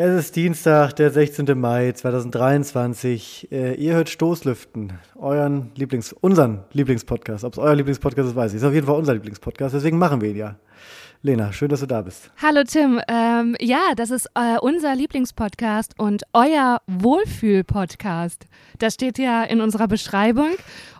Es 0.00 0.26
ist 0.26 0.36
Dienstag, 0.36 0.92
der 0.92 1.10
16. 1.10 1.58
Mai 1.58 1.90
2023. 1.90 3.48
Äh, 3.50 3.74
ihr 3.74 3.94
hört 3.94 4.08
Stoßlüften, 4.08 4.92
euren 5.16 5.72
Lieblings-, 5.74 6.12
unseren 6.12 6.60
Lieblingspodcast. 6.72 7.42
Ob 7.42 7.54
es 7.54 7.58
euer 7.58 7.74
Lieblingspodcast 7.74 8.28
ist, 8.28 8.36
weiß 8.36 8.52
ich. 8.52 8.58
Ist 8.58 8.64
auf 8.64 8.72
jeden 8.72 8.86
Fall 8.86 8.94
unser 8.94 9.14
Lieblingspodcast, 9.14 9.74
deswegen 9.74 9.98
machen 9.98 10.20
wir 10.20 10.30
ihn 10.30 10.36
ja. 10.36 10.54
Lena, 11.22 11.52
schön, 11.52 11.68
dass 11.68 11.80
du 11.80 11.86
da 11.86 12.02
bist. 12.02 12.30
Hallo 12.40 12.62
Tim. 12.62 13.00
Ähm, 13.08 13.56
ja, 13.58 13.94
das 13.96 14.12
ist 14.12 14.26
äh, 14.36 14.58
unser 14.60 14.94
Lieblingspodcast 14.94 15.98
und 15.98 16.22
euer 16.32 16.80
Wohlfühl-Podcast. 16.86 18.46
Das 18.78 18.94
steht 18.94 19.18
ja 19.18 19.42
in 19.42 19.60
unserer 19.60 19.88
Beschreibung. 19.88 20.50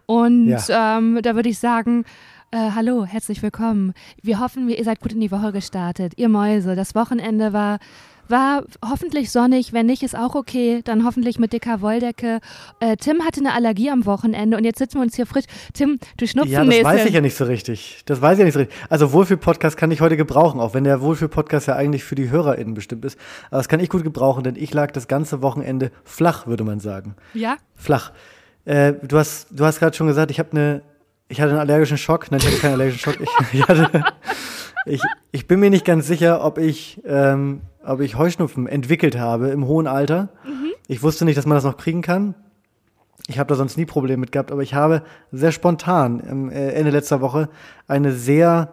Und 0.07 0.49
ja. 0.49 0.99
ähm, 0.99 1.21
da 1.23 1.37
würde 1.37 1.51
ich 1.51 1.61
sagen, 1.61 2.05
äh, 2.51 2.73
hallo, 2.75 3.05
herzlich 3.05 3.45
willkommen. 3.45 3.93
Wir 4.23 4.41
hoffen, 4.41 4.69
ihr 4.69 4.83
seid 4.83 4.99
gut 5.01 5.13
in 5.13 5.21
die 5.21 5.31
Woche 5.31 5.53
gestartet. 5.53 6.15
Ihr 6.17 6.29
Mäuse, 6.29 6.75
das 6.75 6.97
Wochenende 6.97 7.53
war 7.53 7.79
war 8.29 8.65
hoffentlich 8.89 9.31
sonnig, 9.31 9.73
wenn 9.73 9.87
nicht, 9.87 10.03
ist 10.03 10.17
auch 10.17 10.35
okay. 10.35 10.83
Dann 10.85 11.05
hoffentlich 11.05 11.39
mit 11.39 11.53
dicker 11.53 11.81
Wolldecke. 11.81 12.41
Äh, 12.81 12.97
Tim 12.97 13.25
hatte 13.25 13.41
eine 13.41 13.53
Allergie 13.53 13.91
am 13.91 14.07
Wochenende 14.07 14.57
und 14.57 14.65
jetzt 14.65 14.79
sitzen 14.79 14.99
wir 14.99 15.03
uns 15.03 15.17
hier 15.17 15.27
frisch. 15.27 15.45
Tim, 15.73 15.99
du 16.17 16.27
schnupfen 16.27 16.53
Ja, 16.53 16.65
das 16.65 16.85
weiß 16.85 17.07
ich 17.07 17.15
ja 17.15 17.21
nicht 17.21 17.37
so 17.37 17.45
richtig. 17.45 18.03
Das 18.07 18.21
weiß 18.21 18.35
ich 18.35 18.39
ja 18.41 18.45
nicht 18.45 18.55
so 18.55 18.61
richtig. 18.61 18.77
Also 18.89 19.13
Wohlfühl-Podcast 19.13 19.77
kann 19.77 19.91
ich 19.91 20.01
heute 20.01 20.17
gebrauchen, 20.17 20.61
auch 20.61 20.75
wenn 20.75 20.85
der 20.85 21.01
Wohlfühl-Podcast 21.01 21.69
ja 21.69 21.77
eigentlich 21.77 22.05
für 22.05 22.15
die 22.15 22.31
HörerInnen 22.31 22.75
bestimmt 22.75 23.05
ist. 23.05 23.19
Aber 23.51 23.59
das 23.59 23.69
kann 23.69 23.81
ich 23.81 23.89
gut 23.89 24.05
gebrauchen, 24.05 24.45
denn 24.45 24.57
ich 24.57 24.73
lag 24.75 24.91
das 24.93 25.09
ganze 25.09 25.43
Wochenende 25.43 25.91
flach, 26.05 26.47
würde 26.47 26.65
man 26.65 26.81
sagen. 26.81 27.15
Ja? 27.35 27.57
Flach. 27.75 28.13
Äh, 28.65 28.95
du 29.03 29.17
hast, 29.17 29.49
du 29.51 29.65
hast 29.65 29.79
gerade 29.79 29.97
schon 29.97 30.07
gesagt, 30.07 30.31
ich 30.31 30.39
habe 30.39 30.51
eine, 30.53 30.83
ich 31.29 31.41
hatte 31.41 31.51
einen 31.51 31.61
allergischen 31.61 31.97
Schock. 31.99 32.31
Nein, 32.31 32.41
ich 32.41 32.47
hatte 32.47 32.59
keinen 32.59 32.75
allergischen 32.75 33.01
Schock. 33.01 33.21
Ich, 33.21 33.31
ich, 33.61 33.67
hatte, 33.67 34.05
ich, 34.89 35.03
ich 35.33 35.47
bin 35.47 35.61
mir 35.61 35.71
nicht 35.71 35.85
ganz 35.85 36.07
sicher, 36.07 36.45
ob 36.45 36.59
ich 36.59 37.01
ähm, 37.05 37.63
ob 37.89 38.01
ich 38.01 38.17
Heuschnupfen 38.17 38.67
entwickelt 38.67 39.19
habe 39.19 39.49
im 39.49 39.67
hohen 39.67 39.87
Alter. 39.87 40.29
Mhm. 40.45 40.73
Ich 40.89 41.03
wusste 41.03 41.25
nicht, 41.25 41.39
dass 41.39 41.47
man 41.47 41.57
das 41.57 41.65
noch 41.65 41.77
kriegen 41.77 42.03
kann. 42.03 42.35
Ich 43.27 43.39
habe 43.39 43.49
da 43.49 43.55
sonst 43.55 43.77
nie 43.77 43.87
Probleme 43.87 44.21
mit 44.21 44.33
gehabt, 44.33 44.53
aber 44.53 44.63
ich 44.63 44.75
habe 44.75 45.03
sehr 45.33 45.53
spontan 45.53 46.23
am 46.29 46.51
äh, 46.51 46.71
Ende 46.71 46.91
letzter 46.91 47.21
Woche 47.21 47.49
eine 47.87 48.13
sehr 48.13 48.73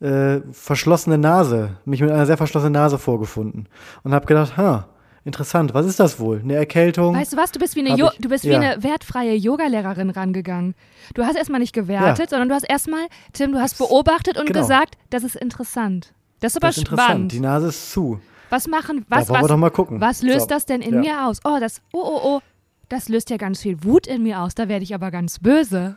äh, 0.00 0.40
verschlossene 0.50 1.18
Nase, 1.18 1.76
mich 1.84 2.00
mit 2.00 2.10
einer 2.10 2.26
sehr 2.26 2.36
verschlossenen 2.36 2.72
Nase 2.72 2.98
vorgefunden 2.98 3.68
und 4.02 4.14
habe 4.14 4.26
gedacht, 4.26 4.56
ha, 4.56 4.88
interessant, 5.24 5.74
was 5.74 5.86
ist 5.86 6.00
das 6.00 6.18
wohl? 6.20 6.40
Eine 6.40 6.54
Erkältung? 6.54 7.16
Weißt 7.16 7.32
du 7.32 7.36
was, 7.36 7.52
du 7.52 7.58
bist 7.58 7.76
wie 7.76 7.80
eine, 7.80 7.96
jo 7.96 8.10
du 8.18 8.28
bist 8.28 8.44
wie 8.44 8.50
ja. 8.50 8.60
eine 8.60 8.82
wertfreie 8.82 9.34
Yogalehrerin 9.34 10.10
rangegangen. 10.10 10.74
Du 11.14 11.24
hast 11.24 11.36
erstmal 11.36 11.60
nicht 11.60 11.72
gewertet, 11.72 12.18
ja. 12.18 12.28
sondern 12.28 12.48
du 12.48 12.54
hast 12.54 12.64
erstmal, 12.64 13.06
Tim, 13.32 13.52
du 13.52 13.60
hast 13.60 13.78
beobachtet 13.78 14.38
und 14.38 14.46
genau. 14.46 14.60
gesagt, 14.60 14.96
das 15.10 15.24
ist 15.24 15.36
interessant. 15.36 16.12
Das 16.40 16.52
ist 16.52 16.56
aber 16.56 16.68
das 16.68 16.78
ist 16.78 16.86
spannend. 16.86 17.32
Die 17.32 17.40
Nase 17.40 17.68
ist 17.68 17.92
zu. 17.92 18.20
Was 18.50 18.68
machen, 18.68 19.04
was, 19.08 19.28
was, 19.30 19.42
was 19.48 20.22
löst 20.22 20.40
so. 20.42 20.46
das 20.46 20.66
denn 20.66 20.82
in 20.82 20.94
ja. 20.94 21.00
mir 21.00 21.26
aus? 21.26 21.40
Oh, 21.44 21.56
das, 21.58 21.80
oh, 21.92 22.02
oh, 22.02 22.20
oh, 22.22 22.40
das 22.88 23.08
löst 23.08 23.30
ja 23.30 23.36
ganz 23.36 23.62
viel 23.62 23.82
Wut 23.82 24.06
in 24.06 24.22
mir 24.22 24.40
aus. 24.40 24.54
Da 24.54 24.68
werde 24.68 24.84
ich 24.84 24.94
aber 24.94 25.10
ganz 25.10 25.38
böse. 25.38 25.96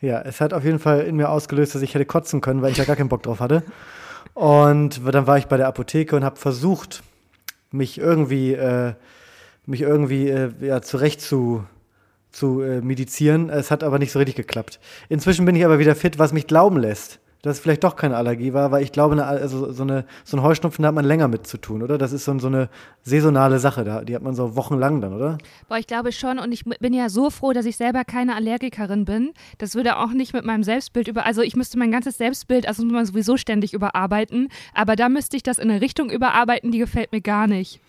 Ja, 0.00 0.20
es 0.22 0.40
hat 0.40 0.54
auf 0.54 0.64
jeden 0.64 0.78
Fall 0.78 1.00
in 1.00 1.16
mir 1.16 1.28
ausgelöst, 1.28 1.74
dass 1.74 1.82
ich 1.82 1.94
hätte 1.94 2.06
kotzen 2.06 2.40
können, 2.40 2.62
weil 2.62 2.72
ich 2.72 2.78
ja 2.78 2.84
gar 2.84 2.96
keinen 2.96 3.08
Bock 3.08 3.22
drauf 3.22 3.40
hatte. 3.40 3.62
Und 4.34 5.00
dann 5.12 5.26
war 5.26 5.38
ich 5.38 5.46
bei 5.46 5.56
der 5.56 5.66
Apotheke 5.66 6.16
und 6.16 6.24
habe 6.24 6.36
versucht, 6.36 7.02
mich 7.70 7.98
irgendwie, 7.98 8.54
äh, 8.54 8.94
mich 9.66 9.82
irgendwie 9.82 10.28
äh, 10.28 10.50
ja, 10.60 10.82
zurecht 10.82 11.20
zu, 11.20 11.64
zu 12.30 12.62
äh, 12.62 12.80
medizieren. 12.80 13.50
Es 13.50 13.70
hat 13.70 13.82
aber 13.82 13.98
nicht 13.98 14.12
so 14.12 14.18
richtig 14.18 14.36
geklappt. 14.36 14.80
Inzwischen 15.08 15.44
bin 15.44 15.56
ich 15.56 15.64
aber 15.64 15.78
wieder 15.78 15.94
fit, 15.94 16.18
was 16.18 16.32
mich 16.32 16.46
glauben 16.46 16.78
lässt, 16.78 17.20
dass 17.48 17.56
es 17.56 17.62
vielleicht 17.62 17.84
doch 17.84 17.96
keine 17.96 18.16
Allergie 18.16 18.52
war, 18.52 18.70
weil 18.70 18.82
ich 18.82 18.92
glaube, 18.92 19.14
eine, 19.14 19.24
also 19.24 19.72
so, 19.72 19.82
eine, 19.82 20.04
so 20.24 20.36
ein 20.36 20.42
Heuschnupfen 20.42 20.82
da 20.82 20.88
hat 20.88 20.94
man 20.94 21.04
länger 21.04 21.28
mit 21.28 21.46
zu 21.46 21.58
tun, 21.58 21.82
oder? 21.82 21.98
Das 21.98 22.12
ist 22.12 22.24
so, 22.24 22.38
so 22.38 22.46
eine 22.46 22.68
saisonale 23.02 23.58
Sache, 23.58 23.84
da, 23.84 24.02
die 24.02 24.14
hat 24.14 24.22
man 24.22 24.34
so 24.34 24.54
wochenlang 24.54 25.00
dann, 25.00 25.14
oder? 25.14 25.38
Boah, 25.68 25.78
ich 25.78 25.86
glaube 25.86 26.12
schon 26.12 26.38
und 26.38 26.52
ich 26.52 26.64
bin 26.64 26.92
ja 26.92 27.08
so 27.08 27.30
froh, 27.30 27.52
dass 27.52 27.66
ich 27.66 27.76
selber 27.76 28.04
keine 28.04 28.34
Allergikerin 28.34 29.04
bin. 29.04 29.32
Das 29.58 29.74
würde 29.74 29.96
auch 29.98 30.12
nicht 30.12 30.34
mit 30.34 30.44
meinem 30.44 30.62
Selbstbild 30.62 31.08
über, 31.08 31.24
also 31.24 31.42
ich 31.42 31.56
müsste 31.56 31.78
mein 31.78 31.90
ganzes 31.90 32.18
Selbstbild, 32.18 32.68
also 32.68 32.84
muss 32.84 32.92
man 32.92 33.06
sowieso 33.06 33.36
ständig 33.36 33.72
überarbeiten, 33.72 34.48
aber 34.74 34.94
da 34.94 35.08
müsste 35.08 35.36
ich 35.36 35.42
das 35.42 35.58
in 35.58 35.70
eine 35.70 35.80
Richtung 35.80 36.10
überarbeiten, 36.10 36.70
die 36.70 36.78
gefällt 36.78 37.12
mir 37.12 37.20
gar 37.20 37.46
nicht. 37.46 37.80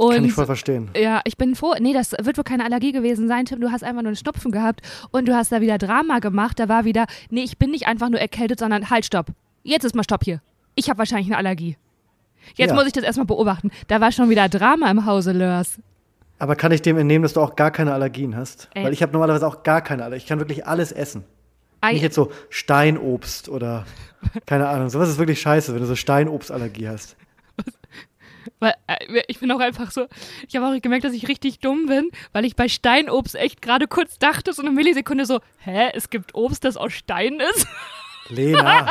Und, 0.00 0.14
Kann 0.14 0.24
ich 0.24 0.32
voll 0.32 0.46
verstehen. 0.46 0.88
Ja, 0.96 1.20
ich 1.26 1.36
bin 1.36 1.54
froh. 1.54 1.74
Nee, 1.78 1.92
das 1.92 2.12
wird 2.12 2.38
wohl 2.38 2.44
keine 2.44 2.64
Allergie 2.64 2.90
gewesen 2.90 3.28
sein, 3.28 3.44
Tim. 3.44 3.60
Du 3.60 3.70
hast 3.70 3.84
einfach 3.84 4.00
nur 4.00 4.08
einen 4.08 4.16
Schnupfen 4.16 4.50
gehabt 4.50 4.80
und 5.10 5.28
du 5.28 5.34
hast 5.34 5.52
da 5.52 5.60
wieder 5.60 5.76
Drama 5.76 6.20
gemacht. 6.20 6.58
Da 6.58 6.70
war 6.70 6.86
wieder, 6.86 7.04
nee, 7.28 7.42
ich 7.42 7.58
bin 7.58 7.70
nicht 7.70 7.86
einfach 7.86 8.08
nur 8.08 8.18
erkältet, 8.18 8.60
sondern 8.60 8.88
halt, 8.88 9.04
stopp. 9.04 9.26
Jetzt 9.62 9.84
ist 9.84 9.94
mal 9.94 10.02
Stopp 10.02 10.24
hier. 10.24 10.40
Ich 10.74 10.88
habe 10.88 11.00
wahrscheinlich 11.00 11.26
eine 11.26 11.36
Allergie. 11.36 11.76
Jetzt 12.54 12.70
ja. 12.70 12.74
muss 12.74 12.86
ich 12.86 12.94
das 12.94 13.04
erstmal 13.04 13.26
beobachten. 13.26 13.70
Da 13.88 14.00
war 14.00 14.10
schon 14.10 14.30
wieder 14.30 14.48
Drama 14.48 14.90
im 14.90 15.04
Hause 15.04 15.32
Lörs. 15.32 15.78
Aber 16.38 16.56
kann 16.56 16.72
ich 16.72 16.80
dem 16.80 16.96
entnehmen, 16.96 17.22
dass 17.22 17.34
du 17.34 17.42
auch 17.42 17.54
gar 17.54 17.70
keine 17.70 17.92
Allergien 17.92 18.34
hast? 18.34 18.70
Ey. 18.72 18.84
Weil 18.84 18.94
ich 18.94 19.02
habe 19.02 19.12
normalerweise 19.12 19.46
auch 19.46 19.64
gar 19.64 19.82
keine 19.82 20.04
Allergien. 20.04 20.22
Ich 20.22 20.28
kann 20.28 20.38
wirklich 20.38 20.66
alles 20.66 20.92
essen. 20.92 21.24
Ei. 21.82 21.92
Nicht 21.92 22.02
jetzt 22.02 22.14
so 22.14 22.32
Steinobst 22.48 23.50
oder 23.50 23.84
keine 24.46 24.68
Ahnung. 24.68 24.88
Sowas 24.88 25.10
ist 25.10 25.18
wirklich 25.18 25.42
scheiße, 25.42 25.74
wenn 25.74 25.80
du 25.82 25.86
so 25.86 25.94
Steinobstallergie 25.94 26.88
hast. 26.88 27.16
Weil 28.60 28.74
äh, 28.86 29.22
ich 29.26 29.40
bin 29.40 29.50
auch 29.50 29.60
einfach 29.60 29.90
so, 29.90 30.06
ich 30.46 30.54
habe 30.54 30.66
auch 30.66 30.80
gemerkt, 30.80 31.04
dass 31.04 31.12
ich 31.12 31.26
richtig 31.28 31.58
dumm 31.58 31.86
bin, 31.86 32.10
weil 32.32 32.44
ich 32.44 32.54
bei 32.54 32.68
Steinobst 32.68 33.34
echt 33.34 33.60
gerade 33.62 33.88
kurz 33.88 34.18
dachte, 34.18 34.52
so 34.52 34.62
eine 34.62 34.70
Millisekunde 34.70 35.26
so, 35.26 35.40
hä, 35.58 35.90
es 35.94 36.10
gibt 36.10 36.34
Obst, 36.34 36.64
das 36.64 36.76
aus 36.76 36.92
Stein 36.92 37.40
ist? 37.40 37.66
Lena. 38.28 38.86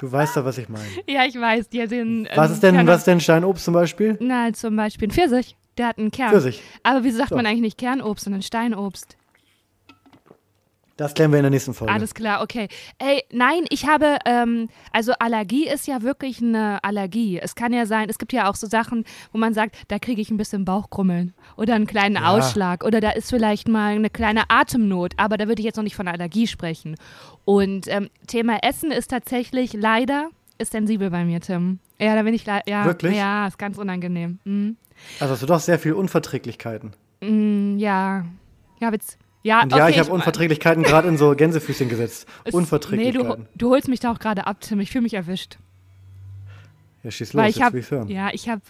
Du 0.00 0.10
weißt 0.10 0.36
doch, 0.36 0.44
was 0.44 0.56
ich 0.58 0.68
meine. 0.68 0.86
Ja, 1.08 1.24
ich 1.24 1.38
weiß. 1.38 1.68
Die 1.68 1.86
den, 1.86 2.26
ähm, 2.26 2.36
was, 2.36 2.52
ist 2.52 2.62
denn, 2.62 2.86
was 2.86 3.04
denn 3.04 3.20
Steinobst 3.20 3.64
zum 3.64 3.74
Beispiel? 3.74 4.16
Na, 4.20 4.52
zum 4.52 4.76
Beispiel 4.76 5.08
ein 5.08 5.10
Pfirsich. 5.10 5.56
Der 5.76 5.88
hat 5.88 5.98
einen 5.98 6.10
Kern. 6.12 6.30
Pfirsich. 6.30 6.62
Aber 6.84 7.02
wieso 7.02 7.18
sagt 7.18 7.30
so. 7.30 7.36
man 7.36 7.46
eigentlich 7.46 7.60
nicht 7.60 7.78
Kernobst, 7.78 8.24
sondern 8.24 8.42
Steinobst? 8.42 9.17
Das 10.98 11.14
klären 11.14 11.30
wir 11.30 11.38
in 11.38 11.44
der 11.44 11.50
nächsten 11.50 11.74
Folge. 11.74 11.94
Alles 11.94 12.12
klar, 12.12 12.42
okay. 12.42 12.66
Ey, 12.98 13.22
nein, 13.30 13.64
ich 13.70 13.86
habe, 13.86 14.18
ähm, 14.24 14.68
also 14.92 15.12
Allergie 15.20 15.68
ist 15.68 15.86
ja 15.86 16.02
wirklich 16.02 16.42
eine 16.42 16.82
Allergie. 16.82 17.38
Es 17.38 17.54
kann 17.54 17.72
ja 17.72 17.86
sein, 17.86 18.10
es 18.10 18.18
gibt 18.18 18.32
ja 18.32 18.50
auch 18.50 18.56
so 18.56 18.66
Sachen, 18.66 19.04
wo 19.30 19.38
man 19.38 19.54
sagt, 19.54 19.76
da 19.86 20.00
kriege 20.00 20.20
ich 20.20 20.32
ein 20.32 20.36
bisschen 20.36 20.64
Bauchkrummeln 20.64 21.34
oder 21.56 21.76
einen 21.76 21.86
kleinen 21.86 22.16
ja. 22.16 22.32
Ausschlag 22.32 22.82
oder 22.82 23.00
da 23.00 23.10
ist 23.10 23.30
vielleicht 23.30 23.68
mal 23.68 23.94
eine 23.94 24.10
kleine 24.10 24.50
Atemnot, 24.50 25.12
aber 25.18 25.36
da 25.36 25.46
würde 25.46 25.60
ich 25.60 25.66
jetzt 25.66 25.76
noch 25.76 25.84
nicht 25.84 25.94
von 25.94 26.08
Allergie 26.08 26.48
sprechen. 26.48 26.96
Und 27.44 27.86
ähm, 27.86 28.10
Thema 28.26 28.58
Essen 28.64 28.90
ist 28.90 29.06
tatsächlich 29.06 29.74
leider, 29.74 30.30
ist 30.58 30.72
sensibel 30.72 31.10
bei 31.10 31.24
mir, 31.24 31.40
Tim. 31.40 31.78
Ja, 32.00 32.16
da 32.16 32.24
bin 32.24 32.34
ich 32.34 32.44
leider, 32.44 32.68
ja. 32.68 32.84
Wirklich? 32.84 33.16
Ja, 33.16 33.46
ist 33.46 33.56
ganz 33.56 33.78
unangenehm. 33.78 34.40
Mhm. 34.42 34.76
Also 35.20 35.34
hast 35.34 35.42
du 35.42 35.46
doch 35.46 35.60
sehr 35.60 35.78
viel 35.78 35.92
Unverträglichkeiten. 35.92 36.90
Mhm, 37.20 37.78
ja. 37.78 38.24
Ja, 38.80 38.90
Witz. 38.90 39.16
Ja, 39.42 39.62
und 39.62 39.72
ja, 39.72 39.84
okay, 39.84 39.92
ich 39.92 39.98
habe 39.98 40.10
Unverträglichkeiten 40.10 40.82
gerade 40.82 41.08
in 41.08 41.16
so 41.16 41.30
Gänsefüßchen 41.36 41.88
gesetzt. 41.88 42.26
Es, 42.44 42.54
Unverträglichkeiten. 42.54 43.28
Nee, 43.28 43.36
du, 43.54 43.66
du 43.66 43.70
holst 43.70 43.88
mich 43.88 44.00
da 44.00 44.12
auch 44.12 44.18
gerade 44.18 44.46
ab, 44.46 44.60
Tim. 44.60 44.80
Ich 44.80 44.90
fühle 44.90 45.02
mich 45.02 45.14
erwischt. 45.14 45.58
Ja, 47.02 47.10
schieß 47.10 47.32
los, 47.32 47.42
Weil 47.42 47.50
ich 47.50 47.62
hab, 47.62 47.74
Ja, 48.08 48.30
ich 48.32 48.48
habe. 48.48 48.62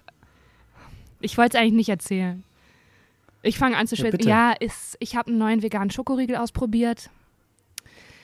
Ich 1.20 1.36
wollte 1.38 1.56
es 1.56 1.60
eigentlich 1.60 1.74
nicht 1.74 1.88
erzählen. 1.88 2.44
Ich 3.42 3.58
fange 3.58 3.76
an 3.76 3.86
zu 3.86 3.96
schwitzen. 3.96 4.28
Ja, 4.28 4.50
ja, 4.50 4.56
ist, 4.58 4.96
ich 5.00 5.16
habe 5.16 5.28
einen 5.28 5.38
neuen 5.38 5.62
veganen 5.62 5.90
Schokoriegel 5.90 6.36
ausprobiert. 6.36 7.10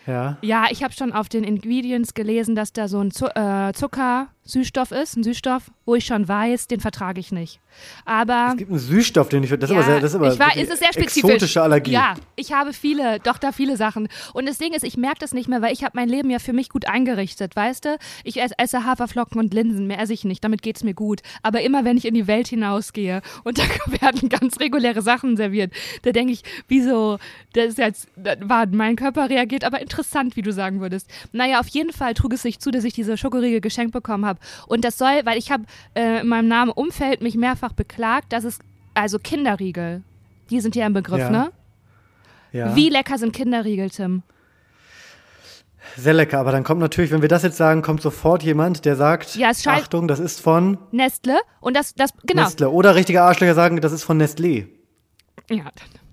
Ja. 0.06 0.36
Ja, 0.42 0.66
ich 0.70 0.84
habe 0.84 0.92
schon 0.92 1.12
auf 1.12 1.28
den 1.28 1.44
Ingredients 1.44 2.14
gelesen, 2.14 2.54
dass 2.54 2.72
da 2.72 2.88
so 2.88 3.00
ein 3.00 3.10
Zu 3.10 3.34
äh, 3.34 3.72
Zucker 3.72 4.28
Süßstoff 4.46 4.90
ist, 4.90 5.16
ein 5.16 5.24
Süßstoff, 5.24 5.70
wo 5.86 5.94
ich 5.94 6.04
schon 6.04 6.28
weiß, 6.28 6.66
den 6.66 6.80
vertrage 6.80 7.18
ich 7.18 7.32
nicht. 7.32 7.60
Aber 8.04 8.48
es 8.50 8.58
gibt 8.58 8.70
einen 8.70 8.78
Süßstoff, 8.78 9.30
den 9.30 9.42
ich 9.42 9.50
das 9.50 9.70
ja, 9.70 9.78
ist 9.80 9.84
aber 9.84 9.84
sehr, 9.84 10.00
das 10.00 10.10
ist 10.10 10.16
aber 10.16 10.32
ich 10.34 10.38
war, 10.38 10.56
ist 10.56 10.70
es 10.70 10.78
sehr 10.80 10.92
spezifisch. 10.92 11.30
exotische 11.30 11.62
Allergie. 11.62 11.92
Ja, 11.92 12.14
ich 12.36 12.52
habe 12.52 12.74
viele, 12.74 13.20
doch 13.20 13.38
da 13.38 13.52
viele 13.52 13.78
Sachen. 13.78 14.06
Und 14.34 14.46
das 14.46 14.58
Ding 14.58 14.74
ist, 14.74 14.84
ich 14.84 14.98
merke 14.98 15.16
das 15.20 15.32
nicht 15.32 15.48
mehr, 15.48 15.62
weil 15.62 15.72
ich 15.72 15.82
habe 15.82 15.92
mein 15.94 16.10
Leben 16.10 16.28
ja 16.28 16.38
für 16.38 16.52
mich 16.52 16.68
gut 16.68 16.86
eingerichtet, 16.86 17.56
weißt 17.56 17.86
du? 17.86 17.96
Ich 18.22 18.38
esse 18.38 18.84
Haferflocken 18.84 19.40
und 19.40 19.54
Linsen, 19.54 19.86
mehr 19.86 19.98
esse 19.98 20.12
ich 20.12 20.24
nicht, 20.24 20.44
damit 20.44 20.60
geht 20.60 20.76
es 20.76 20.84
mir 20.84 20.94
gut. 20.94 21.22
Aber 21.42 21.62
immer 21.62 21.86
wenn 21.86 21.96
ich 21.96 22.04
in 22.04 22.14
die 22.14 22.26
Welt 22.26 22.48
hinausgehe 22.48 23.22
und 23.44 23.58
da 23.58 23.62
werden 24.02 24.28
ganz 24.28 24.60
reguläre 24.60 25.00
Sachen 25.00 25.38
serviert, 25.38 25.72
da 26.02 26.12
denke 26.12 26.34
ich, 26.34 26.42
wieso, 26.68 27.18
das 27.54 27.68
ist 27.68 27.78
jetzt, 27.78 28.08
das 28.14 28.36
war, 28.42 28.66
mein 28.66 28.96
Körper 28.96 29.30
reagiert, 29.30 29.64
aber 29.64 29.80
interessant, 29.80 30.36
wie 30.36 30.42
du 30.42 30.52
sagen 30.52 30.82
würdest. 30.82 31.08
Naja, 31.32 31.60
auf 31.60 31.68
jeden 31.68 31.92
Fall 31.92 32.12
trug 32.12 32.34
es 32.34 32.42
sich 32.42 32.58
zu, 32.58 32.70
dass 32.70 32.84
ich 32.84 32.92
diese 32.92 33.16
Schokoriegel 33.16 33.62
geschenkt 33.62 33.92
bekommen 33.92 34.26
habe 34.26 34.33
habe. 34.34 34.40
Und 34.66 34.84
das 34.84 34.98
soll, 34.98 35.22
weil 35.24 35.38
ich 35.38 35.50
habe 35.50 35.64
äh, 35.94 36.20
in 36.20 36.28
meinem 36.28 36.48
Namen 36.48 36.70
Umfeld 36.70 37.22
mich 37.22 37.36
mehrfach 37.36 37.72
beklagt, 37.72 38.32
dass 38.32 38.44
es, 38.44 38.58
also 38.94 39.18
Kinderriegel, 39.18 40.02
die 40.50 40.60
sind 40.60 40.76
ja 40.76 40.86
im 40.86 40.92
Begriff, 40.92 41.20
ja. 41.20 41.30
ne? 41.30 41.52
Ja. 42.52 42.76
Wie 42.76 42.88
lecker 42.88 43.18
sind 43.18 43.32
Kinderriegel, 43.32 43.90
Tim? 43.90 44.22
Sehr 45.96 46.14
lecker, 46.14 46.38
aber 46.38 46.52
dann 46.52 46.64
kommt 46.64 46.80
natürlich, 46.80 47.10
wenn 47.10 47.22
wir 47.22 47.28
das 47.28 47.42
jetzt 47.42 47.56
sagen, 47.56 47.82
kommt 47.82 48.00
sofort 48.00 48.42
jemand, 48.42 48.84
der 48.84 48.96
sagt, 48.96 49.36
ja, 49.36 49.50
Achtung, 49.66 50.08
das 50.08 50.18
ist 50.18 50.40
von 50.40 50.78
Nestle 50.90 51.38
und 51.60 51.76
das, 51.76 51.94
das, 51.94 52.10
genau. 52.24 52.44
Nestle. 52.44 52.70
Oder 52.70 52.94
richtige 52.94 53.22
Arschlöcher 53.22 53.54
sagen, 53.54 53.80
das 53.80 53.92
ist 53.92 54.04
von 54.04 54.20
Nestlé. 54.20 54.66
Ja, 55.50 55.64
dann. 55.64 56.04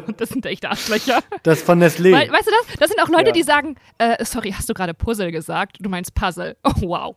Das 0.16 0.30
sind 0.30 0.44
echte 0.46 0.70
Arschlöcher. 0.70 1.20
Das 1.42 1.62
von 1.62 1.80
Nestlé. 1.80 2.12
We 2.12 2.32
weißt 2.32 2.46
du 2.46 2.50
das? 2.50 2.76
Das 2.78 2.90
sind 2.90 3.00
auch 3.00 3.08
Leute, 3.08 3.26
ja. 3.26 3.32
die 3.32 3.42
sagen, 3.42 3.76
äh, 3.98 4.24
sorry, 4.24 4.52
hast 4.52 4.68
du 4.68 4.74
gerade 4.74 4.94
Puzzle 4.94 5.30
gesagt? 5.30 5.76
Du 5.80 5.88
meinst 5.88 6.14
Puzzle. 6.14 6.56
Oh, 6.64 6.88
wow. 6.88 7.16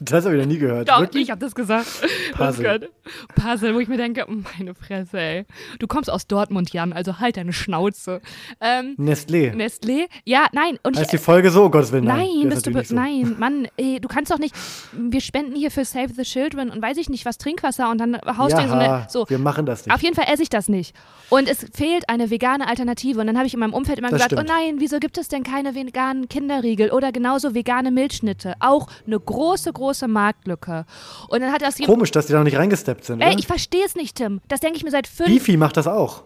Das 0.00 0.24
habe 0.24 0.34
ich 0.36 0.40
noch 0.42 0.48
nie 0.50 0.58
gehört. 0.58 0.88
Doch, 0.88 1.00
Wirklich? 1.00 1.24
ich 1.24 1.30
habe 1.30 1.40
das 1.40 1.54
gesagt. 1.54 1.86
Puzzle. 2.36 2.62
Gehört. 2.62 2.88
Puzzle, 3.34 3.74
wo 3.74 3.80
ich 3.80 3.88
mir 3.88 3.96
denke, 3.98 4.24
meine 4.56 4.74
Fresse, 4.74 5.18
ey. 5.18 5.44
Du 5.78 5.86
kommst 5.86 6.10
aus 6.10 6.26
Dortmund, 6.26 6.72
Jan, 6.72 6.92
also 6.92 7.18
halt 7.18 7.36
deine 7.36 7.52
Schnauze. 7.52 8.20
Ähm, 8.60 8.94
Nestlé. 8.98 9.52
Nestlé, 9.54 10.06
ja, 10.24 10.46
nein. 10.52 10.78
Und 10.82 10.94
ich, 10.94 11.00
Heißt 11.00 11.12
die 11.12 11.18
Folge 11.18 11.50
so? 11.50 11.64
Oh 11.64 11.70
Gottes 11.70 11.92
Willen, 11.92 12.04
nein. 12.04 12.28
Nein, 12.40 12.48
bist 12.48 12.66
du, 12.66 12.84
so. 12.84 12.94
nein, 12.94 13.36
Mann, 13.38 13.68
ey, 13.76 14.00
du 14.00 14.08
kannst 14.08 14.30
doch 14.32 14.38
nicht, 14.38 14.54
wir 14.92 15.20
spenden 15.20 15.54
hier 15.54 15.70
für 15.70 15.84
Save 15.84 16.12
the 16.16 16.22
Children 16.22 16.70
und 16.70 16.80
weiß 16.80 16.96
ich 16.96 17.08
nicht 17.10 17.24
was, 17.26 17.36
Trinkwasser 17.38 17.90
und 17.90 17.98
dann 17.98 18.16
haust 18.38 18.56
du 18.56 18.60
in 18.62 18.68
so 18.68 18.74
eine, 18.74 18.84
Ja, 18.84 19.06
so. 19.08 19.26
wir 19.28 19.38
machen 19.38 19.66
das 19.66 19.84
nicht. 19.86 19.94
Auf 19.94 20.02
jeden 20.02 20.14
Fall 20.14 20.26
esse 20.32 20.42
ich 20.42 20.48
das 20.48 20.68
nicht. 20.68 20.94
Und 21.28 21.48
es 21.48 21.66
fehlt 21.74 22.08
eine 22.08 22.30
vegane 22.30 22.66
Alternative. 22.66 23.20
Und 23.20 23.26
dann 23.28 23.36
habe 23.36 23.46
ich 23.46 23.54
in 23.54 23.60
meinem 23.60 23.74
Umfeld 23.74 23.98
immer 23.98 24.08
Das 24.08 24.16
gesagt, 24.18 24.32
stimmt. 24.32 24.50
oh 24.50 24.52
nein, 24.52 24.76
wieso 24.78 24.98
gibt 24.98 25.16
es 25.18 25.28
denn 25.28 25.42
keine 25.44 25.74
veganen 25.74 26.28
Kinderriegel 26.28 26.90
oder 26.90 27.12
genauso 27.12 27.54
vegane 27.54 27.90
Milchschnitte? 27.90 28.54
Auch 28.60 28.88
eine 29.06 29.18
große, 29.20 29.72
große 29.72 29.89
Marktlücke. 30.08 30.84
Und 31.28 31.40
dann 31.40 31.52
hat 31.52 31.62
das 31.62 31.78
Komisch, 31.78 32.10
dass 32.10 32.26
die 32.26 32.32
da 32.32 32.38
noch 32.38 32.44
nicht 32.44 32.56
reingesteppt 32.56 33.04
sind, 33.04 33.20
ey, 33.20 33.28
oder? 33.30 33.38
ich 33.38 33.46
verstehe 33.46 33.84
es 33.84 33.94
nicht, 33.94 34.16
Tim. 34.16 34.40
Das 34.48 34.60
denke 34.60 34.76
ich 34.76 34.84
mir 34.84 34.90
seit 34.90 35.06
fünf, 35.06 35.28
Beefy 35.28 35.56
macht 35.56 35.76
das 35.76 35.86
auch. 35.86 36.24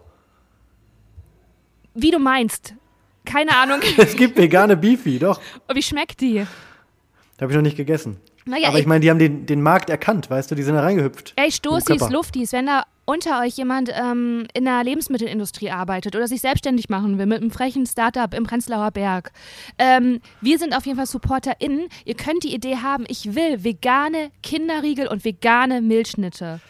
wie 1.94 2.10
du 2.10 2.18
meinst. 2.18 2.74
Keine 3.24 3.56
Ahnung. 3.56 3.80
Es 3.96 4.16
gibt 4.16 4.36
vegane 4.36 4.76
Beefy, 4.76 5.18
doch. 5.18 5.40
Wie 5.72 5.82
schmeckt 5.82 6.20
die? 6.20 6.46
Habe 7.40 7.50
ich 7.52 7.56
noch 7.56 7.62
nicht 7.62 7.76
gegessen. 7.76 8.20
Naja, 8.44 8.68
Aber 8.68 8.78
ich 8.78 8.86
meine, 8.86 9.00
die 9.00 9.10
haben 9.10 9.18
den, 9.18 9.46
den 9.46 9.62
Markt 9.62 9.88
erkannt, 9.88 10.28
weißt 10.28 10.50
du, 10.50 10.54
die 10.54 10.62
sind 10.62 10.74
da 10.74 10.82
reingehüpft. 10.82 11.32
Ey, 11.36 11.50
Stoßis. 11.50 12.10
Luftis, 12.10 12.52
wenn 12.52 12.66
da 12.66 12.84
unter 13.04 13.40
euch 13.40 13.56
jemand 13.56 13.90
ähm, 13.92 14.46
in 14.54 14.64
der 14.64 14.82
Lebensmittelindustrie 14.84 15.70
arbeitet 15.70 16.16
oder 16.16 16.26
sich 16.28 16.40
selbstständig 16.40 16.88
machen 16.88 17.18
will 17.18 17.26
mit 17.26 17.40
einem 17.40 17.50
frechen 17.50 17.86
Startup 17.86 18.32
im 18.34 18.44
Prenzlauer 18.44 18.90
Berg. 18.90 19.32
Ähm, 19.78 20.20
wir 20.40 20.58
sind 20.58 20.76
auf 20.76 20.86
jeden 20.86 20.96
Fall 20.96 21.06
SupporterInnen. 21.06 21.88
Ihr 22.04 22.14
könnt 22.14 22.44
die 22.44 22.54
Idee 22.54 22.76
haben, 22.76 23.04
ich 23.08 23.34
will 23.34 23.64
vegane 23.64 24.30
Kinderriegel 24.42 25.06
und 25.08 25.24
vegane 25.24 25.80
Milchschnitte. 25.80 26.60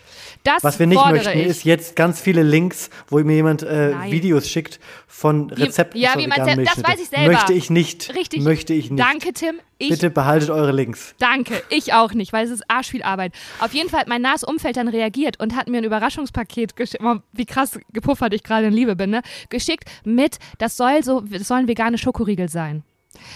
Das 0.43 0.63
Was 0.63 0.79
wir 0.79 0.87
nicht 0.87 1.05
möchten, 1.05 1.39
ich. 1.39 1.47
ist 1.47 1.65
jetzt 1.65 1.97
ganz 1.97 2.21
viele 2.21 2.43
Links, 2.43 2.91
wo 3.09 3.19
mir 3.19 3.35
jemand 3.35 3.63
äh. 3.63 3.95
Videos 4.11 4.49
schickt 4.49 4.79
von 5.07 5.51
Rezepten 5.51 6.01
ja, 6.01 6.13
zur 6.13 6.23
wie 6.23 6.27
man 6.27 6.65
das 6.65 6.83
weiß 6.83 7.01
ich 7.01 7.09
selber. 7.09 7.33
Möchte 7.33 7.53
ich 7.53 7.71
nicht. 7.71 8.15
Richtig. 8.15 8.43
Möchte 8.43 8.75
ich 8.75 8.91
nicht. 8.91 9.03
Danke, 9.03 9.33
Tim. 9.33 9.57
Ich 9.79 9.89
Bitte 9.89 10.11
behaltet 10.11 10.51
eure 10.51 10.73
Links. 10.73 11.15
Danke, 11.19 11.63
ich 11.69 11.93
auch 11.93 12.13
nicht, 12.15 12.33
weil 12.33 12.45
es 12.45 12.51
ist 12.51 12.63
arsch 12.69 12.89
viel 12.89 13.03
Arbeit. 13.03 13.33
Auf 13.59 13.75
jeden 13.75 13.91
Fall 13.91 14.01
hat 14.01 14.09
mein 14.09 14.23
nahes 14.23 14.45
Umfeld 14.45 14.77
dann 14.77 14.89
reagiert 14.89 15.41
und 15.41 15.57
hat 15.57 15.69
mir 15.69 15.79
ein 15.79 15.85
Überraschungspaket 16.25 16.77
geschickt, 16.77 17.05
wie 17.33 17.47
krass 17.47 17.79
gepuffert 17.93 18.35
ich 18.35 18.43
gerade 18.43 18.67
in 18.67 18.73
Liebe 18.73 18.97
bin, 18.97 19.11
ne? 19.11 19.23
geschickt 19.49 19.91
mit, 20.05 20.39
das 20.59 20.77
soll 20.77 21.03
so, 21.03 21.21
das 21.21 21.49
sollen 21.49 21.69
vegane 21.69 21.99
Schokoriegel 21.99 22.49
sein. 22.49 22.83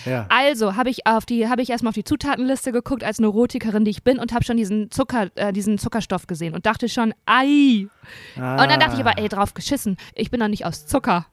Ja. 0.05 0.27
Also 0.29 0.75
habe 0.75 0.91
ich 0.91 1.07
auf 1.07 1.25
die, 1.25 1.49
habe 1.49 1.63
ich 1.63 1.71
erstmal 1.71 1.91
auf 1.91 1.95
die 1.95 2.05
Zutatenliste 2.05 2.73
geguckt 2.73 3.05
als 3.05 3.21
Neurotikerin, 3.21 3.85
die 3.85 3.93
ich 3.93 4.03
bin 4.03 4.19
und 4.19 4.33
habe 4.33 4.45
schon 4.45 4.57
diesen 4.57 4.91
Zucker, 4.91 5.31
äh, 5.37 5.53
diesen 5.53 5.79
Zuckerstoff 5.79 6.27
gesehen 6.27 6.55
und 6.55 6.67
dachte 6.67 6.89
schon, 6.89 7.15
ei. 7.27 7.87
Ah. 8.37 8.63
Und 8.63 8.71
dann 8.71 8.81
dachte 8.81 8.95
ich 8.95 9.01
aber, 9.01 9.19
ey, 9.19 9.29
drauf 9.29 9.55
geschissen. 9.55 9.97
Ich 10.15 10.31
bin 10.31 10.41
doch 10.41 10.49
nicht 10.49 10.67
aus 10.67 10.87
Zucker. 10.87 11.27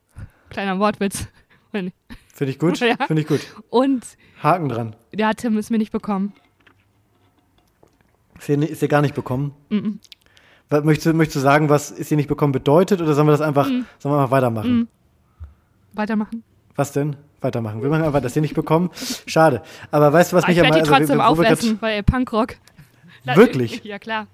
Kleiner 0.49 0.77
Wortwitz. 0.79 1.27
Finde 1.71 2.51
ich 2.51 2.59
gut. 2.59 2.79
Ja. 2.81 2.97
Finde 3.07 3.23
ich 3.23 3.27
gut. 3.27 3.41
Und 3.69 4.05
Haken 4.43 4.69
dran. 4.69 4.95
ja, 5.15 5.33
Tim 5.33 5.57
ist 5.57 5.71
mir 5.71 5.79
nicht 5.79 5.91
bekommen. 5.91 6.33
Ist 8.37 8.47
dir, 8.47 8.69
ist 8.69 8.81
dir 8.81 8.87
gar 8.87 9.01
nicht 9.01 9.15
bekommen? 9.15 9.55
Was, 10.69 10.83
möchtest, 10.83 11.05
du, 11.07 11.13
möchtest 11.13 11.35
du 11.37 11.39
sagen, 11.41 11.69
was 11.69 11.91
ist 11.91 12.09
dir 12.09 12.17
nicht 12.17 12.27
bekommen 12.27 12.51
bedeutet 12.51 13.01
oder 13.01 13.13
sollen 13.13 13.27
wir 13.27 13.31
das 13.31 13.41
einfach, 13.41 13.67
Mm. 13.67 13.85
sollen 13.99 14.15
wir 14.15 14.19
einfach 14.19 14.31
weitermachen? 14.31 14.87
Weitermachen. 15.93 16.43
Was 16.75 16.91
denn? 16.91 17.15
Weitermachen. 17.41 17.81
Wir 17.81 17.89
machen 17.89 18.03
einfach 18.03 18.21
das 18.21 18.33
hier 18.33 18.41
nicht 18.41 18.55
bekommen. 18.55 18.89
Schade. 19.27 19.61
Aber 19.91 20.11
weißt 20.11 20.31
du, 20.31 20.35
was 20.37 20.43
Ah, 20.45 20.47
mich 20.47 20.57
ich 20.57 20.63
werde 20.63 20.77
am 20.79 20.83
die 20.83 20.89
also, 20.89 20.97
trotzdem 20.99 21.17
grad- 21.19 21.27
aufessen, 21.29 21.77
weil 21.81 22.03
Punkrock. 22.03 22.55
Wirklich? 23.23 23.81
Ja, 23.83 23.99
klar. 23.99 24.27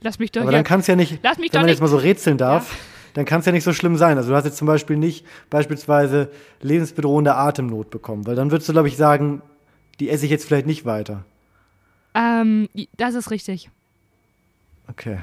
Lass 0.00 0.18
mich 0.18 0.30
doch 0.32 0.42
Aber 0.42 0.50
hier. 0.50 0.58
dann 0.58 0.64
kann 0.64 0.80
es 0.80 0.86
ja 0.86 0.96
nicht, 0.96 1.20
Lass 1.22 1.38
mich 1.38 1.52
wenn 1.52 1.58
doch 1.58 1.60
man 1.60 1.66
nicht- 1.66 1.74
jetzt 1.74 1.80
mal 1.80 1.88
so 1.88 1.96
rätseln 1.96 2.38
darf, 2.38 2.76
dann 3.14 3.24
kann 3.24 3.40
es 3.40 3.46
ja 3.46 3.52
nicht 3.52 3.64
so 3.64 3.72
schlimm 3.72 3.96
sein. 3.96 4.16
Also 4.18 4.30
du 4.30 4.36
hast 4.36 4.44
jetzt 4.44 4.56
zum 4.58 4.66
Beispiel 4.66 4.96
nicht 4.96 5.24
beispielsweise 5.50 6.30
lebensbedrohende 6.60 7.34
Atemnot 7.34 7.90
bekommen, 7.90 8.26
weil 8.26 8.34
dann 8.36 8.50
würdest 8.50 8.68
du, 8.68 8.72
glaube 8.72 8.88
ich, 8.88 8.96
sagen, 8.96 9.42
die 10.00 10.10
esse 10.10 10.24
ich 10.26 10.30
jetzt 10.30 10.44
vielleicht 10.46 10.66
nicht 10.66 10.84
weiter. 10.84 11.24
Ähm, 12.14 12.68
das 12.96 13.14
ist 13.14 13.30
richtig. 13.30 13.70
Okay. 14.88 15.18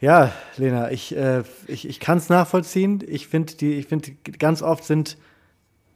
Ja, 0.00 0.32
Lena, 0.56 0.90
ich, 0.90 1.16
äh, 1.16 1.42
ich, 1.66 1.88
ich 1.88 1.98
kann 2.00 2.18
es 2.18 2.28
nachvollziehen. 2.28 3.02
Ich 3.06 3.26
finde, 3.28 3.54
die, 3.54 3.72
ich 3.74 3.86
finde, 3.86 4.12
ganz 4.38 4.62
oft 4.62 4.84
sind 4.84 5.16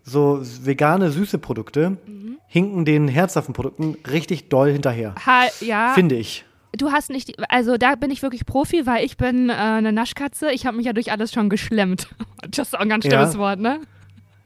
so 0.03 0.41
vegane, 0.43 1.11
süße 1.13 1.39
Produkte, 1.39 1.99
Mhm. 2.07 2.39
hinken 2.49 2.85
den 2.85 3.07
herzhaften 3.07 3.53
Produkten 3.55 3.97
richtig 4.11 4.49
doll 4.49 4.73
hinterher. 4.73 5.15
Ha, 5.25 5.45
ja. 5.61 5.93
Finde 5.95 6.17
ich. 6.17 6.45
Du 6.77 6.91
hast 6.91 7.11
nicht, 7.11 7.39
also 7.51 7.77
da 7.77 7.95
bin 7.95 8.11
ich 8.11 8.23
wirklich 8.23 8.45
Profi, 8.47 8.87
weil 8.87 9.05
ich 9.05 9.17
bin 9.19 9.51
äh, 9.51 9.53
eine 9.53 9.93
Naschkatze. 9.93 10.51
Ich 10.53 10.67
habe 10.67 10.77
mich 10.79 10.87
ja 10.87 10.93
durch 10.95 11.13
alles 11.13 11.33
schon 11.33 11.49
geschlemmt. 11.49 12.09
Das 12.51 12.69
ist 12.69 12.75
auch 12.75 12.81
ein 12.81 12.89
ganz 12.89 13.05
Ja. 13.05 13.11
schlimmes 13.13 13.39
Wort, 13.39 13.61
ne? 13.61 13.79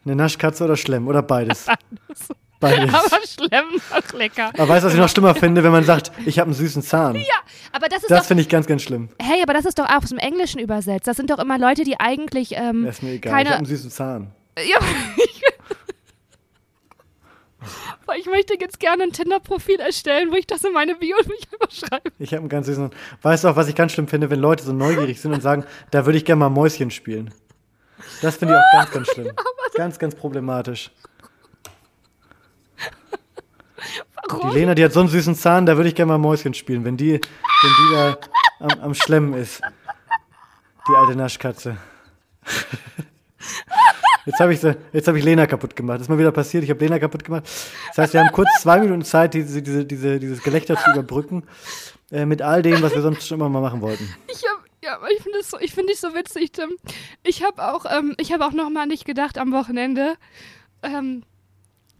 Eine 0.05 0.17
Naschkatze 0.17 0.65
oder 0.65 0.77
Schlemm 0.77 1.09
oder 1.09 1.23
beides. 1.23 1.67
Beides. 2.71 2.95
Aber 3.13 3.27
schlemmen 3.27 3.81
noch 3.91 4.13
lecker. 4.13 4.51
Aber 4.55 4.69
weißt 4.69 4.83
du, 4.85 4.87
was 4.89 4.95
ich 4.95 5.01
noch 5.01 5.09
schlimmer 5.09 5.35
finde, 5.35 5.63
wenn 5.63 5.73
man 5.73 5.85
sagt, 5.85 6.13
ich 6.25 6.39
habe 6.39 6.47
einen 6.49 6.55
süßen 6.55 6.83
Zahn? 6.83 7.17
Ja, 7.17 7.23
aber 7.73 7.89
das 7.89 8.03
ist 8.03 8.11
Das 8.11 8.27
finde 8.27 8.43
ich 8.43 8.49
ganz, 8.49 8.67
ganz 8.67 8.83
schlimm. 8.83 9.09
hey, 9.21 9.43
aber 9.43 9.55
das 9.55 9.65
ist 9.65 9.79
doch 9.79 9.87
auch 9.89 10.03
aus 10.03 10.09
dem 10.11 10.19
Englischen 10.19 10.59
übersetzt. 10.61 11.07
Das 11.07 11.17
sind 11.17 11.31
doch 11.31 11.39
immer 11.39 11.59
Leute, 11.59 11.85
die 11.85 11.99
eigentlich 12.01 12.53
ähm, 12.53 12.85
Das 12.85 12.97
ist 12.97 13.03
mir 13.03 13.13
egal. 13.13 13.31
Ich 13.31 13.35
habe 13.35 13.45
keine, 13.45 13.57
einen 13.57 13.67
süßen 13.67 13.91
Zahn. 13.91 14.33
Ja, 14.59 14.79
ich, 15.17 15.43
ich 18.19 18.27
möchte 18.27 18.55
jetzt 18.59 18.81
gerne 18.81 19.03
ein 19.05 19.13
Tinder-Profil 19.13 19.81
erstellen, 19.81 20.31
wo 20.31 20.37
ich 20.37 20.47
das 20.47 20.65
in 20.65 20.73
meine 20.73 20.95
Bio 20.95 21.17
mich 21.27 21.47
schreibe. 21.79 22.11
Ich 22.19 22.33
habe 22.33 22.41
einen 22.41 22.49
ganz 22.49 22.67
süßen 22.67 22.91
Zahn. 22.91 22.99
Weißt 23.23 23.45
du 23.45 23.49
auch, 23.49 23.57
was 23.57 23.69
ich 23.69 23.75
ganz 23.75 23.93
schlimm 23.93 24.09
finde, 24.09 24.31
wenn 24.31 24.41
Leute 24.41 24.65
so 24.65 24.73
neugierig 24.73 25.21
sind 25.21 25.33
und 25.33 25.43
sagen, 25.43 25.65
da 25.91 26.07
würde 26.07 26.19
ich 26.19 26.25
gerne 26.25 26.41
mal 26.41 26.49
Mäuschen 26.49 26.91
spielen. 26.91 27.33
Das 28.23 28.37
finde 28.37 28.55
ich 28.55 28.61
auch 28.61 28.79
ganz, 28.81 28.91
ganz 28.93 29.09
schlimm. 29.09 29.31
Ganz, 29.75 29.99
ganz 29.99 30.15
problematisch. 30.15 30.91
Warum? 34.29 34.51
Die 34.51 34.59
Lena, 34.59 34.75
die 34.75 34.85
hat 34.85 34.93
so 34.93 35.01
einen 35.01 35.09
süßen 35.09 35.35
Zahn, 35.35 35.67
da 35.67 35.77
würde 35.77 35.89
ich 35.89 35.95
gerne 35.95 36.13
mal 36.13 36.19
Mäuschen 36.19 36.55
spielen, 36.55 36.85
wenn 36.85 36.97
die, 36.97 37.13
wenn 37.13 37.21
die 37.21 37.93
da 37.93 38.19
am, 38.61 38.81
am 38.81 38.95
Schlemmen 38.95 39.35
ist. 39.35 39.61
Die 40.89 40.95
alte 40.95 41.17
Naschkatze. 41.17 41.77
Jetzt 44.27 44.41
habe 44.41 44.53
ich, 44.53 44.61
so, 44.61 44.75
jetzt 44.93 45.07
hab 45.07 45.15
ich 45.15 45.23
Lena 45.23 45.47
kaputt 45.47 45.77
gemacht. 45.77 45.97
Das 45.97 46.03
ist 46.03 46.09
mal 46.09 46.19
wieder 46.19 46.33
passiert. 46.33 46.65
Ich 46.65 46.71
habe 46.71 46.81
Lena 46.81 46.99
kaputt 46.99 47.23
gemacht. 47.23 47.45
Das 47.91 47.99
heißt, 47.99 48.13
wir 48.13 48.21
haben 48.21 48.33
kurz 48.33 48.49
zwei 48.61 48.81
Minuten 48.81 49.05
Zeit, 49.05 49.35
diese, 49.35 49.63
diese, 49.63 49.85
diese, 49.85 50.19
dieses 50.19 50.43
Gelächter 50.43 50.75
zu 50.77 50.91
überbrücken. 50.91 51.45
Äh, 52.11 52.27
mit 52.27 52.43
all 52.43 52.63
dem, 52.63 52.83
was 52.83 52.93
wir 52.93 53.03
sonst 53.03 53.27
schon 53.27 53.39
immer 53.39 53.49
mal 53.49 53.61
machen 53.61 53.81
wollten. 53.83 54.13
Ich 54.29 54.43
hab, 54.45 54.65
ja, 54.83 54.99
ich 55.15 55.23
finde 55.23 55.39
es 55.39 55.51
so, 55.51 55.59
ich 55.61 55.73
finde 55.73 55.93
dich 55.93 56.01
so 56.01 56.15
witzig, 56.15 56.51
Tim. 56.51 56.77
Ich 57.23 57.45
habe 57.45 57.73
auch, 57.73 57.85
ähm, 57.89 58.15
ich 58.19 58.33
habe 58.33 58.45
auch 58.45 58.53
noch 58.53 58.69
mal 58.69 58.87
nicht 58.87 59.05
gedacht 59.05 59.39
am 59.39 59.53
Wochenende, 59.53 60.15
ähm, 60.83 61.23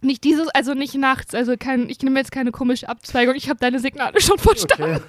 nicht 0.01 0.23
dieses, 0.23 0.47
also 0.49 0.73
nicht 0.73 0.95
nachts, 0.95 1.33
also 1.35 1.55
kein, 1.57 1.89
ich 1.89 2.01
nehme 2.01 2.19
jetzt 2.19 2.31
keine 2.31 2.51
komische 2.51 2.87
Abzweigung. 2.89 3.35
Ich 3.35 3.49
habe 3.49 3.59
deine 3.59 3.79
Signale 3.79 4.19
schon 4.21 4.37
verstanden. 4.37 5.01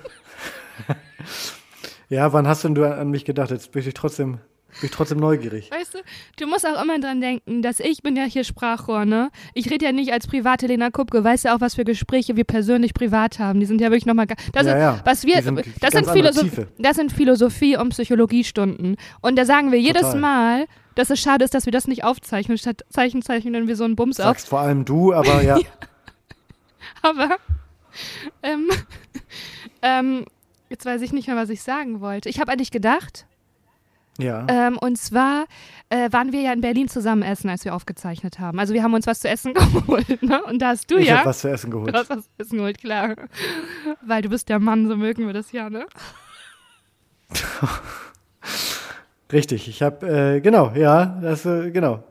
Okay. 0.89 0.97
ja, 2.09 2.33
wann 2.33 2.47
hast 2.47 2.65
denn 2.65 2.75
du 2.75 2.85
an, 2.85 2.93
an 2.99 3.11
mich 3.11 3.25
gedacht? 3.25 3.51
Jetzt 3.51 3.73
bin 3.73 3.87
ich 3.87 3.95
trotzdem, 3.95 4.33
bin 4.33 4.85
ich 4.85 4.91
trotzdem 4.91 5.19
neugierig. 5.19 5.71
Weißt 5.71 5.95
du, 5.95 5.99
du 6.39 6.47
musst 6.47 6.67
auch 6.67 6.81
immer 6.83 6.99
dran 6.99 7.21
denken, 7.21 7.63
dass 7.63 7.81
ich 7.81 8.03
bin 8.03 8.17
ja 8.17 8.25
hier 8.25 8.45
Sprachrohr, 8.45 9.05
ne? 9.05 9.31
Ich 9.55 9.71
rede 9.71 9.85
ja 9.85 9.93
nicht 9.93 10.13
als 10.13 10.27
private 10.27 10.67
Lena 10.67 10.91
Kupke, 10.91 11.23
weißt 11.23 11.45
ja 11.45 11.55
auch, 11.57 11.61
was 11.61 11.75
für 11.75 11.85
Gespräche 11.85 12.37
wir 12.37 12.45
persönlich 12.45 12.95
privat 12.95 13.39
haben. 13.39 13.61
Die 13.61 13.67
sind 13.67 13.81
ja 13.81 13.89
wirklich 13.89 14.07
nochmal, 14.07 14.27
das 14.27 14.67
Ja, 14.67 14.73
ist, 14.73 14.81
ja. 14.81 15.01
was 15.05 15.25
wir, 15.25 15.43
sind 15.43 15.59
das 15.81 15.91
sind, 15.93 16.09
andere 16.09 16.13
Philosoph 16.13 16.45
Tiefe. 16.45 16.69
das 16.79 16.97
sind 16.97 17.13
Philosophie- 17.13 17.77
und 17.77 17.91
Psychologiestunden. 17.91 18.97
Und 19.21 19.37
da 19.37 19.45
sagen 19.45 19.73
wir 19.73 19.81
jedes 19.81 20.03
Total. 20.03 20.21
Mal, 20.21 20.67
dass 20.99 21.11
es 21.11 21.21
schade 21.21 21.45
ist, 21.45 21.55
dass 21.55 21.65
wir 21.65 21.73
das 21.73 21.87
nicht 21.87 22.03
aufzeichnen. 22.03 22.59
Statt 22.59 22.85
Zeichen 22.91 23.23
zeichnen 23.23 23.69
wir 23.69 23.77
so 23.77 23.85
einen 23.85 23.95
Bums 23.95 24.19
auf. 24.19 24.27
Sagst 24.27 24.49
vor 24.49 24.59
allem 24.59 24.85
du, 24.85 25.15
aber 25.15 25.43
ja. 25.43 25.59
Aber, 27.03 27.37
ähm, 28.43 28.69
ähm, 29.83 30.25
jetzt 30.69 30.85
weiß 30.85 31.01
ich 31.03 31.13
nicht 31.13 31.29
mehr, 31.29 31.37
was 31.37 31.51
ich 31.51 31.63
sagen 31.63 32.01
wollte. 32.01 32.29
Ich 32.29 32.41
habe 32.41 32.51
eigentlich 32.51 32.73
gedacht, 32.73 33.27
Ja. 34.19 34.45
Ähm, 34.49 34.77
und 34.79 34.99
zwar 34.99 35.47
äh, 35.91 36.11
waren 36.11 36.33
wir 36.33 36.41
ja 36.41 36.53
in 36.53 36.61
Berlin 36.61 36.89
zusammen 36.89 37.23
essen, 37.23 37.49
als 37.49 37.65
wir 37.65 37.75
aufgezeichnet 37.75 38.41
haben. 38.41 38.59
Also 38.59 38.75
wir 38.75 38.83
haben 38.83 38.95
uns 38.95 39.07
was 39.07 39.21
zu 39.21 39.29
essen 39.29 39.55
geholt, 39.55 40.21
ne? 40.23 40.43
Und 40.43 40.61
da 40.61 40.69
hast 40.71 40.91
du 40.91 40.97
ich 40.97 41.07
ja. 41.07 41.19
habe 41.19 41.29
was 41.29 41.39
zu 41.41 41.49
essen 41.49 41.71
geholt. 41.71 41.95
Du 41.95 41.99
hast 41.99 42.11
was 42.11 42.25
zu 42.25 42.31
essen 42.39 42.59
geholt, 42.59 42.79
klar. 42.79 43.15
Weil 44.05 44.23
du 44.23 44.29
bist 44.31 44.49
der 44.49 44.59
Mann, 44.59 44.89
so 44.89 44.97
mögen 44.97 45.27
wir 45.27 45.33
das 45.33 45.53
ja, 45.53 45.71
ne? 45.71 45.87
Richtig, 49.33 49.69
ich 49.69 49.83
habe, 49.83 50.07
äh, 50.37 50.41
genau, 50.41 50.73
ja, 50.75 51.19
das, 51.23 51.45
äh, 51.45 51.71
genau. 51.71 52.03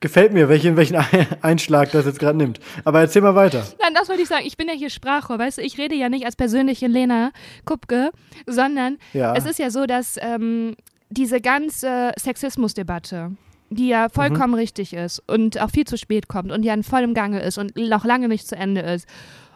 Gefällt 0.00 0.32
mir, 0.32 0.48
welchen, 0.48 0.76
welchen 0.76 0.96
Einschlag 1.42 1.90
das 1.92 2.06
jetzt 2.06 2.18
gerade 2.18 2.36
nimmt. 2.38 2.60
Aber 2.84 3.00
erzähl 3.00 3.22
mal 3.22 3.34
weiter. 3.34 3.64
Nein, 3.80 3.94
das 3.94 4.08
wollte 4.08 4.22
ich 4.22 4.28
sagen. 4.28 4.44
Ich 4.46 4.56
bin 4.56 4.68
ja 4.68 4.74
hier 4.74 4.90
Sprachrohr, 4.90 5.38
weißt 5.38 5.58
du? 5.58 5.62
Ich 5.62 5.78
rede 5.78 5.94
ja 5.94 6.08
nicht 6.08 6.24
als 6.24 6.36
persönliche 6.36 6.86
Lena 6.86 7.32
Kupke, 7.64 8.10
sondern 8.46 8.98
Ja. 9.12 9.34
es 9.34 9.46
ist 9.46 9.58
ja 9.58 9.70
so, 9.70 9.86
dass 9.86 10.16
ähm, 10.20 10.74
diese 11.08 11.40
ganze 11.40 12.12
Sexismusdebatte, 12.18 13.32
die 13.70 13.88
ja 13.88 14.08
vollkommen 14.08 14.54
richtig 14.54 14.92
ist 14.94 15.22
und 15.26 15.60
auch 15.60 15.70
viel 15.70 15.86
zu 15.86 15.96
spät 15.96 16.28
kommt 16.28 16.50
und 16.52 16.62
ja 16.64 16.74
in 16.74 16.82
vollem 16.82 17.14
Gange 17.14 17.40
ist 17.40 17.58
und 17.58 17.76
noch 17.76 18.04
lange 18.04 18.28
nicht 18.28 18.46
zu 18.46 18.56
Ende 18.56 18.80
ist. 18.82 19.06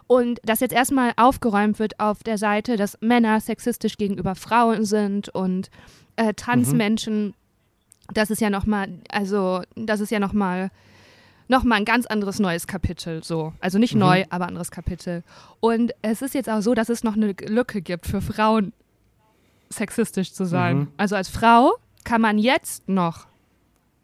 Und 0.07 0.39
dass 0.43 0.59
jetzt 0.59 0.73
erstmal 0.73 1.11
aufgeräumt 1.17 1.79
wird 1.79 1.99
auf 1.99 2.21
der 2.23 2.37
Seite, 2.37 2.77
dass 2.77 2.97
Männer 3.01 3.39
sexistisch 3.41 3.97
gegenüber 3.97 4.35
Frauen 4.35 4.85
sind 4.85 5.29
und 5.29 5.69
äh, 6.15 6.33
Transmenschen, 6.33 7.27
mhm. 7.27 7.33
das 8.13 8.29
ist 8.31 8.41
ja 8.41 8.49
nochmal, 8.49 8.89
also 9.09 9.61
das 9.75 9.99
ist 9.99 10.11
ja 10.11 10.19
nochmal 10.19 10.71
nochmal 11.47 11.79
ein 11.79 11.85
ganz 11.85 12.05
anderes 12.05 12.39
neues 12.39 12.67
Kapitel, 12.67 13.23
so. 13.23 13.53
Also 13.59 13.77
nicht 13.77 13.93
mhm. 13.93 14.01
neu, 14.01 14.25
aber 14.29 14.47
anderes 14.47 14.71
Kapitel. 14.71 15.23
Und 15.59 15.93
es 16.01 16.21
ist 16.21 16.33
jetzt 16.33 16.49
auch 16.49 16.61
so, 16.61 16.73
dass 16.73 16.89
es 16.89 17.03
noch 17.03 17.15
eine 17.15 17.35
Lücke 17.47 17.81
gibt 17.81 18.07
für 18.07 18.21
Frauen, 18.21 18.73
sexistisch 19.69 20.33
zu 20.33 20.45
sein. 20.45 20.77
Mhm. 20.77 20.87
Also 20.97 21.15
als 21.15 21.29
Frau 21.29 21.73
kann 22.03 22.21
man 22.21 22.37
jetzt 22.37 22.87
noch. 22.87 23.27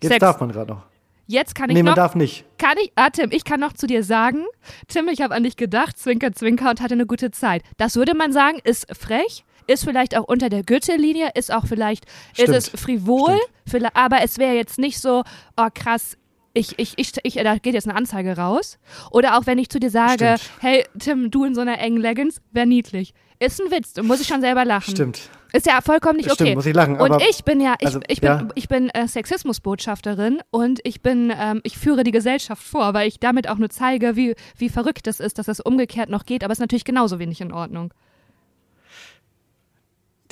Jetzt 0.01 0.13
Sex 0.13 0.19
darf 0.19 0.39
man 0.39 0.51
gerade 0.51 0.73
noch. 0.73 0.83
Jetzt 1.27 1.55
kann 1.55 1.69
ich 1.69 1.75
nee, 1.75 1.83
noch. 1.83 1.91
man 1.91 1.95
darf 1.95 2.15
nicht. 2.15 2.45
Kann 2.57 2.75
ich, 2.83 2.91
ah, 2.95 3.09
Tim, 3.09 3.29
ich 3.31 3.45
kann 3.45 3.59
noch 3.59 3.73
zu 3.73 3.87
dir 3.87 4.03
sagen, 4.03 4.43
Tim, 4.87 5.07
ich 5.07 5.21
habe 5.21 5.33
an 5.33 5.43
dich 5.43 5.55
gedacht, 5.55 5.97
Zwinker, 5.97 6.33
Zwinker 6.33 6.69
und 6.69 6.81
hatte 6.81 6.93
eine 6.93 7.05
gute 7.05 7.31
Zeit. 7.31 7.63
Das 7.77 7.95
würde 7.95 8.15
man 8.15 8.33
sagen, 8.33 8.59
ist 8.63 8.93
frech, 8.93 9.45
ist 9.71 9.83
vielleicht 9.83 10.15
auch 10.17 10.23
unter 10.23 10.49
der 10.49 10.63
Gürtellinie, 10.63 11.29
ist 11.35 11.53
auch 11.53 11.65
vielleicht, 11.65 12.05
Stimmt. 12.33 12.49
ist 12.49 12.73
es 12.73 12.81
frivol, 12.81 13.37
vielleicht, 13.65 13.95
aber 13.95 14.21
es 14.23 14.37
wäre 14.37 14.53
jetzt 14.53 14.77
nicht 14.77 14.99
so, 14.99 15.23
oh 15.57 15.67
krass, 15.73 16.17
ich, 16.53 16.77
ich, 16.77 16.93
ich, 16.97 17.13
ich, 17.23 17.35
da 17.35 17.57
geht 17.57 17.73
jetzt 17.73 17.87
eine 17.87 17.95
Anzeige 17.95 18.35
raus. 18.35 18.77
Oder 19.09 19.37
auch 19.37 19.45
wenn 19.45 19.57
ich 19.57 19.69
zu 19.69 19.79
dir 19.79 19.89
sage, 19.89 20.35
Stimmt. 20.37 20.51
hey 20.59 20.85
Tim, 20.99 21.31
du 21.31 21.45
in 21.45 21.55
so 21.55 21.61
einer 21.61 21.79
engen 21.79 22.01
Leggings, 22.01 22.41
wäre 22.51 22.67
niedlich. 22.67 23.13
Ist 23.39 23.59
ein 23.61 23.71
Witz, 23.71 23.93
du 23.93 24.03
musst 24.03 24.21
ich 24.21 24.27
schon 24.27 24.41
selber 24.41 24.65
lachen. 24.65 24.91
Stimmt. 24.91 25.29
Ist 25.53 25.65
ja 25.65 25.81
vollkommen 25.81 26.17
nicht 26.17 26.27
okay. 26.27 26.43
Stimmt, 26.43 26.55
muss 26.55 26.65
ich 26.65 26.73
lachen. 26.73 26.99
Und 26.99 27.21
ich 27.29 27.43
bin 27.43 27.59
ja, 27.59 27.75
ich, 27.79 27.87
also, 27.87 27.99
ich 28.07 28.21
bin, 28.21 28.29
ja. 28.29 28.47
ich 28.55 28.67
bin 28.67 28.89
äh, 28.89 29.07
Sexismusbotschafterin 29.07 30.41
und 30.49 30.79
ich 30.83 31.01
bin, 31.01 31.33
ähm, 31.37 31.59
ich 31.63 31.77
führe 31.77 32.03
die 32.03 32.11
Gesellschaft 32.11 32.63
vor, 32.63 32.93
weil 32.93 33.07
ich 33.07 33.19
damit 33.19 33.49
auch 33.49 33.57
nur 33.57 33.69
zeige, 33.69 34.15
wie, 34.15 34.35
wie 34.57 34.69
verrückt 34.69 35.07
das 35.07 35.19
ist, 35.19 35.39
dass 35.39 35.47
das 35.47 35.59
umgekehrt 35.59 36.09
noch 36.09 36.25
geht, 36.25 36.43
aber 36.43 36.51
es 36.51 36.59
ist 36.59 36.61
natürlich 36.61 36.85
genauso 36.85 37.19
wenig 37.19 37.41
in 37.41 37.51
Ordnung. 37.51 37.93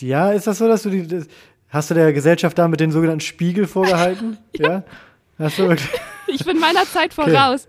Ja, 0.02 0.32
ist 0.32 0.48
das 0.48 0.58
so, 0.58 0.68
dass 0.68 0.84
du 0.84 0.90
die, 0.90 1.08
das, 1.08 1.28
hast 1.70 1.90
du 1.90 1.94
der 1.94 2.14
Gesellschaft 2.14 2.58
da 2.58 2.68
mit 2.68 2.80
den 2.80 2.92
sogenannten 2.92 3.22
Spiegel 3.22 3.68
vorgehalten? 3.68 4.38
ja. 4.54 4.70
ja? 4.70 4.84
Hast 5.38 5.60
du 5.60 5.68
wirklich? 5.68 5.90
ich 6.28 6.46
bin 6.46 6.60
meiner 6.60 6.86
Zeit 6.86 7.14
voraus. 7.14 7.68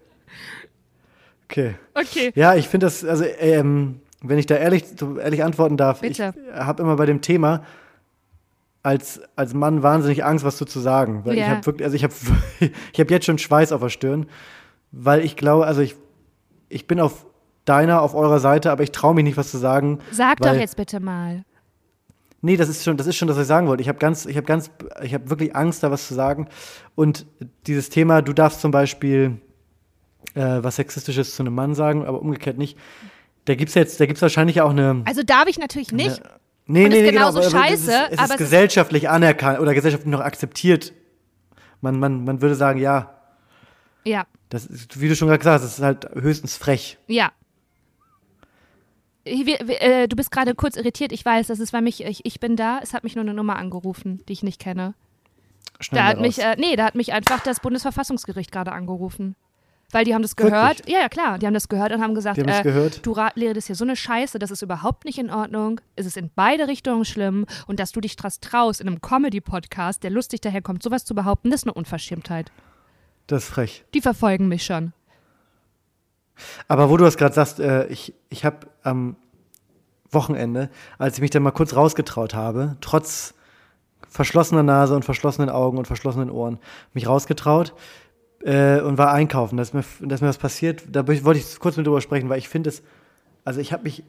Okay. 1.48 1.74
Okay. 1.94 2.06
okay. 2.28 2.32
Ja, 2.34 2.54
ich 2.54 2.68
finde 2.68 2.86
das, 2.86 3.04
also, 3.04 3.24
ähm, 3.38 4.00
wenn 4.22 4.38
ich 4.38 4.46
da 4.46 4.56
ehrlich, 4.56 4.84
ehrlich 5.20 5.42
antworten 5.42 5.76
darf, 5.76 6.00
Bitte. 6.00 6.34
ich 6.34 6.54
habe 6.54 6.82
immer 6.82 6.96
bei 6.96 7.06
dem 7.06 7.20
Thema 7.20 7.64
als, 8.82 9.20
als 9.36 9.54
Mann 9.54 9.82
wahnsinnig 9.82 10.24
Angst, 10.24 10.44
was 10.44 10.56
zu 10.56 10.80
sagen. 10.80 11.24
Weil 11.24 11.36
ja. 11.36 11.44
ich 11.44 11.50
habe 11.50 11.66
wirklich, 11.66 11.84
also 11.84 11.96
ich 11.96 12.04
habe 12.04 12.14
ich 12.92 13.00
hab 13.00 13.10
jetzt 13.10 13.26
schon 13.26 13.38
Schweiß 13.38 13.72
auf 13.72 13.80
der 13.80 13.88
Stirn, 13.88 14.26
weil 14.92 15.24
ich 15.24 15.36
glaube, 15.36 15.66
also 15.66 15.80
ich, 15.80 15.96
ich 16.68 16.86
bin 16.86 17.00
auf 17.00 17.26
deiner, 17.64 18.02
auf 18.02 18.14
eurer 18.14 18.40
Seite, 18.40 18.70
aber 18.70 18.82
ich 18.82 18.92
traue 18.92 19.14
mich 19.14 19.24
nicht, 19.24 19.36
was 19.36 19.50
zu 19.50 19.58
sagen. 19.58 19.98
Sag 20.10 20.38
doch 20.40 20.54
jetzt 20.54 20.76
bitte 20.76 21.00
mal. 21.00 21.44
Nee, 22.42 22.56
das 22.56 22.68
ist 22.68 22.84
schon, 22.84 22.96
das 22.96 23.06
ist 23.06 23.16
schon, 23.16 23.28
das, 23.28 23.36
was 23.36 23.42
ich 23.42 23.48
sagen 23.48 23.66
wollte. 23.66 23.82
Ich 23.82 23.88
habe 23.88 23.98
ganz, 23.98 24.24
ich 24.24 24.36
habe 24.36 24.46
ganz, 24.46 24.70
ich 25.02 25.12
habe 25.12 25.28
wirklich 25.28 25.54
Angst, 25.54 25.82
da 25.82 25.90
was 25.90 26.08
zu 26.08 26.14
sagen. 26.14 26.48
Und 26.94 27.26
dieses 27.66 27.90
Thema, 27.90 28.22
du 28.22 28.32
darfst 28.32 28.60
zum 28.60 28.70
Beispiel 28.70 29.40
äh, 30.34 30.62
was 30.62 30.76
Sexistisches 30.76 31.34
zu 31.34 31.42
einem 31.42 31.54
Mann 31.54 31.74
sagen, 31.74 32.06
aber 32.06 32.20
umgekehrt 32.20 32.56
nicht. 32.56 32.78
Da 33.44 33.54
gibt's 33.54 33.74
jetzt, 33.74 34.00
da 34.00 34.06
gibt's 34.06 34.22
wahrscheinlich 34.22 34.60
auch 34.62 34.70
eine. 34.70 35.02
Also 35.04 35.22
darf 35.22 35.48
ich 35.48 35.58
natürlich 35.58 35.92
nicht. 35.92 36.20
Eine, 36.20 36.38
nee, 36.66 36.88
nee, 36.88 37.02
nee, 37.02 37.10
genauso 37.10 37.40
genau, 37.40 37.50
scheiße. 37.50 37.92
Es 37.92 38.08
ist, 38.08 38.12
es 38.12 38.18
aber 38.18 38.34
ist 38.34 38.38
gesellschaftlich 38.38 39.08
anerkannt 39.08 39.60
oder 39.60 39.74
gesellschaftlich 39.74 40.10
noch 40.10 40.20
akzeptiert. 40.20 40.94
Man, 41.82 41.98
man, 41.98 42.24
man 42.24 42.40
würde 42.40 42.54
sagen, 42.54 42.80
ja. 42.80 43.14
Ja. 44.04 44.26
Das 44.48 44.66
ist, 44.66 45.00
wie 45.00 45.08
du 45.08 45.16
schon 45.16 45.28
gerade 45.28 45.38
gesagt 45.38 45.62
hast, 45.62 45.64
das 45.64 45.78
ist 45.78 45.84
halt 45.84 46.08
höchstens 46.14 46.56
frech. 46.56 46.98
Ja, 47.06 47.32
äh, 49.24 50.08
du 50.08 50.16
bist 50.16 50.30
gerade 50.30 50.54
kurz 50.54 50.76
irritiert. 50.76 51.12
Ich 51.12 51.24
weiß, 51.24 51.48
das 51.48 51.60
ist, 51.60 51.72
weil 51.72 51.82
mich, 51.82 52.04
ich, 52.04 52.24
ich 52.24 52.40
bin 52.40 52.56
da. 52.56 52.80
Es 52.82 52.94
hat 52.94 53.04
mich 53.04 53.14
nur 53.14 53.24
eine 53.24 53.34
Nummer 53.34 53.56
angerufen, 53.56 54.22
die 54.28 54.32
ich 54.32 54.42
nicht 54.42 54.60
kenne. 54.60 54.94
Schnell 55.80 56.02
da 56.02 56.08
hat 56.08 56.20
mich, 56.20 56.38
äh, 56.38 56.56
nee, 56.58 56.76
da 56.76 56.84
hat 56.84 56.94
mich 56.94 57.12
einfach 57.12 57.40
das 57.40 57.60
Bundesverfassungsgericht 57.60 58.52
gerade 58.52 58.72
angerufen. 58.72 59.36
Weil 59.92 60.04
die 60.04 60.14
haben 60.14 60.22
das 60.22 60.36
gehört. 60.36 60.78
Wirklich? 60.78 60.94
Ja, 60.94 61.00
ja, 61.00 61.08
klar. 61.08 61.38
Die 61.38 61.46
haben 61.46 61.54
das 61.54 61.68
gehört 61.68 61.92
und 61.92 62.00
haben 62.00 62.14
gesagt, 62.14 62.38
haben 62.38 62.48
äh, 62.48 62.62
gehört? 62.62 63.04
du 63.04 63.12
redest 63.12 63.66
hier 63.66 63.76
so 63.76 63.84
eine 63.84 63.96
Scheiße, 63.96 64.38
das 64.38 64.50
ist 64.50 64.62
überhaupt 64.62 65.04
nicht 65.04 65.18
in 65.18 65.30
Ordnung. 65.30 65.80
Es 65.96 66.06
ist 66.06 66.16
in 66.16 66.30
beide 66.34 66.68
Richtungen 66.68 67.04
schlimm. 67.04 67.46
Und 67.66 67.80
dass 67.80 67.92
du 67.92 68.00
dich 68.00 68.16
traust, 68.16 68.80
in 68.80 68.86
einem 68.86 69.00
Comedy-Podcast, 69.00 70.02
der 70.04 70.10
lustig 70.10 70.40
daherkommt, 70.42 70.82
sowas 70.82 71.04
zu 71.04 71.14
behaupten, 71.14 71.50
das 71.50 71.62
ist 71.62 71.66
eine 71.66 71.74
Unverschämtheit. 71.74 72.52
Das 73.26 73.44
ist 73.44 73.48
frech. 73.50 73.84
Die 73.94 74.00
verfolgen 74.00 74.48
mich 74.48 74.64
schon. 74.64 74.92
Aber 76.68 76.90
wo 76.90 76.96
du 76.96 77.04
das 77.04 77.16
gerade 77.16 77.34
sagst, 77.34 77.60
äh, 77.60 77.86
ich, 77.86 78.14
ich 78.28 78.44
habe 78.44 78.66
am 78.82 79.16
Wochenende, 80.10 80.70
als 80.98 81.16
ich 81.16 81.20
mich 81.20 81.30
dann 81.30 81.42
mal 81.42 81.50
kurz 81.50 81.74
rausgetraut 81.74 82.34
habe, 82.34 82.76
trotz 82.80 83.34
verschlossener 84.08 84.62
Nase 84.62 84.96
und 84.96 85.04
verschlossenen 85.04 85.50
Augen 85.50 85.78
und 85.78 85.86
verschlossenen 85.86 86.30
Ohren, 86.30 86.58
mich 86.94 87.06
rausgetraut 87.06 87.74
äh, 88.42 88.80
und 88.80 88.98
war 88.98 89.12
einkaufen. 89.12 89.56
Da 89.56 89.62
ist, 89.62 89.74
mir, 89.74 89.84
da 90.00 90.14
ist 90.14 90.20
mir 90.20 90.28
was 90.28 90.38
passiert. 90.38 90.82
Da 90.90 91.06
wollte 91.06 91.38
ich 91.38 91.58
kurz 91.60 91.76
mit 91.76 91.86
drüber 91.86 92.00
sprechen, 92.00 92.28
weil 92.28 92.38
ich 92.38 92.48
finde 92.48 92.70
es, 92.70 92.82
also 93.44 93.60
ich 93.60 93.72
habe 93.72 93.84
mich 93.84 94.02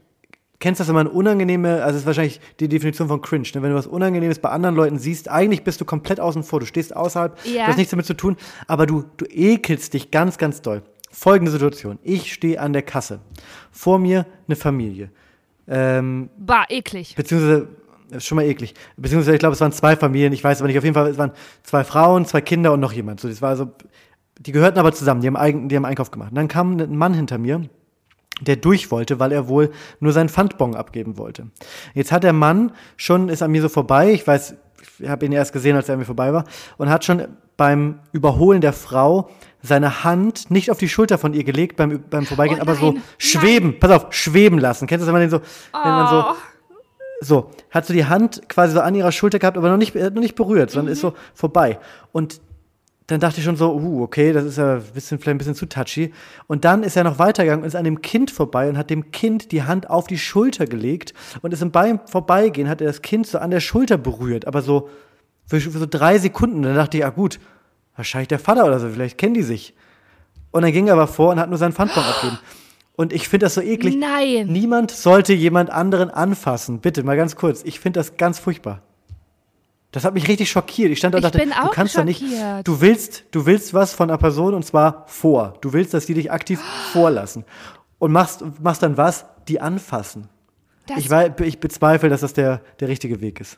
kennst 0.62 0.80
du 0.80 0.84
das, 0.84 0.88
wenn 0.88 0.96
man 0.96 1.08
unangenehme, 1.08 1.84
also 1.84 1.98
ist 1.98 2.06
wahrscheinlich 2.06 2.40
die 2.62 2.70
Definition 2.70 3.10
von 3.10 3.22
cringe, 3.22 3.48
ne? 3.54 3.62
wenn 3.62 3.72
du 3.72 3.76
was 3.76 3.88
Unangenehmes 3.88 4.40
bei 4.40 4.50
anderen 4.50 4.76
Leuten 4.76 4.98
siehst, 5.00 5.28
eigentlich 5.28 5.64
bist 5.64 5.82
du 5.82 5.86
komplett 5.86 6.22
außen 6.22 6.44
vor, 6.44 6.62
du 6.62 6.66
stehst 6.66 6.96
außerhalb, 6.96 7.38
ja. 7.46 7.64
du 7.64 7.68
hast 7.72 7.78
nichts 7.78 7.92
damit 7.92 8.06
zu 8.06 8.14
tun, 8.14 8.38
aber 8.68 8.86
du, 8.86 9.04
du 9.18 9.26
ekelst 9.26 9.94
dich 9.94 10.12
ganz, 10.12 10.38
ganz 10.38 10.62
doll. 10.62 10.84
Folgende 11.12 11.52
Situation. 11.52 12.00
Ich 12.04 12.34
stehe 12.34 12.60
an 12.60 12.74
der 12.74 12.82
Kasse. 12.82 13.20
Vor 13.72 14.00
mir 14.00 14.26
eine 14.48 14.56
Familie. 14.56 15.12
Ähm, 15.68 16.30
bah, 16.38 16.66
eklig. 16.70 17.16
Beziehungsweise, 17.16 17.68
ist 18.12 18.26
schon 18.26 18.38
mal 18.38 18.46
eklig. 18.46 18.74
Beziehungsweise, 18.98 19.36
ich 19.36 19.40
glaube, 19.40 19.54
es 19.54 19.62
waren 19.62 19.72
zwei 19.72 19.96
Familien, 19.96 20.34
ich 20.34 20.44
weiß 20.44 20.60
aber 20.60 20.68
nicht. 20.68 20.78
Auf 20.78 20.84
jeden 20.84 20.94
Fall, 20.94 21.10
es 21.10 21.18
waren 21.18 21.32
zwei 21.64 21.84
Frauen, 21.84 22.26
zwei 22.26 22.42
Kinder 22.42 22.74
und 22.74 22.80
noch 22.80 22.94
jemand. 22.94 23.20
So, 23.20 23.28
das 23.28 23.42
war 23.42 23.50
also, 23.50 23.72
die 24.40 24.52
gehörten 24.52 24.80
aber 24.80 24.92
zusammen, 24.92 25.22
die 25.22 25.28
haben, 25.28 25.38
eigen, 25.38 25.70
die 25.70 25.76
haben 25.76 25.86
Einkauf 25.86 26.12
gemacht. 26.12 26.32
Und 26.32 26.36
dann 26.36 26.48
kam 26.48 26.78
ein 26.78 26.98
Mann 26.98 27.14
hinter 27.14 27.38
mir, 27.38 27.62
der 28.42 28.56
durch 28.56 28.92
wollte, 28.92 29.20
weil 29.20 29.32
er 29.32 29.48
wohl 29.48 29.72
nur 30.00 30.14
seinen 30.14 30.30
Pfandbon 30.30 30.76
abgeben 30.76 31.18
wollte. 31.18 31.48
Jetzt 31.94 32.12
hat 32.12 32.24
der 32.24 32.34
Mann 32.34 32.72
schon, 32.98 33.30
ist 33.30 33.44
an 33.44 33.52
mir 33.52 33.62
so 33.62 33.70
vorbei, 33.70 34.12
ich 34.12 34.26
weiß, 34.26 34.56
ich 35.00 35.10
habe 35.10 35.26
ihn 35.26 35.32
erst 35.32 35.54
gesehen, 35.54 35.76
als 35.76 35.90
er 35.90 35.94
an 35.94 36.00
mir 36.00 36.06
vorbei 36.06 36.34
war, 36.34 36.46
und 36.78 36.90
hat 36.90 37.06
schon 37.06 37.28
beim 37.56 38.00
Überholen 38.12 38.62
der 38.62 38.74
Frau 38.74 39.30
seine 39.62 40.04
Hand 40.04 40.50
nicht 40.52 40.72
auf 40.72 40.78
die 40.78 40.90
Schulter 40.90 41.18
von 41.18 41.34
ihr 41.34 41.44
gelegt 41.44 41.76
beim, 41.76 42.04
beim 42.10 42.26
Vorbeigehen, 42.26 42.60
oh 42.60 42.64
aber 42.64 42.76
so 42.76 42.96
schweben, 43.18 43.72
nein. 43.72 43.80
pass 43.80 43.92
auf, 43.92 44.14
schweben 44.14 44.60
lassen. 44.60 44.88
Kennst 44.88 45.04
du 45.04 45.06
das, 45.06 45.14
wenn 45.14 45.22
man 45.22 45.22
den 45.22 45.30
so, 45.30 45.38
oh. 45.38 45.78
wenn 45.84 45.92
man 45.92 46.08
so, 46.08 46.26
oh. 46.30 46.36
so, 47.22 47.52
hat 47.70 47.86
so 47.86 47.94
die 47.94 48.06
Hand 48.06 48.48
quasi 48.50 48.74
so 48.74 48.82
an 48.82 48.96
ihrer 48.96 49.12
Schulter 49.12 49.40
gehabt, 49.40 49.58
aber 49.58 49.70
noch 49.70 49.78
nicht, 49.78 49.96
noch 49.96 50.12
nicht 50.12 50.36
berührt, 50.36 50.72
sondern 50.72 50.88
mhm. 50.88 50.94
ist 50.94 51.02
so 51.02 51.14
vorbei. 51.34 51.80
Und 52.12 52.42
dann 53.12 53.20
dachte 53.20 53.40
ich 53.40 53.44
schon 53.44 53.58
so, 53.58 53.74
uh, 53.76 54.04
okay, 54.04 54.32
das 54.32 54.46
ist 54.46 54.58
ja 54.58 54.76
ein 54.76 54.84
bisschen, 54.94 55.20
vielleicht 55.20 55.36
ein 55.36 55.38
bisschen 55.38 55.56
zu 55.56 55.66
touchy. 55.68 56.14
Und 56.48 56.64
dann 56.64 56.82
ist 56.82 56.96
er 56.96 57.04
noch 57.04 57.20
weitergegangen 57.20 57.64
und 57.64 57.68
ist 57.68 57.76
an 57.76 57.84
dem 57.84 58.02
Kind 58.02 58.32
vorbei 58.32 58.70
und 58.70 58.78
hat 58.78 58.90
dem 58.90 59.12
Kind 59.12 59.52
die 59.52 59.64
Hand 59.64 59.90
auf 59.90 60.08
die 60.08 60.18
Schulter 60.18 60.66
gelegt 60.66 61.14
und 61.42 61.52
ist 61.54 61.62
im 61.62 61.72
beim 61.72 62.00
Vorbeigehen 62.06 62.70
hat 62.70 62.80
er 62.80 62.88
das 62.88 63.02
Kind 63.02 63.28
so 63.28 63.38
an 63.40 63.52
der 63.52 63.60
Schulter 63.60 63.98
berührt, 63.98 64.48
aber 64.48 64.62
so 64.62 64.90
für, 65.46 65.60
für 65.60 65.78
so 65.78 65.86
drei 65.86 66.20
Sekunden. 66.20 66.62
Dann 66.62 66.76
dachte 66.76 66.98
ich, 66.98 67.02
ja 67.02 67.10
gut, 67.10 67.40
wahrscheinlich 67.96 68.30
der 68.30 68.40
Vater 68.40 68.66
oder 68.66 68.80
so, 68.80 68.90
vielleicht 68.90 69.18
kennen 69.18 69.34
die 69.34 69.44
sich. 69.44 69.74
Und 70.52 70.64
dann 70.64 70.72
ging 70.72 70.88
er 70.88 70.94
aber 70.94 71.08
vor 71.08 71.32
und 71.32 71.40
hat 71.40 71.50
nur 71.50 71.58
seinen 71.58 71.74
Pfandbon 71.74 72.04
abgegeben. 72.04 72.40
Und 72.96 73.14
ich 73.14 73.28
finde 73.28 73.46
das 73.46 73.56
so 73.56 73.62
eklig. 73.62 73.96
Nein. 73.96 74.48
Niemand 74.48 74.92
sollte 74.92 75.34
jemand 75.34 75.70
anderen 75.70 76.10
anfassen. 76.10 76.80
Bitte, 76.80 77.04
mal 77.04 77.18
ganz 77.18 77.36
kurz. 77.36 77.64
Ich 77.64 77.80
finde 77.80 78.00
das 78.00 78.18
ganz 78.18 78.38
furchtbar. 78.38 78.82
Das 79.92 80.06
hat 80.06 80.14
mich 80.14 80.28
richtig 80.28 80.50
schockiert. 80.50 80.92
Ich 80.92 81.00
stand 81.00 81.14
da 81.14 81.18
und 81.18 81.24
dachte, 81.24 81.40
du 81.40 81.70
kannst 81.70 81.98
da 81.98 82.04
nicht. 82.04 82.24
Du 82.64 82.80
willst, 82.80 83.26
du 83.32 83.46
willst 83.46 83.74
was 83.74 83.94
von 83.94 84.10
einer 84.10 84.18
Person 84.18 84.54
und 84.54 84.64
zwar 84.66 85.06
vor. 85.08 85.58
Du 85.62 85.74
willst, 85.74 85.94
dass 85.94 86.06
die 86.06 86.14
dich 86.14 86.32
aktiv 86.32 86.62
vorlassen. 86.94 87.44
Und 88.00 88.12
machst, 88.12 88.44
machst 88.62 88.84
dann 88.84 88.98
was? 88.98 89.26
Die 89.48 89.60
anfassen. 89.60 90.30
Das 90.88 90.98
ich, 90.98 91.10
weiß, 91.10 91.32
ich 91.44 91.60
bezweifle, 91.60 92.10
dass 92.10 92.22
das 92.22 92.34
der, 92.34 92.62
der 92.80 92.88
richtige 92.88 93.22
Weg 93.22 93.40
ist. 93.40 93.58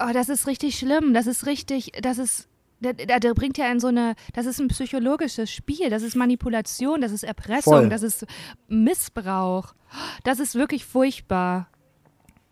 Oh, 0.00 0.12
das 0.12 0.28
ist 0.28 0.46
richtig 0.46 0.78
schlimm. 0.78 1.14
Das 1.14 1.26
ist 1.26 1.46
richtig, 1.46 1.92
das 2.00 2.18
ist, 2.18 2.48
der, 2.80 2.92
der, 2.94 3.20
der, 3.20 3.34
bringt 3.34 3.58
ja 3.58 3.70
in 3.70 3.80
so 3.80 3.88
eine, 3.88 4.14
das 4.34 4.46
ist 4.46 4.60
ein 4.60 4.68
psychologisches 4.68 5.50
Spiel, 5.50 5.90
das 5.90 6.02
ist 6.02 6.16
Manipulation, 6.16 7.00
das 7.00 7.12
ist 7.12 7.24
Erpressung, 7.24 7.72
Voll. 7.72 7.88
das 7.88 8.02
ist 8.02 8.26
Missbrauch. 8.68 9.74
Das 10.24 10.40
ist 10.40 10.54
wirklich 10.54 10.84
furchtbar. 10.84 11.68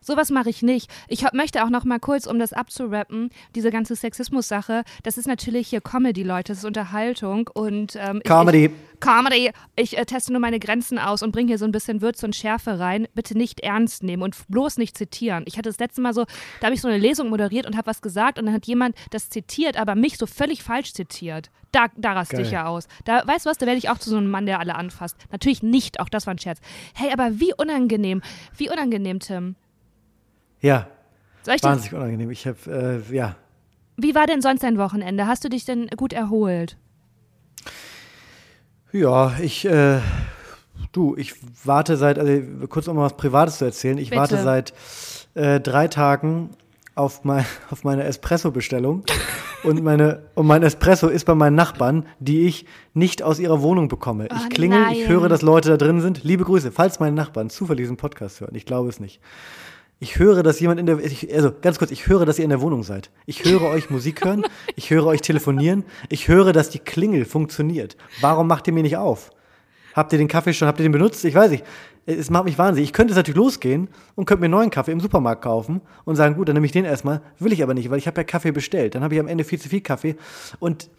Sowas 0.02 0.30
mache 0.30 0.50
ich 0.50 0.62
nicht. 0.62 0.90
Ich 1.09 1.25
möchte 1.32 1.64
auch 1.64 1.71
noch 1.71 1.85
mal 1.85 1.99
kurz, 1.99 2.26
um 2.26 2.38
das 2.38 2.52
abzurappen, 2.52 3.30
diese 3.54 3.71
ganze 3.71 3.97
Sexismus-Sache, 3.97 4.82
das 5.02 5.16
ist 5.16 5.26
natürlich 5.26 5.68
hier 5.68 5.80
Comedy, 5.80 6.23
Leute, 6.23 6.52
das 6.52 6.59
ist 6.59 6.64
Unterhaltung 6.64 7.49
und 7.54 7.97
ähm, 7.97 8.21
Comedy. 8.25 8.66
Ich, 8.66 8.73
ich, 8.73 9.00
Comedy. 9.00 9.50
Ich 9.76 9.99
äh, 9.99 10.04
teste 10.04 10.32
nur 10.32 10.40
meine 10.40 10.59
Grenzen 10.59 10.99
aus 10.99 11.23
und 11.23 11.32
bringe 11.32 11.49
hier 11.49 11.59
so 11.59 11.64
ein 11.64 11.73
bisschen 11.73 12.00
Würze 12.02 12.26
und 12.26 12.37
Schärfe 12.37 12.78
rein. 12.78 13.09
Bitte 13.14 13.37
nicht 13.37 13.61
ernst 13.61 14.02
nehmen 14.02 14.23
und 14.23 14.37
bloß 14.49 14.78
nicht 14.78 14.97
zitieren. 14.97 15.44
Ich 15.47 15.59
hatte 15.59 15.68
das 15.68 15.78
letzte 15.78 16.00
Mal 16.00 16.14
so, 16.14 16.25
da 16.61 16.66
habe 16.66 16.75
ich 16.75 16.80
so 16.80 16.88
eine 16.88 16.99
Lesung 16.99 17.30
moderiert 17.30 17.66
und 17.66 17.76
habe 17.76 17.87
was 17.87 18.02
gesagt 18.02 18.38
und 18.38 18.47
dann 18.47 18.54
hat 18.54 18.66
jemand 18.66 18.97
das 19.11 19.28
zitiert, 19.30 19.76
aber 19.76 19.94
mich 19.94 20.18
so 20.18 20.26
völlig 20.26 20.62
falsch 20.62 20.92
zitiert. 20.92 21.50
Da, 21.73 21.87
da 21.97 22.12
raste 22.12 22.37
Geil. 22.37 22.44
ich 22.44 22.52
ja 22.52 22.66
aus. 22.66 22.87
Da, 23.04 23.26
weißt 23.26 23.47
du 23.47 23.50
was, 23.50 23.59
da 23.59 23.66
werde 23.66 23.78
ich 23.78 23.88
auch 23.88 23.99
zu 23.99 24.11
so 24.11 24.18
einem 24.18 24.30
Mann, 24.30 24.47
der 24.47 24.61
alle 24.61 24.75
anfasst. 24.75 25.16
Natürlich 25.30 25.62
nicht, 25.62 26.00
auch 26.00 26.11
das 26.11 26.26
war 26.26 26.35
ein 26.35 26.38
Scherz. 26.38 26.61
Hey, 26.94 27.11
aber 27.12 27.40
wie 27.40 27.54
unangenehm, 27.56 28.23
wie 28.56 28.71
unangenehm, 28.71 29.21
Tim. 29.21 29.56
Ja, 30.62 30.87
Soll 31.42 31.57
ich 31.57 31.62
wahnsinnig 31.62 31.92
unangenehm. 31.92 32.31
Ich 32.31 32.47
habe, 32.47 33.02
äh, 33.11 33.14
ja. 33.14 33.35
wie 33.97 34.14
war 34.14 34.26
denn 34.26 34.40
sonst 34.40 34.62
dein 34.62 34.78
Wochenende? 34.78 35.26
Hast 35.26 35.45
du 35.45 35.49
dich 35.49 35.64
denn 35.64 35.88
gut 35.97 36.12
erholt? 36.12 36.76
Ja, 38.92 39.33
ich, 39.40 39.64
äh, 39.64 39.99
du, 40.92 41.16
ich 41.16 41.35
warte 41.64 41.97
seit, 41.97 42.19
also 42.19 42.42
kurz 42.69 42.87
um 42.87 42.97
mal 42.97 43.02
was 43.02 43.16
Privates 43.16 43.59
zu 43.59 43.64
erzählen, 43.64 43.99
ich 43.99 44.11
Bitte. 44.11 44.21
warte 44.21 44.38
seit 44.42 44.73
äh, 45.35 45.59
drei 45.61 45.88
Tagen 45.88 46.50
auf, 46.95 47.25
mein, 47.25 47.45
auf 47.71 47.83
meine 47.83 48.04
Espresso-Bestellung. 48.04 49.02
und, 49.64 49.83
meine, 49.83 50.23
und 50.35 50.47
mein 50.47 50.62
Espresso 50.62 51.09
ist 51.09 51.25
bei 51.25 51.35
meinen 51.35 51.57
Nachbarn, 51.57 52.07
die 52.21 52.47
ich 52.47 52.66
nicht 52.95 53.23
aus 53.25 53.40
ihrer 53.40 53.62
Wohnung 53.62 53.88
bekomme. 53.88 54.28
Oh 54.31 54.37
ich 54.37 54.50
klingel, 54.50 54.92
ich 54.92 55.00
nein. 55.00 55.09
höre, 55.09 55.28
dass 55.28 55.42
Leute 55.42 55.71
da 55.71 55.76
drin 55.76 56.00
sind. 56.00 56.23
Liebe 56.23 56.45
Grüße, 56.45 56.71
falls 56.71 57.00
meine 57.00 57.16
Nachbarn 57.16 57.50
zufällig 57.50 57.83
diesen 57.85 57.97
Podcast 57.97 58.40
hören. 58.40 58.54
Ich 58.54 58.64
glaube 58.64 58.90
es 58.90 59.00
nicht. 59.00 59.21
Ich 60.02 60.18
höre, 60.18 60.42
dass 60.42 60.59
jemand 60.59 60.80
in 60.80 60.87
der, 60.87 60.99
ich, 60.99 61.32
also 61.32 61.52
ganz 61.62 61.78
kurz, 61.78 61.92
ich 61.92 62.09
höre, 62.09 62.26
dass 62.26 62.37
ihr 62.37 62.42
in 62.42 62.50
der 62.50 62.61
Wohnung 62.61 62.82
seid. 62.82 63.12
Ich 63.25 63.44
höre 63.44 63.62
euch 63.62 63.88
Musik 63.88 64.25
hören, 64.25 64.44
ich 64.75 64.90
höre 64.90 65.06
euch 65.06 65.21
telefonieren, 65.21 65.85
ich 66.09 66.26
höre, 66.26 66.52
dass 66.52 66.71
die 66.71 66.80
Klingel 66.80 67.25
funktioniert. 67.25 67.97
Warum 68.21 68.49
macht 68.49 68.66
ihr 68.66 68.73
mir 68.73 68.82
nicht 68.82 68.97
auf? 68.97 69.30
Habt 69.94 70.12
ihr 70.12 70.18
den 70.18 70.26
Kaffee 70.26 70.54
schon, 70.54 70.66
habt 70.66 70.80
ihr 70.80 70.82
den 70.82 70.90
benutzt? 70.90 71.25
Ich 71.25 71.37
weiß 71.37 71.52
nicht. 71.52 71.64
Es 72.04 72.30
macht 72.30 72.47
mich 72.47 72.59
wahnsinnig. 72.59 72.88
Ich 72.88 72.92
könnte 72.92 73.12
jetzt 73.12 73.18
natürlich 73.18 73.37
losgehen 73.37 73.90
und 74.16 74.25
könnte 74.25 74.40
mir 74.40 74.47
einen 74.47 74.54
neuen 74.54 74.71
Kaffee 74.71 74.90
im 74.90 74.99
Supermarkt 74.99 75.42
kaufen 75.42 75.80
und 76.04 76.16
sagen, 76.16 76.35
gut, 76.35 76.49
dann 76.49 76.54
nehme 76.54 76.66
ich 76.66 76.73
den 76.73 76.85
erstmal. 76.85 77.23
Will 77.38 77.52
ich 77.52 77.62
aber 77.62 77.75
nicht, 77.75 77.88
weil 77.88 77.99
ich 77.99 78.09
habe 78.09 78.23
ja 78.23 78.25
Kaffee 78.25 78.50
bestellt. 78.50 78.97
Dann 78.97 79.04
habe 79.04 79.14
ich 79.14 79.21
am 79.21 79.28
Ende 79.28 79.44
viel 79.44 79.61
zu 79.61 79.68
viel 79.68 79.82
Kaffee. 79.82 80.16
Und 80.59 80.90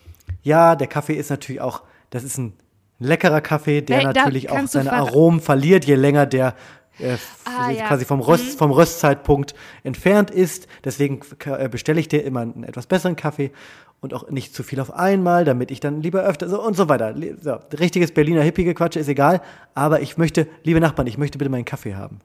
ja, 0.43 0.77
der 0.77 0.87
Kaffee 0.87 1.15
ist 1.15 1.29
natürlich 1.29 1.59
auch, 1.59 1.81
das 2.09 2.23
ist 2.23 2.37
ein 2.37 2.53
leckerer 2.99 3.41
Kaffee, 3.41 3.81
der 3.81 3.99
da 3.99 4.13
natürlich 4.13 4.49
auch 4.49 4.65
seine 4.65 4.93
Aromen 4.93 5.41
verliert, 5.41 5.83
je 5.83 5.95
länger 5.95 6.25
der 6.25 6.55
äh, 6.99 7.17
Ah, 7.45 7.71
ja. 7.71 7.87
quasi 7.87 8.05
vom, 8.05 8.19
Röst, 8.19 8.57
vom 8.57 8.71
Röstzeitpunkt 8.71 9.53
entfernt 9.83 10.31
ist. 10.31 10.67
Deswegen 10.83 11.21
äh, 11.45 11.69
bestelle 11.69 11.99
ich 11.99 12.07
dir 12.07 12.23
immer 12.23 12.41
einen 12.41 12.63
etwas 12.63 12.87
besseren 12.87 13.15
Kaffee 13.15 13.51
und 14.01 14.13
auch 14.13 14.29
nicht 14.29 14.53
zu 14.53 14.63
viel 14.63 14.79
auf 14.79 14.93
einmal, 14.93 15.45
damit 15.45 15.71
ich 15.71 15.79
dann 15.79 16.01
lieber 16.01 16.23
öfter 16.23 16.49
so 16.49 16.61
und 16.61 16.75
so 16.75 16.89
weiter. 16.89 17.15
So, 17.41 17.57
richtiges 17.77 18.11
Berliner 18.11 18.41
Hippie-Gequatsche 18.41 18.99
ist 18.99 19.07
egal, 19.07 19.41
aber 19.75 20.01
ich 20.01 20.17
möchte, 20.17 20.47
liebe 20.63 20.79
Nachbarn, 20.79 21.07
ich 21.07 21.17
möchte 21.17 21.37
bitte 21.37 21.49
meinen 21.49 21.65
Kaffee 21.65 21.95
haben. 21.95 22.19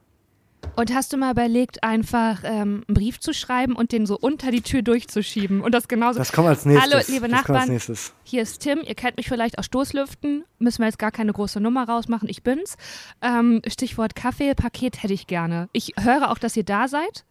Und 0.78 0.94
hast 0.94 1.12
du 1.12 1.16
mal 1.16 1.32
überlegt, 1.32 1.82
einfach 1.82 2.44
ähm, 2.44 2.84
einen 2.86 2.94
Brief 2.94 3.18
zu 3.18 3.34
schreiben 3.34 3.74
und 3.74 3.90
den 3.90 4.06
so 4.06 4.16
unter 4.16 4.52
die 4.52 4.60
Tür 4.60 4.82
durchzuschieben 4.82 5.60
und 5.60 5.74
das 5.74 5.88
genauso. 5.88 6.20
Das 6.20 6.30
kommt 6.30 6.46
als 6.46 6.66
nächstes. 6.66 6.92
Hallo, 6.92 7.02
liebe 7.08 7.26
das 7.26 7.40
Nachbarn. 7.40 7.80
Hier 8.22 8.42
ist 8.42 8.60
Tim, 8.60 8.82
ihr 8.86 8.94
kennt 8.94 9.16
mich 9.16 9.26
vielleicht 9.26 9.58
aus 9.58 9.64
Stoßlüften. 9.64 10.44
Müssen 10.60 10.78
wir 10.78 10.86
jetzt 10.86 11.00
gar 11.00 11.10
keine 11.10 11.32
große 11.32 11.58
Nummer 11.58 11.88
rausmachen. 11.88 12.28
Ich 12.28 12.44
bin's. 12.44 12.76
Ähm, 13.22 13.60
Stichwort 13.66 14.14
Kaffee, 14.14 14.54
Paket 14.54 15.02
hätte 15.02 15.14
ich 15.14 15.26
gerne. 15.26 15.68
Ich 15.72 15.94
höre 15.98 16.30
auch, 16.30 16.38
dass 16.38 16.56
ihr 16.56 16.62
da 16.62 16.86
seid. 16.86 17.24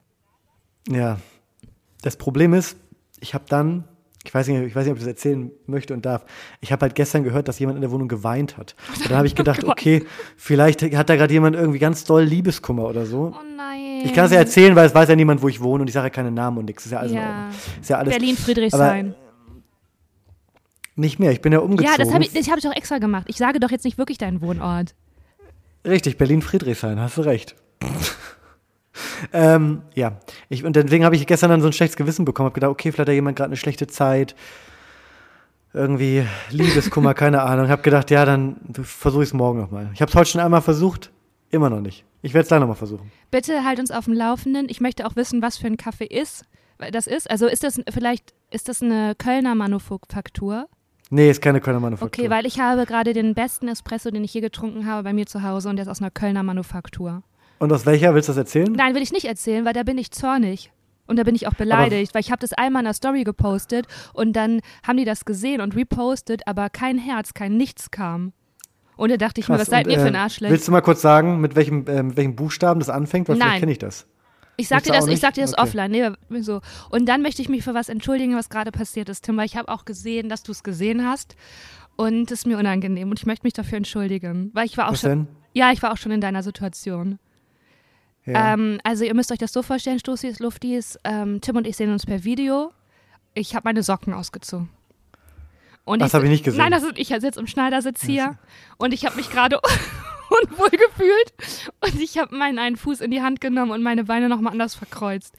Ja. 0.90 1.18
Das 2.02 2.18
Problem 2.18 2.54
ist, 2.54 2.76
ich 3.22 3.34
habe 3.34 3.46
dann, 3.48 3.86
ich 4.28 4.34
weiß, 4.34 4.48
nicht, 4.50 4.62
ich 4.62 4.76
weiß 4.76 4.84
nicht, 4.86 4.92
ob 4.92 4.98
ich 4.98 5.04
das 5.04 5.08
erzählen 5.14 5.52
möchte 5.66 5.94
und 5.94 6.06
darf, 6.06 6.26
ich 6.60 6.72
habe 6.72 6.82
halt 6.82 6.96
gestern 6.96 7.24
gehört, 7.24 7.48
dass 7.48 7.60
jemand 7.60 7.78
in 7.78 7.82
der 7.82 7.92
Wohnung 7.92 8.08
geweint 8.08 8.58
hat. 8.58 8.76
Und 9.00 9.10
dann 9.10 9.18
habe 9.18 9.28
ich 9.28 9.36
gedacht, 9.36 9.62
Gott. 9.62 9.70
okay, 9.72 10.06
vielleicht 10.36 10.82
hat 10.82 11.10
da 11.10 11.16
gerade 11.16 11.34
jemand 11.34 11.56
irgendwie 11.56 11.80
ganz 11.80 12.04
doll 12.04 12.24
Liebeskummer 12.24 12.86
oder 12.86 13.06
so. 13.06 13.34
Oh 13.34 13.42
nein. 13.56 14.02
Ich 14.06 14.14
kann 14.14 14.26
es 14.26 14.32
ja 14.32 14.38
erzählen, 14.38 14.76
weil 14.76 14.86
es 14.86 14.94
weiß 14.94 15.10
ja 15.10 15.16
niemand, 15.16 15.42
wo 15.42 15.48
ich 15.48 15.62
wohne 15.62 15.82
und 15.82 15.88
ich 15.88 15.94
sage 15.94 16.08
ja 16.08 16.10
keine 16.10 16.32
Namen 16.32 16.58
und 16.58 16.66
nichts. 16.66 16.86
Ist 16.86 16.92
ja 16.92 17.00
alles 17.00 17.12
in 17.12 17.18
Ja. 17.18 17.24
Ordnung. 17.30 17.52
Ist 17.82 17.90
ja 17.90 17.98
alles 17.98 18.14
Berlin-Friedrichshain. 18.18 19.16
nicht 20.96 21.20
mehr. 21.20 21.32
Ich 21.32 21.42
bin 21.42 21.54
ja 21.54 21.60
umgezogen. 21.60 21.92
Ja, 21.92 21.98
das 22.04 22.14
habe 22.14 22.24
ich, 22.24 22.34
das 22.34 22.50
hab 22.50 22.58
ich 22.58 22.64
doch 22.64 22.76
extra 22.76 22.98
gemacht. 22.98 23.26
Ich 23.30 23.38
sage 23.38 23.60
doch 23.60 23.72
jetzt 23.72 23.86
nicht 23.86 23.98
wirklich 23.98 24.18
deinen 24.18 24.42
Wohnort. 24.42 24.94
Richtig, 25.86 26.18
Berlin-Friedrichshain, 26.18 27.00
hast 27.00 27.18
du 27.18 27.22
recht. 27.22 27.56
Ähm, 29.34 29.82
ja, 29.96 30.20
ich, 30.50 30.64
und 30.64 30.76
deswegen 30.76 31.06
habe 31.06 31.16
ich 31.16 31.26
gestern 31.28 31.50
dann 31.50 31.62
so 31.62 31.68
ein 31.68 31.74
schlechtes 31.74 31.98
Gewissen 31.98 32.26
bekommen. 32.26 32.46
Habe 32.46 32.56
gedacht, 32.56 32.72
okay, 32.72 32.92
vielleicht 32.92 33.10
hat 33.10 33.16
jemand 33.16 33.38
gerade 33.38 33.50
eine 33.50 33.58
schlechte 33.58 33.88
Zeit. 33.88 34.36
Irgendwie 35.74 36.26
Liebeskummer, 36.50 37.14
keine 37.16 37.44
Ahnung. 37.44 37.70
Habe 37.70 37.82
gedacht, 37.82 38.10
ja, 38.12 38.26
dann 38.26 38.58
versuche 38.82 39.24
ich 39.24 39.30
es 39.30 39.34
morgen 39.34 39.60
nochmal. 39.60 39.90
Ich 39.94 40.02
habe 40.02 40.10
es 40.10 40.16
heute 40.16 40.30
schon 40.30 40.42
einmal 40.42 40.62
versucht, 40.62 41.12
immer 41.50 41.70
noch 41.70 41.82
nicht. 41.82 42.06
Ich 42.22 42.34
werde 42.34 42.44
es 42.44 42.48
gleich 42.48 42.60
nochmal 42.60 42.76
versuchen. 42.76 43.12
Bitte 43.32 43.64
halt 43.64 43.80
uns 43.80 43.92
auf 43.92 44.06
dem 44.06 44.14
Laufenden. 44.14 44.68
Ich 44.70 44.82
möchte 44.82 45.06
auch 45.06 45.16
wissen, 45.16 45.42
was 45.42 45.58
für 45.58 45.68
ein 45.68 45.78
Kaffee 45.78 46.06
ist. 46.06 46.46
weil 46.78 46.92
Das 46.92 47.08
ist. 47.08 47.30
Also 47.30 47.48
ist 47.48 47.64
das 47.64 47.80
vielleicht, 47.90 48.34
ist 48.52 48.70
das 48.70 48.82
eine 48.82 49.16
Kölner 49.16 49.56
Manufaktur? 49.56 50.68
Nee, 51.10 51.30
ist 51.30 51.42
keine 51.42 51.62
Kölner 51.62 51.80
Manufaktur. 51.80 52.26
Okay, 52.26 52.30
weil 52.30 52.46
ich 52.46 52.60
habe 52.60 52.86
gerade 52.86 53.14
den 53.14 53.34
besten 53.34 53.68
Espresso, 53.68 54.12
den 54.12 54.24
ich 54.24 54.34
je 54.34 54.42
getrunken 54.42 54.86
habe, 54.86 55.04
bei 55.04 55.14
mir 55.14 55.26
zu 55.26 55.42
Hause 55.44 55.70
und 55.70 55.78
der 55.78 55.84
ist 55.84 55.90
aus 55.90 56.02
einer 56.02 56.12
Kölner 56.12 56.44
Manufaktur. 56.44 57.24
Und 57.60 57.72
aus 57.72 57.86
welcher 57.86 58.14
willst 58.14 58.30
du 58.30 58.32
das 58.32 58.38
erzählen? 58.38 58.72
Nein, 58.72 58.96
will 58.96 59.02
ich 59.02 59.12
nicht 59.12 59.26
erzählen, 59.26 59.66
weil 59.66 59.74
da 59.74 59.84
bin 59.84 59.98
ich 59.98 60.12
zornig. 60.12 60.72
Und 61.08 61.18
da 61.18 61.24
bin 61.24 61.36
ich 61.36 61.48
auch 61.48 61.54
beleidigt, 61.54 62.14
weil 62.14 62.20
ich 62.22 62.32
habe 62.32 62.40
das 62.42 62.52
einmal 62.52 62.82
in 62.82 62.86
der 62.86 62.94
Story 62.94 63.24
gepostet 63.24 63.88
und 64.14 64.34
dann 64.34 64.60
haben 64.86 64.98
die 64.98 65.06
das 65.06 65.24
gesehen 65.24 65.62
und 65.62 65.74
repostet, 65.76 66.42
aber 66.48 66.70
kein 66.70 66.98
Herz, 66.98 67.34
kein 67.34 67.56
Nichts 67.56 67.92
kam. 67.92 68.34
Und 68.98 69.12
da 69.12 69.18
dachte 69.18 69.40
ich 69.40 69.48
mir, 69.48 69.56
Krass. 69.56 69.68
was 69.68 69.70
seid 69.70 69.86
Und, 69.86 69.94
ihr 69.94 70.00
für 70.00 70.08
ein 70.08 70.16
äh, 70.16 70.18
Arschlecht? 70.18 70.52
Willst 70.52 70.68
du 70.68 70.72
mal 70.74 70.82
kurz 70.82 71.02
sagen, 71.02 71.40
mit 71.40 71.56
welchem, 71.56 71.86
äh, 71.88 72.04
mit 72.04 72.18
welchem 72.18 72.36
Buchstaben 72.36 72.80
das 72.82 72.90
anfängt? 72.90 73.30
Weil 73.30 73.38
Nein. 73.38 73.48
vielleicht 73.48 73.60
kenne 73.62 73.72
ich 73.72 73.78
das. 73.80 74.06
Ich 74.58 74.68
sag 74.68 74.84
dir 74.84 74.92
das, 74.92 75.06
ich 75.08 75.20
sag 75.20 75.36
dir 75.36 75.42
das 75.42 75.54
Okay. 75.54 75.62
offline. 75.62 75.92
Nee, 75.92 76.42
so. 76.42 76.62
Und 76.90 77.06
dann 77.08 77.22
möchte 77.22 77.44
ich 77.44 77.48
mich 77.48 77.64
für 77.64 77.76
was 77.76 77.90
entschuldigen, 77.90 78.36
was 78.36 78.50
gerade 78.50 78.72
passiert 78.72 79.08
ist, 79.08 79.24
Tim, 79.24 79.38
weil 79.38 79.46
ich 79.46 79.56
habe 79.56 79.70
auch 79.70 79.86
gesehen, 79.86 80.30
dass 80.30 80.42
du 80.42 80.52
es 80.52 80.64
gesehen 80.64 81.08
hast. 81.08 81.36
Und 81.96 82.32
es 82.32 82.40
ist 82.40 82.48
mir 82.48 82.58
unangenehm 82.58 83.10
und 83.12 83.20
ich 83.20 83.26
möchte 83.28 83.46
mich 83.46 83.54
dafür 83.54 83.78
entschuldigen. 83.78 84.50
Weil 84.54 84.66
ich 84.66 84.76
war 84.78 84.88
auch 84.88 84.94
Was 84.94 85.02
schon. 85.02 85.10
denn? 85.10 85.28
Ja, 85.54 85.72
ich 85.72 85.82
war 85.84 85.92
auch 85.94 85.98
schon 85.98 86.12
in 86.12 86.22
deiner 86.22 86.42
Situation. 86.44 87.20
Ja. 88.28 88.54
Ähm, 88.54 88.80
also 88.84 89.04
ihr 89.06 89.14
müsst 89.14 89.32
euch 89.32 89.40
das 89.40 89.54
so 89.54 89.64
vorstellen, 89.64 90.00
Stoßis, 90.00 90.40
Luftis, 90.40 91.00
ähm, 91.04 91.42
Tim 91.42 91.56
und 91.56 91.66
ich 91.66 91.78
sehen 91.78 91.92
uns 91.92 92.06
per 92.06 92.24
Video. 92.24 92.72
Ich 93.34 93.56
habe 93.56 93.64
meine 93.66 93.84
Socken 93.84 94.14
ausgezogen. 94.14 94.70
Und 95.86 96.02
Das 96.02 96.14
habe 96.14 96.26
ich 96.26 96.32
nicht 96.32 96.44
gesehen. 96.44 96.60
Nein, 96.60 96.72
das 96.72 96.84
ist, 96.84 96.98
ich 96.98 97.08
sitze 97.08 97.40
im 97.40 97.48
Schneidersitz 97.48 98.04
hier 98.04 98.38
und 98.78 98.94
ich 98.94 99.06
habe 99.06 99.16
mich 99.16 99.30
gerade 99.32 99.60
unwohl 100.30 100.70
gefühlt 100.70 101.34
und 101.80 102.02
ich 102.02 102.18
habe 102.18 102.36
meinen 102.36 102.60
einen 102.60 102.76
Fuß 102.76 103.00
in 103.00 103.10
die 103.10 103.22
Hand 103.22 103.40
genommen 103.40 103.72
und 103.72 103.82
meine 103.82 104.04
Beine 104.04 104.28
nochmal 104.28 104.52
anders 104.52 104.76
verkreuzt. 104.76 105.34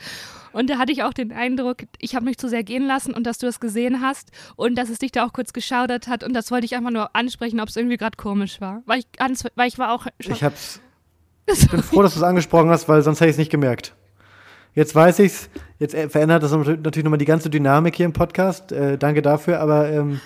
Und 0.53 0.70
da 0.70 0.79
hatte 0.79 0.90
ich 0.90 1.03
auch 1.03 1.12
den 1.12 1.33
Eindruck, 1.33 1.83
ich 1.98 2.14
habe 2.14 2.24
mich 2.24 2.38
zu 2.38 2.48
sehr 2.48 2.64
gehen 2.64 2.87
lassen 2.87 3.12
und 3.12 3.24
dass 3.27 3.37
du 3.37 3.44
das 3.44 3.61
gesehen 3.61 4.01
hast 4.01 4.31
und 4.57 4.77
dass 4.77 4.88
es 4.88 4.98
dich 4.98 5.12
da 5.12 5.27
auch 5.27 5.35
kurz 5.35 5.53
geschaudert 5.53 6.09
hat 6.09 6.24
und 6.24 6.33
das 6.33 6.51
wollte 6.51 6.64
ich 6.64 6.74
einfach 6.74 6.90
nur 6.90 7.14
ansprechen, 7.14 7.61
ob 7.61 7.68
es 7.68 7.77
irgendwie 7.77 7.98
gerade 7.98 8.16
komisch 8.16 8.59
war. 8.62 8.83
Weil 8.87 9.01
ich, 9.01 9.07
weil 9.55 9.68
ich 9.68 9.79
war 9.79 9.92
auch 9.92 10.07
schon, 10.20 10.33
Ich 10.33 10.42
hab's. 10.42 10.81
Ich 11.52 11.70
bin 11.70 11.82
froh, 11.82 12.02
dass 12.02 12.14
du 12.14 12.20
es 12.20 12.24
angesprochen 12.24 12.70
hast, 12.70 12.88
weil 12.88 13.02
sonst 13.02 13.20
hätte 13.20 13.30
ich 13.30 13.34
es 13.34 13.38
nicht 13.38 13.50
gemerkt. 13.50 13.94
Jetzt 14.74 14.94
weiß 14.94 15.18
ich's. 15.20 15.48
Jetzt 15.78 15.94
äh, 15.94 16.08
verändert 16.08 16.42
das 16.42 16.52
natürlich 16.52 17.04
nochmal 17.04 17.18
die 17.18 17.24
ganze 17.24 17.50
Dynamik 17.50 17.96
hier 17.96 18.06
im 18.06 18.12
Podcast. 18.12 18.70
Äh, 18.72 18.98
danke 18.98 19.22
dafür, 19.22 19.61
aber 19.61 19.90
ähm, 19.90 20.20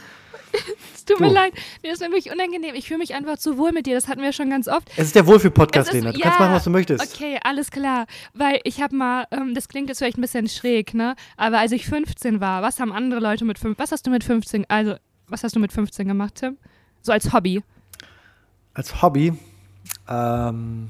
Es 0.95 1.05
tut 1.07 1.19
mir 1.21 1.29
Du. 1.29 1.35
leid, 1.35 1.53
mir 1.83 1.93
ist 1.93 2.01
mir 2.01 2.11
wirklich 2.11 2.33
unangenehm. 2.33 2.75
Ich 2.77 2.87
fühle 2.87 2.99
mich 2.99 3.15
einfach 3.15 3.37
zu 3.39 3.59
wohl 3.59 3.73
mit 3.73 3.87
dir. 3.87 3.95
Das 3.95 4.07
hatten 4.09 4.23
wir 4.23 4.33
schon 4.33 4.51
ganz 4.51 4.69
oft. 4.69 4.89
es 4.97 5.07
ist 5.07 5.17
der 5.17 5.27
Wohlfühl-Podcast, 5.27 5.89
Es 5.89 5.95
Lena. 5.95 6.13
Du 6.13 6.19
ja, 6.19 6.25
kannst 6.25 6.39
machen, 6.41 6.53
was 6.55 6.65
du 6.65 6.71
möchtest. 6.71 7.15
Okay, 7.15 7.41
alles 7.43 7.71
klar. 7.73 8.07
Weil 8.35 8.61
ich 8.65 8.81
habe 8.81 8.95
mal, 8.95 9.27
ähm, 9.33 9.53
das 9.55 9.69
klingt 9.69 9.89
jetzt 9.89 9.99
vielleicht 9.99 10.17
ein 10.19 10.21
bisschen 10.21 10.49
schräg, 10.49 10.95
ne? 10.95 11.17
Aber 11.37 11.59
als 11.59 11.73
ich 11.73 11.87
15 11.87 12.41
war, 12.41 12.63
was 12.63 12.79
haben 12.79 12.93
andere 12.93 13.21
Leute 13.21 13.45
mit 13.45 13.59
15, 13.59 13.83
was 13.83 13.91
hast 13.91 14.07
du 14.07 14.11
mit 14.11 14.23
15, 14.23 14.67
also, 14.69 14.95
was 15.29 15.43
hast 15.43 15.57
du 15.57 15.61
mit 15.61 15.73
15 15.73 16.07
gemacht, 16.07 16.37
Tim? 16.37 16.57
So 17.01 17.11
als 17.11 17.33
Hobby. 17.33 17.63
Als 18.75 19.03
Hobby, 19.03 19.33
ähm, 20.09 20.89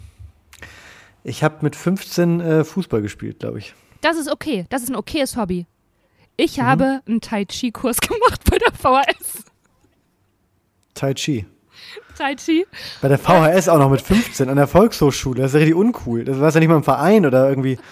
ich 1.24 1.42
habe 1.44 1.56
mit 1.62 1.76
15 1.76 2.40
äh, 2.40 2.64
Fußball 2.64 3.02
gespielt, 3.02 3.40
glaube 3.40 3.58
ich. 3.58 3.74
Das 4.00 4.16
ist 4.16 4.30
okay. 4.30 4.66
Das 4.70 4.82
ist 4.82 4.90
ein 4.90 4.96
okayes 4.96 5.36
Hobby. 5.36 5.66
Ich 6.36 6.56
Mhm. 6.58 6.62
habe 6.62 7.00
einen 7.06 7.20
Tai 7.20 7.44
Chi-Kurs 7.44 7.96
gemacht 8.00 8.40
bei 8.50 8.58
der 8.58 8.72
VHS. 8.72 9.44
Tai 10.94 11.14
Chi. 11.14 11.46
Tai 12.16 12.34
Chi. 12.36 12.66
Bei 13.00 13.08
der 13.08 13.18
VHS 13.18 13.68
auch 13.68 13.78
noch 13.78 13.90
mit 13.90 14.00
15 14.02 14.48
an 14.48 14.56
der 14.56 14.66
Volkshochschule. 14.66 15.40
Das 15.42 15.50
ist 15.50 15.54
ja 15.54 15.58
richtig 15.60 15.76
uncool. 15.76 16.24
Das 16.24 16.38
war 16.40 16.50
ja 16.50 16.58
nicht 16.60 16.68
mal 16.68 16.76
im 16.76 16.84
Verein 16.84 17.24
oder 17.26 17.48
irgendwie 17.48 17.78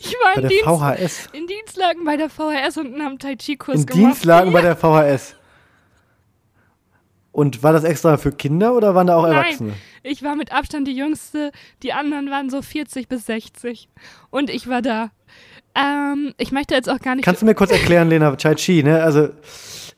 Ich 0.00 0.12
war 0.14 0.34
bei 0.36 0.42
in, 0.42 0.48
der 0.48 0.50
Dienst, 0.50 0.64
VHS. 0.64 1.28
in 1.32 1.46
Dienstlagen 1.46 2.04
bei 2.04 2.16
der 2.16 2.30
VHS 2.30 2.76
und 2.78 3.02
haben 3.02 3.18
Tai 3.18 3.34
Chi-Kurs 3.36 3.80
In 3.80 3.86
gemacht. 3.86 3.98
Dienstlagen 4.14 4.52
bei 4.52 4.62
der 4.62 4.76
VHS. 4.76 5.34
Und 7.38 7.62
war 7.62 7.72
das 7.72 7.84
extra 7.84 8.16
für 8.16 8.32
Kinder 8.32 8.74
oder 8.74 8.96
waren 8.96 9.06
da 9.06 9.14
auch 9.14 9.24
Erwachsene? 9.24 9.68
Nein, 9.68 9.78
ich 10.02 10.24
war 10.24 10.34
mit 10.34 10.50
Abstand 10.50 10.88
die 10.88 10.96
Jüngste. 10.96 11.52
Die 11.84 11.92
anderen 11.92 12.32
waren 12.32 12.50
so 12.50 12.62
40 12.62 13.06
bis 13.06 13.26
60. 13.26 13.88
Und 14.30 14.50
ich 14.50 14.66
war 14.66 14.82
da. 14.82 15.12
Ähm, 15.76 16.34
ich 16.36 16.50
möchte 16.50 16.74
jetzt 16.74 16.90
auch 16.90 16.98
gar 16.98 17.14
nicht. 17.14 17.24
Kannst 17.24 17.42
du 17.42 17.46
mir 17.46 17.54
kurz 17.54 17.70
erklären, 17.70 18.08
Lena 18.08 18.34
Chai 18.34 18.56
Chi, 18.56 18.82
ne? 18.82 19.04
Also, 19.04 19.28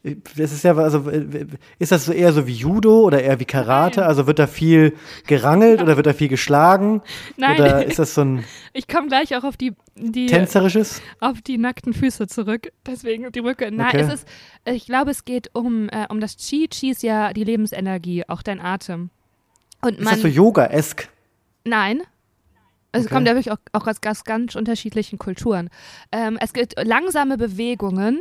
das 0.02 0.52
ist 0.52 0.64
ja, 0.64 0.74
also, 0.76 1.10
ist 1.78 1.92
das 1.92 2.06
so 2.06 2.12
eher 2.12 2.32
so 2.32 2.46
wie 2.46 2.54
Judo 2.54 3.00
oder 3.00 3.22
eher 3.22 3.38
wie 3.38 3.44
Karate? 3.44 4.00
Nein. 4.00 4.08
Also 4.08 4.26
wird 4.26 4.38
da 4.38 4.46
viel 4.46 4.94
gerangelt 5.26 5.82
oder 5.82 5.96
wird 5.96 6.06
da 6.06 6.14
viel 6.14 6.28
geschlagen? 6.28 7.02
Nein. 7.36 7.56
Oder 7.60 7.84
ist 7.84 7.98
das 7.98 8.14
so 8.14 8.22
ein 8.22 8.44
Ich 8.72 8.88
komme 8.88 9.08
gleich 9.08 9.36
auch 9.36 9.44
auf 9.44 9.56
die, 9.58 9.74
die 9.96 10.26
tänzerisches? 10.26 11.02
auf 11.20 11.42
die 11.42 11.58
nackten 11.58 11.92
Füße 11.92 12.28
zurück. 12.28 12.72
Deswegen 12.86 13.30
die 13.32 13.40
Rücke. 13.40 13.70
Nein, 13.70 13.88
Okay. 13.88 14.00
es 14.00 14.14
ist, 14.14 14.28
ich 14.64 14.86
glaube, 14.86 15.10
es 15.10 15.24
geht 15.26 15.50
um, 15.54 15.88
äh, 15.90 16.06
um 16.08 16.20
das 16.20 16.36
Chi. 16.36 16.68
Chi 16.68 16.90
ist 16.90 17.02
ja 17.02 17.32
die 17.34 17.44
Lebensenergie, 17.44 18.24
auch 18.26 18.42
dein 18.42 18.60
Atem. 18.60 19.10
Und 19.82 19.98
Ist 19.98 20.04
man, 20.04 20.14
das 20.14 20.22
so 20.22 20.28
Yoga-esk? 20.28 21.08
nein. 21.64 22.02
Es 22.92 23.04
Okay. 23.04 23.14
kommt 23.14 23.28
ja 23.28 23.34
wirklich 23.34 23.52
auch, 23.52 23.58
auch 23.72 23.86
aus 23.86 24.00
ganz, 24.00 24.24
ganz 24.24 24.56
unterschiedlichen 24.56 25.16
Kulturen. 25.18 25.70
Ähm, 26.10 26.36
es 26.40 26.52
gibt 26.52 26.74
langsame 26.82 27.38
Bewegungen 27.38 28.20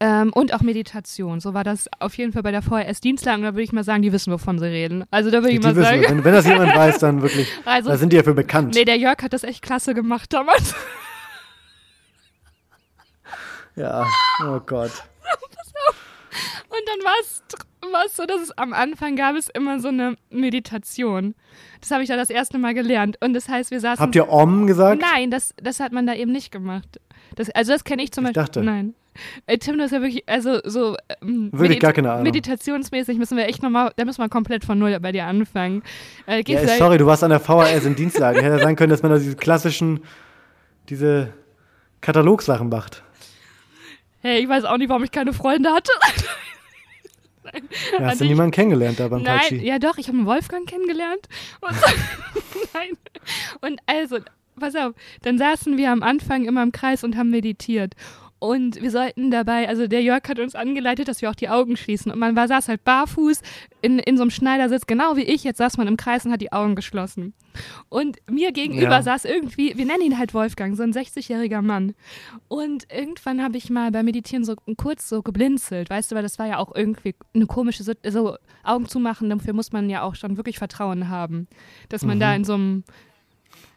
ähm, 0.00 0.32
und 0.32 0.54
auch 0.54 0.60
Meditation. 0.60 1.40
So 1.40 1.54
war 1.54 1.64
das 1.64 1.88
auf 1.98 2.16
jeden 2.16 2.32
Fall 2.32 2.42
bei 2.42 2.50
der 2.52 2.62
VHS-Dienstlagen. 2.62 3.42
Da 3.42 3.54
würde 3.54 3.62
ich 3.62 3.72
mal 3.72 3.84
sagen, 3.84 4.02
die 4.02 4.12
wissen, 4.12 4.32
wovon 4.32 4.58
sie 4.58 4.66
reden. 4.66 5.04
Also 5.10 5.30
da 5.30 5.38
würde 5.42 5.50
ich 5.50 5.62
mal 5.62 5.74
wissen, 5.74 5.84
sagen. 5.84 6.02
wenn, 6.08 6.24
wenn 6.24 6.34
das 6.34 6.46
jemand 6.46 6.74
weiß, 6.74 6.98
dann 6.98 7.22
wirklich, 7.22 7.48
Also, 7.64 7.90
da 7.90 7.96
sind 7.96 8.12
die 8.12 8.16
ja 8.16 8.22
für 8.22 8.34
bekannt. 8.34 8.74
nee, 8.74 8.84
der 8.84 8.96
Jörg 8.96 9.22
hat 9.22 9.32
das 9.32 9.42
echt 9.42 9.62
klasse 9.62 9.94
gemacht 9.94 10.32
damals. 10.32 10.74
Ja, 13.76 14.04
oh 14.44 14.58
Gott. 14.66 14.90
Und 16.68 16.82
dann 16.86 17.04
war 17.04 17.14
es 17.22 17.42
war 17.92 18.04
es 18.06 18.16
so, 18.16 18.26
dass 18.26 18.40
es 18.42 18.50
am 18.58 18.72
Anfang 18.72 19.16
gab 19.16 19.36
es 19.36 19.48
immer 19.48 19.80
so 19.80 19.88
eine 19.88 20.16
Meditation. 20.30 21.34
Das 21.80 21.90
habe 21.90 22.02
ich 22.02 22.08
da 22.08 22.16
das 22.16 22.28
erste 22.28 22.58
Mal 22.58 22.74
gelernt. 22.74 23.16
Und 23.22 23.34
das 23.34 23.48
heißt, 23.48 23.70
wir 23.70 23.80
saßen. 23.80 24.02
Habt 24.02 24.14
ihr 24.16 24.28
Om 24.28 24.66
gesagt? 24.66 25.00
Nein, 25.00 25.30
das, 25.30 25.54
das 25.62 25.80
hat 25.80 25.92
man 25.92 26.06
da 26.06 26.14
eben 26.14 26.32
nicht 26.32 26.50
gemacht. 26.50 27.00
Das, 27.36 27.50
also 27.50 27.72
das 27.72 27.84
kenne 27.84 28.02
ich 28.02 28.12
zum 28.12 28.24
Ich 28.26 28.32
Beispiel. 28.32 28.42
dachte. 28.42 28.62
Nein. 28.62 28.94
Tim, 29.60 29.78
das 29.78 29.86
ist 29.86 29.92
ja 29.92 30.00
wirklich, 30.02 30.22
also 30.28 30.60
so 30.64 30.96
ähm, 31.22 31.50
Wirklich 31.52 31.80
gar 31.80 31.92
keine 31.92 32.10
Ahnung. 32.12 32.24
meditationsmäßig 32.24 33.18
müssen 33.18 33.36
wir 33.36 33.46
echt 33.46 33.62
nochmal, 33.62 33.92
da 33.96 34.04
müssen 34.04 34.20
wir 34.22 34.28
komplett 34.28 34.64
von 34.64 34.78
null 34.78 34.98
bei 35.00 35.12
dir 35.12 35.24
anfangen. 35.26 35.82
Äh, 36.26 36.42
Ja, 36.46 36.66
sorry, 36.76 36.98
du 36.98 37.06
warst 37.06 37.24
an 37.24 37.30
der 37.30 37.40
VHS 37.40 37.84
in 37.84 37.94
Dienstlagen. 37.96 38.42
Hätte 38.42 38.58
sein 38.58 38.76
können, 38.76 38.90
dass 38.90 39.02
man 39.02 39.12
da 39.12 39.18
diese 39.18 39.36
klassischen, 39.36 40.00
diese 40.88 41.32
Katalogsachen 42.00 42.68
macht. 42.68 43.02
Hey, 44.20 44.40
ich 44.40 44.48
weiß 44.48 44.64
auch 44.64 44.76
nicht, 44.78 44.88
warum 44.88 45.04
ich 45.04 45.10
keine 45.12 45.32
Freunde 45.32 45.70
hatte. 45.70 45.90
Ja, 47.98 48.04
hast 48.06 48.20
du 48.20 48.24
ich- 48.24 48.30
niemanden 48.30 48.52
kennengelernt 48.52 49.00
da 49.00 49.08
beim 49.08 49.24
Tai 49.24 49.36
Nein, 49.36 49.42
Chi? 49.48 49.66
ja 49.66 49.78
doch, 49.78 49.96
ich 49.98 50.08
habe 50.08 50.18
einen 50.18 50.26
Wolfgang 50.26 50.68
kennengelernt. 50.68 51.28
Und, 51.60 51.70
nein. 52.74 52.90
Und 53.62 53.80
also, 53.86 54.18
pass 54.60 54.74
auf, 54.76 54.92
dann 55.22 55.38
saßen 55.38 55.76
wir 55.78 55.90
am 55.90 56.02
Anfang 56.02 56.44
immer 56.44 56.62
im 56.62 56.72
Kreis 56.72 57.04
und 57.04 57.16
haben 57.16 57.30
meditiert. 57.30 57.94
Und 58.40 58.80
wir 58.80 58.90
sollten 58.92 59.30
dabei, 59.32 59.68
also 59.68 59.88
der 59.88 60.00
Jörg 60.02 60.22
hat 60.28 60.38
uns 60.38 60.54
angeleitet, 60.54 61.08
dass 61.08 61.22
wir 61.22 61.30
auch 61.30 61.34
die 61.34 61.48
Augen 61.48 61.76
schließen. 61.76 62.12
Und 62.12 62.18
man 62.20 62.36
war, 62.36 62.46
saß 62.46 62.68
halt 62.68 62.84
barfuß 62.84 63.40
in, 63.82 63.98
in 63.98 64.16
so 64.16 64.22
einem 64.22 64.30
Schneidersitz, 64.30 64.86
genau 64.86 65.16
wie 65.16 65.22
ich. 65.22 65.42
Jetzt 65.42 65.58
saß 65.58 65.76
man 65.76 65.88
im 65.88 65.96
Kreis 65.96 66.24
und 66.24 66.30
hat 66.32 66.40
die 66.40 66.52
Augen 66.52 66.76
geschlossen. 66.76 67.34
Und 67.88 68.18
mir 68.30 68.52
gegenüber 68.52 68.92
Ja. 68.92 69.02
saß 69.02 69.24
irgendwie, 69.24 69.76
wir 69.76 69.84
nennen 69.86 70.02
ihn 70.02 70.18
halt 70.18 70.34
Wolfgang, 70.34 70.76
so 70.76 70.84
ein 70.84 70.92
60-jähriger 70.92 71.62
Mann. 71.62 71.94
Und 72.46 72.86
irgendwann 72.92 73.42
habe 73.42 73.56
ich 73.56 73.70
mal 73.70 73.90
beim 73.90 74.04
Meditieren 74.04 74.44
so 74.44 74.54
kurz 74.76 75.08
so 75.08 75.22
geblinzelt, 75.22 75.90
weißt 75.90 76.12
du, 76.12 76.14
weil 76.16 76.22
das 76.22 76.38
war 76.38 76.46
ja 76.46 76.58
auch 76.58 76.72
irgendwie 76.74 77.16
eine 77.34 77.46
komische, 77.46 77.82
so 77.82 78.36
Augen 78.62 78.86
zumachen, 78.86 79.30
dafür 79.30 79.52
muss 79.54 79.72
man 79.72 79.90
ja 79.90 80.02
auch 80.02 80.14
schon 80.14 80.36
wirklich 80.36 80.58
Vertrauen 80.58 81.08
haben, 81.08 81.48
dass 81.88 82.04
man 82.04 82.18
Mhm. 82.18 82.20
da 82.20 82.34
in 82.36 82.44
so 82.44 82.54
einem, 82.54 82.84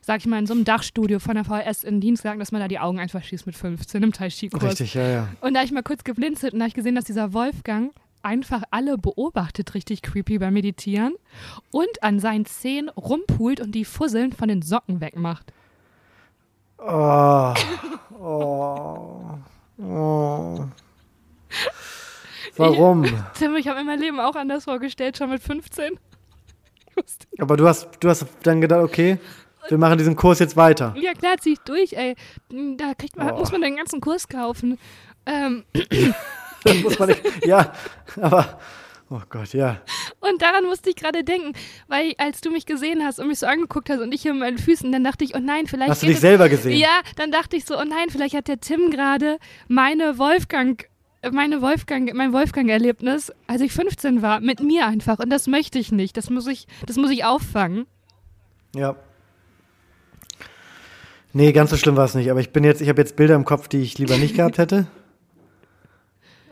sag 0.02 0.20
ich 0.20 0.26
mal, 0.26 0.40
in 0.40 0.48
so 0.48 0.54
einem 0.54 0.66
Dachstudio 0.66 1.20
von 1.20 1.36
der 1.36 1.44
VHS 1.46 1.84
in 1.84 2.02
Dienst 2.02 2.24
lag, 2.24 2.38
dass 2.38 2.52
man 2.52 2.60
da 2.62 2.68
die 2.68 2.80
Augen 2.80 3.00
einfach 3.00 3.24
schießt 3.24 3.46
mit 3.46 3.56
15 3.56 4.02
im 4.04 4.12
Tai 4.12 4.30
Chi-Kurs. 4.30 4.64
Richtig, 4.64 4.94
ja, 4.96 5.08
ja. 5.08 5.28
Und 5.42 5.54
da 5.54 5.60
habe 5.60 5.66
ich 5.68 5.72
mal 5.72 5.84
kurz 5.84 6.04
geblinzelt 6.04 6.54
und 6.54 6.60
da 6.60 6.64
habe 6.64 6.70
ich 6.70 6.74
gesehen, 6.76 6.96
dass 6.96 7.06
dieser 7.06 7.34
Wolfgang 7.34 7.92
einfach 8.24 8.64
alle 8.72 8.98
beobachtet, 8.98 9.74
richtig 9.74 10.02
creepy 10.04 10.38
beim 10.40 10.54
Meditieren 10.54 11.14
und 11.72 12.04
an 12.04 12.20
seinen 12.20 12.46
Zehen 12.46 12.90
rumpult 12.90 13.60
und 13.60 13.72
die 13.74 13.86
Fusseln 13.86 14.32
von 14.32 14.48
den 14.48 14.62
Socken 14.62 15.02
wegmacht. 15.02 15.52
Oh, 16.84 17.54
oh, 18.20 19.38
oh. 19.78 20.66
Warum? 22.58 23.06
Tim, 23.38 23.56
ich 23.56 23.68
habe 23.68 23.80
mir 23.80 23.86
mein 23.86 24.00
Leben 24.00 24.20
auch 24.20 24.36
anders 24.36 24.64
vorgestellt, 24.66 25.18
schon 25.18 25.30
mit 25.30 25.42
15. 25.44 26.00
Ich 26.90 26.98
wusste- 26.98 27.28
Aber 27.40 27.56
du 27.56 27.68
hast, 27.68 27.88
du 28.00 28.10
hast 28.10 28.26
dann 28.44 28.62
gedacht, 28.62 28.82
okay, 28.84 29.20
wir 29.70 29.78
machen 29.78 29.98
diesen 29.98 30.16
Kurs 30.16 30.40
jetzt 30.40 30.56
weiter. 30.58 30.94
Ja, 31.00 31.14
klar, 31.14 31.38
zieh 31.40 31.54
ich 31.54 31.60
durch, 31.60 31.94
ey. 31.94 32.16
Da 32.78 32.94
kriegt 32.94 33.16
man, 33.18 33.32
Oh. 33.32 33.38
muss 33.40 33.52
man 33.52 33.62
den 33.62 33.76
ganzen 33.76 34.02
Kurs 34.02 34.28
kaufen. 34.28 34.78
Ähm, 35.26 35.64
Das 36.64 36.78
muss 36.84 37.00
man 37.00 37.10
nicht, 37.10 37.24
ja, 37.46 37.74
aber, 38.22 38.60
oh 39.10 39.20
Gott, 39.30 39.52
ja. 39.54 39.82
und 40.20 40.40
daran 40.44 40.66
musste 40.66 40.92
ich 40.92 40.96
gerade 40.96 41.24
denken, 41.24 41.54
weil 41.88 42.14
als 42.20 42.40
du 42.42 42.52
mich 42.52 42.68
gesehen 42.68 43.04
hast 43.04 43.20
und 43.20 43.30
mich 43.30 43.40
so 43.40 43.48
angeguckt 43.48 43.90
hast 43.90 44.00
und 44.00 44.14
ich 44.14 44.22
hier 44.22 44.34
mit 44.34 44.42
meinen 44.42 44.58
Füßen, 44.60 44.92
dann 44.92 45.04
dachte 45.04 45.24
ich, 45.24 45.34
oh 45.34 45.40
nein, 45.40 45.66
vielleicht 45.66 45.90
Hast 45.90 46.04
du 46.04 46.08
dich 46.08 46.20
selber 46.20 46.50
gesehen? 46.50 46.78
Ja, 46.78 47.02
dann 47.16 47.32
dachte 47.32 47.56
ich 47.58 47.66
so, 47.66 47.80
oh 47.80 47.84
nein, 47.84 48.10
vielleicht 48.12 48.36
hat 48.36 48.48
der 48.48 48.60
Tim 48.60 48.92
gerade 48.92 49.40
meine 49.68 50.20
Wolfgang, 50.20 50.88
meine 51.32 51.64
Wolfgang, 51.64 52.14
mein 52.14 52.32
Wolfgang-Erlebnis, 52.32 53.32
als 53.48 53.62
ich 53.62 53.72
15 53.72 54.22
war, 54.22 54.40
mit 54.40 54.60
mir 54.62 54.86
einfach. 54.86 55.18
Und 55.18 55.32
das 55.32 55.48
möchte 55.48 55.80
ich 55.80 55.92
nicht. 55.92 56.16
Das 56.16 56.30
muss 56.30 56.46
ich, 56.46 56.68
das 56.86 56.96
muss 56.98 57.10
ich 57.10 57.26
auffangen. 57.26 57.88
Ja. 58.76 58.96
Nee, 61.34 61.52
ganz 61.52 61.70
so 61.70 61.78
schlimm 61.78 61.96
war 61.96 62.06
es 62.06 62.16
nicht. 62.16 62.30
Aber 62.30 62.40
ich 62.40 62.52
bin 62.52 62.64
jetzt, 62.64 62.82
ich 62.82 62.90
habe 62.90 63.02
jetzt 63.02 63.16
Bilder 63.16 63.36
im 63.36 63.46
Kopf, 63.46 63.68
die 63.68 63.82
ich 63.82 63.98
lieber 63.98 64.18
nicht 64.18 64.36
gehabt 64.36 64.58
hätte. 64.58 64.88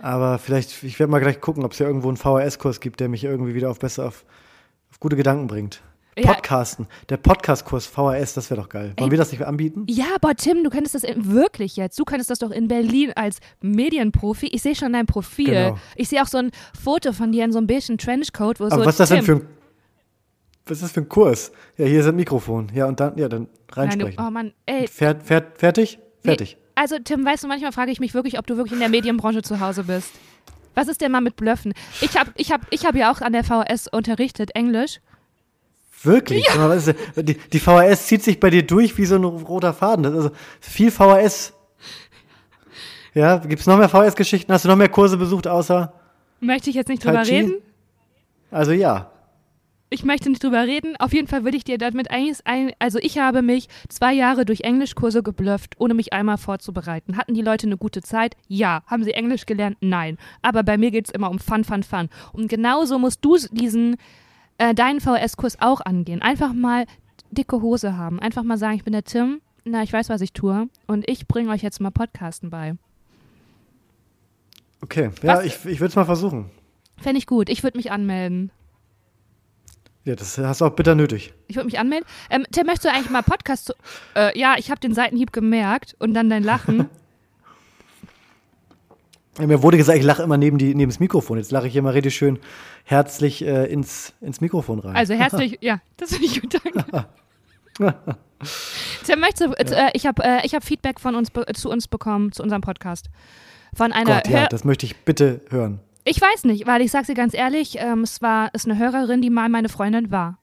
Aber 0.01 0.37
vielleicht, 0.37 0.83
ich 0.83 0.97
werde 0.99 1.11
mal 1.11 1.19
gleich 1.19 1.41
gucken, 1.41 1.65
ob 1.65 1.73
es 1.73 1.79
ja 1.79 1.87
irgendwo 1.87 2.07
einen 2.07 2.17
VHS-Kurs 2.17 2.79
gibt, 2.79 2.99
der 2.99 3.09
mich 3.09 3.23
irgendwie 3.23 3.53
wieder 3.53 3.69
auf 3.69 3.79
besser 3.79 4.07
auf, 4.07 4.23
auf 4.91 4.99
gute 4.99 5.15
Gedanken 5.15 5.47
bringt. 5.47 5.81
Ja. 6.17 6.33
Podcasten. 6.33 6.87
Der 7.09 7.17
Podcast-Kurs 7.17 7.85
VHS, 7.85 8.33
das 8.33 8.49
wäre 8.49 8.61
doch 8.61 8.69
geil. 8.69 8.93
Wollen 8.97 9.07
Ey. 9.07 9.11
wir 9.11 9.17
das 9.17 9.31
nicht 9.31 9.45
anbieten? 9.45 9.85
Ja, 9.87 10.05
aber 10.15 10.35
Tim, 10.35 10.63
du 10.63 10.69
könntest 10.69 10.95
das 10.95 11.03
in, 11.03 11.31
wirklich 11.31 11.75
jetzt. 11.75 11.97
Du 11.97 12.03
könntest 12.03 12.29
das 12.29 12.39
doch 12.39 12.51
in 12.51 12.67
Berlin 12.67 13.13
als 13.15 13.39
Medienprofi. 13.61 14.47
Ich 14.47 14.61
sehe 14.61 14.75
schon 14.75 14.93
dein 14.93 15.05
Profil. 15.05 15.45
Genau. 15.45 15.77
Ich 15.95 16.09
sehe 16.09 16.21
auch 16.21 16.27
so 16.27 16.37
ein 16.37 16.51
Foto 16.81 17.13
von 17.13 17.31
dir 17.31 17.45
in 17.45 17.51
so 17.51 17.57
einem 17.57 17.67
beigen 17.67 17.97
Trenchcoat, 17.97 18.59
wo 18.59 18.65
Aber 18.65 18.75
so 18.75 18.81
was 18.81 18.87
ist 18.95 18.99
das 18.99 19.09
Tim, 19.09 19.17
denn 19.17 19.25
für 19.25 19.35
ein, 19.35 19.47
was 20.65 20.77
ist 20.77 20.83
das 20.83 20.91
für 20.91 21.01
ein 21.01 21.09
Kurs? 21.09 21.51
Ja, 21.77 21.85
hier 21.85 21.99
ist 22.01 22.05
ein 22.07 22.15
Mikrofon. 22.15 22.71
Ja, 22.73 22.85
und 22.85 22.99
dann, 22.99 23.17
ja, 23.17 23.27
dann 23.27 23.41
Nein, 23.43 23.49
du, 23.67 23.75
reinsprechen. 24.05 24.25
oh 24.25 24.29
Mann, 24.29 24.53
ey. 24.65 24.87
Fer, 24.87 25.15
fer, 25.19 25.43
fertig? 25.55 25.99
Fertig. 26.23 26.57
Also, 26.75 26.97
Tim, 27.03 27.25
weißt 27.25 27.43
du, 27.43 27.47
manchmal 27.47 27.71
frage 27.71 27.91
ich 27.91 27.99
mich 27.99 28.13
wirklich, 28.13 28.37
ob 28.39 28.45
du 28.47 28.55
wirklich 28.55 28.73
in 28.73 28.79
der 28.79 28.89
Medienbranche 28.89 29.41
zu 29.41 29.59
Hause 29.59 29.83
bist. 29.83 30.11
Was 30.75 30.87
ist 30.87 31.01
denn 31.01 31.11
mal 31.11 31.21
mit 31.21 31.35
Blöffen? 31.35 31.73
Ich 32.01 32.17
habe 32.17 32.31
ich 32.35 32.51
hab, 32.51 32.61
ich 32.69 32.85
hab 32.85 32.95
ja 32.95 33.11
auch 33.11 33.21
an 33.21 33.33
der 33.33 33.43
VHS 33.43 33.87
unterrichtet, 33.87 34.51
Englisch. 34.55 34.99
Wirklich? 36.03 36.45
Denn- 36.47 37.25
Die, 37.25 37.33
die 37.33 37.59
VHS 37.59 38.07
zieht 38.07 38.23
sich 38.23 38.39
bei 38.39 38.49
dir 38.49 38.63
durch 38.65 38.97
wie 38.97 39.05
so 39.05 39.15
ein 39.15 39.23
roter 39.25 39.73
Faden. 39.73 40.05
Also 40.05 40.31
viel 40.61 40.91
VHS. 40.91 41.53
Ja, 43.13 43.37
gibt 43.37 43.59
es 43.59 43.67
noch 43.67 43.77
mehr 43.77 43.89
VHS-Geschichten? 43.89 44.53
Hast 44.53 44.63
du 44.65 44.69
noch 44.69 44.75
mehr 44.77 44.87
Kurse 44.87 45.17
besucht, 45.17 45.47
außer? 45.47 45.91
Möchte 46.39 46.69
ich 46.69 46.75
jetzt 46.75 46.87
nicht 46.87 47.03
drüber 47.03 47.25
reden? 47.27 47.55
Also 48.51 48.71
ja. 48.71 49.11
Ich 49.91 50.03
möchte 50.03 50.29
nicht 50.29 50.43
drüber 50.43 50.67
reden. 50.67 50.95
Auf 50.97 51.13
jeden 51.13 51.27
Fall 51.27 51.43
würde 51.43 51.57
ich 51.57 51.63
dir 51.63 51.79
damit 51.79 52.11
eigentlich, 52.11 52.37
ein, 52.45 52.71
also 52.77 52.99
ich 52.99 53.17
habe 53.17 53.41
mich 53.41 53.67
zwei 53.87 54.13
Jahre 54.13 54.45
durch 54.45 54.61
Englischkurse 54.61 55.23
geblufft, 55.23 55.75
ohne 55.79 55.95
mich 55.95 56.13
einmal 56.13 56.37
vorzubereiten. 56.37 57.17
Hatten 57.17 57.33
die 57.33 57.41
Leute 57.41 57.65
eine 57.65 57.75
gute 57.77 58.01
Zeit? 58.03 58.35
Ja. 58.47 58.83
Haben 58.85 59.03
sie 59.03 59.13
Englisch 59.13 59.47
gelernt? 59.47 59.77
Nein. 59.81 60.17
Aber 60.43 60.61
bei 60.61 60.77
mir 60.77 60.91
geht 60.91 61.07
es 61.07 61.13
immer 61.13 61.31
um 61.31 61.39
Fun, 61.39 61.63
Fun, 61.63 61.81
Fun. 61.81 62.09
Und 62.33 62.49
genauso 62.49 62.99
musst 62.99 63.25
du 63.25 63.37
diesen, 63.51 63.95
äh, 64.59 64.75
deinen 64.75 64.99
VHS-Kurs 65.01 65.57
auch 65.59 65.81
angehen. 65.81 66.21
Einfach 66.21 66.53
mal 66.53 66.85
dicke 67.31 67.61
Hose 67.61 67.97
haben. 67.97 68.19
Einfach 68.19 68.43
mal 68.43 68.57
sagen, 68.59 68.75
ich 68.75 68.83
bin 68.83 68.93
der 68.93 69.03
Tim. 69.05 69.41
Na, 69.65 69.81
ich 69.81 69.91
weiß, 69.91 70.09
was 70.09 70.21
ich 70.21 70.33
tue. 70.33 70.67
Und 70.85 71.09
ich 71.09 71.27
bringe 71.27 71.49
euch 71.49 71.63
jetzt 71.63 71.81
mal 71.81 71.89
Podcasten 71.91 72.51
bei. 72.51 72.75
Okay. 74.81 75.09
Ja, 75.23 75.37
Was- 75.37 75.45
ich, 75.45 75.53
ich 75.65 75.79
würde 75.79 75.89
es 75.89 75.95
mal 75.95 76.05
versuchen. 76.05 76.51
Fände 76.97 77.17
ich 77.17 77.25
gut. 77.25 77.49
Ich 77.49 77.63
würde 77.63 77.77
mich 77.77 77.91
anmelden. 77.91 78.51
Ja, 80.05 80.15
das 80.15 80.37
hast 80.37 80.61
du 80.61 80.65
auch 80.65 80.71
bitter 80.71 80.95
nötig. 80.95 81.33
Ich 81.47 81.55
würde 81.55 81.65
mich 81.65 81.77
anmelden. 81.79 82.07
Ähm, 82.29 82.45
Tim, 82.51 82.65
möchtest 82.65 82.85
du 82.85 82.89
eigentlich 82.89 83.09
mal 83.09 83.21
Podcast 83.21 83.65
zu. 83.65 83.73
Äh, 84.15 84.37
ja, 84.39 84.55
ich 84.57 84.71
habe 84.71 84.79
den 84.79 84.93
Seitenhieb 84.93 85.33
gemerkt 85.33 85.95
und 85.99 86.13
dann 86.13 86.29
dein 86.29 86.43
Lachen. 86.43 86.89
Ja, 89.39 89.47
Mir 89.47 89.63
wurde 89.63 89.77
gesagt, 89.77 89.97
ich 89.97 90.03
lache 90.03 90.21
immer 90.21 90.35
neben, 90.35 90.57
die, 90.57 90.75
neben 90.75 90.91
das 90.91 90.99
Mikrofon. 90.99 91.37
Jetzt 91.37 91.51
lache 91.51 91.67
ich 91.67 91.75
immer 91.77 91.93
richtig 91.93 92.13
schön 92.13 92.39
herzlich 92.83 93.41
äh, 93.41 93.71
ins, 93.71 94.13
ins 94.19 94.41
Mikrofon 94.41 94.79
rein. 94.79 94.97
Also 94.97 95.13
herzlich, 95.17 95.57
ja, 95.61 95.79
das 95.95 96.09
finde 96.09 96.25
ich 96.25 96.41
gut, 96.41 96.59
danke. 96.61 97.05
Tim, 99.05 99.19
möchtest 99.19 99.41
du, 99.41 99.53
äh, 99.53 99.91
ich 99.93 100.05
habe 100.05 100.23
äh, 100.23 100.45
ich 100.45 100.53
hab 100.53 100.63
Feedback 100.65 100.99
von 100.99 101.15
uns 101.15 101.29
zu 101.53 101.69
uns 101.69 101.87
bekommen, 101.87 102.33
zu 102.33 102.43
unserem 102.43 102.61
Podcast. 102.61 103.09
Von 103.73 103.93
einer 103.93 104.15
Gott, 104.15 104.27
ja, 104.27 104.47
das 104.47 104.65
möchte 104.65 104.85
ich 104.85 104.97
bitte 105.05 105.41
hören. 105.49 105.79
Ich 106.09 106.19
weiß 106.19 106.45
nicht, 106.45 106.65
weil 106.65 106.81
ich 106.81 106.89
sag's 106.89 107.05
dir 107.05 107.13
ganz 107.13 107.35
ehrlich, 107.35 107.77
ähm, 107.77 108.01
es 108.01 108.19
war 108.19 108.51
ist 108.55 108.65
eine 108.65 108.79
Hörerin, 108.79 109.21
die 109.21 109.29
mal 109.29 109.47
meine 109.47 109.69
Freundin 109.69 110.09
war. 110.09 110.39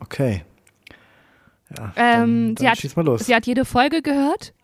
Okay. 0.00 0.44
Ja, 1.76 1.92
Ähm, 1.96 1.96
dann, 1.96 2.46
sie, 2.48 2.54
dann 2.62 2.70
hat, 2.70 2.78
schieß 2.78 2.94
mal 2.94 3.04
los. 3.04 3.26
sie 3.26 3.34
hat 3.34 3.44
jede 3.46 3.64
Folge 3.64 4.02
gehört 4.02 4.54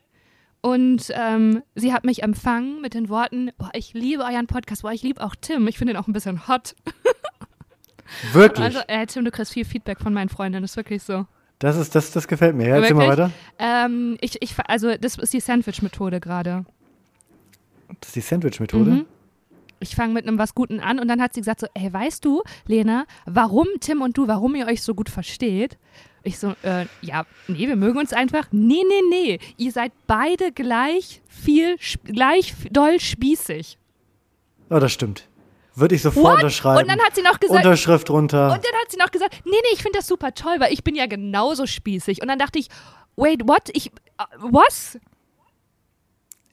und 0.61 1.11
ähm, 1.14 1.64
sie 1.74 1.92
hat 1.92 2.04
mich 2.04 2.22
empfangen 2.22 2.80
mit 2.80 2.94
den 2.94 3.09
Worten, 3.09 3.50
boah, 3.59 3.70
ich 3.72 3.92
liebe 3.92 4.22
euren 4.22 4.46
Podcast, 4.46 4.83
boah, 4.83 4.92
ich 4.92 5.02
liebe 5.02 5.20
auch 5.20 5.35
Tim, 5.40 5.66
ich 5.66 5.76
finde 5.76 5.94
ihn 5.94 5.96
auch 5.96 6.06
ein 6.06 6.12
bisschen 6.12 6.46
hot. 6.46 6.76
Wirklich. 8.33 8.64
Also, 8.64 8.80
äh, 8.87 9.04
Tim, 9.06 9.24
du 9.24 9.33
kriegst 9.33 9.52
viel 9.52 9.64
Feedback 9.64 9.98
von 9.98 10.14
meinen 10.14 10.28
Freundinnen, 10.28 10.64
ist 10.64 10.76
wirklich 10.76 11.02
so. 11.02 11.26
das, 11.59 11.76
ist, 11.76 11.94
das, 11.96 12.12
das 12.12 12.28
gefällt 12.28 12.54
mir. 12.54 12.68
Ja, 12.68 12.76
erzähl 12.76 12.94
mal 12.94 13.09
weiter. 13.09 13.30
Ähm, 13.59 14.16
ich, 14.20 14.40
ich, 14.42 14.54
also, 14.66 14.96
das 14.96 15.16
ist 15.16 15.33
die 15.33 15.40
Sandwich-Methode 15.40 16.20
gerade. 16.20 16.64
Das 18.00 18.08
ist 18.10 18.16
die 18.16 18.20
Sandwich-Methode. 18.20 18.90
Mhm. 18.90 19.06
Ich 19.82 19.96
fange 19.96 20.12
mit 20.12 20.26
einem 20.26 20.38
was 20.38 20.54
Guten 20.54 20.80
an 20.80 20.98
und 20.98 21.08
dann 21.08 21.22
hat 21.22 21.32
sie 21.32 21.40
gesagt 21.40 21.60
so, 21.60 21.66
ey, 21.72 21.90
weißt 21.90 22.24
du, 22.24 22.42
Lena, 22.66 23.06
warum 23.24 23.66
Tim 23.80 24.02
und 24.02 24.16
du, 24.16 24.28
warum 24.28 24.54
ihr 24.54 24.66
euch 24.66 24.82
so 24.82 24.94
gut 24.94 25.08
versteht? 25.08 25.78
Ich 26.22 26.38
so, 26.38 26.54
äh, 26.62 26.84
ja, 27.00 27.24
nee, 27.48 27.66
wir 27.66 27.76
mögen 27.76 27.98
uns 27.98 28.12
einfach. 28.12 28.46
Nee, 28.50 28.82
nee, 28.86 29.02
nee, 29.08 29.38
ihr 29.56 29.72
seid 29.72 29.92
beide 30.06 30.52
gleich 30.52 31.22
viel, 31.28 31.76
gleich 32.04 32.54
doll 32.70 33.00
spießig. 33.00 33.78
Oh, 34.68 34.78
das 34.78 34.92
stimmt. 34.92 35.26
Würde 35.74 35.94
ich 35.94 36.02
sofort 36.02 36.26
What? 36.26 36.34
unterschreiben. 36.34 36.82
Und 36.82 36.88
dann 36.90 37.00
hat 37.00 37.14
sie 37.14 37.22
noch 37.22 37.40
gesagt, 37.40 37.64
Unterschrift 37.64 38.10
runter. 38.10 38.52
und 38.52 38.64
dann 38.64 38.80
hat 38.82 38.90
sie 38.90 38.98
noch 38.98 39.10
gesagt, 39.10 39.40
nee, 39.46 39.52
nee, 39.52 39.68
ich 39.72 39.82
finde 39.82 39.98
das 39.98 40.06
super 40.06 40.34
toll, 40.34 40.56
weil 40.58 40.74
ich 40.74 40.84
bin 40.84 40.94
ja 40.94 41.06
genauso 41.06 41.66
spießig. 41.66 42.20
Und 42.20 42.28
dann 42.28 42.38
dachte 42.38 42.58
ich, 42.58 42.68
wait, 43.16 43.48
what? 43.48 43.70
Ich, 43.72 43.86
äh, 43.86 44.24
was? 44.36 44.98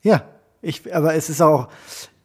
Ja, 0.02 0.22
ich, 0.62 0.94
aber 0.94 1.14
es 1.14 1.28
ist 1.30 1.40
auch, 1.40 1.68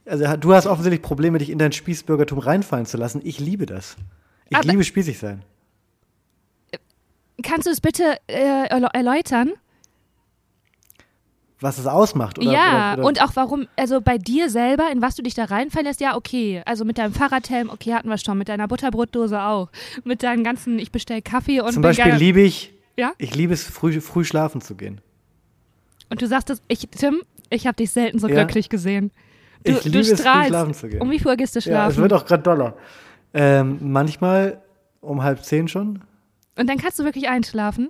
also 0.06 0.26
du 0.38 0.54
hast 0.54 0.66
offensichtlich 0.68 1.02
Probleme, 1.02 1.38
dich 1.38 1.50
in 1.50 1.60
dein 1.60 1.72
Spießbürgertum 1.72 2.40
reinfallen 2.40 2.86
zu 2.86 2.98
lassen. 2.98 3.22
Ich 3.24 3.40
liebe 3.40 3.66
das. 3.66 3.96
Ich 4.50 4.58
Aber- 4.58 4.68
liebe 4.68 4.84
spießig 4.84 5.18
sein. 5.20 5.44
Kannst 7.42 7.66
du 7.68 7.72
es 7.72 7.82
bitte 7.82 8.18
äh, 8.28 8.68
erlä- 8.68 8.94
erläutern? 8.94 9.52
Was 11.60 11.78
es 11.78 11.88
ausmacht, 11.88 12.40
oder? 12.40 12.52
ja, 12.52 12.94
oder, 12.94 13.00
oder, 13.00 13.08
und 13.08 13.22
auch 13.24 13.32
warum, 13.36 13.68
also 13.78 14.02
bei 14.02 14.18
dir 14.18 14.50
selber, 14.50 14.92
in 14.92 15.02
was 15.02 15.16
du 15.16 15.24
dich 15.24 15.34
da 15.34 15.46
reinfallen 15.46 15.86
lässt, 15.88 16.02
ja, 16.02 16.16
okay. 16.18 16.62
Also 16.66 16.84
mit 16.84 16.98
deinem 16.98 17.14
Fahrradhelm, 17.14 17.70
okay, 17.70 17.94
hatten 17.94 18.10
wir 18.10 18.18
schon. 18.18 18.38
Mit 18.38 18.50
deiner 18.50 18.68
Butterbrotdose 18.68 19.42
auch. 19.42 19.70
Mit 20.04 20.24
deinem 20.24 20.44
ganzen, 20.44 20.78
ich 20.78 20.92
bestell 20.92 21.22
Kaffee 21.22 21.62
und 21.62 21.72
Zum 21.72 21.82
Beispiel 21.82 22.14
liebe 22.16 22.42
ich, 22.42 22.74
Ja? 22.98 23.14
ich 23.18 23.34
liebe 23.36 23.54
es, 23.54 23.64
früh, 23.64 24.02
früh 24.02 24.26
schlafen 24.26 24.60
zu 24.62 24.76
gehen. 24.76 25.00
Und 26.10 26.22
du 26.22 26.28
sagst 26.28 26.50
das, 26.50 26.62
ich, 26.68 26.88
Tim, 26.90 27.22
ich 27.54 27.68
habe 27.68 27.76
dich 27.76 27.92
selten 27.92 28.20
so 28.20 28.28
Ja. 28.28 28.36
glücklich 28.44 28.70
gesehen. 28.70 29.12
Du, 29.66 29.72
ich 29.72 29.84
liebe 29.86 30.04
du 30.04 30.12
es, 30.14 30.20
strahlst. 30.20 30.50
schlafen 30.50 30.74
zu 30.74 30.90
gehen. 30.90 31.02
Um 31.02 31.10
wie 31.12 31.20
viel 31.20 31.28
Uhr 31.28 31.36
gehst 31.38 31.56
du 31.56 31.60
ja, 31.60 31.62
es 31.62 31.64
schlafen? 31.66 31.98
wird 32.02 32.14
auch 32.14 32.26
gerade 32.26 32.44
doller. 32.44 32.76
Ähm, 33.34 33.78
manchmal 33.82 34.62
um 35.02 35.24
halb 35.24 35.44
zehn 35.44 35.68
schon. 35.68 36.02
und 36.58 36.70
dann 36.70 36.78
kannst 36.78 37.00
du 37.00 37.04
wirklich 37.04 37.30
einschlafen? 37.30 37.90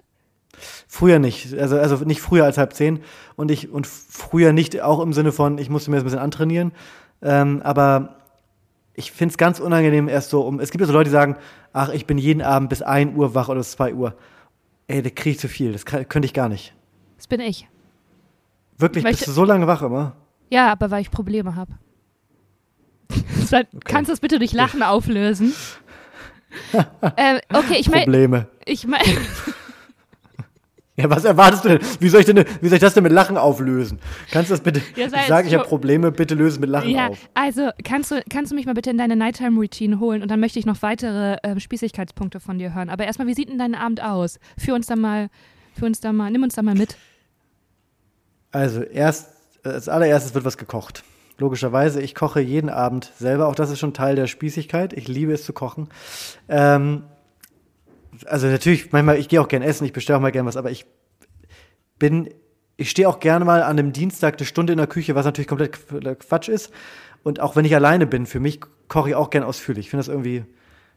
Früher 0.88 1.18
nicht, 1.18 1.54
also, 1.58 1.78
also 1.80 1.96
nicht 2.06 2.22
früher 2.22 2.46
als 2.46 2.58
halb 2.60 2.74
zehn 2.74 3.00
und 3.36 3.50
ich 3.50 3.72
und 3.72 3.88
früher 3.88 4.54
nicht 4.54 4.80
auch 4.82 5.00
im 5.00 5.12
Sinne 5.12 5.32
von, 5.32 5.58
ich 5.58 5.70
musste 5.70 5.90
mir 5.90 5.96
das 5.98 6.04
ein 6.04 6.06
bisschen 6.06 6.20
antrainieren, 6.20 6.72
ähm, 7.24 7.62
aber 7.64 8.18
ich 8.94 9.12
finde 9.12 9.32
es 9.34 9.38
ganz 9.40 9.60
unangenehm 9.60 10.08
erst 10.08 10.30
so 10.30 10.42
um, 10.42 10.60
es 10.60 10.70
gibt 10.70 10.82
ja 10.82 10.86
so 10.88 10.94
Leute, 10.94 11.06
die 11.10 11.14
sagen, 11.14 11.38
ach, 11.74 11.90
ich 11.90 12.06
bin 12.06 12.20
jeden 12.20 12.44
Abend 12.44 12.70
bis 12.70 12.84
1 12.84 13.18
Uhr 13.18 13.34
wach 13.34 13.50
oder 13.50 13.60
bis 13.62 13.72
2 13.72 13.96
Uhr. 13.96 14.16
Ey, 14.88 15.02
da 15.02 15.10
kriege 15.10 15.32
ich 15.32 15.40
zu 15.40 15.48
viel, 15.48 15.72
das 15.74 15.86
kann, 15.86 16.08
könnte 16.08 16.28
ich 16.28 16.34
gar 16.36 16.50
nicht. 16.50 16.76
Das 17.18 17.26
bin 17.26 17.40
ich. 17.40 17.68
Wirklich, 18.84 19.04
bist 19.06 19.22
ich- 19.22 19.26
du 19.26 19.32
so 19.32 19.46
lange 19.46 19.66
wach 19.66 19.82
immer? 19.82 20.16
Ja, 20.50 20.72
aber 20.72 20.92
weil 20.92 21.02
ich 21.02 21.10
Probleme 21.10 21.56
habe. 21.56 21.72
Kannst 23.86 24.10
du 24.10 24.14
das 24.14 24.20
bitte 24.20 24.38
durch 24.40 24.54
Lachen 24.54 24.84
auflösen? 24.84 25.54
ähm, 27.18 27.40
okay, 27.52 27.78
ich 27.80 27.90
meine, 27.90 28.04
Probleme. 28.04 28.48
ich 28.66 28.86
mein, 28.86 29.02
Ja, 30.96 31.10
was 31.10 31.26
erwartest 31.26 31.66
du 31.66 31.70
denn? 31.70 31.80
Wie 32.00 32.10
soll 32.10 32.20
ich, 32.20 32.28
denn, 32.28 32.46
wie 32.62 32.68
soll 32.68 32.76
ich 32.76 32.82
das 32.82 32.94
denn 32.94 33.02
mit 33.02 33.12
Lachen 33.12 33.36
auflösen? 33.36 34.00
Kannst 34.30 34.52
du 34.52 34.54
das 34.54 34.62
bitte? 34.62 34.80
Ja, 34.96 35.08
ich 35.08 35.26
sage, 35.28 35.48
ich 35.48 35.56
habe 35.56 35.64
Probleme, 35.64 36.12
bitte 36.12 36.36
löse 36.36 36.60
mit 36.60 36.70
Lachen 36.70 36.92
ja, 36.92 37.08
auf. 37.08 37.18
also 37.34 37.70
kannst 37.84 38.12
du, 38.12 38.22
kannst 38.30 38.52
du 38.52 38.56
mich 38.56 38.68
mal 38.68 38.76
bitte 38.76 38.92
in 38.92 39.00
deine 39.00 39.16
Nighttime-Routine 39.16 40.00
holen 40.00 40.22
und 40.22 40.30
dann 40.30 40.40
möchte 40.40 40.60
ich 40.60 40.68
noch 40.68 40.80
weitere 40.84 41.38
ähm, 41.44 41.60
Spießigkeitspunkte 41.60 42.40
von 42.40 42.60
dir 42.60 42.76
hören. 42.76 42.90
Aber 42.92 43.06
erstmal, 43.06 43.28
wie 43.28 43.34
sieht 43.34 43.50
denn 43.50 43.58
dein 43.58 43.74
Abend 43.74 44.04
aus? 44.04 44.38
Führ 44.56 44.76
uns 44.76 44.86
da 44.86 44.96
mal, 44.96 45.30
führ 45.76 45.88
uns 45.88 46.00
da 46.00 46.14
mal, 46.14 46.30
nimm 46.30 46.44
uns 46.44 46.54
da 46.54 46.62
mal 46.62 46.76
mit. 46.76 46.96
Also 48.54 48.82
erst, 48.82 49.30
als 49.64 49.90
allererstes 49.90 50.34
wird 50.34 50.46
was 50.46 50.58
gekocht. 50.58 51.04
Logischerweise, 51.40 52.00
ich 52.02 52.16
koche 52.16 52.40
jeden 52.40 52.70
Abend 52.70 53.12
selber. 53.18 53.48
Auch 53.48 53.56
das 53.56 53.72
ist 53.72 53.80
schon 53.80 53.94
Teil 53.94 54.16
der 54.16 54.28
Spießigkeit. 54.28 54.94
Ich 54.94 55.08
liebe 55.08 55.34
es 55.34 55.44
zu 55.44 55.52
kochen. 55.52 55.90
Ähm, 56.48 57.04
also 58.26 58.48
natürlich, 58.48 58.92
manchmal, 58.92 59.18
ich 59.18 59.28
gehe 59.28 59.42
auch 59.42 59.48
gern 59.48 59.64
essen, 59.64 59.86
ich 59.86 59.92
bestelle 59.94 60.18
auch 60.18 60.22
mal 60.22 60.32
gern 60.32 60.46
was, 60.46 60.56
aber 60.56 60.70
ich 60.70 60.86
bin, 61.98 62.30
ich 62.78 62.92
stehe 62.92 63.10
auch 63.10 63.20
gerne 63.20 63.44
mal 63.44 63.64
an 63.64 63.80
einem 63.80 63.92
Dienstag 63.92 64.38
eine 64.38 64.46
Stunde 64.46 64.74
in 64.74 64.78
der 64.78 64.88
Küche, 64.88 65.16
was 65.16 65.26
natürlich 65.26 65.48
komplett 65.48 65.76
Qu- 65.76 66.16
Quatsch 66.16 66.50
ist. 66.50 66.72
Und 67.24 67.40
auch 67.40 67.56
wenn 67.56 67.66
ich 67.66 67.74
alleine 67.74 68.06
bin, 68.06 68.28
für 68.28 68.40
mich 68.40 68.60
koche 68.88 69.10
ich 69.10 69.16
auch 69.16 69.32
gern 69.32 69.44
ausführlich. 69.44 69.88
Ich 69.88 69.90
finde 69.90 70.02
das 70.02 70.10
irgendwie, 70.10 70.46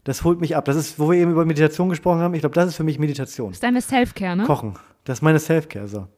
das 0.04 0.22
holt 0.24 0.40
mich 0.40 0.54
ab. 0.54 0.66
Das 0.66 0.76
ist, 0.76 0.98
wo 0.98 1.10
wir 1.10 1.18
eben 1.18 1.30
über 1.30 1.46
Meditation 1.46 1.88
gesprochen 1.88 2.20
haben. 2.20 2.34
Ich 2.34 2.40
glaube, 2.40 2.54
das 2.54 2.66
ist 2.68 2.76
für 2.76 2.84
mich 2.84 2.98
Meditation. 2.98 3.48
Das 3.48 3.56
ist 3.56 3.62
deine 3.62 3.80
Selfcare, 3.80 4.36
ne? 4.36 4.44
Kochen. 4.44 4.74
Das 5.04 5.18
ist 5.18 5.22
meine 5.22 5.38
Selfcare. 5.38 5.88
So. 5.88 6.08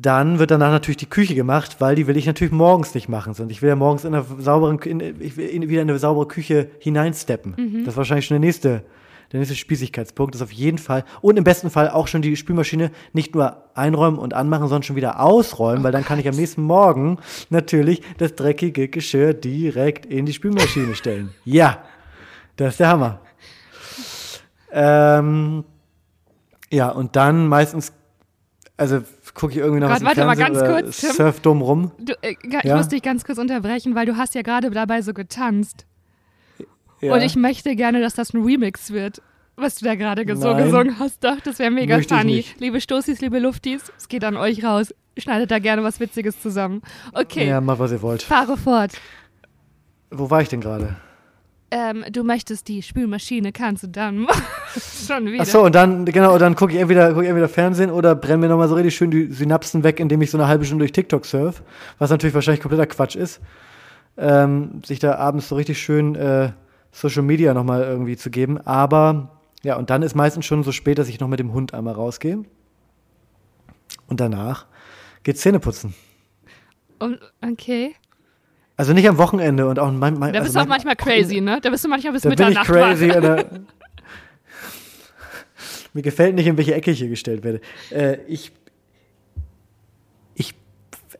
Dann 0.00 0.38
wird 0.38 0.50
danach 0.50 0.70
natürlich 0.70 0.96
die 0.96 1.10
Küche 1.10 1.34
gemacht, 1.34 1.76
weil 1.78 1.94
die 1.94 2.06
will 2.06 2.16
ich 2.16 2.24
natürlich 2.24 2.52
morgens 2.52 2.94
nicht 2.94 3.10
machen, 3.10 3.34
sondern 3.34 3.50
ich 3.50 3.60
will 3.60 3.68
ja 3.68 3.76
morgens 3.76 4.04
in 4.04 4.14
eine 4.14 4.24
saubere, 4.38 4.74
in, 4.88 5.00
ich 5.20 5.36
will 5.36 5.46
in, 5.46 5.68
wieder 5.68 5.82
in 5.82 5.90
eine 5.90 5.98
saubere 5.98 6.26
Küche 6.26 6.70
hineinsteppen. 6.78 7.54
Mhm. 7.58 7.84
Das 7.84 7.92
ist 7.92 7.98
wahrscheinlich 7.98 8.24
schon 8.24 8.36
der 8.36 8.40
nächste, 8.40 8.82
der 9.30 9.40
nächste 9.40 9.56
Spießigkeitspunkt. 9.56 10.34
Das 10.34 10.40
ist 10.40 10.46
auf 10.46 10.52
jeden 10.52 10.78
Fall. 10.78 11.04
Und 11.20 11.36
im 11.36 11.44
besten 11.44 11.68
Fall 11.68 11.90
auch 11.90 12.08
schon 12.08 12.22
die 12.22 12.34
Spülmaschine 12.36 12.92
nicht 13.12 13.34
nur 13.34 13.62
einräumen 13.74 14.18
und 14.18 14.32
anmachen, 14.32 14.68
sondern 14.68 14.84
schon 14.84 14.96
wieder 14.96 15.20
ausräumen, 15.20 15.84
weil 15.84 15.92
dann 15.92 16.04
kann 16.04 16.18
ich 16.18 16.26
am 16.26 16.34
nächsten 16.34 16.62
Morgen 16.62 17.18
natürlich 17.50 18.00
das 18.16 18.34
dreckige 18.34 18.88
Geschirr 18.88 19.34
direkt 19.34 20.06
in 20.06 20.24
die 20.24 20.32
Spülmaschine 20.32 20.94
stellen. 20.94 21.34
Ja, 21.44 21.84
das 22.56 22.70
ist 22.70 22.80
der 22.80 22.88
Hammer. 22.88 23.20
Ähm, 24.72 25.64
ja, 26.70 26.88
und 26.88 27.16
dann 27.16 27.48
meistens, 27.48 27.92
also 28.78 29.02
gucke 29.34 29.52
ich 29.52 29.58
irgendwie 29.58 29.80
noch 29.80 29.88
Gott, 29.92 30.02
warte 30.04 30.24
mal 30.24 30.36
ganz 30.36 30.58
kurz, 30.58 31.00
Tim. 31.00 31.10
surf 31.12 31.40
dumm 31.40 31.62
rum. 31.62 31.92
Du, 31.98 32.12
äh, 32.22 32.34
ich 32.42 32.64
Ja? 32.64 32.76
muss 32.76 32.88
dich 32.88 33.02
ganz 33.02 33.24
kurz 33.24 33.38
unterbrechen, 33.38 33.94
weil 33.94 34.06
du 34.06 34.16
hast 34.16 34.34
ja 34.34 34.42
gerade 34.42 34.70
dabei 34.70 35.02
so 35.02 35.12
getanzt. 35.14 35.86
Ja. 37.00 37.14
Und 37.14 37.22
ich 37.22 37.36
möchte 37.36 37.74
gerne, 37.76 38.00
dass 38.00 38.14
das 38.14 38.34
ein 38.34 38.42
Remix 38.42 38.90
wird, 38.92 39.22
was 39.56 39.76
du 39.76 39.84
da 39.86 39.94
gerade 39.94 40.24
ge- 40.26 40.36
so 40.36 40.54
gesungen 40.54 40.98
hast. 40.98 41.24
Doch, 41.24 41.40
das 41.40 41.58
wäre 41.58 41.70
mega 41.70 41.96
Möchte 41.96 42.14
funny. 42.16 42.44
Liebe 42.58 42.80
Stoßis, 42.80 43.20
liebe 43.20 43.38
Luftis, 43.38 43.90
es 43.96 44.08
geht 44.08 44.22
an 44.24 44.36
euch 44.36 44.62
raus. 44.64 44.94
Schneidet 45.16 45.50
da 45.50 45.58
gerne 45.58 45.82
was 45.82 45.98
Witziges 46.00 46.40
zusammen. 46.40 46.82
Okay, 47.14 47.48
Ja, 47.48 47.60
macht, 47.60 47.78
was 47.78 47.92
ihr 47.92 48.00
wollt. 48.02 48.22
fahre 48.22 48.56
fort. 48.56 48.92
Wo 50.10 50.28
war 50.30 50.42
ich 50.42 50.48
denn 50.48 50.60
gerade? 50.60 50.96
Ähm, 51.72 52.04
du 52.10 52.24
möchtest 52.24 52.66
die 52.66 52.82
Spülmaschine, 52.82 53.52
kannst 53.52 53.84
du 53.84 53.88
dann 53.88 54.26
schon 55.06 55.26
wieder. 55.26 55.42
Ach 55.42 55.46
so, 55.46 55.62
und 55.62 55.74
dann, 55.74 56.04
genau, 56.04 56.36
dann 56.36 56.56
gucke 56.56 56.72
ich 56.72 56.80
entweder, 56.80 57.12
guck 57.12 57.22
ich 57.22 57.28
entweder 57.28 57.48
Fernsehen 57.48 57.90
oder 57.90 58.16
brenne 58.16 58.38
mir 58.38 58.48
nochmal 58.48 58.68
so 58.68 58.74
richtig 58.74 58.96
schön 58.96 59.10
die 59.10 59.30
Synapsen 59.32 59.84
weg, 59.84 60.00
indem 60.00 60.20
ich 60.22 60.30
so 60.32 60.38
eine 60.38 60.48
halbe 60.48 60.64
Stunde 60.64 60.82
durch 60.82 60.92
TikTok 60.92 61.24
surf, 61.24 61.62
was 61.98 62.10
natürlich 62.10 62.34
wahrscheinlich 62.34 62.60
kompletter 62.60 62.86
Quatsch 62.86 63.14
ist. 63.14 63.40
Ähm, 64.16 64.82
sich 64.84 64.98
da 64.98 65.14
abends 65.14 65.48
so 65.48 65.54
richtig 65.54 65.80
schön 65.80 66.16
äh, 66.16 66.50
Social 66.90 67.22
Media 67.22 67.54
nochmal 67.54 67.82
irgendwie 67.82 68.16
zu 68.16 68.30
geben. 68.30 68.58
Aber 68.58 69.40
ja, 69.62 69.76
und 69.76 69.90
dann 69.90 70.02
ist 70.02 70.14
meistens 70.16 70.46
schon 70.46 70.64
so 70.64 70.72
spät, 70.72 70.98
dass 70.98 71.08
ich 71.08 71.20
noch 71.20 71.28
mit 71.28 71.38
dem 71.38 71.52
Hund 71.52 71.72
einmal 71.72 71.94
rausgehe. 71.94 72.44
Und 74.08 74.20
danach 74.20 74.66
geht's 75.22 75.40
Zähne 75.40 75.60
putzen. 75.60 75.94
Und, 76.98 77.20
okay. 77.42 77.94
Also 78.80 78.94
nicht 78.94 79.06
am 79.06 79.18
Wochenende 79.18 79.68
und 79.68 79.78
auch 79.78 79.92
mein, 79.92 80.18
mein, 80.18 80.32
Da 80.32 80.38
also 80.38 80.44
bist 80.44 80.56
du 80.56 80.60
auch 80.60 80.66
manchmal 80.66 80.96
crazy, 80.96 81.42
ne? 81.42 81.60
Da 81.60 81.68
bist 81.68 81.84
du 81.84 81.88
manchmal 81.90 82.14
bis 82.14 82.22
Da 82.22 82.30
bin 82.30 82.38
ich 82.40 82.46
Mitternacht 82.48 82.66
crazy. 82.66 83.10
wach. 83.10 83.16
Oder 83.18 83.44
mir 85.92 86.00
gefällt 86.02 86.34
nicht, 86.34 86.46
in 86.46 86.56
welche 86.56 86.74
Ecke 86.74 86.90
ich 86.90 86.98
hier 86.98 87.10
gestellt 87.10 87.44
werde. 87.44 87.60
Äh, 87.90 88.16
ich, 88.26 88.52
ich, 90.34 90.54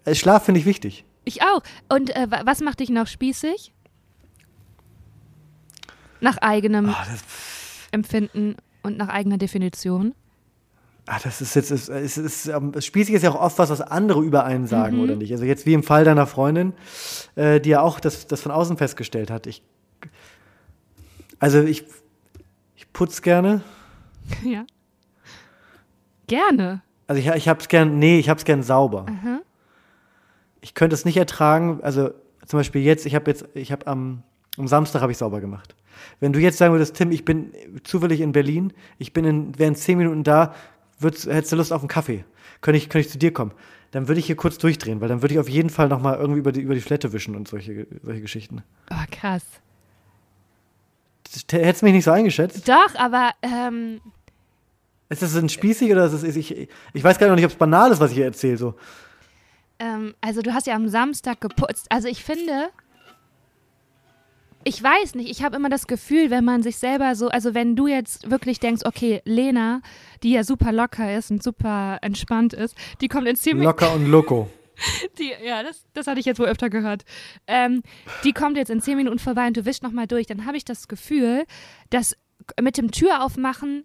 äh, 0.06 0.14
Schlaf 0.14 0.46
finde 0.46 0.58
ich 0.60 0.64
wichtig. 0.64 1.04
Ich 1.26 1.42
auch. 1.42 1.60
Und 1.90 2.16
äh, 2.16 2.30
wa- 2.30 2.40
was 2.46 2.62
macht 2.62 2.80
dich 2.80 2.88
noch 2.88 3.06
spießig? 3.06 3.74
Nach 6.22 6.38
eigenem 6.38 6.86
das, 6.86 7.22
Empfinden 7.90 8.56
und 8.82 8.96
nach 8.96 9.08
eigener 9.08 9.36
Definition. 9.36 10.14
Ah, 11.12 11.18
das 11.24 11.40
ist 11.40 11.56
jetzt, 11.56 11.70
es 11.72 11.88
ist, 11.88 12.16
es 12.16 12.16
ist, 12.18 12.46
ähm, 12.46 12.72
spießig 12.78 13.14
ist 13.16 13.22
ja 13.22 13.30
auch 13.32 13.40
oft 13.40 13.58
was, 13.58 13.68
was 13.70 13.80
andere 13.80 14.22
über 14.22 14.44
einen 14.44 14.66
sagen, 14.68 14.96
Mhm. 14.96 15.02
oder 15.02 15.16
nicht? 15.16 15.32
Also 15.32 15.44
jetzt 15.44 15.66
wie 15.66 15.74
im 15.74 15.82
Fall 15.82 16.04
deiner 16.04 16.26
Freundin, 16.26 16.72
äh, 17.34 17.60
die 17.60 17.70
ja 17.70 17.80
auch 17.80 17.98
das, 17.98 18.28
das 18.28 18.40
von 18.42 18.52
außen 18.52 18.76
festgestellt 18.76 19.30
hat. 19.30 19.46
Ich, 19.48 19.62
also 21.40 21.60
ich, 21.62 21.84
ich 22.76 22.92
putze 22.92 23.22
gerne. 23.22 23.62
ja. 24.44 24.64
Gerne. 26.28 26.82
Also 27.08 27.20
ich, 27.20 27.26
ich 27.28 27.48
hab's 27.48 27.66
gern, 27.68 27.98
nee, 27.98 28.18
ich 28.20 28.28
hab's 28.28 28.44
gern 28.44 28.62
sauber. 28.62 29.06
Aha. 29.08 29.40
ich 30.60 30.74
könnte 30.74 30.94
es 30.94 31.04
nicht 31.04 31.16
ertragen, 31.16 31.80
also 31.82 32.10
zum 32.46 32.60
Beispiel 32.60 32.82
jetzt, 32.82 33.04
ich 33.06 33.14
habe 33.16 33.28
jetzt, 33.30 33.46
ich 33.54 33.72
habe 33.72 33.86
am, 33.88 34.22
am 34.58 34.68
Samstag 34.68 35.02
habe 35.02 35.10
ich 35.10 35.18
sauber 35.18 35.40
gemacht. 35.40 35.74
Wenn 36.20 36.32
du 36.32 36.38
jetzt 36.38 36.58
sagen 36.58 36.72
würdest, 36.72 36.94
Tim, 36.96 37.10
ich 37.10 37.24
bin 37.24 37.52
zufällig 37.82 38.20
in 38.20 38.30
Berlin, 38.32 38.72
ich 38.98 39.12
bin 39.12 39.24
in, 39.24 39.58
während 39.58 39.78
zehn 39.78 39.98
Minuten 39.98 40.22
da, 40.22 40.54
würdest, 41.02 41.26
hättest 41.26 41.52
du 41.52 41.56
Lust 41.56 41.72
auf 41.72 41.80
einen 41.82 41.88
Kaffee? 41.88 42.24
Könnte 42.60 42.78
ich, 42.78 42.88
könnte 42.88 43.06
ich 43.06 43.12
zu 43.12 43.18
dir 43.18 43.32
kommen? 43.32 43.52
Dann 43.90 44.06
würde 44.08 44.20
ich 44.20 44.26
hier 44.26 44.36
kurz 44.36 44.58
durchdrehen, 44.58 45.00
weil 45.00 45.08
dann 45.08 45.22
würde 45.22 45.34
ich 45.34 45.40
auf 45.40 45.48
jeden 45.48 45.70
Fall 45.70 45.88
nochmal 45.88 46.18
irgendwie 46.18 46.38
über 46.38 46.52
die, 46.52 46.60
über 46.60 46.74
die 46.74 46.80
Flette 46.80 47.12
wischen 47.12 47.34
und 47.34 47.48
solche, 47.48 47.86
solche 48.02 48.20
Geschichten. 48.20 48.62
Oh, 48.90 49.04
krass. 49.10 49.42
Hättest 51.50 51.82
du 51.82 51.86
mich 51.86 51.94
nicht 51.94 52.04
so 52.04 52.10
eingeschätzt? 52.10 52.68
Doch, 52.68 52.94
aber 52.96 53.30
ähm, 53.42 54.00
ist 55.08 55.22
das 55.22 55.36
ein 55.36 55.48
spießig 55.48 55.90
oder 55.90 56.06
ist 56.06 56.12
das, 56.12 56.22
ich, 56.22 56.68
ich 56.92 57.04
weiß 57.04 57.18
gar 57.18 57.34
nicht, 57.34 57.44
ob 57.44 57.50
es 57.50 57.56
banal 57.56 57.90
ist, 57.90 58.00
was 58.00 58.10
ich 58.10 58.16
hier 58.16 58.26
erzähle. 58.26 58.56
So. 58.56 58.74
Ähm, 59.80 60.14
also 60.20 60.40
du 60.40 60.54
hast 60.54 60.66
ja 60.66 60.74
am 60.74 60.88
Samstag 60.88 61.40
geputzt. 61.40 61.86
Also 61.90 62.06
ich 62.08 62.22
finde, 62.22 62.70
ich 64.64 64.82
weiß 64.82 65.14
nicht, 65.14 65.30
ich 65.30 65.42
habe 65.42 65.56
immer 65.56 65.68
das 65.68 65.86
Gefühl, 65.86 66.30
wenn 66.30 66.44
man 66.44 66.62
sich 66.62 66.76
selber 66.76 67.14
so, 67.14 67.28
also 67.28 67.54
wenn 67.54 67.76
du 67.76 67.86
jetzt 67.86 68.30
wirklich 68.30 68.60
denkst, 68.60 68.82
okay, 68.84 69.22
Lena, 69.24 69.80
die 70.22 70.32
ja 70.32 70.44
super 70.44 70.72
locker 70.72 71.16
ist 71.16 71.30
und 71.30 71.42
super 71.42 71.98
entspannt 72.02 72.52
ist, 72.52 72.76
die 73.00 73.08
kommt 73.08 73.26
in 73.26 73.36
ziemlich. 73.36 73.64
Locker 73.64 73.94
und 73.94 74.06
loco. 74.06 74.48
Die, 75.18 75.30
ja, 75.44 75.62
das, 75.62 75.84
das 75.92 76.06
hatte 76.06 76.20
ich 76.20 76.24
jetzt 76.24 76.38
wohl 76.38 76.46
öfter 76.46 76.70
gehört. 76.70 77.02
Ähm, 77.46 77.82
die 78.24 78.32
kommt 78.32 78.56
jetzt 78.56 78.70
in 78.70 78.80
zehn 78.80 78.96
Minuten 78.96 79.18
vorbei 79.18 79.46
und 79.46 79.54
du 79.54 79.66
wischst 79.66 79.82
nochmal 79.82 80.06
durch. 80.06 80.26
Dann 80.26 80.46
habe 80.46 80.56
ich 80.56 80.64
das 80.64 80.88
Gefühl, 80.88 81.44
dass 81.90 82.16
mit 82.58 82.78
dem 82.78 82.90
Tür 82.90 83.22
aufmachen 83.22 83.84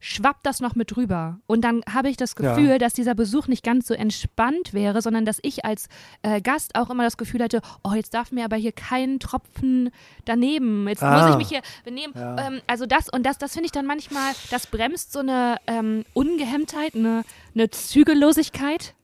schwappt 0.00 0.46
das 0.46 0.60
noch 0.60 0.74
mit 0.74 0.96
rüber. 0.96 1.38
Und 1.46 1.62
dann 1.62 1.82
habe 1.92 2.08
ich 2.08 2.16
das 2.16 2.36
Gefühl, 2.36 2.70
ja. 2.70 2.78
dass 2.78 2.92
dieser 2.92 3.14
Besuch 3.14 3.48
nicht 3.48 3.64
ganz 3.64 3.86
so 3.86 3.94
entspannt 3.94 4.72
wäre, 4.72 5.02
sondern 5.02 5.24
dass 5.24 5.38
ich 5.42 5.64
als 5.64 5.88
äh, 6.22 6.40
Gast 6.40 6.74
auch 6.76 6.90
immer 6.90 7.04
das 7.04 7.16
Gefühl 7.16 7.42
hätte, 7.42 7.60
oh, 7.82 7.92
jetzt 7.92 8.14
darf 8.14 8.30
mir 8.30 8.44
aber 8.44 8.56
hier 8.56 8.72
kein 8.72 9.18
Tropfen 9.18 9.90
daneben. 10.24 10.88
Jetzt 10.88 11.02
ah. 11.02 11.20
muss 11.20 11.30
ich 11.30 11.36
mich 11.36 11.48
hier 11.48 11.62
benehmen. 11.84 12.14
Ja. 12.16 12.46
Ähm, 12.46 12.60
also 12.66 12.86
das 12.86 13.08
und 13.08 13.24
das, 13.24 13.38
das 13.38 13.52
finde 13.52 13.66
ich 13.66 13.72
dann 13.72 13.86
manchmal, 13.86 14.32
das 14.50 14.66
bremst 14.66 15.12
so 15.12 15.20
eine 15.20 15.56
ähm, 15.66 16.04
Ungehemmtheit, 16.14 16.94
eine, 16.94 17.24
eine 17.54 17.70
Zügellosigkeit 17.70 18.94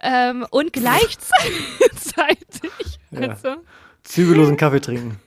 ähm, 0.00 0.46
und 0.50 0.72
gleichzeitig. 0.72 1.30
Ja. 3.12 3.30
Also, 3.30 3.56
Zügellosen 4.04 4.56
Kaffee 4.56 4.80
trinken. 4.80 5.18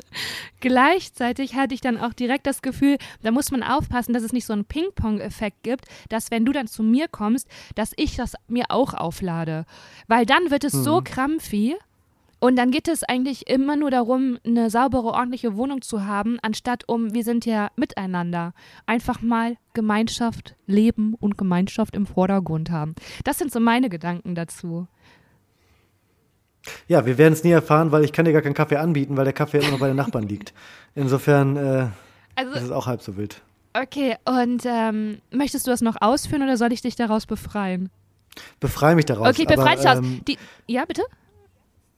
Gleichzeitig 0.60 1.54
hatte 1.54 1.74
ich 1.74 1.80
dann 1.80 1.98
auch 1.98 2.12
direkt 2.12 2.46
das 2.46 2.62
Gefühl, 2.62 2.98
da 3.22 3.30
muss 3.30 3.50
man 3.50 3.62
aufpassen, 3.62 4.12
dass 4.12 4.22
es 4.22 4.32
nicht 4.32 4.46
so 4.46 4.52
einen 4.52 4.64
Ping-Pong-Effekt 4.64 5.62
gibt, 5.62 5.86
dass 6.08 6.30
wenn 6.30 6.44
du 6.44 6.52
dann 6.52 6.66
zu 6.66 6.82
mir 6.82 7.08
kommst, 7.08 7.48
dass 7.74 7.92
ich 7.96 8.16
das 8.16 8.34
mir 8.48 8.66
auch 8.68 8.94
auflade. 8.94 9.64
Weil 10.08 10.26
dann 10.26 10.50
wird 10.50 10.64
es 10.64 10.74
hm. 10.74 10.82
so 10.82 11.00
krampfig 11.02 11.76
und 12.38 12.56
dann 12.56 12.70
geht 12.70 12.86
es 12.86 13.02
eigentlich 13.02 13.48
immer 13.48 13.76
nur 13.76 13.90
darum, 13.90 14.38
eine 14.44 14.68
saubere, 14.68 15.08
ordentliche 15.08 15.56
Wohnung 15.56 15.80
zu 15.80 16.04
haben, 16.04 16.38
anstatt 16.42 16.84
um, 16.86 17.14
wir 17.14 17.24
sind 17.24 17.46
ja 17.46 17.70
miteinander. 17.76 18.52
Einfach 18.84 19.22
mal 19.22 19.56
Gemeinschaft, 19.72 20.54
Leben 20.66 21.14
und 21.14 21.38
Gemeinschaft 21.38 21.96
im 21.96 22.06
Vordergrund 22.06 22.70
haben. 22.70 22.94
Das 23.24 23.38
sind 23.38 23.50
so 23.50 23.58
meine 23.58 23.88
Gedanken 23.88 24.34
dazu. 24.34 24.86
Ja, 26.88 27.06
wir 27.06 27.18
werden 27.18 27.32
es 27.32 27.44
nie 27.44 27.50
erfahren, 27.50 27.92
weil 27.92 28.04
ich 28.04 28.12
kann 28.12 28.24
dir 28.24 28.32
gar 28.32 28.42
keinen 28.42 28.54
Kaffee 28.54 28.76
anbieten, 28.76 29.16
weil 29.16 29.24
der 29.24 29.32
Kaffee 29.32 29.58
immer 29.58 29.70
noch 29.70 29.78
bei 29.78 29.88
den 29.88 29.96
Nachbarn 29.96 30.28
liegt. 30.28 30.52
Insofern 30.94 31.56
äh, 31.56 31.86
also, 32.34 32.52
ist 32.52 32.62
es 32.62 32.70
auch 32.70 32.86
halb 32.86 33.02
so 33.02 33.16
wild. 33.16 33.42
Okay, 33.74 34.16
und 34.24 34.62
ähm, 34.64 35.18
möchtest 35.30 35.66
du 35.66 35.70
das 35.70 35.80
noch 35.80 35.96
ausführen 36.00 36.42
oder 36.42 36.56
soll 36.56 36.72
ich 36.72 36.80
dich 36.80 36.96
daraus 36.96 37.26
befreien? 37.26 37.90
Befreie 38.60 38.94
mich 38.94 39.04
daraus. 39.04 39.28
Okay, 39.28 39.44
befreie 39.44 39.76
dich 39.76 39.84
daraus. 39.84 40.04
Ähm, 40.04 40.20
ja, 40.66 40.84
bitte? 40.84 41.02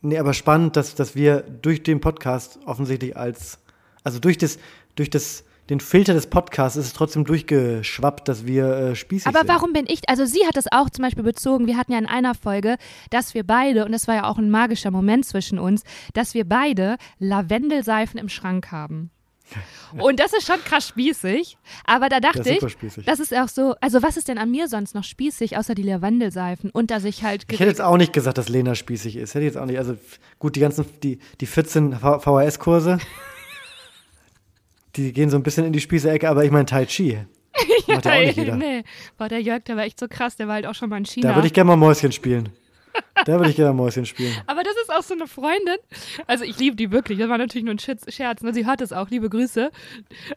Nee, 0.00 0.18
aber 0.18 0.32
spannend, 0.32 0.76
dass, 0.76 0.94
dass 0.94 1.14
wir 1.14 1.40
durch 1.40 1.82
den 1.82 2.00
Podcast 2.00 2.58
offensichtlich 2.66 3.16
als, 3.16 3.58
also 4.04 4.18
durch 4.18 4.38
das, 4.38 4.58
durch 4.94 5.10
das 5.10 5.44
den 5.70 5.80
Filter 5.80 6.14
des 6.14 6.28
Podcasts 6.28 6.76
ist 6.76 6.86
es 6.86 6.92
trotzdem 6.94 7.24
durchgeschwappt, 7.24 8.26
dass 8.28 8.46
wir 8.46 8.66
äh, 8.68 8.96
spießig 8.96 9.26
Aber 9.26 9.40
sind. 9.40 9.48
warum 9.48 9.72
bin 9.72 9.84
ich, 9.86 10.08
also 10.08 10.24
sie 10.24 10.46
hat 10.46 10.56
das 10.56 10.66
auch 10.72 10.88
zum 10.88 11.02
Beispiel 11.02 11.24
bezogen, 11.24 11.66
wir 11.66 11.76
hatten 11.76 11.92
ja 11.92 11.98
in 11.98 12.06
einer 12.06 12.34
Folge, 12.34 12.76
dass 13.10 13.34
wir 13.34 13.44
beide, 13.44 13.84
und 13.84 13.92
das 13.92 14.08
war 14.08 14.14
ja 14.14 14.24
auch 14.24 14.38
ein 14.38 14.50
magischer 14.50 14.90
Moment 14.90 15.26
zwischen 15.26 15.58
uns, 15.58 15.82
dass 16.14 16.34
wir 16.34 16.48
beide 16.48 16.96
Lavendelseifen 17.18 18.18
im 18.18 18.28
Schrank 18.28 18.72
haben. 18.72 19.10
Und 19.98 20.20
das 20.20 20.34
ist 20.34 20.46
schon 20.46 20.62
krass 20.62 20.88
spießig. 20.88 21.56
Aber 21.86 22.10
da 22.10 22.20
dachte 22.20 22.40
das 22.40 22.46
ich, 22.46 23.04
das 23.06 23.18
ist 23.18 23.34
auch 23.34 23.48
so, 23.48 23.74
also 23.80 24.02
was 24.02 24.18
ist 24.18 24.28
denn 24.28 24.36
an 24.36 24.50
mir 24.50 24.68
sonst 24.68 24.94
noch 24.94 25.04
spießig, 25.04 25.56
außer 25.56 25.74
die 25.74 25.84
Lavendelseifen? 25.84 26.68
Und 26.70 26.90
dass 26.90 27.04
ich 27.04 27.24
halt. 27.24 27.46
Ich 27.50 27.58
hätte 27.58 27.70
jetzt 27.70 27.80
auch 27.80 27.96
nicht 27.96 28.12
gesagt, 28.12 28.36
dass 28.36 28.50
Lena 28.50 28.74
spießig 28.74 29.16
ist. 29.16 29.34
Hätte 29.34 29.46
ich 29.46 29.54
jetzt 29.54 29.56
auch 29.56 29.64
nicht. 29.64 29.78
Also 29.78 29.96
gut, 30.38 30.54
die 30.56 30.60
ganzen, 30.60 30.84
die, 31.02 31.18
die 31.40 31.46
14 31.46 31.94
VHS-Kurse. 31.98 32.98
die 34.98 35.12
gehen 35.12 35.30
so 35.30 35.36
ein 35.36 35.42
bisschen 35.42 35.64
in 35.64 35.72
die 35.72 35.80
Spieße-Ecke, 35.80 36.28
aber 36.28 36.44
ich 36.44 36.50
meine 36.50 36.66
Tai 36.66 36.84
Chi. 36.86 37.18
Macht 37.86 38.04
ja 38.04 38.12
auch 38.12 38.20
nicht 38.20 38.36
jeder. 38.36 38.56
Nee. 38.56 38.84
Boah, 39.16 39.28
der 39.28 39.40
Jörg, 39.40 39.64
der 39.64 39.76
war 39.76 39.84
echt 39.84 39.98
so 39.98 40.08
krass, 40.08 40.36
der 40.36 40.48
war 40.48 40.54
halt 40.56 40.66
auch 40.66 40.74
schon 40.74 40.90
mal 40.90 40.98
in 40.98 41.06
China. 41.06 41.28
Da 41.28 41.34
würde 41.36 41.46
ich 41.46 41.54
gerne 41.54 41.68
mal 41.68 41.76
Mäuschen 41.76 42.12
spielen. 42.12 42.50
Da 43.24 43.34
würde 43.34 43.50
ich 43.50 43.56
gerne 43.56 43.72
Mäuschen 43.72 44.06
spielen. 44.06 44.34
Aber 44.46 44.62
das 44.62 44.74
ist 44.82 44.92
auch 44.92 45.02
so 45.02 45.14
eine 45.14 45.26
Freundin. 45.26 45.76
Also 46.26 46.44
ich 46.44 46.58
liebe 46.58 46.76
die 46.76 46.90
wirklich. 46.90 47.18
Das 47.18 47.28
war 47.28 47.38
natürlich 47.38 47.64
nur 47.64 47.74
ein 47.74 47.78
Scherz. 47.78 48.42
Ne? 48.42 48.52
Sie 48.52 48.66
hört 48.66 48.80
es 48.80 48.92
auch. 48.92 49.08
Liebe 49.10 49.28
Grüße. 49.28 49.70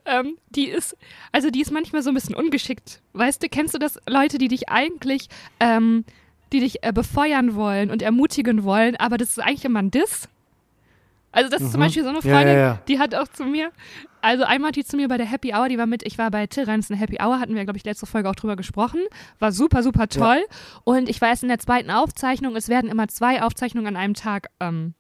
Ähm, 0.06 0.38
die 0.50 0.67
ist, 0.67 0.95
also 1.32 1.50
die 1.50 1.62
ist 1.62 1.71
manchmal 1.71 2.04
so 2.04 2.10
ein 2.10 2.13
bisschen 2.13 2.36
ungeschickt. 2.36 3.02
Weißt 3.13 3.41
du, 3.41 3.50
kennst 3.50 3.74
du 3.74 3.80
das? 3.80 4.00
Leute, 4.08 4.38
die 4.38 4.47
dich 4.47 4.69
eigentlich, 4.69 5.28
ähm, 5.60 6.06
die 6.54 6.60
dich 6.60 6.84
äh, 6.84 6.91
befeuern 6.91 7.56
wollen 7.56 7.91
und 7.91 8.02
ermutigen 8.02 8.63
wollen, 8.63 8.95
aber 8.95 9.17
das 9.17 9.30
ist 9.30 9.39
eigentlich 9.39 9.65
immer 9.65 9.80
ein 9.80 9.91
Diss. 9.91 10.28
Also 11.31 11.49
das 11.49 11.61
ist 11.61 11.67
mhm. 11.67 11.71
zum 11.71 11.81
Beispiel 11.81 12.03
so 12.03 12.09
eine 12.09 12.21
Freundin, 12.21 12.47
ja, 12.47 12.53
ja, 12.53 12.59
ja. 12.59 12.79
die 12.87 12.99
hat 12.99 13.15
auch 13.15 13.27
zu 13.27 13.45
mir, 13.45 13.71
also 14.21 14.43
einmal 14.43 14.69
hat 14.69 14.75
die 14.75 14.85
zu 14.85 14.97
mir 14.97 15.07
bei 15.07 15.17
der 15.17 15.25
Happy 15.25 15.53
Hour, 15.53 15.69
die 15.69 15.77
war 15.77 15.87
mit, 15.87 16.03
ich 16.03 16.17
war 16.17 16.29
bei 16.29 16.45
Tirans 16.47 16.89
in 16.89 16.95
der 16.95 17.01
Happy 17.01 17.17
Hour, 17.21 17.39
hatten 17.39 17.55
wir, 17.55 17.63
glaube 17.63 17.77
ich, 17.77 17.83
letzte 17.83 18.05
Folge 18.05 18.29
auch 18.29 18.35
drüber 18.35 18.55
gesprochen. 18.55 18.99
War 19.39 19.51
super, 19.51 19.83
super 19.83 20.07
toll. 20.07 20.43
Und 20.83 21.09
ich 21.09 21.21
war 21.21 21.29
erst 21.29 21.43
in 21.43 21.49
der 21.49 21.59
zweiten 21.59 21.89
Aufzeichnung, 21.89 22.55
es 22.55 22.69
werden 22.69 22.89
immer 22.89 23.07
zwei 23.07 23.41
Aufzeichnungen 23.41 23.87
an 23.87 23.97
einem 23.97 24.13
Tag 24.13 24.49
ähm, 24.59 24.93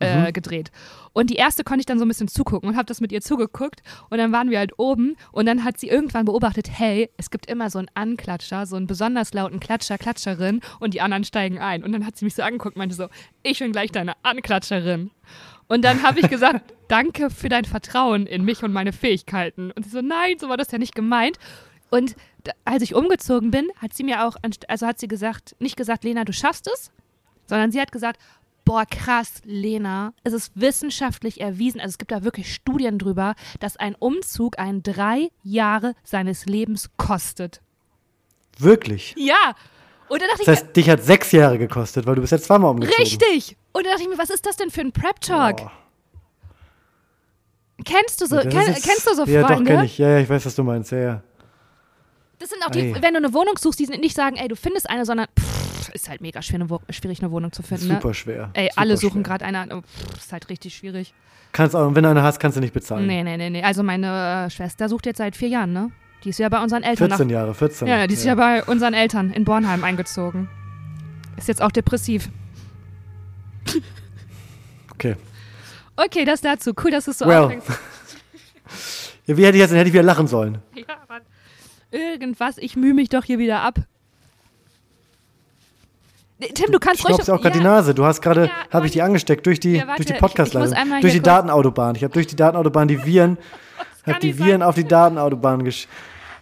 äh, 0.00 0.28
mhm. 0.28 0.32
gedreht. 0.32 0.70
Und 1.12 1.30
die 1.30 1.36
erste 1.36 1.64
konnte 1.64 1.80
ich 1.80 1.86
dann 1.86 1.98
so 1.98 2.04
ein 2.04 2.08
bisschen 2.08 2.28
zugucken 2.28 2.68
und 2.68 2.76
habe 2.76 2.86
das 2.86 3.00
mit 3.00 3.12
ihr 3.12 3.20
zugeguckt. 3.20 3.82
Und 4.10 4.18
dann 4.18 4.32
waren 4.32 4.50
wir 4.50 4.58
halt 4.58 4.78
oben 4.78 5.16
und 5.32 5.46
dann 5.46 5.64
hat 5.64 5.78
sie 5.78 5.88
irgendwann 5.88 6.24
beobachtet, 6.24 6.68
hey, 6.70 7.10
es 7.16 7.30
gibt 7.30 7.46
immer 7.46 7.70
so 7.70 7.78
einen 7.78 7.88
Anklatscher, 7.94 8.66
so 8.66 8.76
einen 8.76 8.86
besonders 8.86 9.32
lauten 9.32 9.60
Klatscher, 9.60 9.98
Klatscherin 9.98 10.60
und 10.80 10.94
die 10.94 11.00
anderen 11.00 11.24
steigen 11.24 11.58
ein. 11.58 11.84
Und 11.84 11.92
dann 11.92 12.04
hat 12.04 12.16
sie 12.16 12.24
mich 12.24 12.34
so 12.34 12.42
angeguckt 12.42 12.76
und 12.76 12.80
meinte 12.80 12.96
so, 12.96 13.08
ich 13.42 13.58
bin 13.60 13.72
gleich 13.72 13.92
deine 13.92 14.14
Anklatscherin. 14.22 15.10
Und 15.66 15.84
dann 15.84 16.02
habe 16.02 16.20
ich 16.20 16.28
gesagt, 16.28 16.74
danke 16.88 17.30
für 17.30 17.48
dein 17.48 17.64
Vertrauen 17.64 18.26
in 18.26 18.44
mich 18.44 18.62
und 18.62 18.72
meine 18.72 18.92
Fähigkeiten. 18.92 19.70
Und 19.70 19.84
sie 19.84 19.90
so, 19.90 20.00
nein, 20.00 20.38
so 20.38 20.48
war 20.48 20.56
das 20.56 20.70
ja 20.70 20.78
nicht 20.78 20.94
gemeint. 20.94 21.38
Und 21.90 22.16
als 22.64 22.82
ich 22.82 22.94
umgezogen 22.94 23.50
bin, 23.50 23.68
hat 23.78 23.94
sie 23.94 24.04
mir 24.04 24.26
auch, 24.26 24.36
also 24.68 24.86
hat 24.86 24.98
sie 24.98 25.08
gesagt, 25.08 25.54
nicht 25.60 25.76
gesagt, 25.76 26.04
Lena, 26.04 26.24
du 26.24 26.32
schaffst 26.32 26.66
es, 26.66 26.90
sondern 27.46 27.70
sie 27.70 27.80
hat 27.80 27.92
gesagt, 27.92 28.20
boah, 28.64 28.84
krass, 28.86 29.42
Lena, 29.44 30.12
es 30.24 30.32
ist 30.32 30.52
wissenschaftlich 30.54 31.40
erwiesen, 31.40 31.80
also 31.80 31.92
es 31.92 31.98
gibt 31.98 32.12
da 32.12 32.24
wirklich 32.24 32.54
Studien 32.54 32.98
drüber, 32.98 33.34
dass 33.60 33.76
ein 33.76 33.94
Umzug 33.94 34.58
einen 34.58 34.82
drei 34.82 35.28
Jahre 35.42 35.94
seines 36.02 36.46
Lebens 36.46 36.90
kostet. 36.96 37.60
Wirklich? 38.58 39.14
Ja. 39.16 39.54
Und 40.08 40.20
dann 40.20 40.28
dachte 40.28 40.44
das 40.44 40.56
heißt, 40.56 40.66
ich, 40.68 40.72
dich 40.72 40.90
hat 40.90 41.02
sechs 41.02 41.32
Jahre 41.32 41.58
gekostet, 41.58 42.06
weil 42.06 42.14
du 42.14 42.20
bist 42.20 42.32
jetzt 42.32 42.44
zweimal 42.44 42.70
umgezogen. 42.70 43.02
Richtig. 43.02 43.56
Und 43.72 43.84
dann 43.84 43.92
dachte 43.92 44.04
ich 44.04 44.08
mir, 44.08 44.18
was 44.18 44.30
ist 44.30 44.46
das 44.46 44.56
denn 44.56 44.70
für 44.70 44.82
ein 44.82 44.92
Prep-Talk? 44.92 45.62
Oh. 45.64 45.70
Kennst 47.84 48.20
du 48.20 48.26
so, 48.26 48.36
ja, 48.36 48.42
kenn, 48.42 48.74
kennst 48.74 49.06
du 49.06 49.14
so 49.14 49.24
Freunde? 49.24 49.32
Ja, 49.32 49.48
doch, 49.48 49.64
kenn 49.64 49.84
ich. 49.84 49.98
Ja, 49.98 50.10
ja, 50.10 50.18
ich 50.20 50.28
weiß, 50.28 50.46
was 50.46 50.54
du 50.54 50.62
meinst. 50.62 50.92
Ja, 50.92 50.98
ja. 50.98 51.22
Das 52.38 52.50
sind 52.50 52.64
auch 52.64 52.70
die, 52.70 52.80
ey. 52.80 52.94
wenn 53.00 53.14
du 53.14 53.18
eine 53.18 53.32
Wohnung 53.32 53.58
suchst, 53.58 53.80
die 53.80 53.86
nicht 53.86 54.14
sagen, 54.14 54.36
ey, 54.36 54.48
du 54.48 54.56
findest 54.56 54.88
eine, 54.88 55.04
sondern 55.04 55.26
pff, 55.38 55.53
ist 55.94 56.08
halt 56.10 56.20
mega 56.20 56.42
schwer, 56.42 56.60
eine, 56.60 56.68
schwierig, 56.90 57.22
eine 57.22 57.30
Wohnung 57.30 57.52
zu 57.52 57.62
finden. 57.62 57.88
Super 57.88 58.08
ne? 58.08 58.14
schwer. 58.14 58.50
Ey, 58.52 58.66
Super 58.68 58.80
alle 58.80 58.96
suchen 58.96 59.22
gerade 59.22 59.44
eine, 59.44 59.66
oh, 59.74 59.80
pff, 59.80 60.18
ist 60.18 60.32
halt 60.32 60.48
richtig 60.50 60.74
schwierig. 60.74 61.14
Kannst 61.52 61.76
auch, 61.76 61.94
wenn 61.94 62.02
du 62.02 62.10
eine 62.10 62.22
hast, 62.22 62.40
kannst 62.40 62.56
du 62.56 62.60
nicht 62.60 62.74
bezahlen. 62.74 63.06
Nee, 63.06 63.22
nee, 63.22 63.36
nee, 63.36 63.48
nee. 63.48 63.62
Also 63.62 63.82
meine 63.82 64.46
äh, 64.46 64.50
Schwester 64.50 64.88
sucht 64.88 65.06
jetzt 65.06 65.18
seit 65.18 65.36
vier 65.36 65.48
Jahren, 65.48 65.72
ne? 65.72 65.90
Die 66.24 66.30
ist 66.30 66.38
ja 66.38 66.48
bei 66.48 66.60
unseren 66.60 66.82
Eltern. 66.82 67.08
14 67.10 67.26
nach, 67.26 67.32
Jahre, 67.32 67.54
14. 67.54 67.86
Ja, 67.86 68.06
die 68.06 68.14
ist 68.14 68.24
ja. 68.24 68.32
ja 68.32 68.34
bei 68.34 68.64
unseren 68.64 68.92
Eltern 68.92 69.30
in 69.30 69.44
Bornheim 69.44 69.84
eingezogen. 69.84 70.48
Ist 71.36 71.48
jetzt 71.48 71.62
auch 71.62 71.72
depressiv. 71.72 72.28
Okay. 74.96 75.16
Okay, 75.96 76.24
das 76.24 76.40
dazu. 76.40 76.72
Cool, 76.82 76.92
dass 76.92 77.06
du 77.06 77.10
es 77.10 77.18
so 77.18 77.26
well. 77.26 77.42
aufhängst. 77.42 77.68
ja, 79.26 79.36
wie 79.36 79.44
hätte 79.44 79.56
ich 79.56 79.60
jetzt, 79.60 79.72
hätte 79.72 79.88
ich 79.88 79.92
wieder 79.92 80.04
lachen 80.04 80.28
sollen? 80.28 80.58
Ja, 80.72 80.84
Mann. 81.08 81.22
Irgendwas, 81.90 82.58
ich 82.58 82.76
mühe 82.76 82.94
mich 82.94 83.08
doch 83.08 83.24
hier 83.24 83.40
wieder 83.40 83.62
ab. 83.62 83.80
Tim, 86.54 86.72
du 86.72 86.78
kannst 86.78 87.04
du 87.04 87.08
ruhig. 87.08 87.24
Du 87.24 87.32
auch 87.32 87.40
gerade 87.40 87.56
ja. 87.56 87.60
die 87.60 87.64
Nase. 87.64 87.94
Du 87.94 88.04
hast 88.04 88.20
gerade, 88.20 88.46
ja, 88.46 88.50
habe 88.70 88.86
ich 88.86 88.92
die 88.92 89.02
angesteckt 89.02 89.46
durch 89.46 89.60
die, 89.60 89.76
ja, 89.76 89.96
durch 89.96 90.06
die 90.06 90.14
Podcast-Leitung. 90.14 91.00
Durch 91.00 91.12
die 91.12 91.20
Datenautobahn. 91.20 91.94
Ich 91.94 92.02
habe 92.02 92.12
durch 92.12 92.26
die 92.26 92.36
Datenautobahn 92.36 92.88
die 92.88 93.04
Viren, 93.04 93.38
habe 94.06 94.18
die 94.18 94.36
Viren 94.38 94.60
sein. 94.60 94.62
auf 94.62 94.74
die 94.74 94.84
Datenautobahn 94.84 95.64
gesch. 95.64 95.86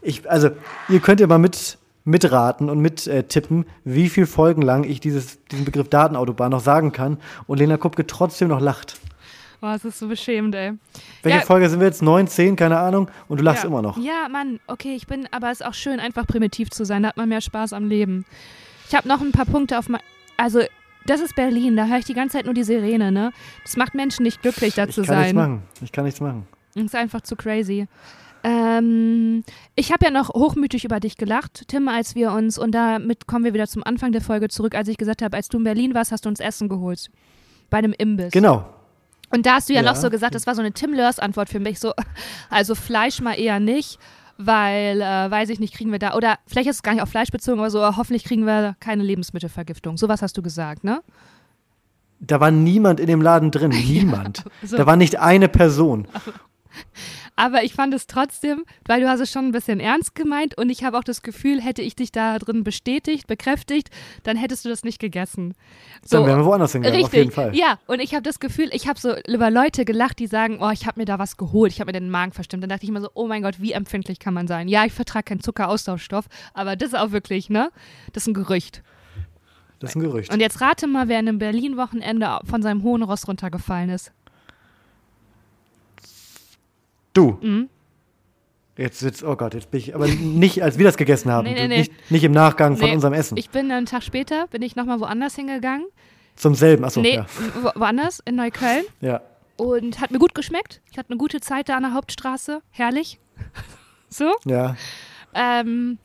Ich, 0.01 0.28
also, 0.28 0.51
ihr 0.88 1.01
könnt 1.01 1.20
ja 1.20 1.26
mal 1.26 1.38
mit 1.38 1.78
mitraten 2.05 2.68
und 2.68 2.80
mittippen, 2.80 3.66
wie 3.84 4.09
viel 4.09 4.26
Folgen 4.26 4.62
lang 4.62 4.84
ich 4.84 4.99
dieses, 5.01 5.45
diesen 5.45 5.64
Begriff 5.64 5.88
Datenautobahn 5.88 6.51
noch 6.51 6.61
sagen 6.61 6.93
kann 6.93 7.18
und 7.47 7.59
Lena 7.59 7.76
Kupke 7.76 8.07
trotzdem 8.07 8.49
noch 8.49 8.61
lacht. 8.61 8.99
Boah, 9.61 9.74
es 9.76 9.84
ist 9.84 10.01
so 10.01 10.09
beschämend, 10.09 10.57
ey. 10.57 10.72
Welche 11.22 11.38
Ja. 11.38 11.45
Folge 11.45 11.70
sind 11.70 11.78
wir 11.78 11.86
jetzt? 11.86 12.03
Neun, 12.03 12.26
zehn, 12.26 12.57
keine 12.57 12.80
Ahnung. 12.80 13.09
Und 13.28 13.38
du 13.38 13.45
lachst 13.45 13.62
ja. 13.62 13.68
immer 13.68 13.80
noch. 13.80 13.97
Ja, 13.97 14.28
Mann, 14.28 14.59
okay, 14.66 14.97
ich 14.97 15.07
bin, 15.07 15.28
aber 15.30 15.53
es 15.53 15.61
ist 15.61 15.66
auch 15.66 15.74
schön, 15.74 16.01
einfach 16.01 16.26
primitiv 16.26 16.70
zu 16.70 16.84
sein. 16.84 17.05
Da 17.05 17.11
hat 17.11 17.16
man 17.16 17.28
mehr 17.28 17.40
Spaß 17.40 17.72
am 17.72 17.86
Leben. 17.86 18.24
Ich 18.93 18.97
habe 18.99 19.09
noch 19.09 19.22
ein 19.22 19.32
paar 19.32 19.47
Punkte 19.47 19.78
auf 19.78 19.88
mein. 19.88 20.03
Also, 20.36 20.61
das 21.07 21.22
ist 21.22 21.34
Berlin, 21.34 21.76
da 21.76 21.86
höre 21.86 21.97
ich 21.97 22.05
die 22.05 22.12
ganze 22.12 22.36
Zeit 22.36 22.45
nur 22.45 22.53
die 22.53 22.62
Sirene, 22.62 23.11
ne? 23.11 23.32
Das 23.64 23.78
macht 23.78 23.95
Menschen 23.95 24.22
nicht 24.22 24.43
glücklich, 24.43 24.74
da 24.74 24.84
Ich 24.84 24.95
zu 24.95 25.01
kann 25.01 25.16
nichts 25.16 25.28
sein. 25.30 25.34
machen. 25.34 25.62
Ich 25.80 25.93
kann 25.93 26.05
nichts 26.05 26.20
machen. 26.20 26.47
Das 26.74 26.84
ist 26.84 26.95
einfach 26.95 27.22
zu 27.22 27.34
crazy. 27.34 27.88
Ähm, 28.45 29.45
ich 29.76 29.93
habe 29.93 30.05
ja 30.05 30.11
noch 30.11 30.28
hochmütig 30.34 30.84
über 30.84 31.01
dich 31.01 31.16
gelacht, 31.16 31.68
Tim, 31.68 31.88
als 31.88 32.14
wir 32.14 32.32
uns, 32.32 32.59
und 32.59 32.72
damit 32.72 33.26
kommen 33.26 33.47
wir 33.47 33.55
wieder 33.55 33.66
zum 33.66 33.82
Anfang 33.82 34.12
der 34.12 34.20
Folge 34.20 34.49
zurück, 34.49 34.74
als 34.74 34.88
ich 34.88 34.99
gesagt 34.99 35.22
habe, 35.22 35.38
als 35.38 35.49
du 35.49 35.57
in 35.57 35.64
Berlin 35.64 35.95
warst, 35.95 36.12
hast 36.12 36.26
du 36.26 36.28
uns 36.28 36.38
Essen 36.38 36.68
geholt. 36.68 37.11
Bei 37.70 37.78
einem 37.78 37.95
Imbiss. 37.97 38.32
Genau. 38.32 38.66
Und 39.30 39.47
da 39.47 39.55
hast 39.55 39.70
du 39.70 39.72
ja, 39.72 39.80
Ja. 39.80 39.88
noch 39.90 39.97
so 39.97 40.11
gesagt, 40.11 40.34
das 40.34 40.47
war 40.47 40.55
so 40.55 40.61
eine 40.61 40.72
Tim 40.72 40.93
Lörs-Antwort 40.93 41.49
für 41.49 41.61
mich, 41.61 41.80
so, 41.80 41.95
also 42.51 42.74
Fleisch 42.74 43.22
mal 43.22 43.40
eher 43.40 43.59
nicht, 43.59 43.99
weil, 44.39 45.01
äh, 45.01 45.30
weiß 45.30 45.49
ich 45.51 45.61
nicht, 45.61 45.74
kriegen 45.74 45.93
wir 45.93 45.99
da, 45.99 46.14
oder 46.14 46.39
vielleicht 46.47 46.68
ist 46.68 46.76
es 46.76 46.83
gar 46.83 46.93
nicht 46.93 47.03
auf 47.03 47.09
Fleisch 47.09 47.30
bezogen, 47.30 47.59
aber 47.59 47.70
so, 47.70 47.80
äh, 47.80 47.93
hoffentlich 47.97 48.24
kriegen 48.24 48.45
wir 48.47 48.76
keine 48.80 49.03
Lebensmittelvergiftung. 49.03 49.97
Sowas 49.97 50.22
hast 50.22 50.37
du 50.37 50.43
gesagt, 50.43 50.85
ne? 50.85 51.03
Da 52.20 52.39
war 52.39 52.51
niemand 52.51 53.01
in 53.01 53.07
dem 53.09 53.20
Laden 53.20 53.51
drin. 53.51 53.70
Niemand. 53.87 54.45
so. 54.62 54.76
Da 54.76 54.87
war 54.87 54.97
nicht 54.97 55.18
eine 55.18 55.49
Person. 55.49 56.07
Aber 57.35 57.64
ich 57.64 57.72
fand 57.72 57.95
es 57.95 58.07
trotzdem, 58.07 58.64
weil 58.87 59.01
du 59.01 59.09
hast 59.09 59.20
es 59.20 59.30
schon 59.30 59.47
ein 59.47 59.53
bisschen 59.53 59.80
ernst 59.80 60.14
gemeint 60.14 60.57
und 60.59 60.68
ich 60.70 60.85
habe 60.85 60.99
auch 60.99 61.05
das 61.05 61.22
Gefühl, 61.22 61.61
hätte 61.61 61.80
ich 61.83 61.97
dich 61.97 62.12
da 62.12 62.39
drin 62.39 62.62
bestätigt, 62.62 63.26
bekräftigt, 63.26 63.89
dann 64.22 64.37
hättest 64.37 64.64
du 64.64 64.68
das 64.68 64.85
nicht 64.85 64.99
gegessen. 64.99 65.55
Dann 66.11 66.26
wären 66.26 66.41
wir 66.41 66.45
woanders 66.45 66.72
hingegangen, 66.72 67.03
Richtig, 67.03 67.20
auf 67.20 67.24
jeden 67.24 67.35
Fall. 67.35 67.57
ja. 67.57 67.78
Und 67.87 68.01
ich 68.01 68.12
habe 68.12 68.22
das 68.22 68.39
Gefühl, 68.39 68.68
ich 68.72 68.87
habe 68.87 69.01
so 69.01 69.14
über 69.26 69.51
Leute 69.51 69.85
gelacht, 69.85 70.18
die 70.18 70.26
sagen, 70.26 70.59
oh, 70.61 70.70
ich 70.70 70.87
habe 70.87 71.01
mir 71.01 71.07
da 71.07 71.18
was 71.18 71.37
geholt, 71.37 71.72
ich 71.72 71.80
habe 71.80 71.89
mir 71.89 71.99
den 71.99 72.11
Magen 72.11 72.33
verstimmt. 72.33 72.62
Dann 72.62 72.70
dachte 72.70 72.85
ich 72.85 72.91
immer 72.91 73.01
so, 73.01 73.11
oh 73.14 73.26
mein 73.26 73.43
Gott, 73.43 73.61
wie 73.61 73.72
empfindlich 73.72 74.18
kann 74.18 74.35
man 74.35 74.47
sein? 74.47 74.68
Ja, 74.68 74.85
ich 74.85 74.93
vertrage 74.93 75.24
keinen 75.24 75.41
Zuckeraustauschstoff, 75.41 76.26
aber 76.55 76.76
das 76.76 76.89
ist 76.89 76.99
auch 76.99 77.12
wirklich, 77.12 77.49
ne? 77.49 77.70
Das 78.12 78.24
ist 78.24 78.28
ein 78.28 78.35
Gerücht. 78.35 78.83
Das 79.80 79.91
ist 79.91 79.97
ein 79.97 80.01
Gerücht. 80.03 80.33
Und 80.33 80.41
jetzt 80.41 80.61
rate 80.61 80.87
mal, 80.87 81.09
wer 81.09 81.18
in 81.18 81.28
einem 81.28 81.39
Berlin-Wochenende 81.39 82.39
von 82.45 82.62
seinem 82.62 82.83
hohen 82.83 83.03
Ross 83.03 83.26
runtergefallen 83.26 83.91
ist. 83.91 84.12
Du. 87.12 87.38
Mhm. 87.40 87.68
Jetzt, 88.76 89.02
jetzt, 89.02 89.22
oh 89.22 89.36
Gott, 89.36 89.52
jetzt 89.54 89.70
bin 89.70 89.80
ich, 89.80 89.94
aber 89.94 90.06
nicht, 90.08 90.62
als 90.62 90.78
wir 90.78 90.86
das 90.86 90.96
gegessen 90.96 91.30
haben. 91.30 91.44
Nee, 91.48 91.54
nee, 91.54 91.68
nee. 91.68 91.78
Nicht, 91.80 92.10
nicht 92.10 92.24
im 92.24 92.32
Nachgang 92.32 92.76
von 92.76 92.90
unserem 92.90 93.12
Essen. 93.12 93.36
Ich 93.36 93.50
bin 93.50 93.70
einen 93.70 93.86
Tag 93.86 94.02
später, 94.02 94.46
bin 94.48 94.62
ich 94.62 94.76
nochmal 94.76 94.98
woanders 95.00 95.34
hingegangen. 95.34 95.86
Zum 96.36 96.54
selben, 96.54 96.82
achso, 96.84 97.00
nee, 97.02 97.16
ja. 97.16 97.26
wo, 97.60 97.70
woanders, 97.78 98.20
in 98.24 98.36
Neukölln. 98.36 98.84
ja. 99.00 99.20
Und 99.58 100.00
hat 100.00 100.10
mir 100.10 100.18
gut 100.18 100.34
geschmeckt. 100.34 100.80
Ich 100.90 100.96
hatte 100.98 101.10
eine 101.10 101.18
gute 101.18 101.38
Zeit 101.40 101.68
da 101.68 101.76
an 101.76 101.82
der 101.82 101.92
Hauptstraße. 101.92 102.62
Herrlich. 102.70 103.20
so. 104.08 104.32
Ja, 104.46 104.76
Ähm, 105.34 105.98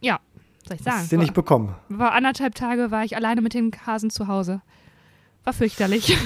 ja, 0.00 0.20
soll 0.68 0.76
ich 0.76 0.82
sagen. 0.82 0.98
hast 0.98 1.10
du 1.10 1.16
nicht 1.16 1.32
bekommen. 1.34 1.74
War, 1.88 2.12
anderthalb 2.12 2.54
Tage, 2.54 2.90
war 2.90 3.02
ich 3.04 3.16
alleine 3.16 3.40
mit 3.40 3.54
den 3.54 3.72
Hasen 3.86 4.10
zu 4.10 4.28
Hause. 4.28 4.60
War 5.42 5.54
fürchterlich. 5.54 6.16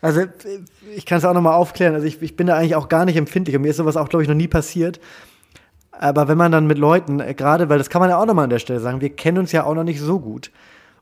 Also, 0.00 0.22
ich 0.94 1.06
kann 1.06 1.18
es 1.18 1.24
auch 1.24 1.34
nochmal 1.34 1.54
aufklären. 1.54 1.94
Also, 1.94 2.06
ich, 2.06 2.22
ich 2.22 2.36
bin 2.36 2.46
da 2.46 2.56
eigentlich 2.56 2.76
auch 2.76 2.88
gar 2.88 3.04
nicht 3.04 3.16
empfindlich. 3.16 3.56
Und 3.56 3.62
mir 3.62 3.70
ist 3.70 3.76
sowas 3.76 3.96
auch, 3.96 4.08
glaube 4.08 4.22
ich, 4.22 4.28
noch 4.28 4.36
nie 4.36 4.48
passiert. 4.48 5.00
Aber 5.90 6.28
wenn 6.28 6.38
man 6.38 6.52
dann 6.52 6.66
mit 6.66 6.78
Leuten, 6.78 7.20
äh, 7.20 7.34
gerade, 7.34 7.68
weil 7.68 7.78
das 7.78 7.90
kann 7.90 8.00
man 8.00 8.10
ja 8.10 8.18
auch 8.18 8.26
nochmal 8.26 8.44
an 8.44 8.50
der 8.50 8.60
Stelle 8.60 8.80
sagen, 8.80 9.00
wir 9.00 9.10
kennen 9.10 9.38
uns 9.38 9.52
ja 9.52 9.64
auch 9.64 9.74
noch 9.74 9.84
nicht 9.84 10.00
so 10.00 10.20
gut. 10.20 10.50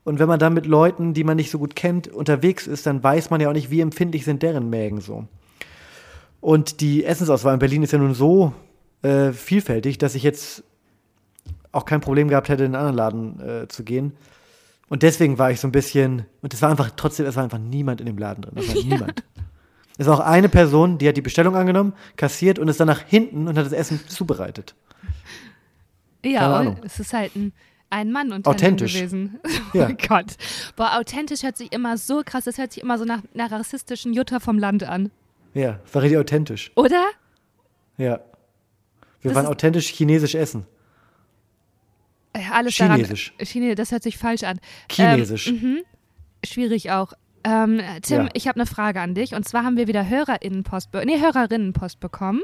Und 0.03 0.19
wenn 0.19 0.27
man 0.27 0.39
dann 0.39 0.53
mit 0.53 0.65
Leuten, 0.65 1.13
die 1.13 1.23
man 1.23 1.35
nicht 1.35 1.51
so 1.51 1.59
gut 1.59 1.75
kennt, 1.75 2.07
unterwegs 2.07 2.65
ist, 2.65 2.85
dann 2.85 3.03
weiß 3.03 3.29
man 3.29 3.41
ja 3.41 3.49
auch 3.49 3.53
nicht, 3.53 3.71
wie 3.71 3.81
empfindlich 3.81 4.23
sind 4.25 4.41
deren 4.41 4.69
Mägen 4.69 5.01
so. 5.01 5.25
Und 6.39 6.81
die 6.81 7.03
Essensauswahl 7.03 7.53
in 7.53 7.59
Berlin 7.59 7.83
ist 7.83 7.91
ja 7.91 7.99
nun 7.99 8.13
so 8.13 8.53
äh, 9.01 9.31
vielfältig, 9.33 9.97
dass 9.97 10.15
ich 10.15 10.23
jetzt 10.23 10.63
auch 11.71 11.85
kein 11.85 12.01
Problem 12.01 12.29
gehabt 12.29 12.49
hätte, 12.49 12.63
in 12.63 12.73
einen 12.73 12.87
anderen 12.87 12.95
Laden 12.95 13.63
äh, 13.63 13.67
zu 13.67 13.83
gehen. 13.83 14.13
Und 14.89 15.03
deswegen 15.03 15.37
war 15.37 15.51
ich 15.51 15.59
so 15.59 15.67
ein 15.67 15.71
bisschen, 15.71 16.25
und 16.41 16.53
es 16.53 16.61
war 16.61 16.69
einfach 16.69 16.91
trotzdem, 16.95 17.25
es 17.25 17.35
war 17.35 17.43
einfach 17.43 17.57
niemand 17.57 17.99
in 17.99 18.05
dem 18.05 18.17
Laden 18.17 18.41
drin. 18.43 18.53
Es 18.55 18.67
war 18.67 18.75
niemand. 18.83 19.23
Es 19.97 20.07
war 20.07 20.15
auch 20.15 20.25
eine 20.25 20.47
Person, 20.47 20.97
die 20.97 21.07
hat 21.07 21.17
die 21.17 21.21
Bestellung 21.21 21.55
angenommen, 21.55 21.93
kassiert 22.15 22.59
und 22.59 22.67
ist 22.67 22.79
dann 22.79 22.87
nach 22.87 23.01
hinten 23.01 23.47
und 23.47 23.57
hat 23.57 23.65
das 23.65 23.73
Essen 23.73 23.99
zubereitet. 24.07 24.75
Ja, 26.23 26.59
und 26.59 26.83
es 26.85 26.99
ist 26.99 27.13
halt 27.13 27.35
ein, 27.35 27.53
ein 27.89 28.11
Mann 28.11 28.31
unter 28.31 28.49
Authentisch. 28.49 28.93
gewesen. 28.95 29.39
Ja. 29.73 29.89
Oh 29.89 29.95
Gott. 30.07 30.37
Boah, 30.77 30.97
authentisch 30.97 31.43
hört 31.43 31.57
sich 31.57 31.71
immer 31.73 31.97
so 31.97 32.21
krass, 32.25 32.45
das 32.45 32.57
hört 32.57 32.71
sich 32.71 32.81
immer 32.81 32.97
so 32.97 33.03
nach 33.03 33.21
einer 33.33 33.51
rassistischen 33.51 34.13
Jutta 34.13 34.39
vom 34.39 34.57
Land 34.57 34.83
an. 34.85 35.11
Ja, 35.53 35.79
war 35.91 36.01
richtig 36.01 36.17
authentisch. 36.19 36.71
Oder? 36.75 37.03
Ja. 37.97 38.21
Wir 39.21 39.31
Das 39.31 39.35
waren 39.35 39.45
authentisch 39.47 39.87
chinesisch 39.89 40.35
essen. 40.35 40.65
Äh, 42.37 42.51
Alles 42.53 42.75
Chinesisch. 42.75 43.33
Daran, 43.37 43.45
Chine, 43.47 43.75
das 43.75 43.91
hört 43.91 44.03
sich 44.03 44.17
falsch 44.17 44.43
an. 44.43 44.59
Chinesisch. 44.91 45.47
Ähm, 45.47 45.55
mhm. 45.61 45.77
Schwierig 46.45 46.91
auch. 46.91 47.13
Ähm, 47.43 47.81
Tim, 48.01 48.23
Ja. 48.25 48.29
ich 48.33 48.47
habe 48.47 48.59
eine 48.59 48.65
Frage 48.65 48.99
an 49.01 49.15
dich. 49.15 49.33
Und 49.33 49.47
zwar 49.47 49.63
haben 49.63 49.77
wir 49.77 49.87
wieder 49.87 50.07
HörerInnenpost, 50.07 50.89
nee, 51.05 51.19
Hörerinnenpost 51.19 51.99
bekommen 51.99 52.41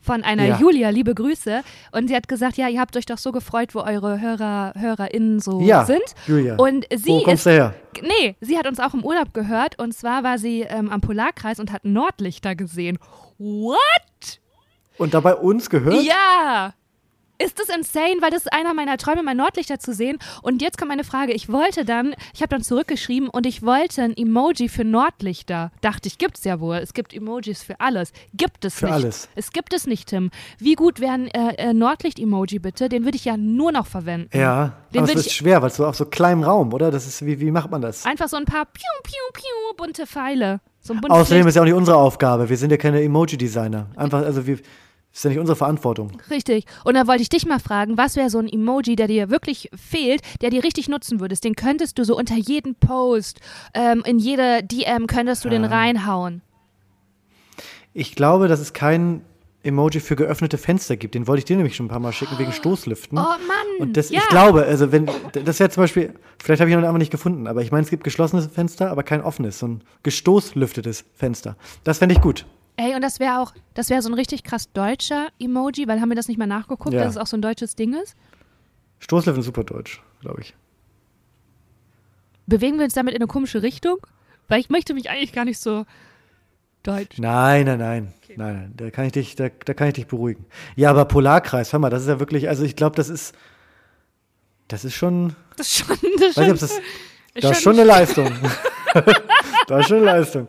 von 0.00 0.22
einer 0.24 0.46
Ja. 0.46 0.58
Julia, 0.58 0.88
liebe 0.90 1.14
Grüße. 1.14 1.62
Und 1.92 2.08
sie 2.08 2.16
hat 2.16 2.26
gesagt, 2.26 2.56
ja, 2.56 2.68
ihr 2.68 2.80
habt 2.80 2.96
euch 2.96 3.06
doch 3.06 3.18
so 3.18 3.32
gefreut, 3.32 3.74
wo 3.74 3.80
eure 3.80 4.20
Hörer, 4.20 4.72
HörerInnen 4.76 5.40
so 5.40 5.60
ja, 5.60 5.84
sind. 5.84 6.02
Julia. 6.26 6.56
Und 6.56 6.86
sie 6.94 7.10
Wo 7.10 7.22
kommst 7.22 7.46
ist, 7.46 7.46
du 7.46 7.50
her? 7.50 7.74
nee, 8.02 8.34
sie 8.40 8.58
hat 8.58 8.66
uns 8.66 8.80
auch 8.80 8.94
im 8.94 9.04
Urlaub 9.04 9.34
gehört. 9.34 9.78
Und 9.78 9.92
zwar 9.94 10.24
war 10.24 10.38
sie 10.38 10.62
ähm, 10.62 10.90
am 10.90 11.00
Polarkreis 11.00 11.60
und 11.60 11.70
hat 11.70 11.84
Nordlichter 11.84 12.54
gesehen. 12.54 12.98
What? 13.38 14.40
Und 14.98 15.14
dabei 15.14 15.34
uns 15.36 15.70
gehört? 15.70 16.02
Ja! 16.02 16.74
Ist 17.42 17.58
das 17.58 17.74
insane? 17.74 18.16
Weil 18.20 18.30
das 18.30 18.42
ist 18.42 18.52
einer 18.52 18.74
meiner 18.74 18.98
Träume, 18.98 19.22
mal 19.22 19.34
Nordlichter 19.34 19.78
zu 19.78 19.94
sehen. 19.94 20.18
Und 20.42 20.60
jetzt 20.60 20.76
kommt 20.78 20.90
meine 20.90 21.04
Frage. 21.04 21.32
Ich 21.32 21.48
wollte 21.48 21.84
dann, 21.84 22.14
ich 22.34 22.42
habe 22.42 22.50
dann 22.50 22.62
zurückgeschrieben 22.62 23.28
und 23.28 23.46
ich 23.46 23.62
wollte 23.62 24.02
ein 24.02 24.16
Emoji 24.16 24.68
für 24.68 24.84
Nordlichter. 24.84 25.72
Dachte 25.80 26.08
ich, 26.08 26.18
gibt's 26.18 26.44
ja 26.44 26.60
wohl. 26.60 26.76
Es 26.76 26.92
gibt 26.92 27.14
Emojis 27.14 27.62
für 27.62 27.80
alles. 27.80 28.12
Gibt 28.34 28.64
es 28.64 28.76
Für 28.76 28.86
nicht. 28.86 28.94
alles. 28.94 29.28
Es 29.34 29.52
gibt 29.52 29.72
es 29.72 29.86
nicht, 29.86 30.08
Tim. 30.08 30.30
Wie 30.58 30.74
gut 30.74 31.00
wäre 31.00 31.12
ein 31.12 31.28
äh, 31.28 31.54
äh, 31.70 31.72
Nordlicht-Emoji 31.72 32.58
bitte? 32.58 32.88
Den 32.88 33.04
würde 33.04 33.16
ich 33.16 33.24
ja 33.24 33.36
nur 33.36 33.72
noch 33.72 33.86
verwenden. 33.86 34.36
Ja, 34.36 34.74
Den 34.92 35.04
aber 35.04 35.14
es 35.14 35.26
ich 35.26 35.32
schwer, 35.32 35.62
weil 35.62 35.70
es 35.70 35.76
so 35.76 35.86
auf 35.86 35.96
so 35.96 36.04
kleinem 36.04 36.42
Raum, 36.42 36.72
oder? 36.74 36.90
Das 36.90 37.06
ist, 37.06 37.24
wie, 37.24 37.40
wie 37.40 37.50
macht 37.50 37.70
man 37.70 37.80
das? 37.80 38.04
einfach 38.04 38.28
so 38.28 38.36
ein 38.36 38.44
paar 38.44 38.66
piu, 38.66 38.82
piu, 39.02 39.32
piu, 39.32 39.76
bunte 39.76 40.06
Pfeile. 40.06 40.60
So 40.82 40.94
Außerdem 41.08 41.46
ist 41.46 41.54
ja 41.54 41.62
auch 41.62 41.66
nicht 41.66 41.74
unsere 41.74 41.96
Aufgabe. 41.96 42.48
Wir 42.48 42.56
sind 42.56 42.70
ja 42.70 42.76
keine 42.76 43.02
Emoji-Designer. 43.02 43.86
Einfach, 43.96 44.22
also 44.22 44.46
wir, 44.46 44.58
ist 45.12 45.24
ja 45.24 45.30
nicht 45.30 45.38
unsere 45.40 45.56
Verantwortung. 45.56 46.12
Richtig. 46.30 46.64
Und 46.84 46.94
da 46.94 47.06
wollte 47.06 47.22
ich 47.22 47.28
dich 47.28 47.44
mal 47.46 47.58
fragen, 47.58 47.96
was 47.98 48.16
wäre 48.16 48.30
so 48.30 48.38
ein 48.38 48.48
Emoji, 48.48 48.94
der 48.96 49.08
dir 49.08 49.28
wirklich 49.30 49.68
fehlt, 49.74 50.22
der 50.40 50.50
dir 50.50 50.62
richtig 50.62 50.88
nutzen 50.88 51.20
würdest? 51.20 51.44
Den 51.44 51.56
könntest 51.56 51.98
du 51.98 52.04
so 52.04 52.16
unter 52.16 52.36
jeden 52.36 52.74
Post, 52.76 53.40
ähm, 53.74 54.02
in 54.06 54.18
jede 54.18 54.62
DM 54.62 55.06
könntest 55.06 55.44
du 55.44 55.48
den 55.48 55.64
Ja. 55.64 55.68
reinhauen. 55.70 56.42
Ich 57.92 58.14
glaube, 58.14 58.46
dass 58.48 58.60
es 58.60 58.72
kein 58.72 59.22
Emoji 59.62 60.00
für 60.00 60.16
geöffnete 60.16 60.56
Fenster 60.58 60.96
gibt. 60.96 61.14
Den 61.14 61.26
wollte 61.26 61.40
ich 61.40 61.44
dir 61.44 61.56
nämlich 61.56 61.76
schon 61.76 61.86
ein 61.86 61.90
paar 61.90 62.00
Mal 62.00 62.12
schicken, 62.12 62.38
wegen 62.38 62.52
Stoßlüften. 62.52 63.18
Oh 63.18 63.22
Mann. 63.22 63.36
Und 63.80 63.96
das, 63.96 64.10
ja. 64.10 64.20
ich 64.20 64.28
glaube, 64.28 64.64
also 64.64 64.90
wenn, 64.92 65.06
das 65.44 65.60
wäre 65.60 65.68
zum 65.70 65.82
Beispiel, 65.82 66.14
vielleicht 66.42 66.60
habe 66.60 66.70
ich 66.70 66.74
ihn 66.74 66.80
noch 66.80 66.86
einmal 66.86 66.98
nicht 67.00 67.10
gefunden, 67.10 67.46
aber 67.46 67.60
ich 67.62 67.70
meine, 67.70 67.82
es 67.84 67.90
gibt 67.90 68.04
geschlossenes 68.04 68.46
Fenster, 68.46 68.90
aber 68.90 69.02
kein 69.02 69.20
offenes, 69.22 69.58
so 69.58 69.66
ein 69.66 69.82
gestoßlüftetes 70.02 71.04
Fenster. 71.14 71.56
Das 71.84 71.98
fände 71.98 72.14
ich 72.14 72.20
gut. 72.22 72.46
Ey, 72.82 72.94
und 72.94 73.02
das 73.02 73.20
wäre 73.20 73.40
auch, 73.40 73.52
das 73.74 73.90
wäre 73.90 74.00
so 74.00 74.08
ein 74.08 74.14
richtig 74.14 74.42
krass 74.42 74.72
deutscher 74.72 75.28
Emoji, 75.38 75.86
weil 75.86 76.00
haben 76.00 76.08
wir 76.08 76.16
das 76.16 76.28
nicht 76.28 76.38
mal 76.38 76.46
nachgeguckt, 76.46 76.94
Ja. 76.94 77.04
dass 77.04 77.10
es 77.10 77.16
auch 77.18 77.26
so 77.26 77.36
ein 77.36 77.42
deutsches 77.42 77.76
Ding 77.76 77.92
ist? 77.92 78.14
Stoßlüften 79.00 79.40
ist 79.40 79.46
super 79.46 79.64
deutsch, 79.64 80.02
glaube 80.22 80.40
ich. 80.40 80.54
Bewegen 82.46 82.78
wir 82.78 82.84
uns 82.84 82.94
damit 82.94 83.12
in 83.14 83.20
eine 83.20 83.26
komische 83.26 83.62
Richtung? 83.62 83.98
Weil 84.48 84.60
ich 84.60 84.70
möchte 84.70 84.94
mich 84.94 85.10
eigentlich 85.10 85.34
gar 85.34 85.44
nicht 85.44 85.60
so 85.60 85.84
deutsch. 86.82 87.18
Nein, 87.18 87.66
nein, 87.66 87.78
nein. 87.78 88.14
Nein, 88.36 88.54
nein, 88.54 88.72
da 88.76 88.90
kann 88.90 89.04
ich 89.04 89.12
dich, 89.12 89.36
da, 89.36 89.50
da 89.50 89.74
kann 89.74 89.88
ich 89.88 89.94
dich 89.94 90.06
beruhigen. 90.06 90.46
Ja, 90.74 90.88
aber 90.88 91.04
Polarkreis, 91.04 91.74
hör 91.74 91.80
mal, 91.80 91.90
das 91.90 92.02
ist 92.02 92.08
ja 92.08 92.18
wirklich, 92.18 92.48
also 92.48 92.62
ich 92.64 92.76
glaube, 92.76 92.96
das 92.96 93.10
ist, 93.10 93.34
das 94.68 94.86
ist 94.86 94.94
schon, 94.94 95.36
Das 95.58 95.66
ist 95.66 95.76
schon, 95.76 95.98
das 96.16 96.36
nicht, 96.38 96.56
das 97.42 97.50
ist 97.58 97.62
schon 97.62 97.74
eine 97.74 97.84
Leistung. 97.84 98.32
das 99.66 99.80
ist 99.80 99.88
schon 99.88 99.98
eine 99.98 100.06
Leistung. 100.06 100.48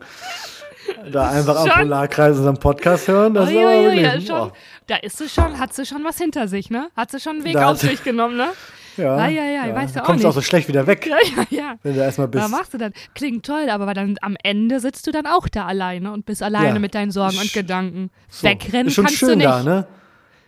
Da 1.12 1.30
einfach 1.30 1.56
am. 1.56 1.68
Polarkreis 1.68 2.36
unseren 2.38 2.56
Podcast 2.58 3.08
hören, 3.08 3.34
das 3.34 3.50
ist 3.50 3.56
aber 3.56 3.66
Uiuiui, 3.66 4.02
wirklich, 4.02 4.28
ja, 4.28 4.36
schon, 4.36 4.48
oh, 4.48 4.52
da 4.86 4.96
ist 4.96 5.18
sie 5.18 5.28
schon, 5.28 5.58
hat 5.58 5.74
sie 5.74 5.86
schon 5.86 6.04
was 6.04 6.18
hinter 6.18 6.48
sich, 6.48 6.70
ne? 6.70 6.88
Hat 6.96 7.10
sie 7.10 7.20
schon 7.20 7.36
einen 7.36 7.44
Weg 7.44 7.54
Da 7.54 7.70
auf 7.70 7.78
sich 7.78 8.02
genommen, 8.04 8.36
ne? 8.36 8.48
ja, 8.96 9.16
Ah, 9.16 9.28
ja, 9.28 9.44
ja, 9.44 9.66
ich 9.68 9.74
weiß 9.74 9.94
ja 9.94 10.02
auch 10.02 10.06
kommst 10.06 10.24
auch 10.24 10.28
nicht. 10.28 10.34
so 10.34 10.40
schlecht 10.42 10.68
wieder 10.68 10.86
weg, 10.86 11.06
Ja, 11.06 11.16
ja, 11.36 11.44
ja. 11.50 11.74
wenn 11.82 11.94
du 11.94 11.98
da 11.98 12.04
erstmal 12.06 12.28
bist. 12.28 12.44
Was 12.44 12.50
machst 12.50 12.74
du 12.74 12.78
dann? 12.78 12.92
Klingt 13.14 13.44
toll, 13.46 13.68
aber 13.70 13.92
dann 13.94 14.16
am 14.20 14.36
Ende 14.42 14.80
sitzt 14.80 15.06
du 15.06 15.12
dann 15.12 15.26
auch 15.26 15.48
da 15.48 15.66
alleine 15.66 16.12
und 16.12 16.26
bist 16.26 16.42
alleine 16.42 16.74
Ja. 16.74 16.78
mit 16.78 16.94
deinen 16.94 17.10
Sorgen 17.10 17.38
und 17.38 17.52
Gedanken. 17.52 18.10
So. 18.28 18.46
Wegrennen 18.46 18.88
ist 18.88 18.94
schon 18.94 19.04
kannst 19.04 19.18
schön 19.18 19.28
du 19.30 19.36
nicht. 19.36 19.48
da, 19.48 19.62
ne? 19.62 19.86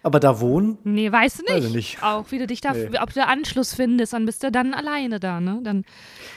Aber 0.04 0.20
da 0.20 0.38
wohnen? 0.38 0.76
Nee, 0.84 1.10
weißt 1.10 1.40
du 1.48 1.52
nicht. 1.54 1.66
Ich 1.68 1.74
nicht. 1.74 2.02
Auch 2.02 2.26
wie 2.30 2.38
du 2.38 2.46
dich 2.46 2.60
da, 2.60 2.72
Nee. 2.74 2.90
ob 3.00 3.12
du 3.14 3.26
Anschluss 3.26 3.74
findest, 3.74 4.12
dann 4.12 4.26
bist 4.26 4.42
du 4.44 4.52
dann 4.52 4.74
alleine 4.74 5.18
da, 5.18 5.40
ne? 5.40 5.60
Dann 5.64 5.84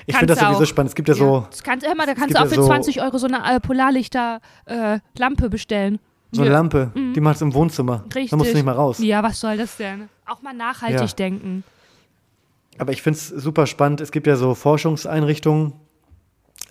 Ich 0.07 0.15
finde 0.15 0.33
das 0.33 0.39
sowieso 0.43 0.63
auch- 0.63 0.65
spannend. 0.65 0.89
Es 0.91 0.95
gibt 0.95 1.09
ja, 1.09 1.15
so, 1.15 1.45
Das 1.51 1.61
kannst, 1.63 1.85
hör 1.85 1.93
mal, 1.93 2.05
da 2.07 2.13
kannst 2.15 2.33
du 2.33 2.39
auch 2.39 2.45
ja 2.45 2.49
für 2.49 2.55
so- 2.55 2.65
20 2.65 3.01
Euro 3.01 3.17
so 3.17 3.27
eine 3.27 3.43
äh, 3.55 3.59
Polarlichter-Lampe 3.59 5.49
bestellen. 5.49 5.99
so 6.31 6.41
eine 6.41 6.49
Ja. 6.51 6.57
Lampe, 6.57 6.91
die 6.95 7.21
machst 7.21 7.39
du 7.41 7.45
im 7.45 7.53
Wohnzimmer. 7.53 8.03
Richtig. 8.05 8.29
Da 8.31 8.37
musst 8.37 8.51
du 8.51 8.55
nicht 8.55 8.65
mal 8.65 8.73
raus. 8.75 8.99
Ja, 8.99 9.21
was 9.23 9.39
soll 9.39 9.55
das 9.57 9.77
denn? 9.77 10.09
Auch 10.25 10.41
mal 10.41 10.53
nachhaltig 10.53 10.99
Ja. 11.01 11.07
denken. 11.15 11.63
Aber 12.77 12.91
ich 12.91 13.01
finde 13.01 13.17
es 13.17 13.27
super 13.29 13.65
spannend. 13.65 14.01
Es 14.01 14.11
gibt 14.11 14.27
ja 14.27 14.35
so 14.35 14.53
Forschungseinrichtungen 14.53 15.73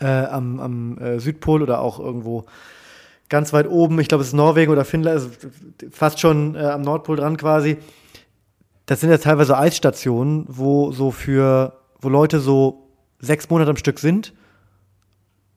äh, 0.00 0.06
am, 0.06 0.60
am 0.60 0.98
äh, 0.98 1.18
Südpol 1.20 1.62
oder 1.62 1.80
auch 1.80 1.98
irgendwo 1.98 2.44
ganz 3.28 3.52
weit 3.52 3.68
oben. 3.68 3.98
Ich 4.00 4.08
glaube, 4.08 4.22
es 4.22 4.28
ist 4.28 4.34
Norwegen 4.34 4.72
oder 4.72 4.84
Finnland, 4.84 5.16
also 5.16 5.30
fast 5.90 6.20
schon 6.20 6.54
äh, 6.54 6.60
am 6.60 6.82
Nordpol 6.82 7.16
dran 7.16 7.36
quasi. 7.36 7.78
Das 8.86 9.00
sind 9.00 9.10
ja 9.10 9.18
teilweise 9.18 9.58
Eisstationen, 9.58 10.44
wo 10.48 10.92
so 10.92 11.10
für, 11.10 11.80
wo 12.00 12.08
Leute 12.08 12.40
so 12.40 12.88
sechs 13.18 13.50
Monate 13.50 13.70
am 13.70 13.76
Stück 13.76 13.98
sind. 13.98 14.32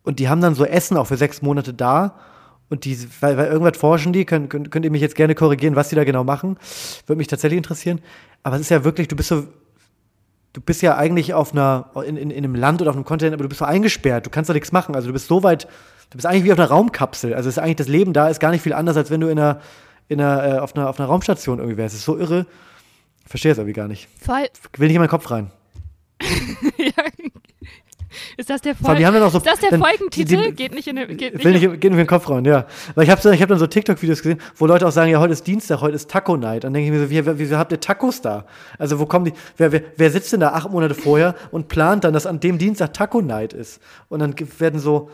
Und 0.04 0.20
die 0.20 0.30
haben 0.30 0.42
dann 0.42 0.56
so 0.56 0.66
Essen 0.66 0.98
auch 0.98 1.06
für 1.06 1.18
sechs 1.18 1.42
Monate 1.42 1.74
da. 1.74 2.16
Und 2.70 2.86
die, 2.86 2.98
weil, 3.20 3.38
weil 3.38 3.48
irgendwas 3.48 3.78
forschen 3.78 4.14
die, 4.14 4.26
könnt, 4.26 4.50
könnt, 4.50 4.72
könnt 4.72 4.86
ihr 4.86 4.92
mich 4.92 5.02
jetzt 5.02 5.16
gerne 5.16 5.36
korrigieren, 5.36 5.76
was 5.76 5.90
die 5.90 5.96
da 5.96 6.04
genau 6.04 6.24
machen. 6.24 6.58
Würde 7.06 7.18
mich 7.18 7.28
tatsächlich 7.28 7.58
interessieren. 7.58 8.00
Aber 8.44 8.56
es 8.56 8.64
ist 8.64 8.70
ja 8.70 8.84
wirklich, 8.84 9.08
du 9.08 9.16
bist 9.16 9.30
so, 9.30 9.46
du 10.54 10.62
bist 10.62 10.82
ja 10.82 10.96
eigentlich 10.96 11.34
auf 11.34 11.52
einer, 11.52 11.92
in, 12.06 12.18
in, 12.18 12.32
in 12.32 12.44
einem 12.44 12.56
Land 12.56 12.82
oder 12.82 12.92
auf 12.92 12.96
einem 12.96 13.06
Kontinent, 13.06 13.34
aber 13.34 13.44
du 13.44 13.50
bist 13.50 13.60
so 13.60 13.66
eingesperrt, 13.66 14.26
du 14.26 14.30
kannst 14.30 14.50
da 14.50 14.54
nichts 14.54 14.72
machen. 14.72 14.96
Also 14.96 15.08
du 15.08 15.14
bist 15.14 15.28
so 15.28 15.44
weit, 15.44 15.68
du 16.10 16.18
bist 16.18 16.26
eigentlich 16.26 16.44
wie 16.44 16.52
auf 16.52 16.60
einer 16.60 16.68
Raumkapsel. 16.70 17.34
Also 17.34 17.50
ist 17.50 17.60
eigentlich 17.60 17.78
das 17.78 17.88
Leben 17.88 18.14
da 18.14 18.30
ist 18.30 18.40
gar 18.40 18.52
nicht 18.52 18.62
viel 18.62 18.74
anders, 18.74 18.98
als 18.98 19.12
wenn 19.12 19.22
du 19.22 19.28
in 19.28 19.40
einer, 19.40 19.60
in 20.08 20.20
einer, 20.22 20.56
äh, 20.56 20.60
auf, 20.60 20.76
einer, 20.76 20.90
auf 20.90 21.00
einer 21.00 21.08
Raumstation 21.08 21.60
irgendwie 21.60 21.78
wärst. 21.78 21.94
Es 21.94 22.00
ist 22.02 22.06
so 22.06 22.18
irre. 22.18 22.46
Ich 23.24 23.30
verstehe 23.30 23.52
es 23.52 23.58
irgendwie 23.58 23.74
gar 23.74 23.88
nicht. 23.88 24.08
Voll. 24.20 24.48
Will 24.78 24.88
nicht 24.88 24.96
in 24.96 25.02
meinen 25.02 25.10
Kopf 25.10 25.30
rein. 25.30 25.52
ja. 26.78 27.04
Ist 28.38 28.50
das 28.50 28.62
der, 28.62 28.74
die 28.74 28.84
Fol 28.84 28.96
so, 29.30 29.38
ist 29.38 29.46
das 29.46 29.60
der 29.60 29.70
dann, 29.72 29.82
Folgentitel? 29.82 30.48
die- 30.48 30.52
geht 30.54 30.74
nicht 30.74 30.88
in 30.88 30.96
den. 30.96 31.16
Geht 31.18 31.36
nicht 31.36 31.46
Will 31.46 31.52
nicht, 31.54 31.62
geht 31.62 31.72
nicht 31.74 31.84
in 31.92 31.98
den 31.98 32.08
Kopf 32.08 32.30
rein, 32.30 32.44
ja. 32.46 32.66
Weil 32.96 33.04
ich 33.04 33.10
habe 33.12 33.34
ich 33.36 33.42
hab 33.42 33.50
dann 33.50 33.60
so 33.60 33.68
TikTok-Videos 33.68 34.22
gesehen, 34.22 34.40
wo 34.56 34.66
Leute 34.66 34.88
auch 34.88 34.92
sagen, 34.92 35.12
ja, 35.12 35.20
heute 35.20 35.34
ist 35.34 35.46
Dienstag, 35.46 35.82
heute 35.82 35.96
ist 35.96 36.10
Taco-Night. 36.10 36.64
Dann 36.64 36.74
denke 36.74 36.88
ich 36.88 36.92
mir 36.94 37.00
so, 37.06 37.10
wie, 37.10 37.26
wie, 37.26 37.40
wieso 37.40 37.58
habt 37.58 37.72
ihr 37.72 37.80
Tacos 37.80 38.22
da? 38.22 38.46
Also 38.78 39.00
wo 39.00 39.06
kommen 39.06 39.26
die, 39.26 39.34
wer, 39.58 39.72
wer, 39.72 39.82
wer 39.96 40.12
sitzt 40.12 40.34
denn 40.34 40.40
da 40.40 40.50
acht 40.54 40.70
Monate 40.72 40.96
vorher 40.96 41.36
und 41.52 41.68
plant 41.68 42.04
dann, 42.04 42.14
dass 42.14 42.26
an 42.26 42.40
dem 42.40 42.58
Dienstag 42.58 42.94
Taco-Night 42.94 43.54
ist? 43.54 43.80
Und 44.08 44.20
dann 44.20 44.34
werden 44.58 44.80
so 44.80 45.12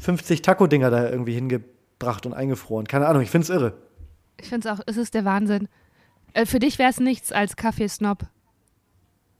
50 0.00 0.42
Taco-Dinger 0.42 0.90
da 0.90 1.08
irgendwie 1.08 1.34
hingebracht 1.34 2.26
und 2.26 2.32
eingefroren. 2.32 2.86
Keine 2.86 3.06
Ahnung, 3.06 3.22
ich 3.22 3.30
find's 3.30 3.48
irre. 3.48 3.74
Ich 4.40 4.48
finde 4.48 4.68
es 4.68 4.74
auch, 4.74 4.82
es 4.86 4.96
ist 4.96 5.14
der 5.14 5.24
Wahnsinn. 5.24 5.68
Äh, 6.34 6.46
für 6.46 6.58
dich 6.58 6.78
wäre 6.78 6.90
es 6.90 7.00
nichts 7.00 7.32
als 7.32 7.56
Kaffeesnob. 7.56 8.24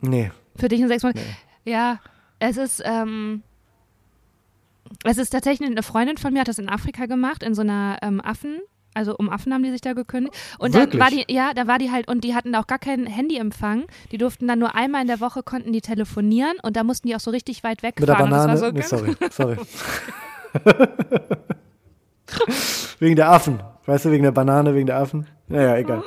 Nee. 0.01 0.31
Für 0.57 0.69
dich 0.69 0.81
in 0.81 0.89
sechs 0.89 1.03
Monaten. 1.03 1.25
Ja, 1.65 2.01
es 2.39 2.57
ist, 2.57 2.83
ähm, 2.85 3.43
es 5.05 5.19
ist 5.19 5.31
tatsächlich 5.31 5.71
eine 5.71 5.83
Freundin 5.83 6.19
von 6.19 6.33
mir 6.33 6.41
hat 6.41 6.49
das 6.49 6.59
in 6.59 6.69
Afrika 6.69 7.07
gemacht, 7.07 7.43
in 7.43 7.55
so 7.55 7.63
einer 7.63 7.99
ähm, 8.03 8.21
Affen, 8.21 8.61
also 8.95 9.17
um 9.17 9.31
Affen 9.31 9.55
haben 9.55 9.63
die 9.63 9.71
sich 9.71 9.81
da 9.81 9.95
gekündigt. 9.95 10.37
Und 10.59 10.75
dann 10.75 10.83
Wirklich? 10.83 11.01
war 11.01 11.11
die, 11.11 11.25
ja, 11.33 11.55
da 11.55 11.67
war 11.67 11.79
die 11.79 11.91
halt, 11.91 12.09
und 12.09 12.25
die 12.25 12.35
hatten 12.35 12.53
da 12.53 12.61
auch 12.61 12.67
gar 12.67 12.79
keinen 12.79 13.07
Handyempfang. 13.07 13.85
Die 14.11 14.19
durften 14.19 14.49
dann 14.49 14.59
nur 14.59 14.75
einmal 14.75 15.03
in 15.03 15.07
der 15.07 15.21
Woche 15.21 15.43
konnten 15.43 15.73
die 15.73 15.81
telefonieren 15.81 16.57
und 16.63 16.77
da 16.77 16.85
mussten 16.85 17.09
die 17.09 17.17
auch 17.17 17.21
so 17.21 17.31
richtig 17.31 17.65
weit 17.65 17.83
Mit 17.83 17.99
der 18.01 18.15
Banane. 18.15 18.53
das 18.53 18.61
war 18.61 18.71
so 18.71 18.71
nee, 18.71 18.83
sorry, 18.83 19.17
sorry. 19.31 19.57
wegen 22.99 23.17
der 23.17 23.31
Affen. 23.31 23.63
Weißt 23.87 24.05
du, 24.05 24.11
wegen 24.11 24.23
der 24.23 24.33
Banane, 24.33 24.75
wegen 24.75 24.87
der 24.87 24.99
Affen? 24.99 25.27
Naja, 25.49 25.77
egal. 25.77 26.03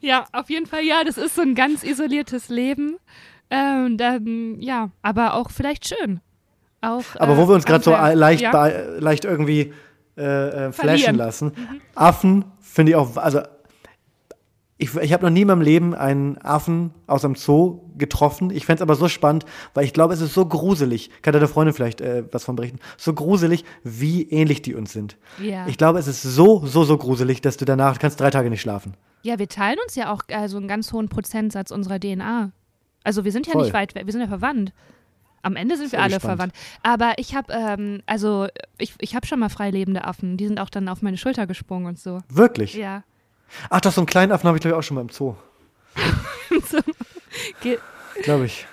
Ja, 0.00 0.26
auf 0.32 0.50
jeden 0.50 0.66
Fall, 0.66 0.84
ja, 0.84 1.02
das 1.04 1.18
ist 1.18 1.34
so 1.34 1.42
ein 1.42 1.54
ganz 1.54 1.82
isoliertes 1.82 2.48
Leben. 2.48 2.98
Ähm, 3.50 3.96
dann, 3.96 4.60
ja, 4.60 4.90
aber 5.02 5.34
auch 5.34 5.50
vielleicht 5.50 5.88
schön. 5.88 6.20
Auch, 6.80 7.02
Aber 7.16 7.32
äh, 7.32 7.36
wo 7.38 7.48
wir 7.48 7.54
uns 7.54 7.64
gerade 7.64 7.82
so 7.82 7.90
leicht, 7.90 8.42
ja? 8.42 8.52
bei- 8.52 8.84
leicht 8.98 9.24
irgendwie 9.24 9.72
äh, 10.16 10.22
äh, 10.22 10.72
flashen 10.72 10.74
Verlieren. 10.74 11.16
lassen. 11.16 11.52
Affen 11.96 12.44
finde 12.60 12.92
ich 12.92 12.96
auch, 12.96 13.16
also 13.16 13.40
ich, 14.78 14.94
ich 14.94 15.12
habe 15.12 15.24
noch 15.24 15.30
nie 15.30 15.42
in 15.42 15.48
meinem 15.48 15.60
Leben 15.60 15.94
einen 15.94 16.38
Affen 16.38 16.92
aus 17.08 17.24
einem 17.24 17.34
Zoo 17.34 17.80
getroffen. 17.96 18.50
Ich 18.50 18.64
fänd's 18.64 18.80
aber 18.80 18.94
so 18.94 19.08
spannend, 19.08 19.44
weil 19.74 19.84
ich 19.84 19.92
glaube, 19.92 20.14
es 20.14 20.20
ist 20.20 20.34
so 20.34 20.46
gruselig. 20.46 21.10
Kann 21.22 21.32
deine 21.32 21.48
Freundin 21.48 21.74
vielleicht 21.74 22.00
äh, 22.00 22.24
was 22.30 22.44
von 22.44 22.54
berichten? 22.54 22.78
So 22.96 23.12
gruselig, 23.12 23.64
wie 23.82 24.22
ähnlich 24.30 24.62
die 24.62 24.74
uns 24.74 24.92
sind. 24.92 25.16
Ja. 25.42 25.66
Ich 25.66 25.78
glaube, 25.78 25.98
es 25.98 26.06
ist 26.06 26.22
so, 26.22 26.64
so, 26.64 26.84
so 26.84 26.96
gruselig, 26.96 27.40
dass 27.40 27.56
du 27.56 27.64
danach 27.64 27.98
kannst 27.98 28.20
drei 28.20 28.30
Tage 28.30 28.50
nicht 28.50 28.60
schlafen. 28.60 28.94
Ja, 29.22 29.40
wir 29.40 29.48
teilen 29.48 29.78
uns 29.84 29.96
ja 29.96 30.12
auch 30.12 30.22
also 30.32 30.58
einen 30.58 30.68
ganz 30.68 30.92
hohen 30.92 31.08
Prozentsatz 31.08 31.72
unserer 31.72 31.98
DNA. 31.98 32.52
Also 33.02 33.24
wir 33.24 33.32
sind 33.32 33.48
ja 33.48 33.54
Voll. 33.54 33.64
nicht 33.64 33.74
weit 33.74 33.96
weg, 33.96 34.06
wir 34.06 34.12
sind 34.12 34.22
ja 34.22 34.28
verwandt. 34.28 34.72
Am 35.42 35.56
Ende 35.56 35.76
sind 35.76 35.90
wir 35.90 36.00
alle 36.00 36.14
gespannt. 36.14 36.38
verwandt. 36.38 36.54
Aber 36.82 37.14
ich 37.16 37.34
habe, 37.34 37.52
ähm, 37.52 38.02
also 38.06 38.46
ich, 38.78 38.94
ich 39.00 39.16
habe 39.16 39.26
schon 39.26 39.40
mal 39.40 39.48
freilebende 39.48 40.04
Affen. 40.04 40.36
Die 40.36 40.46
sind 40.46 40.60
auch 40.60 40.70
dann 40.70 40.88
auf 40.88 41.02
meine 41.02 41.16
Schulter 41.16 41.46
gesprungen 41.46 41.86
und 41.86 41.98
so. 41.98 42.20
Wirklich. 42.28 42.74
Ja. 42.74 43.02
Ach 43.70 43.80
doch, 43.80 43.92
so 43.92 44.00
einen 44.00 44.06
kleinen 44.06 44.32
Affen 44.32 44.46
habe 44.46 44.56
ich 44.58 44.62
glaube 44.62 44.74
ich 44.74 44.78
auch 44.78 44.82
schon 44.82 44.94
mal 44.96 45.00
im 45.02 45.08
Zoo. 45.10 45.34
so. 46.70 46.78
Glaube 48.22 48.46
ich. 48.46 48.66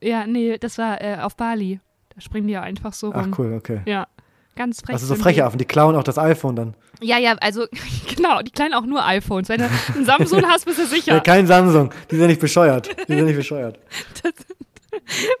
ja, 0.00 0.26
nee, 0.26 0.58
das 0.58 0.78
war 0.78 1.00
äh, 1.00 1.16
auf 1.20 1.36
Bali. 1.36 1.80
Da 2.14 2.20
springen 2.20 2.46
die 2.46 2.52
ja 2.54 2.62
einfach 2.62 2.92
so 2.92 3.12
Ach 3.14 3.24
rum. 3.24 3.34
cool, 3.38 3.54
okay. 3.54 3.80
Ja. 3.86 4.06
Ganz 4.54 4.82
frech. 4.82 4.92
Also 4.94 5.06
so 5.06 5.14
freche. 5.14 5.46
Affen, 5.46 5.56
die 5.56 5.64
klauen 5.64 5.96
auch 5.96 6.02
das 6.04 6.18
iPhone 6.18 6.54
dann. 6.56 6.74
Ja, 7.00 7.16
ja, 7.18 7.36
also 7.40 7.66
genau, 8.14 8.42
die 8.42 8.50
kleinen 8.50 8.74
auch 8.74 8.84
nur 8.84 9.04
iPhones. 9.04 9.48
Wenn 9.48 9.60
du 9.60 9.70
einen 9.94 10.04
Samsung 10.04 10.44
hast, 10.46 10.66
bist 10.66 10.78
du 10.78 10.82
Ja. 10.82 10.88
sicher. 10.88 11.20
kein 11.24 11.46
Samsung. 11.46 11.90
Die 12.10 12.16
sind 12.16 12.26
nicht 12.26 12.40
bescheuert. 12.40 12.90
Die 13.08 13.14
sind 13.14 13.24
nicht 13.24 13.36
bescheuert. 13.36 13.78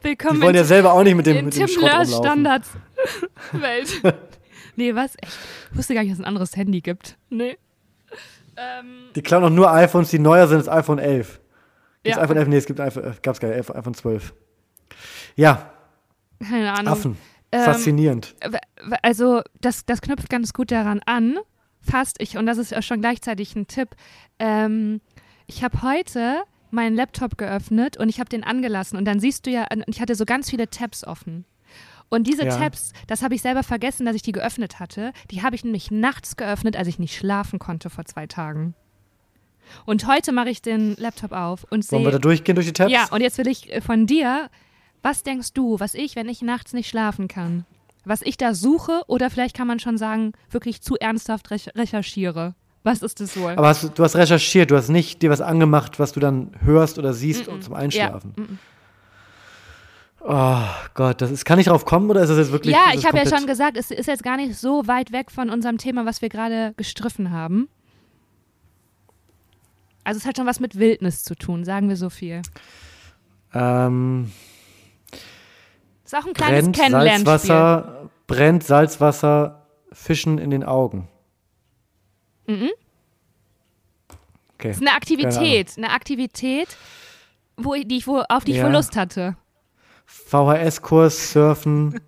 Willkommen 0.00 0.40
Die 0.40 0.46
wollen 0.46 0.54
ja 0.54 0.64
selber 0.64 0.92
auch 0.94 1.02
nicht 1.02 1.14
mit 1.14 1.26
dem, 1.26 1.44
mit 1.44 1.54
dem 1.56 1.68
Schrott 1.68 1.90
rumlaufen. 1.92 2.14
Standards 2.14 2.70
Welt. 3.52 4.00
nee, 4.76 4.94
was? 4.94 5.14
Ich 5.20 5.76
wusste 5.76 5.92
gar 5.94 6.00
nicht, 6.02 6.12
dass 6.12 6.18
es 6.18 6.24
ein 6.24 6.28
anderes 6.28 6.56
Handy 6.56 6.80
gibt. 6.80 7.16
Nee. 7.28 7.58
Ähm, 8.56 9.10
Die 9.14 9.22
klauen 9.22 9.44
auch 9.44 9.50
nur 9.50 9.70
iPhones, 9.72 10.10
die 10.10 10.18
neuer 10.18 10.46
sind 10.48 10.58
als 10.58 10.68
iPhone 10.68 10.98
11. 10.98 11.40
Gibt's 12.02 12.16
Ja. 12.18 12.22
iPhone 12.22 12.36
11? 12.36 12.48
Nee, 12.48 12.56
es 12.56 12.66
gibt 12.66 12.80
iPhone, 12.80 13.04
äh, 13.04 13.12
gab's 13.22 13.40
gar 13.40 13.48
nicht, 13.48 13.70
iPhone 13.70 13.94
12. 13.94 14.34
Ja, 15.36 15.70
keine 16.46 16.72
Ahnung. 16.72 16.92
Affen. 16.92 17.18
Ähm, 17.52 17.64
Faszinierend. 17.64 18.34
also 19.02 19.42
das, 19.60 19.84
das 19.86 20.00
knüpft 20.00 20.28
ganz 20.30 20.52
gut 20.52 20.70
daran 20.70 21.00
an, 21.06 21.38
fast 21.80 22.20
ich, 22.20 22.36
und 22.38 22.46
das 22.46 22.58
ist 22.58 22.74
auch 22.74 22.82
schon 22.82 23.00
gleichzeitig 23.00 23.54
ein 23.56 23.66
Tipp. 23.66 23.90
Ähm, 24.38 25.00
ich 25.46 25.62
habe 25.62 25.82
heute 25.82 26.42
meinen 26.70 26.96
Laptop 26.96 27.36
geöffnet 27.36 27.98
und 27.98 28.08
ich 28.08 28.18
habe 28.20 28.30
den 28.30 28.42
angelassen 28.44 28.96
und 28.98 29.04
dann 29.04 29.20
siehst 29.20 29.46
du 29.46 29.50
ja, 29.50 29.66
ich 29.86 30.00
hatte 30.00 30.14
so 30.14 30.24
ganz 30.24 30.48
viele 30.50 30.68
Tabs 30.70 31.06
offen. 31.06 31.44
Und 32.12 32.26
diese 32.26 32.44
Ja. 32.44 32.54
Tabs, 32.58 32.92
das 33.06 33.22
habe 33.22 33.34
ich 33.34 33.40
selber 33.40 33.62
vergessen, 33.62 34.04
dass 34.04 34.14
ich 34.14 34.20
die 34.20 34.32
geöffnet 34.32 34.78
hatte. 34.80 35.12
Die 35.30 35.42
habe 35.42 35.56
ich 35.56 35.64
nämlich 35.64 35.90
nachts 35.90 36.36
geöffnet, 36.36 36.76
als 36.76 36.86
ich 36.86 36.98
nicht 36.98 37.16
schlafen 37.16 37.58
konnte 37.58 37.88
vor 37.88 38.04
zwei 38.04 38.26
Tagen. 38.26 38.74
Und 39.86 40.06
heute 40.06 40.30
mache 40.32 40.50
ich 40.50 40.60
den 40.60 40.94
Laptop 40.96 41.32
auf 41.32 41.64
und 41.70 41.90
Wollen 41.90 42.02
wir 42.02 42.10
da 42.10 42.16
sehe. 42.16 42.20
durchgehen 42.20 42.54
durch 42.54 42.66
die 42.66 42.74
Tabs? 42.74 42.92
Ja, 42.92 43.06
und 43.10 43.22
jetzt 43.22 43.38
will 43.38 43.46
ich 43.48 43.72
äh, 43.72 43.80
von 43.80 44.06
dir, 44.06 44.50
was 45.02 45.22
denkst 45.22 45.54
du, 45.54 45.80
was 45.80 45.94
ich, 45.94 46.14
wenn 46.14 46.28
ich 46.28 46.42
nachts 46.42 46.74
nicht 46.74 46.88
schlafen 46.90 47.28
kann? 47.28 47.64
Was 48.04 48.20
ich 48.20 48.36
da 48.36 48.52
suche 48.52 49.00
oder 49.06 49.30
vielleicht 49.30 49.56
kann 49.56 49.66
man 49.66 49.78
schon 49.78 49.96
sagen, 49.96 50.32
wirklich 50.50 50.82
zu 50.82 50.96
ernsthaft 50.98 51.50
rech 51.50 51.70
recherchiere? 51.74 52.54
Was 52.82 53.00
ist 53.00 53.22
es 53.22 53.38
wohl? 53.38 53.52
Aber 53.52 53.68
hast, 53.68 53.96
du- 53.98 54.02
hast 54.04 54.16
recherchiert, 54.16 54.70
du 54.70 54.76
hast 54.76 54.88
nicht 54.90 55.22
dir 55.22 55.30
was 55.30 55.40
angemacht, 55.40 55.98
was 55.98 56.12
du 56.12 56.20
dann 56.20 56.50
hörst 56.62 56.98
oder 56.98 57.14
siehst 57.14 57.48
und 57.48 57.62
zum 57.64 57.72
Einschlafen. 57.74 58.34
Ja, 58.36 58.42
mm, 58.42 58.46
mm. 58.54 58.58
Oh 60.24 60.62
Gott, 60.94 61.20
das 61.20 61.30
ist, 61.32 61.44
kann 61.44 61.58
ich 61.58 61.66
drauf 61.66 61.84
kommen 61.84 62.08
oder 62.08 62.22
ist 62.22 62.28
das 62.28 62.38
jetzt 62.38 62.52
wirklich 62.52 62.74
ja 62.74 62.90
ich 62.90 62.96
das 63.02 63.06
habe 63.06 63.18
ja 63.18 63.26
schon 63.26 63.46
gesagt, 63.46 63.76
es 63.76 63.90
ist 63.90 64.06
jetzt 64.06 64.22
gar 64.22 64.36
nicht 64.36 64.54
so 64.56 64.86
weit 64.86 65.10
weg 65.10 65.30
von 65.32 65.50
unserem 65.50 65.78
Thema, 65.78 66.06
was 66.06 66.22
wir 66.22 66.28
gerade 66.28 66.74
gestriffen 66.76 67.30
haben. 67.32 67.68
Also 70.04 70.18
es 70.18 70.26
hat 70.26 70.36
schon 70.36 70.46
was 70.46 70.60
mit 70.60 70.78
Wildnis 70.78 71.24
zu 71.24 71.34
tun, 71.34 71.64
sagen 71.64 71.88
wir 71.88 71.96
so 71.96 72.08
viel. 72.10 72.42
Ähm, 73.54 74.30
Ist 76.04 76.14
auch 76.16 76.26
ein 76.26 76.32
kleines 76.34 76.62
brennt 76.64 76.76
Kennenlernspiel. 76.76 77.26
Salzwasser, 77.26 78.10
brennt 78.26 78.64
Salzwasser 78.64 79.66
Fischen 79.92 80.38
in 80.38 80.50
den 80.50 80.64
Augen. 80.64 81.08
Mhm. 82.46 82.70
Okay. 84.54 84.70
Es 84.70 84.76
ist 84.76 84.82
eine 84.86 84.96
Aktivität, 84.96 85.74
eine 85.76 85.90
Aktivität, 85.90 86.68
wo 87.56 87.74
ich, 87.74 87.86
die 87.86 87.96
ich, 87.98 88.06
wo, 88.06 88.22
auf 88.28 88.44
die 88.44 88.52
ich 88.52 88.58
Ja. 88.58 88.64
wohl 88.66 88.72
Lust 88.72 88.96
hatte. 88.96 89.36
VHS-Kurs, 90.12 91.32
Surfen. 91.32 92.00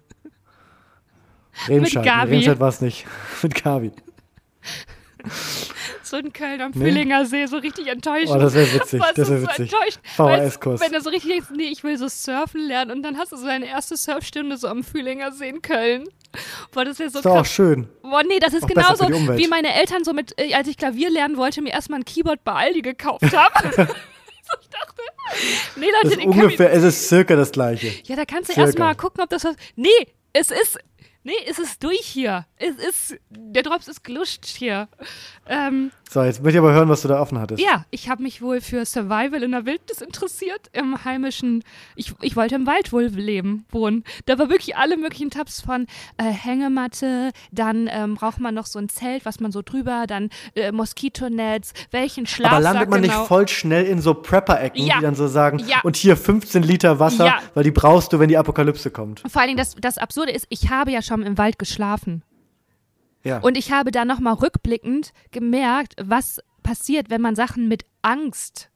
Remscheid. 1.68 2.05
Gabi. 2.05 2.30
Nee, 2.30 2.36
Remscheid 2.36 2.61
war 2.61 2.68
es 2.68 2.80
nicht. 2.80 3.07
Mit 3.42 3.62
Gabi. 3.62 3.92
so 6.02 6.16
in 6.16 6.32
Köln 6.32 6.61
am 6.61 6.72
Fühlinger 6.72 7.24
See, 7.24 7.46
so 7.46 7.57
richtig 7.57 7.86
enttäuscht. 7.86 8.30
Oh, 8.30 8.38
das 8.38 8.55
wäre 8.55 8.72
witzig, 8.74 9.02
das 9.14 9.30
wäre 9.30 9.42
witzig. 9.42 9.70
So 10.16 10.26
VHS-Kurs. 10.26 10.80
Wenn 10.80 10.92
du 10.92 11.00
so 11.00 11.11
richtig 11.11 11.30
denkst, 11.30 11.48
nee, 11.55 11.64
ich 11.64 11.82
will 11.82 11.96
so 11.96 12.09
surfen 12.09 12.61
lernen 12.61 12.90
und 12.90 13.02
dann 13.02 13.16
hast 13.16 13.32
du 13.32 13.36
so 13.36 13.46
deine 13.46 13.66
erste 13.66 13.96
Surfstunde 13.96 14.57
so 14.57 14.68
am 14.68 14.84
Fühlinger 14.84 15.32
See 15.32 15.48
in 15.48 15.62
Köln. 15.62 16.05
Boah, 16.72 16.84
das 16.84 16.94
ist 16.94 17.00
ja 17.00 17.11
so 17.11 17.18
ist 17.20 17.24
krass. 17.24 17.40
auch 17.40 17.46
schön. 17.46 17.88
Boah, 18.02 18.22
nee, 18.24 18.38
das 18.38 18.52
ist 18.55 18.64
auch 18.64 18.68
genauso, 18.68 19.09
wie 19.09 19.48
meine 19.48 19.72
Eltern 19.74 20.05
so 20.05 20.12
mit, 20.12 20.38
äh, 20.38 20.52
als 20.55 20.68
ich 20.68 20.76
Klavier 20.76 21.11
lernen 21.11 21.36
wollte, 21.36 21.62
mir 21.62 21.72
erstmal 21.72 22.00
ein 22.00 22.05
Keyboard 22.05 22.42
bei 22.44 22.52
Aldi 22.52 22.82
gekauft 22.82 23.24
haben. 23.36 23.70
ich 23.70 24.68
dachte, 24.68 24.93
nee, 25.77 25.87
Leute, 25.87 26.16
das 26.16 26.25
ist 26.25 26.27
ungefähr, 26.27 26.72
es 26.72 26.83
ist 26.83 27.09
circa 27.09 27.37
das 27.37 27.53
gleiche. 27.53 27.93
Ja, 28.05 28.16
da 28.16 28.25
kannst 28.25 28.55
du 28.55 28.61
erstmal 28.61 28.95
gucken, 28.95 29.22
ob 29.22 29.31
das 29.31 29.45
was. 29.45 29.57
Nee, 29.77 29.89
es 30.33 30.51
ist 30.51 30.79
Nee, 31.27 31.33
es 31.47 31.59
ist 31.59 31.83
durch 31.83 32.05
hier. 32.05 32.47
Es 32.57 32.77
ist, 32.77 33.18
der 33.31 33.62
Drops 33.62 33.89
ist 33.89 34.05
geluscht 34.05 34.45
hier. 34.45 34.89
Ähm, 35.49 35.91
so, 36.15 36.23
jetzt 36.23 36.43
möchte 36.43 36.59
ich 36.59 36.65
aber 36.65 36.73
hören, 36.73 36.89
was 36.89 37.03
du 37.03 37.09
da 37.09 37.21
offen 37.21 37.39
hattest. 37.39 37.62
Ja, 37.62 37.85
ich 37.91 38.09
habe 38.09 38.23
mich 38.23 38.43
wohl 38.43 38.61
für 38.61 38.85
Survival 38.85 39.43
in 39.43 39.53
der 39.53 39.67
Wildnis 39.67 40.01
interessiert, 40.01 40.69
im 40.73 41.05
heimischen, 41.05 41.65
ich, 41.97 42.15
ich 42.21 42.37
wollte 42.37 42.55
im 42.55 42.67
Wald 42.67 42.93
wohl 42.93 43.05
leben, 43.05 43.65
wohnen. 43.71 44.05
Da 44.27 44.39
war 44.39 44.51
wirklich 44.51 44.77
alle 44.77 44.97
möglichen 44.97 45.31
Tabs 45.31 45.61
von 45.61 45.87
äh, 46.19 46.25
Hängematte, 46.25 47.31
dann 47.51 47.89
ähm, 47.91 48.17
braucht 48.17 48.41
man 48.41 48.55
noch 48.55 48.67
so 48.67 48.79
ein 48.79 48.89
Zelt, 48.89 49.25
was 49.25 49.41
man 49.41 49.53
so 49.53 49.62
drüber, 49.62 50.05
dann 50.07 50.29
äh, 50.55 50.73
Moskitonetz, 50.73 51.73
welchen 51.91 52.27
Schlafsack 52.27 52.53
Aber 52.53 52.62
landet 52.62 52.91
man 52.91 53.03
genau. 53.03 53.19
nicht 53.19 53.29
voll 53.29 53.49
schnell 53.49 53.85
in 53.85 54.01
so 54.01 54.15
Prepper-Ecken, 54.15 54.85
ja. 54.85 54.97
die 54.97 55.03
dann 55.03 55.15
so 55.15 55.27
sagen, 55.27 55.59
ja. 55.67 55.81
und 55.83 55.97
hier 55.97 56.17
15 56.17 56.62
Liter 56.62 57.01
Wasser, 57.01 57.27
ja. 57.27 57.39
weil 57.55 57.65
die 57.65 57.71
brauchst 57.71 58.12
du, 58.12 58.19
wenn 58.19 58.29
die 58.29 58.37
Apokalypse 58.37 58.91
kommt. 58.91 59.23
Vor 59.27 59.41
allen 59.41 59.49
Dingen, 59.49 59.59
das, 59.59 59.75
das 59.81 59.97
Absurde 59.97 60.33
ist, 60.33 60.47
ich 60.51 60.69
habe 60.71 60.93
ja 60.93 61.01
schon 61.01 61.15
schon 61.15 61.27
im 61.27 61.39
Wald 61.39 61.59
geschlafen. 61.59 62.23
Ja. 63.25 63.39
Und 63.39 63.57
ich 63.57 63.72
habe 63.72 63.91
da 63.91 64.05
nochmal 64.05 64.35
rückblickend 64.35 65.12
gemerkt, 65.31 65.95
was 66.01 66.41
passiert, 66.62 67.11
wenn 67.11 67.20
man 67.20 67.35
Sachen 67.35 67.68
mit 67.68 67.85
Angst 68.03 68.70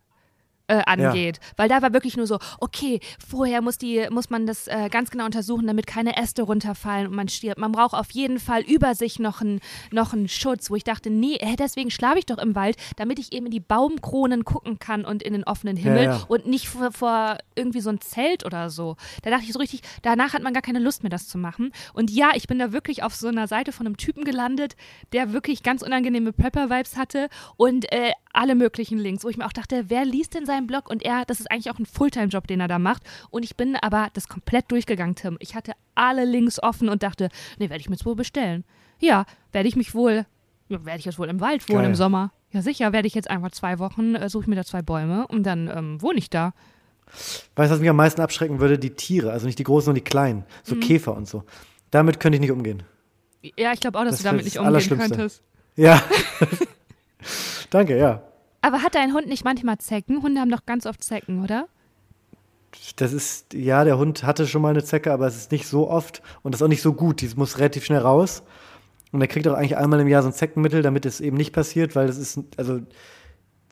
äh, 0.69 0.83
angeht. 0.87 1.39
Ja. 1.39 1.53
Weil 1.57 1.69
da 1.69 1.83
war 1.83 1.93
wirklich 1.93 2.17
nur 2.17 2.27
so, 2.27 2.39
okay, 2.61 3.01
vorher 3.27 3.63
muss, 3.63 3.79
die, 3.79 4.07
muss 4.11 4.31
man 4.31 4.47
das 4.47 4.69
äh, 4.69 4.89
ganz 4.91 5.11
genau 5.11 5.25
untersuchen, 5.25 5.67
damit 5.67 5.87
keine 5.87 6.17
Äste 6.17 6.43
runterfallen 6.43 7.09
und 7.09 7.15
man 7.15 7.29
stirbt. 7.29 7.59
Man 7.59 7.73
braucht 7.73 7.95
auf 7.95 8.11
jeden 8.13 8.39
Fall 8.39 8.63
über 8.63 8.95
sich 8.95 9.19
noch 9.19 9.41
einen 9.41 9.61
noch 9.91 10.15
Schutz, 10.27 10.71
wo 10.71 10.77
ich 10.77 10.85
dachte, 10.85 11.11
nee, 11.11 11.37
äh, 11.37 11.57
deswegen 11.57 11.91
schlafe 11.91 12.19
ich 12.19 12.27
doch 12.27 12.39
im 12.39 12.55
Wald, 12.55 12.77
damit 12.97 13.19
ich 13.19 13.33
eben 13.33 13.47
in 13.47 13.53
die 13.53 13.61
Baumkronen 13.61 14.45
gucken 14.45 14.79
kann 14.79 15.05
und 15.05 15.23
in 15.23 15.33
den 15.33 15.45
offenen 15.45 15.77
Himmel 15.77 16.05
ja, 16.05 16.17
ja. 16.17 16.25
und 16.29 16.47
nicht 16.47 16.69
vor, 16.69 16.93
vor, 16.93 17.39
irgendwie 17.55 17.81
so 17.81 17.91
ein 17.91 18.01
Zelt 18.01 18.45
oder 18.45 18.71
so. 18.71 18.97
Da 19.23 19.31
dachte 19.31 19.45
ich 19.45 19.53
so 19.53 19.59
richtig, 19.59 19.83
danach 20.03 20.35
hat 20.35 20.43
man 20.43 20.53
gar 20.53 20.63
keine 20.63 20.79
Lust 20.79 21.03
mehr, 21.03 21.11
das 21.11 21.29
zu 21.29 21.39
machen. 21.39 21.73
Und 21.95 22.11
ja, 22.11 22.31
ich 22.35 22.47
bin 22.47 22.59
da 22.59 22.73
wirklich 22.73 23.03
auf 23.03 23.15
so 23.15 23.29
einer 23.29 23.49
Seite 23.49 23.73
von 23.73 23.87
einem 23.87 23.97
Typen 23.97 24.25
gelandet, 24.25 24.77
der 25.13 25.33
wirklich 25.33 25.63
ganz 25.63 25.83
unangenehme 25.83 26.33
Prepper-Vibes 26.33 26.97
hatte 26.97 27.29
und 27.57 27.91
äh, 27.93 28.13
alle 28.39 28.55
möglichen 28.55 28.99
Links, 28.99 29.25
wo 29.25 29.29
ich 29.29 29.37
mir 29.37 29.47
auch 29.47 29.53
dachte, 29.53 29.87
wer 29.89 30.05
liest 30.05 30.35
denn 30.35 30.47
seinen 30.47 30.69
Blog? 30.69 30.89
Und 30.89 31.03
er, 31.03 31.25
das 31.27 31.41
ist 31.41 31.51
eigentlich 31.51 31.71
auch 31.71 31.79
ein 31.79 31.87
Fulltime-Job, 31.87 32.47
den 32.47 32.61
er 32.61 32.69
da 32.69 32.79
macht. 32.79 33.03
Und 33.31 33.43
ich 33.43 33.57
bin 33.57 33.75
aber 33.75 34.09
das 34.15 34.29
komplett 34.29 34.71
durchgegangen, 34.71 35.17
Tim. 35.17 35.37
Ich 35.41 35.57
hatte 35.57 35.73
alle 35.97 36.25
Links 36.25 36.63
offen 36.63 36.89
und 36.89 37.03
dachte, 37.03 37.31
nee, 37.59 37.69
werde 37.69 37.81
ich 37.81 37.89
mir 37.89 37.97
jetzt 37.97 38.07
wohl 38.07 38.15
bestellen. 38.15 38.65
Ja, 39.01 39.27
werde 39.51 39.69
ich 39.69 39.75
mich 39.75 39.93
wohl, 39.93 40.25
ja, 40.69 40.85
werde 40.85 41.01
ich 41.01 41.05
jetzt 41.05 41.19
wohl 41.19 41.29
im 41.29 41.41
Wald 41.41 41.69
wohnen 41.69 41.87
im 41.87 41.95
Sommer. 41.97 42.33
Ja, 42.53 42.63
sicher, 42.63 42.93
werde 42.93 43.09
ich 43.09 43.15
jetzt 43.15 43.29
einfach 43.29 43.51
zwei 43.51 43.79
Wochen, 43.81 44.15
äh, 44.15 44.29
suche 44.29 44.45
ich 44.45 44.49
mir 44.49 44.57
da 44.57 44.65
zwei 44.65 44.83
Bäume 44.83 45.27
und 45.27 45.43
dann 45.43 45.69
ähm, 45.69 46.01
wohne 46.01 46.19
ich 46.19 46.31
da. 46.31 46.55
Weißt 47.57 47.71
du, 47.71 47.75
was 47.75 47.81
mich 47.81 47.91
am 47.91 47.97
meisten 47.97 48.21
abschrecken 48.21 48.61
würde? 48.61 48.79
Die 48.79 48.91
Tiere, 48.91 49.33
also 49.33 49.47
nicht 49.47 49.59
die 49.59 49.65
großen, 49.65 49.87
sondern 49.87 50.05
die 50.05 50.09
kleinen, 50.09 50.45
so 50.63 50.77
mhm. 50.77 50.81
Käfer 50.81 51.17
und 51.17 51.27
so. 51.27 51.43
Damit 51.91 52.21
könnte 52.21 52.37
ich 52.37 52.41
nicht 52.41 52.53
umgehen. 52.53 52.85
Ja, 53.57 53.73
ich 53.73 53.81
glaube 53.81 53.99
auch, 53.99 54.05
dass 54.05 54.13
das 54.13 54.19
du 54.21 54.25
damit 54.25 54.45
nicht 54.45 54.59
umgehen 54.59 54.99
könntest. 54.99 55.43
Ja. 55.75 56.03
Danke, 57.71 57.99
ja. 57.99 58.23
Aber 58.61 58.83
hat 58.83 58.95
dein 58.95 59.13
Hund 59.13 59.29
nicht 59.29 59.45
manchmal 59.45 59.79
Zecken? 59.79 60.23
Hunde 60.23 60.41
haben 60.41 60.51
doch 60.51 60.67
ganz 60.67 60.87
oft 60.87 61.03
Zecken, 61.03 61.43
oder? 61.43 61.69
Das 62.97 63.13
ist, 63.13 63.55
ja, 63.55 63.85
der 63.85 63.99
Hund 63.99 64.25
hatte 64.25 64.47
schon 64.47 64.63
mal 64.63 64.71
eine 64.71 64.85
Zecke, 64.85 65.13
aber 65.13 65.27
es 65.27 65.37
ist 65.37 65.53
nicht 65.53 65.67
so 65.67 65.89
oft 65.89 66.23
und 66.43 66.53
das 66.53 66.61
ist 66.61 66.65
auch 66.65 66.69
nicht 66.69 66.83
so 66.83 66.93
gut. 66.93 67.21
Die 67.21 67.31
muss 67.37 67.59
relativ 67.59 67.85
schnell 67.85 68.01
raus. 68.01 68.43
Und 69.11 69.23
er 69.23 69.27
kriegt 69.27 69.49
auch 69.49 69.55
eigentlich 69.55 69.77
einmal 69.77 70.01
im 70.01 70.09
Jahr 70.09 70.23
so 70.23 70.29
ein 70.29 70.35
Zeckenmittel, 70.35 70.83
damit 70.83 71.07
es 71.07 71.21
eben 71.21 71.37
nicht 71.37 71.53
passiert, 71.53 71.97
weil 71.97 72.09
das 72.09 72.19
ist, 72.19 72.41
also 72.59 72.81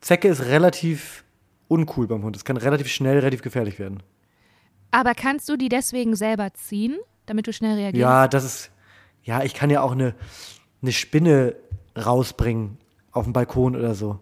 Zecke 0.01 0.29
ist 0.29 0.47
relativ 0.47 1.25
uncool 1.69 2.07
beim 2.07 2.23
Hund. 2.23 2.37
Es 2.37 2.45
kann 2.45 2.57
relativ 2.57 2.89
schnell, 2.89 3.19
relativ 3.19 3.43
gefährlich 3.43 3.79
werden. 3.79 4.03
Aber 4.93 5.15
kannst 5.15 5.49
du 5.49 5.57
die 5.57 5.69
deswegen 5.69 6.17
selber 6.17 6.55
ziehen, 6.55 6.97
damit 7.27 7.47
du 7.47 7.53
schnell 7.53 7.75
reagierst? 7.75 8.01
Ja, 8.01 8.29
das 8.29 8.45
ist, 8.45 8.71
ja, 9.25 9.43
ich 9.43 9.53
kann 9.53 9.69
ja 9.69 9.83
auch 9.83 9.93
eine, 9.93 10.15
eine 10.81 10.93
Spinne 10.93 11.57
rausbringen 11.97 12.79
auf 13.13 13.25
dem 13.25 13.33
Balkon 13.33 13.77
oder 13.77 13.95
so. 13.95 14.21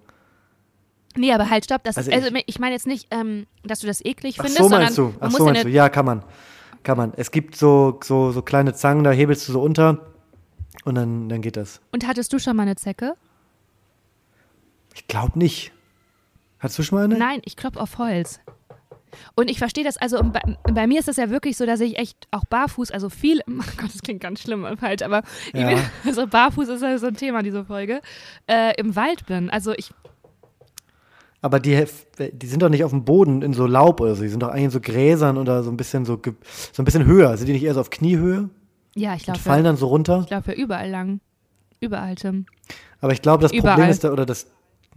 Nee, 1.16 1.32
aber 1.32 1.50
halt, 1.50 1.64
stopp. 1.64 1.84
Das, 1.84 1.96
also, 1.96 2.10
also 2.10 2.28
ich, 2.34 2.44
ich 2.46 2.58
meine 2.58 2.74
jetzt 2.74 2.86
nicht, 2.86 3.08
ähm, 3.10 3.46
dass 3.62 3.80
du 3.80 3.86
das 3.86 4.04
eklig 4.04 4.36
findest, 4.36 4.60
Ach 4.60 4.64
so 4.64 4.70
meinst 4.70 4.98
du? 4.98 5.14
Ach 5.20 5.30
so 5.30 5.44
meinst 5.44 5.64
du? 5.64 5.68
Ja, 5.68 5.88
kann 5.88 6.04
man. 6.04 6.24
Kann 6.82 6.96
man. 6.96 7.12
Es 7.16 7.30
gibt 7.30 7.56
so, 7.56 8.00
so, 8.02 8.32
so 8.32 8.42
kleine 8.42 8.74
Zangen, 8.74 9.04
da 9.04 9.10
hebelst 9.10 9.48
du 9.48 9.52
so 9.52 9.62
unter 9.62 10.06
und 10.84 10.96
dann, 10.96 11.28
dann 11.28 11.40
geht 11.40 11.56
das. 11.56 11.80
Und 11.92 12.06
hattest 12.06 12.32
du 12.32 12.38
schon 12.38 12.56
mal 12.56 12.62
eine 12.62 12.76
Zecke? 12.76 13.14
Ich 14.94 15.06
glaube 15.08 15.38
nicht. 15.38 15.72
Hattest 16.58 16.78
du 16.78 16.82
schon 16.82 16.98
mal 16.98 17.04
eine? 17.04 17.16
Nein, 17.16 17.40
ich 17.44 17.56
klopfe 17.56 17.80
auf 17.80 17.98
Holz. 17.98 18.40
Und 19.34 19.50
ich 19.50 19.58
verstehe 19.58 19.84
das, 19.84 19.96
also 19.96 20.22
bei, 20.22 20.40
bei, 20.64 20.86
mir 20.86 20.98
ist 20.98 21.08
das 21.08 21.16
ja 21.16 21.30
wirklich 21.30 21.56
so, 21.56 21.66
dass 21.66 21.80
ich 21.80 21.98
echt 21.98 22.26
auch 22.32 22.44
barfuß, 22.44 22.90
also 22.90 23.08
viel, 23.08 23.40
oh 23.48 23.62
Gott, 23.76 23.94
das 23.94 24.02
klingt 24.02 24.20
ganz 24.20 24.40
schlimm 24.40 24.64
und 24.64 24.78
falsch, 24.80 25.02
aber 25.02 25.22
ja. 25.52 25.68
bin, 25.68 25.78
also 26.04 26.26
barfuß 26.26 26.68
ist 26.68 26.82
ja 26.82 26.98
so 26.98 27.06
ein 27.06 27.14
Thema, 27.14 27.42
diese 27.42 27.64
Folge, 27.64 28.00
äh, 28.46 28.74
im 28.76 28.96
Wald 28.96 29.26
bin. 29.26 29.50
Also 29.50 29.72
ich 29.72 29.92
aber 31.44 31.60
die, 31.60 31.84
die 32.32 32.46
sind 32.46 32.62
doch 32.62 32.70
nicht 32.70 32.84
auf 32.84 32.90
dem 32.90 33.04
Boden 33.04 33.42
in 33.42 33.52
so 33.52 33.66
Laub 33.66 34.00
oder 34.00 34.14
so. 34.14 34.22
Die 34.22 34.30
sind 34.30 34.42
doch 34.42 34.48
eigentlich 34.48 34.64
in 34.64 34.70
so 34.70 34.80
Gräsern 34.80 35.36
oder 35.36 35.62
so 35.62 35.70
ein 35.70 35.76
bisschen 35.76 36.06
so, 36.06 36.18
so 36.72 36.82
ein 36.82 36.86
bisschen 36.86 37.04
höher. 37.04 37.36
Sind 37.36 37.48
die 37.48 37.52
nicht 37.52 37.64
eher 37.64 37.74
so 37.74 37.82
auf 37.82 37.90
Kniehöhe? 37.90 38.48
Ja, 38.94 39.14
ich 39.14 39.24
glaube. 39.24 39.40
Fallen 39.40 39.62
dann 39.62 39.76
so 39.76 39.88
runter? 39.88 40.20
Ich 40.22 40.28
glaube 40.28 40.52
ja 40.52 40.56
überall 40.56 40.88
lang. 40.88 41.20
Überall, 41.80 42.14
Tim. 42.14 42.46
Aber 43.02 43.12
ich 43.12 43.20
glaube, 43.20 43.42
das 43.42 43.52
überall. 43.52 43.74
Problem 43.74 43.90
ist 43.90 44.04
da, 44.04 44.12
oder 44.12 44.24
das, 44.24 44.46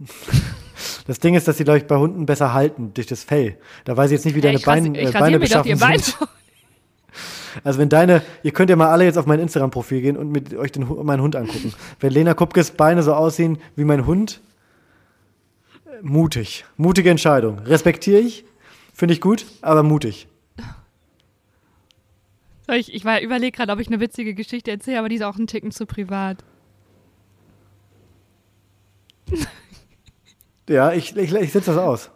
das 1.06 1.20
Ding 1.20 1.34
ist, 1.34 1.46
dass 1.48 1.58
die, 1.58 1.64
glaube 1.64 1.80
ich, 1.80 1.86
bei 1.86 1.96
Hunden 1.96 2.24
besser 2.24 2.54
halten 2.54 2.92
durch 2.94 3.08
das 3.08 3.24
Fell. 3.24 3.58
Da 3.84 3.94
weiß 3.98 4.10
ich 4.10 4.14
jetzt 4.14 4.24
nicht, 4.24 4.34
wie 4.34 4.40
ja, 4.40 4.50
deine 4.50 4.60
Bein, 4.60 4.94
äh, 4.94 5.12
Beine 5.12 5.38
beschaffen 5.38 5.76
sind. 5.76 5.80
Bein 5.80 6.00
also 7.62 7.78
wenn 7.78 7.90
deine, 7.90 8.22
ihr 8.42 8.52
könnt 8.52 8.70
ja 8.70 8.76
mal 8.76 8.88
alle 8.88 9.04
jetzt 9.04 9.18
auf 9.18 9.26
mein 9.26 9.40
Instagram-Profil 9.40 10.00
gehen 10.00 10.16
und 10.16 10.32
mit 10.32 10.54
euch 10.54 10.72
den, 10.72 10.88
meinen 11.04 11.20
Hund 11.20 11.36
angucken. 11.36 11.74
Wenn 12.00 12.10
Lena 12.10 12.32
Kupkes 12.32 12.70
Beine 12.70 13.02
so 13.02 13.12
aussehen 13.12 13.58
wie 13.76 13.84
mein 13.84 14.06
Hund, 14.06 14.40
mutig. 16.02 16.64
Mutige 16.76 17.10
Entscheidung. 17.10 17.58
Respektiere 17.60 18.20
ich. 18.20 18.44
Finde 18.92 19.14
ich 19.14 19.20
gut, 19.20 19.46
aber 19.62 19.82
mutig. 19.82 20.28
Ich, 22.70 22.92
ich 22.92 23.02
überlege 23.02 23.56
gerade, 23.56 23.72
ob 23.72 23.80
ich 23.80 23.86
eine 23.86 24.00
witzige 24.00 24.34
Geschichte 24.34 24.70
erzähle, 24.70 24.98
aber 24.98 25.08
die 25.08 25.14
ist 25.16 25.22
auch 25.22 25.36
ein 25.36 25.46
Ticken 25.46 25.70
zu 25.70 25.86
privat. 25.86 26.44
ja, 30.68 30.92
ich, 30.92 31.16
ich, 31.16 31.32
ich 31.32 31.52
sitze 31.52 31.72
das 31.72 31.78
aus. 31.78 32.10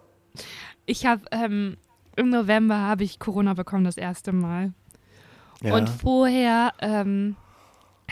Ich 0.85 1.05
habe 1.05 1.23
ähm, 1.31 1.77
im 2.15 2.29
November 2.29 2.77
habe 2.77 3.03
ich 3.03 3.17
Corona 3.17 3.53
bekommen 3.55 3.85
das 3.85 3.97
erste 3.97 4.31
Mal. 4.31 4.73
Ja. 5.61 5.73
Und 5.73 5.89
vorher 5.89 6.73
ähm, 6.81 7.35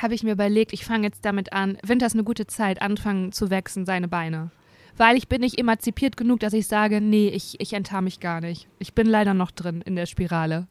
habe 0.01 0.15
ich 0.15 0.23
mir 0.23 0.31
überlegt, 0.31 0.73
ich 0.73 0.85
fange 0.85 1.05
jetzt 1.05 1.25
damit 1.25 1.53
an. 1.53 1.77
Winter 1.83 2.07
ist 2.07 2.13
eine 2.13 2.23
gute 2.23 2.47
Zeit, 2.47 2.81
anfangen 2.81 3.31
zu 3.33 3.51
wachsen, 3.51 3.85
seine 3.85 4.07
Beine 4.07 4.49
weil 4.97 5.17
ich 5.17 5.27
bin 5.27 5.41
nicht 5.41 5.59
emanzipiert 5.59 6.17
genug, 6.17 6.39
dass 6.39 6.53
ich 6.53 6.67
sage, 6.67 7.01
nee, 7.01 7.29
ich, 7.29 7.59
ich 7.59 7.73
enttarn 7.73 8.03
mich 8.03 8.19
gar 8.19 8.41
nicht. 8.41 8.67
Ich 8.79 8.93
bin 8.93 9.07
leider 9.07 9.33
noch 9.33 9.51
drin 9.51 9.81
in 9.81 9.95
der 9.95 10.05
Spirale. 10.05 10.67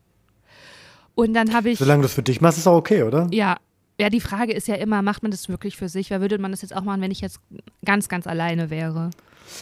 Und 1.14 1.34
dann 1.34 1.52
habe 1.52 1.70
ich. 1.70 1.78
Solange 1.78 2.02
du 2.02 2.06
das 2.06 2.14
für 2.14 2.22
dich 2.22 2.40
machst, 2.40 2.58
ist 2.58 2.66
auch 2.66 2.76
okay, 2.76 3.02
oder? 3.02 3.28
Ja. 3.30 3.56
Ja, 3.98 4.08
die 4.08 4.20
Frage 4.20 4.54
ist 4.54 4.66
ja 4.66 4.76
immer, 4.76 5.02
macht 5.02 5.22
man 5.22 5.30
das 5.30 5.50
wirklich 5.50 5.76
für 5.76 5.90
sich? 5.90 6.08
Wer 6.08 6.22
würde 6.22 6.38
man 6.38 6.52
das 6.52 6.62
jetzt 6.62 6.74
auch 6.74 6.84
machen, 6.84 7.02
wenn 7.02 7.10
ich 7.10 7.20
jetzt 7.20 7.38
ganz, 7.84 8.08
ganz 8.08 8.26
alleine 8.26 8.70
wäre? 8.70 9.10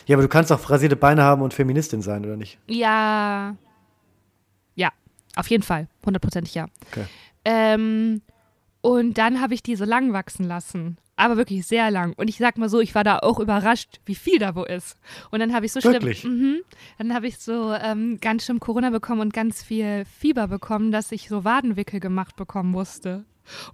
Ja, 0.06 0.14
aber 0.14 0.22
du 0.22 0.28
kannst 0.28 0.52
auch 0.52 0.70
rasierte 0.70 0.94
Beine 0.94 1.22
haben 1.22 1.42
und 1.42 1.54
Feministin 1.54 2.02
sein, 2.02 2.24
oder 2.24 2.36
nicht? 2.36 2.56
Ja. 2.68 3.56
Ja, 4.76 4.90
auf 5.34 5.50
jeden 5.50 5.64
Fall. 5.64 5.88
Hundertprozentig 6.06 6.54
ja. 6.54 6.66
Okay. 6.92 7.04
Ähm, 7.44 8.22
und 8.80 9.18
dann 9.18 9.40
habe 9.40 9.54
ich 9.54 9.62
die 9.62 9.76
so 9.76 9.84
lang 9.84 10.12
wachsen 10.12 10.46
lassen 10.46 10.98
aber 11.18 11.36
wirklich 11.36 11.66
sehr 11.66 11.90
lang. 11.90 12.14
Und 12.16 12.28
ich 12.28 12.38
sag 12.38 12.56
mal 12.58 12.68
so, 12.68 12.80
ich 12.80 12.94
war 12.94 13.04
da 13.04 13.18
auch 13.18 13.40
überrascht, 13.40 14.00
wie 14.06 14.14
viel 14.14 14.38
da 14.38 14.54
wo 14.54 14.62
ist. 14.62 14.96
Und 15.30 15.40
dann 15.40 15.52
habe 15.52 15.66
ich 15.66 15.72
so 15.72 15.82
wirklich? 15.82 16.20
schlimm, 16.20 16.52
mh, 16.52 16.58
dann 16.98 17.12
habe 17.12 17.26
ich 17.26 17.38
so 17.38 17.74
ähm, 17.74 18.18
ganz 18.20 18.44
schlimm 18.44 18.60
Corona 18.60 18.90
bekommen 18.90 19.20
und 19.20 19.32
ganz 19.32 19.62
viel 19.62 20.04
Fieber 20.04 20.46
bekommen, 20.46 20.92
dass 20.92 21.12
ich 21.12 21.28
so 21.28 21.44
Wadenwickel 21.44 21.98
gemacht 21.98 22.36
bekommen 22.36 22.70
musste. 22.70 23.24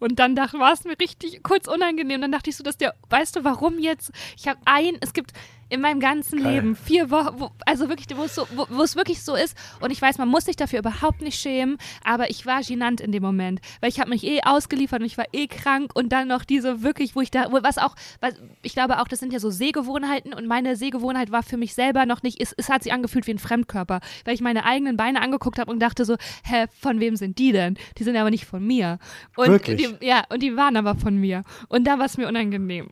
Und 0.00 0.18
dann 0.18 0.34
dachte, 0.36 0.58
war 0.58 0.72
es 0.72 0.84
mir 0.84 0.98
richtig 0.98 1.42
kurz 1.42 1.68
unangenehm. 1.68 2.20
Dann 2.20 2.32
dachte 2.32 2.48
ich 2.48 2.56
so, 2.56 2.64
dass 2.64 2.78
der, 2.78 2.94
weißt 3.10 3.36
du, 3.36 3.44
warum 3.44 3.78
jetzt? 3.78 4.10
Ich 4.36 4.48
habe 4.48 4.60
ein, 4.64 4.96
es 5.00 5.12
gibt, 5.12 5.32
in 5.68 5.80
meinem 5.80 6.00
ganzen 6.00 6.42
Geil. 6.42 6.54
Leben. 6.54 6.76
Vier 6.76 7.10
Wochen, 7.10 7.40
wo, 7.40 7.50
also 7.66 7.88
wirklich, 7.88 8.06
wo 8.16 8.24
es, 8.24 8.34
so, 8.34 8.46
wo, 8.54 8.66
wo 8.70 8.82
es 8.82 8.96
wirklich 8.96 9.22
so 9.22 9.34
ist. 9.34 9.56
Und 9.80 9.90
ich 9.90 10.00
weiß, 10.00 10.18
man 10.18 10.28
muss 10.28 10.44
sich 10.44 10.56
dafür 10.56 10.80
überhaupt 10.80 11.22
nicht 11.22 11.38
schämen, 11.38 11.78
aber 12.04 12.30
ich 12.30 12.46
war 12.46 12.60
gênant 12.60 13.00
in 13.00 13.12
dem 13.12 13.22
Moment, 13.22 13.60
weil 13.80 13.90
ich 13.90 14.00
habe 14.00 14.10
mich 14.10 14.24
eh 14.24 14.40
ausgeliefert 14.42 15.00
und 15.00 15.06
ich 15.06 15.18
war 15.18 15.26
eh 15.32 15.46
krank 15.46 15.92
und 15.94 16.12
dann 16.12 16.28
noch 16.28 16.44
diese 16.44 16.82
wirklich, 16.82 17.16
wo 17.16 17.20
ich 17.20 17.30
da, 17.30 17.50
wo, 17.50 17.62
was 17.62 17.78
auch, 17.78 17.94
was, 18.20 18.34
ich 18.62 18.74
glaube 18.74 19.00
auch, 19.00 19.08
das 19.08 19.20
sind 19.20 19.32
ja 19.32 19.40
so 19.40 19.50
Sehgewohnheiten 19.50 20.34
und 20.34 20.46
meine 20.46 20.76
Sehgewohnheit 20.76 21.30
war 21.30 21.42
für 21.42 21.56
mich 21.56 21.74
selber 21.74 22.06
noch 22.06 22.22
nicht, 22.22 22.40
es, 22.40 22.52
es 22.56 22.68
hat 22.68 22.82
sich 22.82 22.92
angefühlt 22.92 23.26
wie 23.26 23.32
ein 23.32 23.38
Fremdkörper, 23.38 24.00
weil 24.24 24.34
ich 24.34 24.40
meine 24.40 24.64
eigenen 24.64 24.96
Beine 24.96 25.20
angeguckt 25.20 25.58
habe 25.58 25.70
und 25.70 25.80
dachte 25.80 26.04
so, 26.04 26.16
hä, 26.44 26.66
von 26.80 27.00
wem 27.00 27.16
sind 27.16 27.38
die 27.38 27.52
denn? 27.52 27.76
Die 27.98 28.04
sind 28.04 28.16
aber 28.16 28.30
nicht 28.30 28.44
von 28.44 28.64
mir. 28.64 28.98
Und 29.36 29.48
Wirklich? 29.48 29.98
Die, 30.00 30.06
ja, 30.06 30.24
und 30.28 30.42
die 30.42 30.56
waren 30.56 30.76
aber 30.76 30.94
von 30.94 31.16
mir. 31.16 31.42
Und 31.68 31.86
da 31.86 31.98
war 31.98 32.06
es 32.06 32.16
mir 32.16 32.28
unangenehm. 32.28 32.90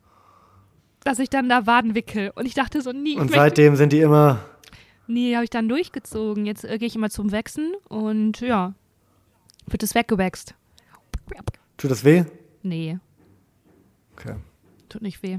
Dass 1.05 1.19
ich 1.19 1.31
dann 1.31 1.49
da 1.49 1.67
Waden 1.67 1.95
wickel. 1.95 2.31
Und 2.35 2.47
ich 2.47 2.55
dachte 2.55 2.81
so, 2.83 2.93
nie. 2.93 3.17
Und 3.19 3.31
seitdem 3.31 3.77
sind 3.77 3.93
die 3.93 4.01
immer. 4.01 4.39
Nee, 5.09 5.35
habe 5.35 5.45
ich 5.45 5.51
dann 5.51 5.69
durchgezogen. 5.69 6.47
Jetzt 6.47 6.65
äh, 6.65 6.79
gehe 6.79 6.87
ich 6.87 6.95
immer 6.97 7.11
zum 7.11 7.33
Wechseln 7.33 7.73
und 7.89 8.41
ja, 8.41 8.75
wird 9.67 9.83
es 9.83 9.95
weggewächst. 9.95 10.55
Tut 11.77 11.91
das 11.91 12.05
weh? 12.05 12.25
Nee, 12.63 12.99
Okay. 14.17 14.37
tut 14.89 15.03
nicht 15.03 15.23
weh. 15.23 15.39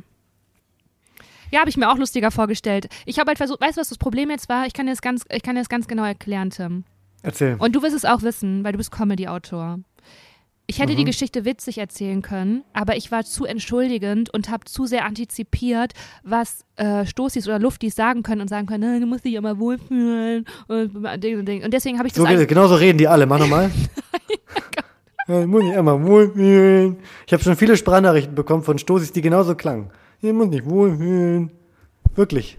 Ja, 1.52 1.60
habe 1.60 1.70
ich 1.70 1.78
mir 1.78 1.90
auch 1.90 1.98
lustiger 1.98 2.32
vorgestellt. 2.32 2.90
Ich 3.06 3.20
habe 3.20 3.30
halt 3.30 3.38
versucht, 3.38 3.62
weißt 3.62 3.78
du, 3.78 3.82
was 3.82 3.90
das 3.90 3.98
Problem 4.00 4.30
jetzt 4.32 4.50
war? 4.50 4.66
Ich 4.66 4.74
kann 4.74 4.88
dir 4.88 4.92
das 4.92 5.02
ganz, 5.02 5.24
ich 5.30 5.44
kann 5.44 5.56
dir 5.56 5.62
das 5.62 5.70
ganz 5.70 5.88
genau 5.88 6.04
erklären, 6.04 6.50
Tim. 6.50 6.84
Erzähl. 7.22 7.56
Und 7.60 7.76
du 7.76 7.82
wirst 7.84 7.96
es 7.96 8.04
auch 8.06 8.24
wissen, 8.24 8.64
weil 8.64 8.72
du 8.74 8.78
bist 8.80 8.92
Comedy-Autor. 8.92 9.80
Ich 10.66 10.80
hätte 10.80 10.94
Mhm. 10.94 10.98
die 10.98 11.04
Geschichte 11.06 11.44
witzig 11.44 11.78
erzählen 11.78 12.22
können, 12.22 12.64
aber 12.74 12.96
ich 12.96 13.12
war 13.12 13.26
zu 13.26 13.44
entschuldigend 13.46 14.34
und 14.34 14.50
habe 14.50 14.64
zu 14.64 14.86
sehr 14.86 15.04
antizipiert, 15.06 15.92
was 16.24 16.64
äh, 16.78 17.06
Stoßis 17.06 17.48
oder 17.48 17.60
Luftis 17.60 17.96
sagen 17.96 18.24
können 18.24 18.40
und 18.42 18.48
sagen 18.48 18.66
können, 18.66 18.90
"Nein, 18.90 19.02
du 19.02 19.08
musst 19.08 19.26
dich 19.26 19.34
immer 19.34 19.60
wohlfühlen 19.60 20.46
und 20.70 20.94
Ding 21.24 21.40
und 21.40 21.46
Ding. 21.48 21.64
Und 21.64 21.74
deswegen 21.74 21.98
habe 21.98 22.08
ich 22.08 22.14
das 22.14 22.24
So. 22.28 22.46
Genauso 22.48 22.76
reden 22.76 22.98
die 22.98 23.08
alle. 23.08 23.26
Mach 23.26 23.40
nochmal. 23.40 23.70
Ja, 25.26 25.48
muss 25.48 25.64
ich 25.64 25.72
immer 25.74 26.04
wohlfühlen. 26.06 26.98
Ich 27.26 27.32
habe 27.32 27.42
schon 27.42 27.56
viele 27.56 27.78
Sprachnachrichten 27.78 28.36
bekommen 28.36 28.62
von 28.62 28.78
Stoßis, 28.78 29.14
die 29.14 29.22
genauso 29.22 29.56
klangen. 29.56 29.90
Ich 30.22 30.34
muss 30.34 30.48
nicht 30.48 30.66
wohlfühlen. 30.70 31.50
Wirklich. 32.14 32.58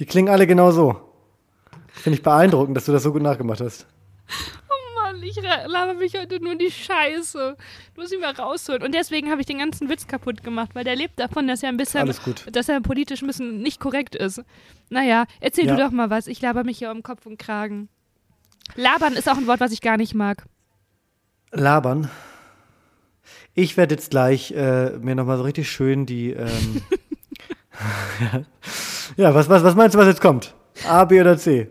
Die 0.00 0.04
klingen 0.04 0.28
alle 0.28 0.48
genau 0.48 0.72
so. 0.72 0.96
Finde 1.86 2.16
ich 2.16 2.22
beeindruckend, 2.24 2.76
dass 2.76 2.86
du 2.86 2.90
das 2.92 3.04
so 3.04 3.12
gut 3.12 3.22
nachgemacht 3.22 3.60
hast. 3.60 3.86
Ich 5.24 5.36
laber 5.66 5.94
mich 5.94 6.14
heute 6.16 6.40
nur 6.42 6.56
die 6.56 6.70
Scheiße. 6.70 7.56
Du 7.94 8.00
musst 8.00 8.12
ihn 8.12 8.20
mal 8.20 8.32
rausholen. 8.32 8.82
Und 8.82 8.92
deswegen 8.94 9.30
habe 9.30 9.40
ich 9.40 9.46
den 9.46 9.58
ganzen 9.58 9.88
Witz 9.88 10.06
kaputt 10.06 10.42
gemacht, 10.42 10.70
weil 10.74 10.84
der 10.84 10.96
lebt 10.96 11.18
davon, 11.20 11.46
dass 11.46 11.62
er 11.62 11.68
ein 11.68 11.76
bisschen, 11.76 12.00
Alles 12.00 12.22
gut. 12.22 12.44
dass 12.50 12.68
er 12.68 12.80
politisch 12.80 13.22
ein 13.22 13.28
bisschen 13.28 13.58
nicht 13.62 13.80
korrekt 13.80 14.14
ist. 14.16 14.42
Naja, 14.90 15.24
erzähl 15.40 15.66
Ja. 15.66 15.76
du 15.76 15.82
doch 15.82 15.90
mal 15.90 16.10
was. 16.10 16.26
Ich 16.26 16.40
laber 16.40 16.64
mich 16.64 16.78
hier 16.78 16.90
um 16.90 17.02
Kopf 17.02 17.26
und 17.26 17.38
Kragen. 17.38 17.88
Labern 18.74 19.12
ist 19.14 19.28
auch 19.28 19.36
ein 19.36 19.46
Wort, 19.46 19.60
was 19.60 19.72
ich 19.72 19.80
gar 19.80 19.96
nicht 19.96 20.14
mag. 20.14 20.44
Labern. 21.52 22.10
Ich 23.54 23.76
werde 23.76 23.94
jetzt 23.94 24.10
gleich 24.10 24.50
äh, 24.52 24.90
mir 24.98 25.14
nochmal 25.14 25.36
so 25.36 25.44
richtig 25.44 25.70
schön 25.70 26.06
die. 26.06 26.30
Ähm, 26.30 26.82
ja, 29.16 29.34
was, 29.34 29.48
was, 29.48 29.62
was 29.62 29.74
meinst 29.74 29.94
du, 29.94 29.98
was 29.98 30.06
jetzt 30.06 30.20
kommt? 30.20 30.54
A, 30.86 31.04
B 31.04 31.20
oder 31.20 31.36
C? 31.36 31.68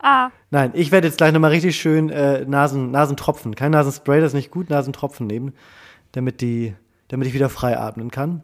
Ah, 0.00 0.30
Nein, 0.50 0.70
ich 0.74 0.92
werde 0.92 1.08
jetzt 1.08 1.16
gleich 1.18 1.32
nochmal 1.32 1.50
richtig 1.50 1.78
schön 1.80 2.08
äh, 2.08 2.44
Nasen, 2.44 2.90
Nasentropfen. 2.92 3.54
Kein 3.56 3.72
Nasenspray, 3.72 4.20
das 4.20 4.28
ist 4.28 4.34
nicht 4.34 4.50
gut, 4.50 4.70
Nasentropfen 4.70 5.26
nehmen, 5.26 5.54
damit, 6.12 6.40
die, 6.40 6.74
damit 7.08 7.26
ich 7.26 7.34
wieder 7.34 7.48
frei 7.48 7.76
atmen 7.76 8.10
kann. 8.10 8.42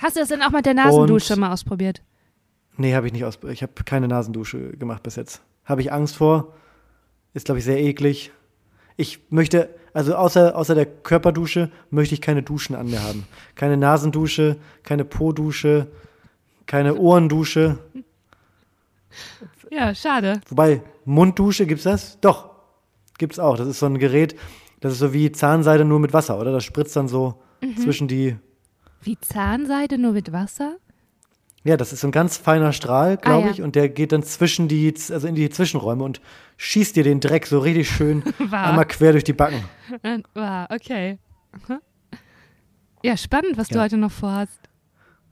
hast 0.00 0.16
du 0.16 0.20
das 0.20 0.28
denn 0.30 0.42
auch 0.42 0.50
mit 0.50 0.66
der 0.66 0.74
Nasendusche 0.74 1.36
mal 1.36 1.52
ausprobiert? 1.52 2.02
Nee, 2.76 2.94
habe 2.94 3.06
ich 3.06 3.12
nicht 3.12 3.24
aus. 3.24 3.38
Ich 3.48 3.62
habe 3.62 3.72
keine 3.84 4.08
Nasendusche 4.08 4.70
gemacht 4.76 5.02
bis 5.02 5.16
jetzt. 5.16 5.42
Habe 5.64 5.82
ich 5.82 5.92
Angst 5.92 6.16
vor. 6.16 6.54
Ist, 7.34 7.44
glaube 7.44 7.58
ich, 7.60 7.64
sehr 7.64 7.78
eklig. 7.78 8.32
Ich 8.96 9.20
möchte, 9.30 9.68
also 9.92 10.16
außer, 10.16 10.56
außer 10.56 10.74
der 10.74 10.86
Körperdusche, 10.86 11.70
möchte 11.90 12.14
ich 12.14 12.20
keine 12.20 12.42
Duschen 12.42 12.74
an 12.74 12.90
mir 12.90 13.02
haben. 13.02 13.26
Keine 13.54 13.76
Nasendusche, 13.76 14.56
keine 14.82 15.04
Po-Dusche, 15.04 15.86
keine 16.66 16.96
Ohrendusche. 16.96 17.78
Ja, 19.70 19.94
schade. 19.94 20.40
Wobei, 20.48 20.82
Munddusche, 21.04 21.66
gibt's 21.66 21.84
das? 21.84 22.18
Doch, 22.20 22.50
gibt's 23.18 23.38
auch. 23.38 23.56
Das 23.56 23.68
ist 23.68 23.78
so 23.78 23.86
ein 23.86 23.98
Gerät, 23.98 24.34
das 24.80 24.92
ist 24.94 24.98
so 24.98 25.12
wie 25.12 25.30
Zahnseide 25.32 25.84
nur 25.84 26.00
mit 26.00 26.12
Wasser, 26.12 26.38
oder? 26.40 26.52
Das 26.52 26.64
spritzt 26.64 26.96
dann 26.96 27.08
so 27.08 27.40
zwischen 27.80 28.08
die. 28.08 28.36
Wie 29.02 29.18
Zahnseide 29.20 29.96
nur 29.98 30.12
mit 30.12 30.32
Wasser? 30.32 30.76
Ja, 31.62 31.76
das 31.76 31.92
ist 31.92 32.00
so 32.00 32.08
ein 32.08 32.12
ganz 32.12 32.38
feiner 32.38 32.72
Strahl, 32.72 33.18
glaube 33.18 33.42
Ah, 33.42 33.46
ja. 33.46 33.52
ich, 33.52 33.60
und 33.62 33.76
der 33.76 33.90
geht 33.90 34.12
dann 34.12 34.22
zwischen 34.22 34.66
die, 34.66 34.94
also 35.10 35.28
in 35.28 35.34
die 35.34 35.50
Zwischenräume 35.50 36.02
und 36.04 36.20
schießt 36.56 36.96
dir 36.96 37.04
den 37.04 37.20
Dreck 37.20 37.46
so 37.46 37.58
richtig 37.58 37.90
schön 37.90 38.22
einmal 38.50 38.86
quer 38.86 39.12
durch 39.12 39.24
die 39.24 39.34
Backen. 39.34 39.62
Äh, 40.02 40.20
ah, 40.36 40.66
okay. 40.74 41.18
Ja, 43.02 43.16
spannend, 43.16 43.56
was 43.58 43.68
du 43.68 43.74
Ja. 43.76 43.82
heute 43.82 43.96
noch 43.98 44.10
vorhast. 44.10 44.58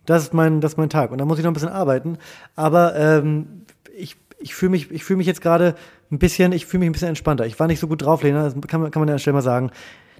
Das 0.07 0.22
ist 0.22 0.34
mein, 0.34 0.61
das 0.61 0.72
ist 0.72 0.76
mein 0.78 0.91
Tag. 0.91 1.11
Und 1.12 1.18
da 1.18 1.24
muss 1.24 1.39
ich 1.39 1.45
noch 1.45 1.51
ein 1.51 1.55
bisschen 1.55 1.68
arbeiten. 1.70 2.18
Aber 2.57 2.95
ähm, 2.97 3.62
ich, 3.97 4.16
ich 4.39 4.55
fühle 4.55 4.70
mich, 4.70 4.91
ich 4.91 5.09
mich 5.11 5.26
jetzt 5.26 5.41
gerade 5.41 5.74
ein 6.11 6.18
bisschen, 6.18 6.53
ich 6.53 6.66
fühle 6.66 6.80
mich 6.80 6.89
ein 6.91 6.93
bisschen 6.93 7.09
entspannter. 7.09 7.47
Ich 7.47 7.59
war 7.59 7.66
nicht 7.66 7.80
so 7.80 7.89
gut 7.89 8.03
drauf, 8.03 8.22
Lena, 8.22 8.45
das 8.45 8.55
kann, 8.68 8.80
man- 8.80 8.91
kann 8.91 9.01
man 9.01 9.09
ja 9.09 9.18
schnell 9.18 9.32
mal 9.32 9.43
sagen. 9.43 9.70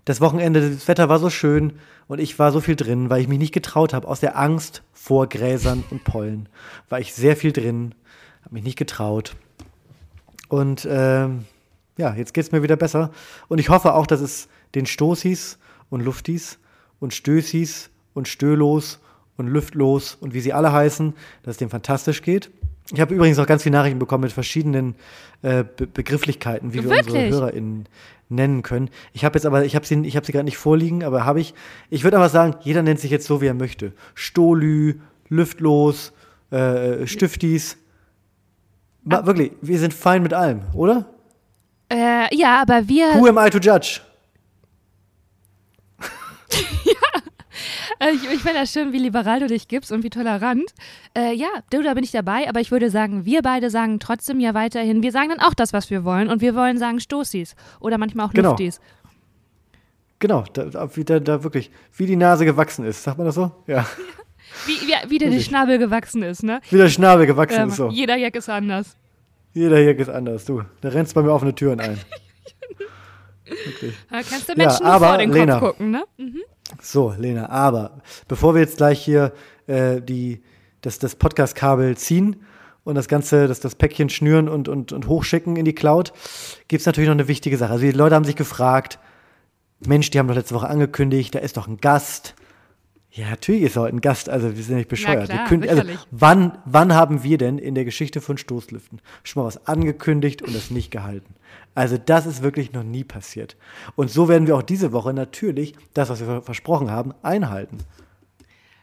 Das 0.05 0.21
Wochenende, 0.21 0.71
das 0.71 0.89
Wetter 0.89 1.09
war 1.09 1.19
so 1.19 1.29
schön 1.31 1.75
und 2.07 2.19
ich 2.19 2.39
war 2.39 2.51
so 2.53 2.61
viel 2.61 2.77
drin, 2.77 3.11
weil 3.11 3.21
ich 3.21 3.29
mich 3.29 3.39
nicht 3.39 3.53
getraut 3.53 3.93
habe, 3.93 4.09
aus 4.09 4.21
der 4.21 4.39
Angst 4.39 4.83
vor 4.93 5.29
Gräsern 5.29 5.85
und 5.91 6.05
Pollen. 6.05 6.49
War 6.89 6.99
ich 6.99 7.15
sehr 7.15 7.37
viel 7.37 7.53
drin, 7.53 7.95
habe 8.45 8.55
mich 8.55 8.65
nicht 8.65 8.79
getraut. 8.79 9.37
Und 10.49 10.87
ähm, 10.91 11.45
ja, 11.99 12.15
jetzt 12.15 12.33
geht 12.33 12.45
es 12.45 12.53
mir 12.53 12.63
wieder 12.63 12.77
besser. 12.77 13.11
Und 13.49 13.59
ich 13.59 13.69
hoffe 13.69 13.95
auch, 13.95 14.07
dass 14.07 14.21
es 14.21 14.49
den 14.75 14.87
Stoßis 14.87 15.59
und 15.91 16.03
Luftis 16.03 16.59
und 17.01 17.13
Stößis 17.13 17.91
und 18.15 18.29
Stölos 18.29 19.01
und 19.37 19.47
Lüftlos 19.49 20.15
und 20.15 20.33
wie 20.35 20.41
sie 20.41 20.53
alle 20.53 20.73
heißen, 20.73 21.15
dass 21.43 21.53
es 21.53 21.59
denen 21.59 21.71
fantastisch 21.71 22.23
geht. 22.23 22.51
Ich 22.93 23.01
habe 23.01 23.15
übrigens 23.15 23.39
auch 23.39 23.47
ganz 23.47 23.63
viele 23.63 23.77
Nachrichten 23.77 23.99
bekommen 23.99 24.23
mit 24.23 24.33
verschiedenen 24.33 24.95
äh, 25.43 25.65
Be 25.65 25.87
Begrifflichkeiten, 25.87 26.73
wie 26.73 26.83
wir 26.83 26.91
unsere 26.91 27.07
Wirklich? 27.07 27.33
HörerInnen 27.33 27.87
nennen 28.31 28.63
können. 28.63 28.91
Ich 29.13 29.25
habe 29.25 29.39
jetzt 29.39 29.45
aber, 29.45 29.65
ich 29.65 29.75
habe 29.75 29.87
sie, 29.87 30.01
ich 30.07 30.17
habe 30.17 30.25
sie 30.25 30.33
gerade 30.33 30.45
nicht 30.45 30.57
vorliegen, 30.57 31.05
aber 31.05 31.25
habe 31.25 31.41
ich. 31.41 31.55
Ich 31.91 32.05
würde 32.05 32.17
aber 32.17 32.29
sagen, 32.29 32.57
jeder 32.63 32.83
nennt 32.83 33.01
sich 33.01 33.11
jetzt 33.11 33.27
so, 33.27 33.41
wie 33.41 33.47
er 33.47 33.55
möchte. 33.55 33.93
Stolü, 34.15 35.01
Lüftlos, 35.29 36.13
äh, 36.51 37.07
Stiftis. 37.07 37.77
Ma, 39.05 39.25
wirklich, 39.27 39.53
wir 39.61 39.79
sind 39.79 39.93
fein 39.93 40.23
mit 40.23 40.33
allem, 40.33 40.63
oder? 40.73 41.07
Äh, 41.91 42.35
ja, 42.35 42.63
aber 42.63 42.89
wir. 42.89 43.15
Who 43.15 43.27
am 43.27 43.39
I 43.39 43.51
to 43.51 43.59
judge? 43.59 44.01
Äh, 48.01 48.11
ich 48.13 48.25
ich 48.25 48.41
finde 48.43 48.61
das 48.61 48.73
schön, 48.73 48.93
wie 48.93 48.99
liberal 48.99 49.41
du 49.41 49.47
dich 49.47 49.69
gibst 49.69 49.91
und 49.93 50.03
wie 50.05 50.11
tolerant. 50.11 50.73
Äh, 51.17 51.35
ja, 51.35 51.49
du, 51.71 51.83
da 51.83 51.95
bin 51.95 52.05
ich 52.05 52.11
dabei, 52.13 52.49
aber 52.49 52.61
ich 52.61 52.71
würde 52.71 52.91
sagen, 52.91 53.25
wir 53.25 53.43
beide 53.43 53.71
sagen 53.71 53.99
trotzdem 54.01 54.41
ja 54.41 54.55
weiterhin, 54.55 55.03
wir 55.03 55.13
sagen 55.13 55.31
dann 55.31 55.41
auch 55.41 55.55
das, 55.55 55.73
was 55.73 55.91
wir 55.91 56.05
wollen 56.05 56.29
und 56.29 56.41
wir 56.41 56.55
wollen 56.55 56.79
sagen 56.79 57.01
Stoßis 57.01 57.55
oder 57.81 57.99
manchmal 57.99 58.27
auch 58.27 58.33
Genau. 58.33 58.51
Luftis. 58.51 58.81
Genau, 60.21 60.45
da, 60.53 60.65
da, 60.65 60.97
wie, 60.97 61.05
da, 61.05 61.21
da 61.21 61.45
wirklich, 61.45 61.71
wie 61.97 62.07
die 62.07 62.17
Nase 62.17 62.45
gewachsen 62.45 62.85
ist. 62.85 63.03
Sagt 63.05 63.19
man 63.19 63.27
das 63.27 63.35
so? 63.37 63.53
Ja. 63.67 63.87
Wie, 64.67 64.73
wie, 64.73 65.11
wie 65.11 65.19
der 65.19 65.29
Richtig. 65.29 65.45
Schnabel 65.45 65.77
gewachsen 65.79 66.23
ist, 66.23 66.43
ne? 66.43 66.61
Wie 66.71 66.79
der 66.79 66.89
Schnabel 66.89 67.27
gewachsen 67.27 67.61
Ähm, 67.61 67.69
ist 67.69 67.77
so. 67.77 67.91
Jeder 67.91 68.17
Jack 68.17 68.35
ist 68.35 68.49
anders. 68.49 68.97
Jeder 69.53 69.77
hier 69.77 69.97
ist 69.99 70.09
anders, 70.09 70.47
du. 70.47 70.63
Da 70.81 70.89
rennst 70.89 71.15
bei 71.15 71.23
mir 71.23 71.33
offene 71.33 71.55
Türen 71.55 71.81
ein. 71.81 71.99
Wirklich. 73.45 73.95
Da 74.11 74.17
kannst 74.23 74.49
du 74.49 74.53
Ja, 74.53 74.59
Menschen 74.59 74.85
nur 74.85 74.93
aber, 74.95 75.09
vor 75.09 75.19
den 75.19 75.33
Lena. 75.33 75.59
Kopf 75.59 75.69
gucken, 75.77 75.91
ne? 75.91 76.05
Mhm. 76.17 76.41
So, 76.81 77.15
Lena, 77.17 77.49
aber 77.49 78.03
bevor 78.29 78.55
wir 78.55 78.61
jetzt 78.61 78.77
gleich 78.77 79.03
hier 79.03 79.33
äh, 79.67 80.01
die, 80.01 80.43
das, 80.81 80.99
das 80.99 81.17
Podcast-Kabel 81.17 81.97
ziehen 81.97 82.37
und 82.85 82.95
das 82.95 83.09
Ganze, 83.09 83.49
das, 83.49 83.61
das 83.61 83.75
Päckchen 83.75 84.11
schnüren 84.11 84.49
und, 84.49 84.69
und, 84.69 84.93
und 84.93 85.09
hochschicken 85.09 85.57
in 85.57 85.65
die 85.65 85.75
Cloud, 85.75 86.13
gibt 86.69 86.81
es 86.81 86.87
natürlich 86.87 87.09
noch 87.09 87.17
eine 87.17 87.29
wichtige 87.29 87.57
Sache. 87.57 87.73
Also 87.73 87.85
die 87.85 87.93
Leute 87.93 88.15
haben 88.15 88.25
sich 88.25 88.37
gefragt, 88.37 88.99
Mensch, 89.87 90.11
die 90.11 90.19
haben 90.19 90.29
doch 90.29 90.35
letzte 90.35 90.55
Woche 90.55 90.69
angekündigt, 90.69 91.35
da 91.35 91.39
ist 91.39 91.57
doch 91.57 91.69
ein 91.69 91.79
Gast. 91.79 92.35
Ja, 93.11 93.31
natürlich 93.31 93.63
ist 93.63 93.77
heute 93.77 93.97
ein 93.97 94.01
Gast, 94.01 94.29
also 94.29 94.55
wir 94.55 94.63
sind 94.63 94.77
nicht 94.77 94.89
bescheuert. 94.89 95.31
klar, 95.31 95.47
können, 95.49 95.69
also, 95.69 95.83
wann, 96.11 96.59
wann 96.67 96.95
haben 96.95 97.23
wir 97.23 97.39
denn 97.39 97.59
in 97.59 97.75
der 97.75 97.85
Geschichte 97.85 98.21
von 98.21 98.37
Stoßlüften 98.37 99.01
schon 99.25 99.43
mal 99.43 99.47
was 99.47 99.67
angekündigt 99.67 100.43
und 100.43 100.55
es 100.55 100.71
nicht 100.71 100.91
gehalten? 100.91 101.35
Also 101.75 101.97
das 101.97 102.27
ist 102.27 102.43
wirklich 102.43 102.73
noch 102.73 102.83
nie 102.83 103.05
passiert. 103.05 103.57
Und 103.97 104.11
so 104.11 104.29
werden 104.29 104.47
wir 104.47 104.57
auch 104.57 104.63
diese 104.63 104.93
Woche 104.93 105.15
natürlich 105.15 105.75
das, 105.95 106.11
was 106.11 106.21
wir 106.27 106.43
versprochen 106.43 106.91
haben, 106.91 107.15
einhalten. 107.23 107.79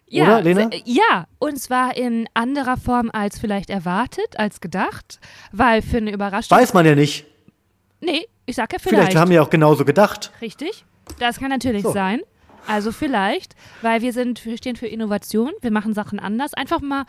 Ja, 0.08 0.40
Oder, 0.40 0.70
Ja, 0.86 1.26
und 1.40 1.60
zwar 1.60 1.98
in 1.98 2.28
anderer 2.34 2.78
Form 2.78 3.10
als 3.12 3.40
vielleicht 3.40 3.70
erwartet, 3.70 4.38
als 4.38 4.62
gedacht, 4.62 5.20
weil 5.52 5.82
für 5.82 5.98
eine 5.98 6.12
Überraschung. 6.12 6.58
Weiß 6.58 6.74
man 6.74 6.86
ja 6.86 6.96
nicht. 6.96 7.26
nee, 8.02 8.28
ich 8.46 8.56
sag 8.56 8.72
ja 8.72 8.80
Vielleicht, 8.80 8.98
vielleicht. 8.98 9.18
haben 9.18 9.32
wir 9.32 9.42
auch 9.42 9.50
genauso 9.50 9.84
gedacht. 9.84 10.32
Richtig, 10.42 10.86
das 11.20 11.40
kann 11.40 11.50
natürlich 11.50 11.84
So. 11.84 11.92
sein. 11.92 12.22
Also 12.68 12.92
vielleicht, 12.92 13.56
weil 13.82 14.02
wir 14.02 14.12
sind, 14.14 14.44
wir 14.46 14.58
stehen 14.58 14.76
für 14.76 14.88
Innovation, 14.88 15.52
wir 15.62 15.72
machen 15.72 15.94
Sachen 15.94 16.20
anders. 16.20 16.54
Einfach 16.54 16.82
mal 16.82 17.06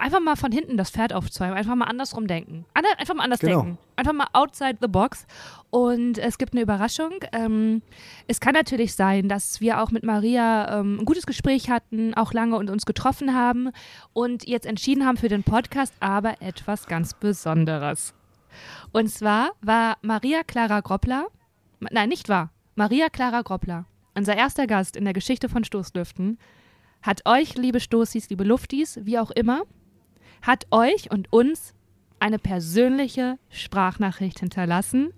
einfach 0.00 0.20
mal 0.20 0.36
von 0.36 0.50
hinten 0.50 0.76
das 0.76 0.90
Pferd 0.90 1.12
aufzäumen, 1.12 1.54
einfach 1.56 1.74
mal 1.74 1.84
andersrum 1.84 2.26
denken. 2.26 2.64
Einfach 2.74 3.14
mal 3.14 3.24
anders 3.24 3.40
Genau. 3.40 3.62
denken. 3.62 3.78
Einfach 3.96 4.12
mal 4.14 4.28
outside 4.32 4.78
the 4.80 4.88
box. 4.88 5.26
Und 5.68 6.16
es 6.18 6.38
gibt 6.38 6.54
eine 6.54 6.62
Überraschung. 6.62 7.12
Ähm, 7.32 7.82
es 8.26 8.40
kann 8.40 8.54
natürlich 8.54 8.94
sein, 8.94 9.28
dass 9.28 9.60
wir 9.60 9.80
auch 9.82 9.90
mit 9.90 10.02
Maria 10.02 10.80
ähm, 10.80 11.00
ein 11.00 11.04
gutes 11.04 11.26
Gespräch 11.26 11.68
hatten, 11.70 12.14
auch 12.14 12.32
lange 12.32 12.56
und 12.56 12.70
uns 12.70 12.86
getroffen 12.86 13.34
haben 13.34 13.70
und 14.12 14.46
jetzt 14.48 14.66
entschieden 14.66 15.06
haben 15.06 15.16
für 15.18 15.28
den 15.28 15.42
Podcast, 15.42 15.92
aber 16.00 16.40
etwas 16.40 16.86
ganz 16.86 17.14
Besonderes. 17.14 18.14
Und 18.92 19.08
zwar 19.10 19.50
war 19.60 19.98
Maria 20.02 20.42
Clara 20.44 20.80
Groppler, 20.80 21.26
nein, 21.78 22.08
nicht 22.08 22.28
wahr, 22.28 22.50
Maria 22.74 23.10
Clara 23.10 23.42
Groppler, 23.42 23.84
unser 24.14 24.36
erster 24.36 24.66
Gast 24.66 24.96
in 24.96 25.04
der 25.04 25.14
Geschichte 25.14 25.48
von 25.48 25.64
Stoßlüften, 25.64 26.38
hat 27.02 27.22
euch, 27.26 27.56
liebe 27.56 27.80
Stoßis, 27.80 28.28
liebe 28.30 28.44
Luftis, 28.44 28.98
wie 29.02 29.18
auch 29.18 29.30
immer, 29.30 29.62
hat 30.42 30.66
euch 30.70 31.10
und 31.10 31.32
uns 31.32 31.74
eine 32.18 32.38
persönliche 32.38 33.38
Sprachnachricht 33.48 34.40
hinterlassen. 34.40 35.12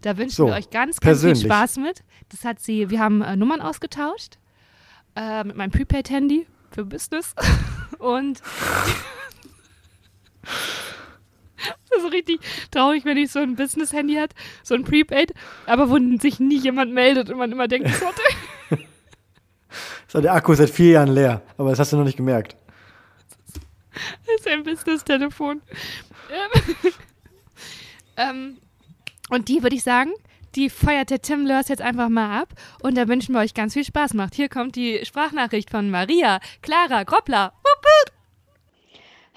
Da 0.00 0.16
wünschen 0.16 0.36
So, 0.36 0.46
wir 0.46 0.54
euch 0.54 0.70
ganz, 0.70 1.00
ganz 1.00 1.20
viel. 1.20 1.36
Spaß 1.36 1.76
mit. 1.76 2.02
Das 2.30 2.44
hat 2.44 2.60
sie, 2.60 2.90
wir 2.90 3.00
haben 3.00 3.22
äh, 3.22 3.36
Nummern 3.36 3.60
ausgetauscht 3.60 4.38
äh, 5.16 5.44
mit 5.44 5.56
meinem 5.56 5.70
Prepaid-Handy 5.70 6.46
für 6.70 6.84
Business 6.84 7.34
und 7.98 8.42
das 11.94 12.04
ist 12.04 12.12
richtig 12.12 12.40
traurig, 12.70 13.04
wenn 13.04 13.16
ich 13.16 13.30
so 13.30 13.38
ein 13.38 13.56
Business-Handy 13.56 14.14
hat, 14.14 14.34
so 14.62 14.74
ein 14.74 14.84
Prepaid, 14.84 15.32
aber 15.66 15.90
wo 15.90 15.98
sich 16.18 16.40
nie 16.40 16.58
jemand 16.58 16.92
meldet 16.92 17.30
und 17.30 17.38
man 17.38 17.52
immer 17.52 17.68
denkt, 17.68 17.88
so, 17.94 18.06
So, 20.08 20.20
der 20.20 20.34
Akku 20.34 20.52
ist 20.52 20.58
seit 20.58 20.70
vier 20.70 20.92
Jahren 20.92 21.08
leer, 21.08 21.42
aber 21.56 21.70
das 21.70 21.78
hast 21.78 21.92
du 21.92 21.96
noch 21.96 22.04
nicht 22.04 22.16
gemerkt. 22.16 22.56
Das 23.92 24.40
ist 24.40 24.48
ein 24.48 24.62
Business-Telefon. 24.62 25.60
Ähm, 28.16 28.58
und 29.30 29.48
die 29.48 29.62
würde 29.62 29.76
ich 29.76 29.82
sagen, 29.82 30.12
die 30.54 30.70
feuert 30.70 31.10
der 31.10 31.22
Tim 31.22 31.46
Lörs 31.46 31.68
jetzt 31.68 31.82
einfach 31.82 32.08
mal 32.08 32.40
ab. 32.40 32.54
Und 32.82 32.96
da 32.96 33.06
wünschen 33.06 33.34
wir 33.34 33.40
euch 33.40 33.54
ganz 33.54 33.74
viel 33.74 33.84
Spaß 33.84 34.14
macht. 34.14 34.34
Hier 34.34 34.48
kommt 34.48 34.76
die 34.76 35.04
Sprachnachricht 35.04 35.70
von 35.70 35.90
Maria 35.90 36.40
Clara 36.62 37.04
Groppler. 37.04 37.52
Wupp, 37.62 37.84
wupp. 37.84 38.17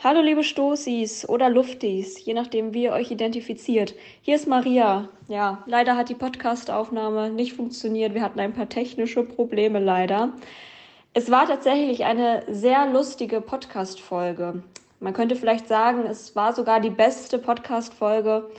Hallo 0.03 0.19
liebe 0.19 0.43
Stoßis 0.43 1.29
oder 1.29 1.47
Luftis, 1.47 2.25
je 2.25 2.33
nachdem 2.33 2.73
wie 2.73 2.85
ihr 2.85 2.91
euch 2.91 3.11
identifiziert. 3.11 3.93
Hier 4.23 4.35
ist 4.35 4.47
Maria. 4.47 5.09
Ja, 5.27 5.61
leider 5.67 5.95
hat 5.95 6.09
die 6.09 6.15
Podcast-Aufnahme 6.15 7.29
nicht 7.29 7.53
funktioniert. 7.53 8.15
Wir 8.15 8.23
hatten 8.23 8.39
ein 8.39 8.53
paar 8.53 8.67
technische 8.67 9.21
Probleme 9.21 9.77
leider. 9.77 10.33
Es 11.13 11.29
war 11.29 11.45
tatsächlich 11.45 12.03
eine 12.03 12.41
sehr 12.49 12.87
lustige 12.87 13.41
Podcast-Folge. 13.41 14.63
Man 14.99 15.13
könnte 15.13 15.35
vielleicht 15.35 15.67
sagen, 15.67 16.07
es 16.07 16.35
war 16.35 16.53
sogar 16.53 16.79
die 16.79 16.89
beste 16.89 17.37
Podcast-Folge, 17.37 18.49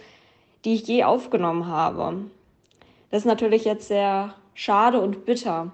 die 0.65 0.75
ich 0.75 0.87
je 0.87 1.03
aufgenommen 1.03 1.67
habe. 1.67 2.27
Das 3.11 3.23
ist 3.23 3.27
natürlich 3.27 3.65
jetzt 3.65 3.89
sehr 3.89 4.37
schade 4.55 5.01
und 5.01 5.27
bitter. 5.27 5.73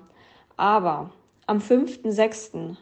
Aber 0.57 1.11
am 1.47 1.59
5.6. 1.59 2.79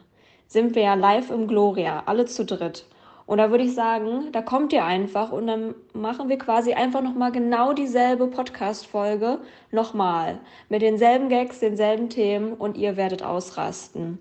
sind 0.47 0.75
wir 0.75 0.83
ja 0.83 0.93
live 0.93 1.29
im 1.29 1.47
Gloria, 1.47 2.03
alle 2.05 2.25
zu 2.25 2.45
dritt. 2.45 2.85
Und 3.27 3.39
da 3.39 3.51
würde 3.51 3.65
ich 3.65 3.75
sagen, 3.75 4.31
da 4.31 4.41
kommt 4.41 4.71
ihr 4.71 4.85
einfach 4.85 5.33
und 5.33 5.47
dann 5.47 5.75
machen 5.93 6.29
wir 6.29 6.37
quasi 6.37 6.73
einfach 6.73 7.01
nochmal 7.01 7.33
genau 7.33 7.73
dieselbe 7.73 8.27
Podcast-Folge 8.27 9.39
nochmal. 9.69 10.39
Mit 10.69 10.81
denselben 10.81 11.27
Gags, 11.27 11.59
denselben 11.59 12.09
Themen 12.09 12.53
und 12.53 12.77
ihr 12.77 12.95
werdet 12.95 13.23
ausrasten. 13.23 14.17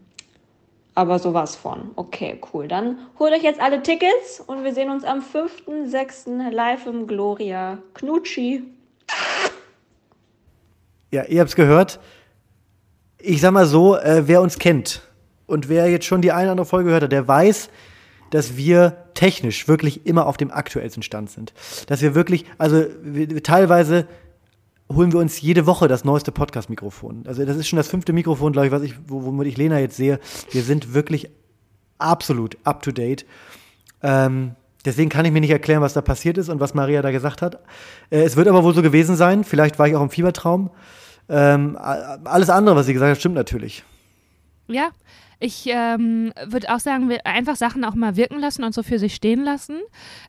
Aber 0.97 1.21
sowas 1.21 1.55
von. 1.55 1.93
Okay, 1.95 2.41
cool. 2.53 2.67
Dann 2.67 2.99
holt 3.19 3.33
euch 3.33 3.45
jetzt 3.45 3.61
alle 3.61 3.81
Tickets 3.81 4.41
und 4.45 4.65
wir 4.65 4.75
sehen 4.75 4.91
uns 4.91 5.05
am 5.05 5.21
5.6. 5.21 6.51
live 6.51 6.87
im 6.87 7.07
Gloria. 7.07 7.79
Knutschi. 7.95 8.65
Ja, 11.13 11.23
ihr 11.27 11.41
habt's 11.43 11.55
gehört. 11.55 12.01
Ich 13.19 13.41
sag 13.41 13.53
mal 13.53 13.67
so, 13.67 13.95
äh, 13.97 14.27
wer 14.27 14.43
uns 14.43 14.59
kennt 14.59 15.06
und 15.47 15.69
wer 15.69 15.89
jetzt 15.91 16.05
schon 16.07 16.23
die 16.23 16.33
eine 16.33 16.45
oder 16.45 16.51
andere 16.53 16.67
Folge 16.67 16.87
gehört 16.87 17.05
hat, 17.05 17.13
der 17.13 17.27
weiß, 17.29 17.69
dass 18.31 18.57
wir 18.57 18.97
technisch 19.15 19.69
wirklich 19.69 20.07
immer 20.07 20.27
auf 20.27 20.37
dem 20.37 20.51
aktuellsten 20.51 21.03
Stand 21.03 21.31
sind. 21.31 21.53
Dass 21.87 22.03
wir 22.03 22.15
wirklich, 22.15 22.45
also 22.59 22.85
wir, 23.03 23.43
teilweise 23.43 24.07
holen 24.93 25.13
wir 25.13 25.21
uns 25.21 25.41
jede 25.41 25.67
Woche 25.67 25.89
das 25.89 26.05
neueste 26.05 26.33
Podcast-Mikrofon. 26.33 27.25
Also 27.27 27.45
das 27.45 27.57
ist 27.57 27.69
schon 27.69 27.77
das 27.77 27.89
fünfte 27.89 28.13
Mikrofon, 28.13 28.53
glaube 28.53 28.67
ich, 28.67 28.73
was 28.73 28.83
ich, 28.83 28.95
wo- 29.07 29.25
womit 29.25 29.47
ich 29.49 29.57
Lena 29.57 29.79
jetzt 29.79 29.97
sehe. 29.97 30.21
Wir 30.51 30.63
sind 30.63 30.95
wirklich 30.95 31.31
absolut 31.99 32.57
up 32.65 32.83
to 32.83 32.93
date. 32.93 33.27
Ähm, 34.03 34.53
deswegen 34.85 35.09
kann 35.09 35.25
ich 35.25 35.33
mir 35.33 35.41
nicht 35.41 35.51
erklären, 35.51 35.81
was 35.83 35.93
da 35.95 36.03
passiert 36.03 36.37
ist 36.39 36.49
und 36.49 36.61
was 36.61 36.75
Maria 36.75 37.03
da 37.03 37.11
gesagt 37.11 37.43
hat. 37.43 37.61
Äh, 38.11 38.23
es 38.23 38.37
wird 38.37 38.49
aber 38.49 38.63
wohl 38.65 38.75
so 38.75 38.83
gewesen 38.83 39.17
sein. 39.17 39.45
Vielleicht 39.45 39.79
war 39.79 39.89
ich 39.89 39.97
auch 39.97 40.03
im 40.03 40.11
Fiebertraum. 40.11 40.71
Ähm, 41.29 41.77
alles 41.77 42.51
andere, 42.51 42.77
was 42.77 42.87
sie 42.87 42.93
gesagt 42.93 43.11
hat, 43.13 43.19
stimmt 43.19 43.35
natürlich. 43.35 43.83
Ja, 44.69 44.91
ich 45.39 45.67
ähm, 45.67 46.33
würde 46.47 46.75
auch 46.75 46.81
sagen, 46.81 47.11
wir 47.11 47.27
einfach 47.27 47.57
Sachen 47.57 47.85
auch 47.85 47.95
mal 47.95 48.17
wirken 48.17 48.41
lassen 48.41 48.65
und 48.65 48.75
so 48.75 48.83
für 48.83 48.99
sich 48.99 49.15
stehen 49.15 49.45
lassen. 49.45 49.77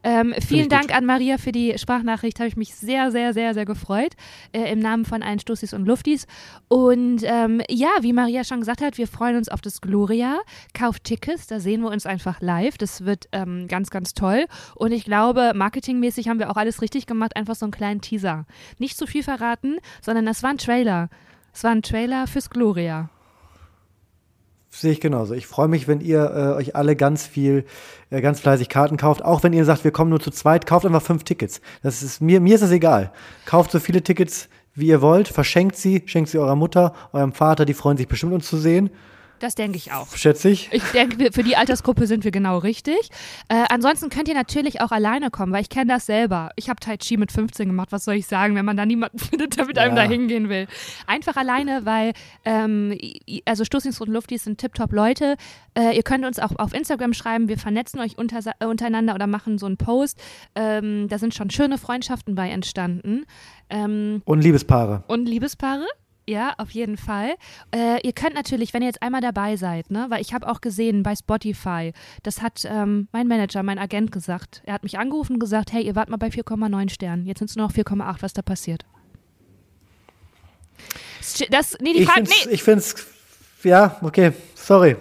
Ähm, 0.04 0.34
vielen 0.46 0.68
Dank 0.68 0.90
gut. 0.90 0.98
an 0.98 1.06
Maria 1.06 1.38
für 1.38 1.54
die 1.54 1.78
Sprachnachricht, 1.78 2.40
habe 2.40 2.50
ich 2.50 2.58
mich 2.58 2.76
sehr, 2.76 3.10
sehr, 3.12 3.34
sehr, 3.34 3.54
sehr 3.54 3.64
gefreut. 3.64 4.14
Äh, 4.52 4.70
Im 4.72 4.80
Namen 4.80 5.06
von 5.06 5.24
allen 5.24 5.40
Stoßis 5.40 5.74
und 5.74 5.86
Luftis. 5.86 6.28
Und 6.68 7.22
ähm, 7.24 7.62
ja, 7.70 7.90
wie 8.02 8.12
Maria 8.12 8.44
schon 8.44 8.60
gesagt 8.60 8.82
hat, 8.82 8.98
wir 8.98 9.08
freuen 9.08 9.38
uns 9.38 9.48
auf 9.48 9.62
das 9.62 9.80
Gloria. 9.80 10.40
Kauft 10.74 11.06
Tickets, 11.06 11.48
da 11.48 11.62
sehen 11.62 11.82
wir 11.82 11.90
uns 11.90 12.06
einfach 12.06 12.42
live. 12.42 12.78
Das 12.78 13.06
wird 13.06 13.30
ähm, 13.32 13.70
ganz, 13.70 13.90
ganz 13.90 14.14
toll. 14.14 14.46
Und 14.76 14.92
ich 14.92 15.06
glaube, 15.06 15.54
marketingmäßig 15.56 16.28
haben 16.28 16.40
wir 16.40 16.52
auch 16.52 16.58
alles 16.58 16.82
richtig 16.82 17.06
gemacht. 17.06 17.38
Einfach 17.38 17.56
so 17.56 17.66
einen 17.66 17.72
kleinen 17.72 18.02
Teaser. 18.02 18.46
Nicht 18.78 18.98
zu 18.98 19.08
viel 19.08 19.24
verraten, 19.24 19.78
sondern 20.02 20.26
das 20.26 20.44
war 20.44 20.50
ein 20.50 20.58
Trailer. 20.58 21.10
Es 21.54 21.64
war 21.64 21.72
ein 21.72 21.82
Trailer 21.82 22.28
fürs 22.28 22.50
Gloria. 22.50 23.10
Sehe 24.70 24.92
ich 24.92 25.00
genauso. 25.00 25.34
Ich 25.34 25.48
freue 25.48 25.68
mich, 25.68 25.88
wenn 25.88 26.02
ihr 26.02 26.24
äh, 26.24 26.56
euch 26.56 26.76
alle 26.76 26.96
ganz 26.96 27.26
viel, 27.26 27.66
äh, 28.10 28.22
ganz 28.22 28.42
fleißig 28.42 28.70
Karten 28.70 28.98
kauft. 28.98 29.24
Auch 29.24 29.44
wenn 29.44 29.54
ihr 29.54 29.66
sagt, 29.66 29.84
wir 29.84 29.92
kommen 29.92 30.10
nur 30.10 30.20
zu 30.20 30.30
zweit, 30.30 30.66
kauft 30.66 30.86
einfach 30.86 31.02
fünf 31.02 31.24
Tickets. 31.24 31.62
Das 31.84 32.04
ist 32.04 32.22
mir, 32.22 32.42
mir 32.42 32.56
ist 32.56 32.62
das 32.62 32.72
egal. 32.72 33.12
Kauft 33.46 33.72
so 33.72 33.80
viele 33.80 34.04
Tickets, 34.04 34.50
wie 34.76 34.88
ihr 34.88 35.02
wollt, 35.02 35.30
verschenkt 35.30 35.76
sie, 35.78 36.04
schenkt 36.06 36.30
sie 36.30 36.38
eurer 36.38 36.56
Mutter, 36.56 36.94
eurem 37.12 37.34
Vater, 37.34 37.66
die 37.66 37.74
freuen 37.74 37.98
sich 37.98 38.08
bestimmt, 38.08 38.34
uns 38.34 38.48
zu 38.48 38.58
sehen. 38.58 38.92
Das 39.40 39.56
denke 39.56 39.78
ich 39.78 39.92
auch. 39.92 40.08
Schätze 40.16 40.50
ich. 40.50 40.70
Ich 40.72 40.84
denke, 40.92 41.32
für 41.32 41.44
die 41.44 41.56
Altersgruppe 41.56 42.08
sind 42.08 42.24
wir 42.24 42.32
genau 42.32 42.58
richtig. 42.58 42.98
Äh, 43.50 43.66
ansonsten 43.70 44.10
könnt 44.10 44.28
ihr 44.28 44.34
natürlich 44.34 44.82
auch 44.82 44.92
alleine 44.92 45.30
kommen, 45.30 45.52
weil 45.54 45.62
ich 45.62 45.70
kenne 45.70 45.94
das 45.94 46.06
selber. 46.06 46.50
Ich 46.56 46.70
habe 46.70 46.80
Tai 46.80 46.98
Chi 46.98 47.18
mit 47.18 47.32
15 47.32 47.68
gemacht, 47.68 47.92
was 47.92 48.04
soll 48.06 48.16
ich 48.16 48.26
sagen, 48.28 48.56
wenn 48.56 48.66
man 48.66 48.78
da 48.78 48.86
niemanden 48.86 49.20
findet, 49.20 49.58
der 49.58 49.66
mit 49.66 49.78
einem 49.78 49.96
Ja. 49.96 50.04
da 50.04 50.10
hingehen 50.10 50.50
will. 50.50 50.68
Einfach 51.06 51.36
alleine, 51.36 51.86
weil, 51.86 52.14
ähm, 52.46 52.98
also 53.46 53.64
Stoßings 53.64 54.02
und 54.02 54.10
Luftis 54.10 54.44
sind 54.44 54.58
tipptopp 54.60 54.92
Leute. 54.92 55.36
Äh, 55.78 55.96
ihr 55.96 56.04
könnt 56.04 56.26
uns 56.26 56.40
auch 56.40 56.52
auf 56.58 56.74
Instagram 56.74 57.14
schreiben, 57.14 57.48
wir 57.48 57.58
vernetzen 57.58 58.00
euch 58.00 58.18
unter, 58.18 58.40
äh, 58.60 58.66
untereinander 58.66 59.14
oder 59.16 59.28
machen 59.28 59.58
so 59.58 59.66
einen 59.68 59.78
Post. 59.78 60.20
Ähm, 60.56 61.08
da 61.10 61.20
sind 61.20 61.34
schon 61.36 61.50
schöne 61.52 61.78
Freundschaften 61.78 62.34
bei 62.36 62.50
entstanden. 62.50 63.26
Ähm, 63.70 64.22
Und 64.26 64.42
Liebespaare. 64.42 65.04
und 65.08 65.28
Liebespaare. 65.28 65.86
Ja, 66.30 66.54
auf 66.58 66.72
jeden 66.72 66.98
Fall. 66.98 67.36
Äh, 67.74 68.06
ihr 68.06 68.12
könnt 68.12 68.34
natürlich, 68.36 68.74
wenn 68.74 68.82
ihr 68.82 68.88
jetzt 68.88 69.02
einmal 69.02 69.22
dabei 69.22 69.56
seid, 69.56 69.90
ne, 69.90 70.08
weil 70.10 70.20
ich 70.22 70.34
habe 70.34 70.48
auch 70.50 70.60
gesehen 70.60 71.02
bei 71.02 71.16
Spotify, 71.16 71.94
das 72.24 72.42
hat 72.42 72.64
ähm, 72.66 73.08
mein 73.14 73.28
Manager, 73.28 73.64
mein 73.64 73.80
Agent 73.80 74.12
gesagt. 74.12 74.62
Er 74.66 74.74
hat 74.74 74.84
mich 74.84 75.00
angerufen 75.00 75.34
und 75.34 75.40
gesagt, 75.40 75.72
hey, 75.72 75.84
ihr 75.84 75.96
wart 75.96 76.10
mal 76.10 76.18
bei 76.18 76.28
4,9 76.28 76.90
Sternen. 76.90 77.26
Jetzt 77.26 77.40
sind 77.40 77.50
es 77.50 77.56
nur 77.56 77.68
noch 77.68 77.74
4,8. 77.74 78.18
Was 78.22 78.34
da 78.34 78.42
passiert? 78.42 78.86
Das, 81.50 81.78
nee, 81.80 81.94
die 81.94 82.00
Ich 82.00 82.06
Frage, 82.06 82.26
find's, 82.26 82.46
nee, 82.46 82.54
ich 82.54 82.64
find's, 82.64 82.96
ja, 83.64 83.98
okay, 84.02 84.34
sorry. 84.56 84.98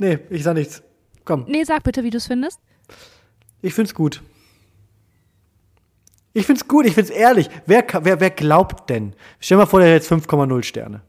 Nee, 0.00 0.18
ich 0.30 0.42
sag 0.42 0.54
nichts. 0.54 0.82
Komm, 1.24 1.44
nee, 1.46 1.62
sag 1.64 1.84
bitte, 1.84 2.02
wie 2.02 2.10
du 2.10 2.16
es 2.18 2.26
findest. 2.26 2.58
ich 3.62 3.72
find's 3.74 3.94
gut. 3.94 4.22
Ich 6.32 6.46
find's 6.46 6.68
gut, 6.68 6.86
ich 6.86 6.94
find's 6.94 7.10
ehrlich. 7.10 7.50
Wer, 7.66 7.84
wer, 8.02 8.20
wer 8.20 8.30
glaubt 8.30 8.88
denn? 8.88 9.14
Stell 9.40 9.56
mal 9.56 9.66
vor, 9.66 9.80
der 9.80 9.88
hat 9.88 10.02
jetzt 10.02 10.12
5,0 10.12 10.62
Sterne. 10.62 11.02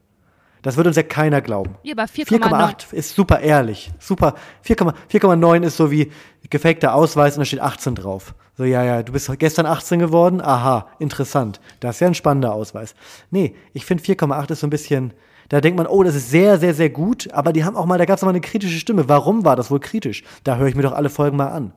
Das 0.62 0.76
wird 0.76 0.86
uns 0.86 0.96
ja 0.96 1.02
keiner 1.02 1.40
glauben. 1.40 1.74
Ja, 1.82 1.94
aber 1.94 2.04
4,9. 2.04 2.40
4,8 2.40 2.92
ist 2.92 3.14
super 3.14 3.40
ehrlich. 3.40 3.90
Super. 3.98 4.34
4,9 4.64 4.94
4,9 5.10 5.62
ist 5.64 5.76
so 5.76 5.90
wie 5.90 6.12
gefakter 6.50 6.94
Ausweis 6.94 7.36
und 7.36 7.40
da 7.40 7.44
steht 7.44 7.60
18 7.60 7.96
drauf. 7.96 8.34
So, 8.56 8.64
ja, 8.64 8.84
ja, 8.84 9.02
du 9.02 9.12
bist 9.12 9.30
gestern 9.38 9.66
18 9.66 9.98
geworden? 9.98 10.40
Aha, 10.40 10.86
interessant. 11.00 11.60
Das 11.80 11.96
ist 11.96 12.00
ja 12.00 12.06
ein 12.06 12.14
spannender 12.14 12.52
Ausweis. 12.52 12.94
Nee, 13.30 13.56
ich 13.72 13.84
finde 13.84 14.04
4,8 14.04 14.52
ist 14.52 14.60
so 14.60 14.66
ein 14.68 14.70
bisschen, 14.70 15.14
da 15.48 15.60
denkt 15.60 15.78
man, 15.78 15.86
oh, 15.88 16.04
das 16.04 16.14
ist 16.14 16.30
sehr, 16.30 16.58
sehr, 16.58 16.74
sehr 16.74 16.90
gut, 16.90 17.32
aber 17.32 17.52
die 17.52 17.64
haben 17.64 17.76
auch 17.76 17.86
mal, 17.86 17.98
da 17.98 18.04
gab 18.04 18.16
es 18.16 18.22
mal 18.22 18.28
eine 18.28 18.40
kritische 18.40 18.78
Stimme. 18.78 19.08
Warum 19.08 19.44
war 19.44 19.56
das 19.56 19.70
wohl 19.70 19.80
kritisch? 19.80 20.22
Da 20.44 20.56
höre 20.56 20.68
ich 20.68 20.76
mir 20.76 20.82
doch 20.82 20.92
alle 20.92 21.10
Folgen 21.10 21.36
mal 21.36 21.48
an. 21.48 21.72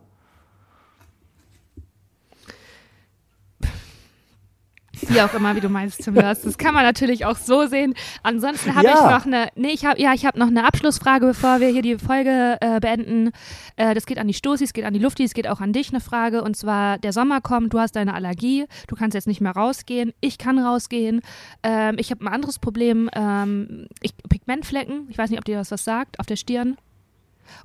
Wie 5.10 5.22
auch 5.22 5.34
immer, 5.34 5.56
wie 5.56 5.60
du 5.62 5.70
meinst, 5.70 6.04
Tim. 6.04 6.16
Das, 6.16 6.42
das 6.42 6.58
kann 6.58 6.74
man 6.74 6.84
natürlich 6.84 7.26
auch 7.26 7.38
so 7.38 7.68
sehen. 7.68 7.94
Ansonsten 8.24 8.76
habe 8.76 8.86
Ja. 8.88 8.94
ich 8.94 9.02
noch 9.16 9.26
eine, 9.26 9.50
nee, 9.56 9.70
ich 9.72 9.86
habe, 9.86 10.02
ja, 10.02 10.14
ich 10.14 10.26
habe 10.26 10.38
noch 10.40 10.48
eine 10.48 10.66
Abschlussfrage, 10.66 11.26
bevor 11.28 11.60
wir 11.60 11.68
hier 11.70 11.82
die 11.82 11.98
Folge 11.98 12.58
äh, 12.62 12.80
beenden. 12.80 13.32
Äh, 13.76 13.94
das 13.94 14.06
geht 14.06 14.18
an 14.18 14.28
die 14.28 14.34
Stoßis, 14.34 14.74
geht 14.74 14.86
an 14.86 14.94
die 14.94 15.00
Luftis, 15.00 15.34
geht 15.34 15.48
auch 15.48 15.62
an 15.62 15.74
dich 15.74 15.90
eine 15.90 16.00
Frage. 16.02 16.44
Und 16.44 16.56
zwar, 16.58 16.98
der 16.98 17.14
Sommer 17.14 17.42
kommt, 17.42 17.74
du 17.74 17.80
hast 17.80 17.96
deine 17.96 18.14
Allergie, 18.14 18.66
du 18.88 18.96
kannst 18.96 19.14
jetzt 19.16 19.28
nicht 19.28 19.42
mehr 19.42 19.52
rausgehen. 19.54 20.14
Ich 20.22 20.38
kann 20.38 20.58
rausgehen. 20.60 21.22
Ähm, 21.64 21.96
ich 22.00 22.12
habe 22.12 22.24
ein 22.26 22.28
anderes 22.28 22.60
Problem. 22.60 23.10
Ähm, 23.14 23.88
ich, 24.02 24.14
Pigmentflecken, 24.30 25.08
ich 25.10 25.18
weiß 25.18 25.30
nicht, 25.30 25.40
ob 25.40 25.46
dir 25.46 25.58
das 25.58 25.72
was 25.72 25.84
sagt, 25.84 26.20
auf 26.20 26.26
der 26.26 26.36
Stirn. 26.36 26.78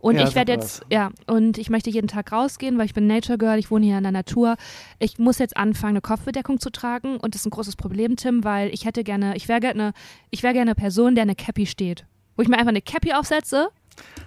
Und 0.00 0.16
Ja, 0.16 0.26
ich 0.28 0.34
werde 0.34 0.52
jetzt, 0.52 0.82
ja, 0.90 1.10
und 1.26 1.58
ich 1.58 1.70
möchte 1.70 1.90
jeden 1.90 2.08
Tag 2.08 2.32
rausgehen, 2.32 2.78
weil 2.78 2.86
ich 2.86 2.94
bin 2.94 3.06
Nature 3.06 3.38
Girl, 3.38 3.58
ich 3.58 3.70
wohne 3.70 3.86
hier 3.86 3.96
in 3.98 4.02
der 4.02 4.12
Natur. 4.12 4.56
Ich 4.98 5.18
muss 5.18 5.38
jetzt 5.38 5.56
anfangen, 5.56 5.92
eine 5.92 6.00
Kopfbedeckung 6.00 6.60
zu 6.60 6.70
tragen 6.70 7.16
und 7.18 7.34
das 7.34 7.42
ist 7.42 7.46
ein 7.46 7.50
großes 7.50 7.76
Problem, 7.76 8.16
Tim, 8.16 8.44
weil 8.44 8.72
ich 8.74 8.84
hätte 8.84 9.04
gerne, 9.04 9.36
ich 9.36 9.48
wäre 9.48 9.60
gerne, 9.60 9.92
ich 10.30 10.42
wäre 10.42 10.52
gerne 10.54 10.70
eine 10.70 10.74
Person, 10.76 11.14
der 11.14 11.22
eine 11.22 11.34
Cappy 11.34 11.66
steht. 11.66 12.06
Wo 12.36 12.42
ich 12.42 12.48
mir 12.48 12.56
einfach 12.56 12.68
eine 12.70 12.82
Cappy 12.82 13.12
aufsetze 13.12 13.68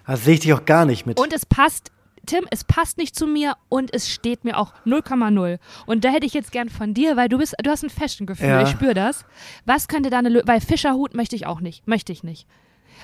Das 0.06 0.24
sehe 0.26 0.36
ich 0.36 0.40
dich 0.42 0.54
auch 0.54 0.66
gar 0.66 0.86
nicht 0.86 1.06
mit. 1.06 1.20
und 1.20 1.34
es 1.34 1.46
passt, 1.46 1.92
Tim, 2.26 2.46
es 2.52 2.64
passt 2.64 2.98
nicht 2.98 3.16
zu 3.18 3.28
mir 3.28 3.56
und 3.68 3.94
es 3.94 4.10
steht 4.10 4.46
mir 4.46 4.58
auch 4.58 4.74
0,0. 4.86 5.60
Und 5.86 6.06
da 6.06 6.10
hätte 6.10 6.26
ich 6.26 6.34
jetzt 6.34 6.54
gern 6.54 6.70
von 6.70 6.94
dir, 6.94 7.18
weil 7.18 7.28
du 7.28 7.38
bist, 7.38 7.54
du 7.62 7.70
hast 7.70 7.84
ein 7.84 7.90
Fashion-Gefühl, 7.90 8.48
Ja. 8.48 8.62
ich 8.64 8.70
spüre 8.70 8.94
das. 8.94 9.26
Was 9.66 9.90
könnte 9.90 10.10
da 10.10 10.20
eine 10.20 10.30
Lösung, 10.30 10.48
weil 10.48 10.62
Fischerhut 10.62 11.16
möchte 11.16 11.36
ich 11.36 11.46
auch 11.46 11.60
nicht, 11.60 11.86
möchte 11.86 12.14
ich 12.14 12.24
nicht. 12.24 12.48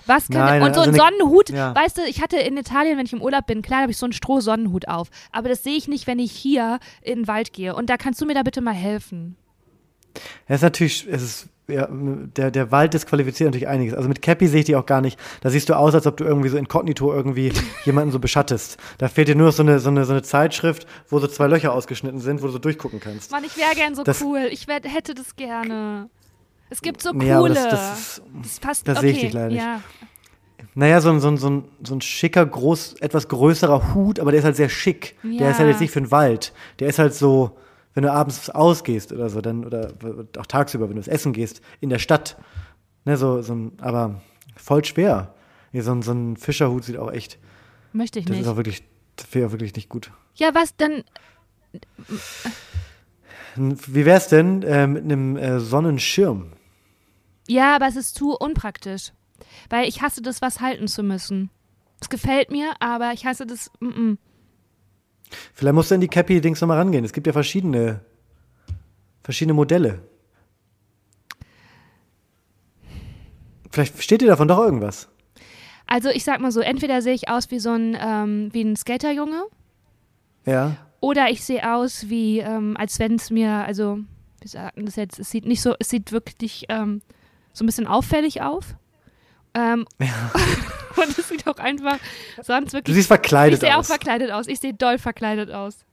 Was 0.05 0.27
könnte, 0.27 0.39
Nein, 0.39 0.61
und 0.63 0.73
so 0.75 0.81
also 0.81 0.91
ein 0.91 0.97
Sonnenhut, 0.97 1.49
ja. 1.49 1.73
weißt 1.75 1.97
du, 1.97 2.01
ich 2.03 2.21
hatte 2.21 2.37
in 2.37 2.57
Italien, 2.57 2.97
wenn 2.97 3.05
ich 3.05 3.13
im 3.13 3.21
Urlaub 3.21 3.45
bin, 3.47 3.61
klar 3.61 3.81
habe 3.81 3.91
ich 3.91 3.97
so 3.97 4.05
einen 4.05 4.13
Stroh-Sonnenhut 4.13 4.87
auf. 4.87 5.09
Aber 5.31 5.49
das 5.49 5.63
sehe 5.63 5.75
ich 5.77 5.87
nicht, 5.87 6.07
wenn 6.07 6.19
ich 6.19 6.31
hier 6.31 6.79
in 7.01 7.19
den 7.19 7.27
Wald 7.27 7.53
gehe. 7.53 7.75
Und 7.75 7.89
da 7.89 7.97
kannst 7.97 8.21
du 8.21 8.25
mir 8.25 8.33
da 8.33 8.43
bitte 8.43 8.61
mal 8.61 8.73
helfen. 8.73 9.35
Es 10.47 10.55
ist 10.57 10.61
natürlich, 10.63 11.07
es 11.09 11.21
ist, 11.21 11.47
ja, 11.67 11.87
der, 11.91 12.49
der 12.49 12.71
Wald 12.71 12.95
disqualifiziert 12.95 13.47
natürlich 13.49 13.67
einiges. 13.67 13.93
Also 13.93 14.09
mit 14.09 14.23
Cappy 14.23 14.47
sehe 14.47 14.61
ich 14.61 14.65
dich 14.65 14.75
auch 14.75 14.87
gar 14.87 15.01
nicht. 15.01 15.19
Da 15.41 15.51
siehst 15.51 15.69
du 15.69 15.75
aus, 15.75 15.93
als 15.93 16.07
ob 16.07 16.17
du 16.17 16.23
irgendwie 16.23 16.49
so 16.49 16.57
inkognito 16.57 17.13
irgendwie 17.13 17.53
jemanden 17.85 18.11
so 18.11 18.17
beschattest. 18.19 18.77
Da 18.97 19.07
fehlt 19.07 19.27
dir 19.27 19.35
nur 19.35 19.47
noch 19.47 19.53
so 19.53 19.61
eine, 19.61 19.79
so 19.79 19.89
eine, 19.89 20.05
so 20.05 20.13
eine 20.13 20.23
Zeitschrift, 20.23 20.87
wo 21.09 21.19
so 21.19 21.27
zwei 21.27 21.45
Löcher 21.47 21.71
ausgeschnitten 21.73 22.19
sind, 22.19 22.41
wo 22.41 22.47
du 22.47 22.53
so 22.53 22.59
durchgucken 22.59 22.99
kannst. 22.99 23.31
Mann, 23.31 23.43
ich 23.43 23.55
wäre 23.55 23.75
gern 23.75 23.93
so 23.93 24.03
Das- 24.03 24.21
cool. 24.23 24.47
Ich 24.51 24.67
wär, 24.67 24.79
hätte 24.83 25.13
das 25.13 25.35
gerne. 25.35 26.09
Es 26.69 26.81
gibt 26.81 27.01
so 27.01 27.11
coole. 27.13 27.25
Ja, 27.25 27.41
das, 27.47 27.67
das 27.69 27.99
ist, 27.99 28.21
Das 28.43 28.59
passt, 28.59 28.87
das 28.87 28.97
okay. 28.97 29.07
sehe 29.07 29.15
ich 29.15 29.21
dich 29.21 29.33
leider 29.33 29.47
nicht. 29.49 29.57
Ja. 29.63 29.81
naja, 30.75 31.01
so 31.01 31.09
ein, 31.09 31.19
so 31.19 31.27
ein, 31.29 31.37
so 31.37 31.49
ein, 31.49 31.63
so 31.83 31.95
ein 31.95 32.01
schicker, 32.01 32.45
groß, 32.45 32.95
etwas 33.01 33.27
größerer 33.27 33.93
Hut, 33.93 34.19
aber 34.19 34.31
der 34.31 34.39
ist 34.39 34.45
halt 34.45 34.55
sehr 34.55 34.69
schick. 34.69 35.17
Der 35.23 35.49
ist 35.51 35.57
halt 35.57 35.67
Ja. 35.67 35.71
jetzt 35.71 35.81
nicht 35.81 35.91
für 35.91 36.01
den 36.01 36.11
Wald. 36.11 36.53
Der 36.79 36.87
ist 36.89 36.99
halt 36.99 37.13
so, 37.13 37.57
wenn 37.95 38.03
du 38.03 38.11
abends 38.11 38.49
ausgehst 38.51 39.11
oder 39.11 39.29
so, 39.29 39.41
dann, 39.41 39.65
oder 39.65 39.93
auch 40.37 40.45
tagsüber, 40.45 40.87
wenn 40.89 40.95
du 40.95 41.01
das 41.01 41.07
Essen 41.07 41.33
gehst, 41.33 41.61
in 41.81 41.89
der 41.89 41.99
Stadt. 41.99 42.37
Ne, 43.05 43.17
so, 43.17 43.41
so 43.41 43.53
ein, 43.55 43.71
aber 43.81 44.21
voll 44.55 44.85
schwer. 44.85 45.33
Nee, 45.71 45.81
so, 45.81 45.91
ein, 45.91 46.01
so 46.03 46.11
ein 46.11 46.37
Fischerhut 46.37 46.83
sieht 46.83 46.97
auch 46.97 47.11
echt, 47.11 47.39
Möchte 47.93 48.19
ich 48.19 48.25
das 48.25 48.31
nicht. 48.35 48.41
ist 48.41 48.47
auch 48.47 48.57
wirklich, 48.57 48.83
das 49.15 49.25
wäre 49.33 49.47
auch 49.47 49.51
wirklich 49.51 49.75
nicht 49.75 49.89
gut. 49.89 50.11
Ja, 50.35 50.53
was 50.53 50.75
dann? 50.77 51.03
Wie 53.55 54.05
wär's 54.05 54.27
denn 54.27 54.61
äh, 54.63 54.87
mit 54.87 55.03
einem 55.03 55.35
äh, 55.37 55.59
Sonnenschirm? 55.59 56.51
Ja, 57.49 57.75
aber 57.75 57.87
es 57.87 57.95
ist 57.95 58.15
zu 58.15 58.35
unpraktisch. 58.35 59.11
Weil 59.69 59.87
ich 59.87 60.01
hasse 60.01 60.21
das, 60.21 60.41
was 60.41 60.61
halten 60.61 60.87
zu 60.87 61.01
müssen. 61.01 61.49
Es 61.99 62.09
gefällt 62.09 62.51
mir, 62.51 62.73
aber 62.79 63.11
ich 63.13 63.25
hasse 63.25 63.45
das. 63.47 63.71
Mm 63.79 63.87
-mm. 63.87 64.17
Vielleicht 65.53 65.75
musst 65.75 65.91
du 65.91 65.95
in 65.95 66.01
die 66.01 66.07
Cappy-Dings 66.07 66.61
nochmal 66.61 66.77
rangehen. 66.77 67.03
Es 67.05 67.13
gibt 67.13 67.27
ja 67.27 67.33
verschiedene, 67.33 68.01
verschiedene 69.23 69.53
Modelle. 69.53 70.01
Vielleicht 73.71 74.01
steht 74.01 74.21
dir 74.21 74.27
davon 74.27 74.47
doch 74.47 74.59
irgendwas. 74.59 75.09
Also 75.87 76.09
ich 76.09 76.23
sag 76.23 76.39
mal 76.39 76.51
so, 76.51 76.59
entweder 76.59 77.01
sehe 77.01 77.13
ich 77.13 77.29
aus 77.29 77.49
wie 77.51 77.59
so 77.59 77.71
ein, 77.71 77.97
ähm, 77.99 78.49
wie 78.51 78.61
ein 78.61 78.75
Skaterjunge 78.75 79.43
Ja. 80.45 80.77
oder 80.99 81.29
ich 81.29 81.43
sehe 81.43 81.75
aus 81.75 82.09
wie, 82.09 82.39
ähm, 82.39 82.75
als 82.77 82.99
wenn 82.99 83.15
es 83.15 83.31
mir, 83.31 83.51
also, 83.51 83.99
wie 84.41 84.47
sagt 84.47 84.77
man 84.77 84.85
das 84.85 84.95
jetzt, 84.95 85.19
es 85.19 85.29
sieht 85.31 85.45
nicht 85.45 85.61
so, 85.61 85.75
es 85.79 85.89
sieht 85.89 86.11
wirklich 86.11 86.65
ähm, 86.69 87.01
so 87.59 87.63
ein 87.63 87.67
bisschen 87.67 87.87
auffällig 87.87 88.41
auf. 88.41 88.75
Ähm, 89.53 89.85
und 89.99 91.17
es 91.17 91.29
sieht 91.29 91.47
auch 91.47 91.57
einfach 91.57 91.97
sonst 92.41 92.69
Du 92.71 92.77
wirklich 92.77 92.95
siehst 92.95 93.07
verkleidet 93.07 93.55
Ich 93.55 93.59
sehe 93.67 93.75
auch 93.75 93.79
aus. 93.79 93.87
verkleidet 93.87 94.31
aus. 94.31 94.47
Ich 94.47 94.59
sehe 94.59 94.73
doll 94.73 94.97
verkleidet 94.97 95.51
aus. 95.51 95.85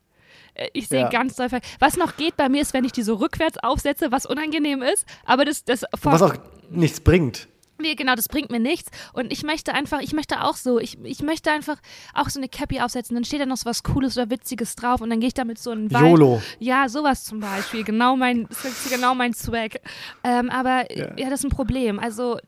Äh, 0.55 0.69
Ich 0.73 0.89
sehe 0.89 1.01
Ja. 1.03 1.09
ganz 1.09 1.37
doll 1.37 1.49
verkleidet. 1.49 1.77
Was 1.81 1.97
noch 1.97 2.17
geht 2.17 2.37
bei 2.37 2.49
mir 2.49 2.62
ist, 2.62 2.75
wenn 2.75 2.85
ich 2.85 2.93
die 2.93 3.03
so 3.03 3.14
rückwärts 3.14 3.59
aufsetze, 3.59 4.12
was 4.12 4.27
unangenehm 4.27 4.83
ist. 4.83 5.07
Aber 5.25 5.45
das, 5.45 5.64
das 5.64 5.85
Was 6.03 6.23
auch 6.23 6.35
nichts 6.71 7.01
bringt. 7.01 7.49
Nee, 7.79 7.95
genau, 7.95 8.14
das 8.14 8.29
bringt 8.29 8.51
mir 8.51 8.61
nichts. 8.61 8.91
Und 9.12 9.33
ich 9.33 9.43
möchte 9.43 9.74
einfach, 9.74 10.01
ich 10.01 10.12
möchte 10.12 10.43
auch 10.43 10.57
so, 10.57 10.79
ich, 10.79 10.99
ich 11.05 11.22
möchte 11.22 11.51
einfach 11.51 11.77
auch 12.14 12.29
so 12.29 12.41
eine 12.41 12.49
Cappy 12.49 12.81
aufsetzen. 12.81 13.14
Dann 13.14 13.24
steht 13.24 13.41
da 13.41 13.47
noch 13.47 13.57
so 13.57 13.66
was 13.66 13.83
Cooles 13.83 14.16
oder 14.16 14.31
Witziges 14.31 14.77
drauf 14.77 15.01
und 15.01 15.11
dann 15.11 15.20
gehe 15.20 15.29
ich 15.29 15.35
damit 15.35 15.59
so 15.59 15.72
in 15.72 15.89
den 15.89 15.93
Wald. 15.93 16.05
YOLO. 16.05 16.43
Ja, 16.59 16.89
sowas 16.89 17.24
zum 17.24 17.41
Beispiel. 17.41 17.85
Genau 17.85 18.16
mein, 18.16 18.49
genau 18.89 19.14
mein 19.14 19.35
Swag. 19.35 19.81
Ähm, 20.24 20.51
aber 20.51 20.91
ja. 20.97 21.16
Ja. 21.16 21.31
das 21.31 21.41
ist 21.41 21.45
ein 21.45 21.51
Problem. 21.51 21.99
Also, 21.99 22.39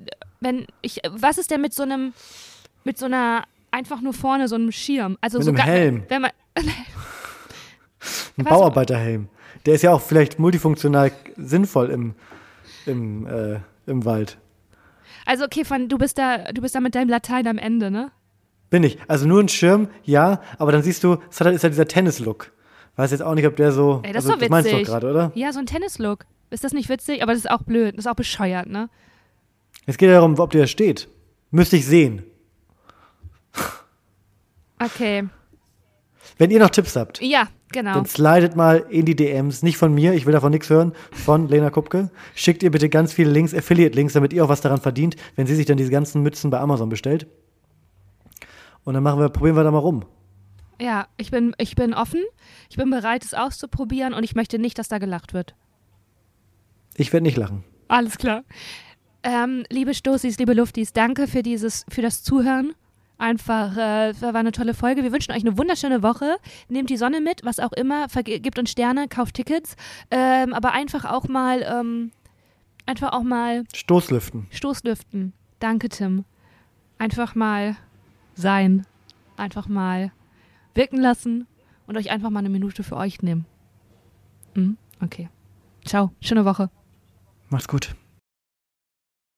wenn 0.41 0.67
ich, 0.83 1.01
was 1.11 1.39
ist 1.39 1.51
denn 1.51 1.61
mit 1.61 1.75
so 1.75 1.83
einem, 1.83 2.13
mit 2.85 2.97
so 2.99 3.07
einer, 3.07 3.45
einfach 3.71 4.01
nur 4.01 4.15
vorne 4.15 4.49
so 4.49 4.55
einem 4.55 4.73
Schirm? 4.73 5.19
Also 5.21 5.39
Mit 5.39 5.45
so 5.45 5.51
einem 5.51 5.61
Helm. 5.61 6.03
Wenn 6.09 6.23
man, 6.23 6.31
Ein 8.37 8.45
Bauarbeiterhelm. 8.45 9.29
Der 9.67 9.75
ist 9.75 9.83
ja 9.83 9.93
auch 9.93 10.01
vielleicht 10.01 10.39
multifunktional 10.39 11.13
sinnvoll 11.37 11.91
im, 11.91 12.15
im, 12.87 13.27
äh, 13.27 13.61
im 13.87 14.05
Wald. 14.05 14.39
Also 15.29 15.45
okay, 15.45 15.65
von, 15.65 15.89
du 15.89 15.99
bist 15.99 16.19
da, 16.19 16.51
du 16.53 16.61
bist 16.63 16.75
da 16.75 16.81
mit 16.81 16.95
deinem 16.95 17.09
Latein 17.09 17.47
am 17.47 17.59
Ende, 17.59 17.91
ne? 17.91 18.11
Bin 18.71 18.83
ich. 18.83 18.99
Also 19.09 19.27
nur 19.27 19.41
ein 19.41 19.49
Schirm, 19.49 19.89
ja, 20.05 20.41
aber 20.59 20.73
dann 20.73 20.83
siehst 20.83 21.05
du, 21.05 21.19
es 21.31 21.41
hat 21.41 21.53
ist 21.55 21.63
halt 21.63 21.73
dieser 21.73 21.87
Tennis-Look. 21.87 22.53
Weiß 22.97 23.13
jetzt 23.13 23.23
auch 23.23 23.35
nicht, 23.35 23.47
ob 23.47 23.55
der 23.55 23.71
so. 23.71 24.01
Ey, 24.03 24.13
das 24.13 24.25
ist 24.25 24.31
also, 24.31 24.33
doch 24.33 24.41
das 24.41 24.51
meinst 24.51 24.67
du 24.67 24.73
doch 24.73 24.79
witzig. 24.81 24.93
gerade, 24.93 25.11
oder? 25.11 25.33
Ja, 25.37 25.53
so 25.53 25.61
ein 25.61 25.67
Tennislook. 25.67 26.27
Ist 26.51 26.65
das 26.65 26.73
nicht 26.73 26.89
witzig? 26.89 27.23
Aber 27.23 27.33
das 27.33 27.45
ist 27.45 27.51
auch 27.51 27.63
blöd. 27.63 27.97
Das 27.97 28.07
ist 28.07 28.11
auch 28.11 28.17
bescheuert, 28.17 28.67
ne? 28.67 28.89
Es 29.87 29.99
geht 29.99 30.09
ja 30.09 30.17
darum, 30.17 30.37
ob 30.39 30.51
der 30.51 30.67
steht. 30.67 31.09
Müsste 31.53 31.77
ich 31.77 31.87
sehen. 31.87 32.25
Okay. 34.81 35.29
Wenn 36.39 36.51
ihr 36.51 36.61
noch 36.61 36.71
Tipps 36.71 36.95
habt, 36.97 37.21
Ja, 37.21 37.49
genau. 37.73 37.95
dann 37.95 38.07
slidet 38.07 38.55
mal 38.57 38.87
in 38.89 39.05
die 39.05 39.17
DMs. 39.17 39.63
Nicht 39.63 39.77
von 39.77 39.93
mir, 39.93 40.15
ich 40.15 40.25
will 40.25 40.33
davon 40.33 40.53
nichts 40.53 40.71
hören, 40.71 40.93
von 41.13 41.49
Lena 41.49 41.71
Kupke. 41.71 42.11
Schickt 42.35 42.63
ihr 42.63 42.71
bitte 42.71 42.89
ganz 42.89 43.13
viele 43.13 43.31
Links, 43.31 43.53
Affiliate-Links, 43.55 44.13
damit 44.13 44.33
ihr 44.33 44.45
auch 44.45 44.49
was 44.49 44.61
daran 44.61 44.81
verdient, 44.81 45.17
wenn 45.37 45.47
sie 45.47 45.57
sich 45.57 45.67
dann 45.67 45.77
diese 45.77 45.91
ganzen 45.91 46.23
Mützen 46.23 46.51
bei 46.51 46.61
Amazon 46.61 46.89
bestellt. 46.89 47.27
Und 48.85 48.95
dann 48.95 49.03
machen 49.03 49.21
wir, 49.21 49.29
probieren 49.29 49.57
wir 49.57 49.65
da 49.65 49.71
mal 49.71 49.79
rum. 49.79 50.05
Ja, 50.81 51.09
ich 51.17 51.31
bin, 51.33 51.55
ich 51.59 51.75
bin 51.75 51.93
offen. 51.93 52.23
Ich 52.71 52.77
bin 52.77 52.89
bereit, 52.89 53.25
es 53.25 53.35
auszuprobieren 53.35 54.15
und 54.15 54.23
ich 54.23 54.35
möchte 54.37 54.59
nicht, 54.61 54.79
dass 54.79 54.89
da 54.89 54.99
gelacht 54.99 55.35
wird. 55.35 55.57
Ich 56.97 57.13
werde 57.13 57.25
nicht 57.25 57.37
lachen. 57.37 57.65
Alles 57.89 58.17
klar. 58.17 58.45
Ähm, 59.25 59.65
liebe 59.71 59.93
Stoßis, 59.95 60.39
liebe 60.39 60.55
Luftis, 60.55 60.93
danke 60.93 61.27
für 61.27 61.43
dieses, 61.43 61.85
für 61.89 62.03
das 62.03 62.23
Zuhören. 62.23 62.75
Einfach, 63.19 63.77
äh, 63.77 64.23
war 64.23 64.35
eine 64.37 64.53
tolle 64.53 64.75
Folge. 64.75 65.03
Wir 65.03 65.13
wünschen 65.13 65.33
euch 65.33 65.41
eine 65.45 65.59
wunderschöne 65.59 66.05
Woche. 66.05 66.37
Nehmt 66.69 66.89
die 66.89 66.97
Sonne 66.97 67.21
mit, 67.21 67.45
was 67.45 67.59
auch 67.59 67.73
immer. 67.73 68.07
Gebt 68.07 68.59
uns 68.59 68.71
Sterne, 68.71 69.09
kauft 69.09 69.35
Tickets. 69.35 69.75
Ähm, 70.11 70.55
aber 70.55 70.73
einfach 70.73 71.05
auch 71.05 71.27
mal, 71.27 71.63
ähm, 71.63 72.13
einfach 72.87 73.13
auch 73.13 73.25
mal 73.25 73.65
Stoßlüften. 73.75 74.47
Stoßlüften. 74.51 75.33
Danke, 75.59 75.89
Tim. 75.89 76.25
Einfach 76.99 77.35
mal 77.35 77.77
sein. 78.35 78.87
Einfach 79.37 79.67
mal 79.67 80.13
wirken 80.75 80.99
lassen 80.99 81.47
und 81.87 81.97
euch 81.97 82.11
einfach 82.11 82.31
mal 82.31 82.41
eine 82.41 82.51
Minute 82.51 82.85
für 82.85 82.97
euch 82.97 83.21
nehmen. 83.21 83.47
Mhm? 84.55 84.77
Okay. 85.03 85.29
Ciao. 85.85 86.13
Schöne 86.21 86.45
Woche. 86.45 86.71
Macht's 87.49 87.67
gut. 87.67 87.97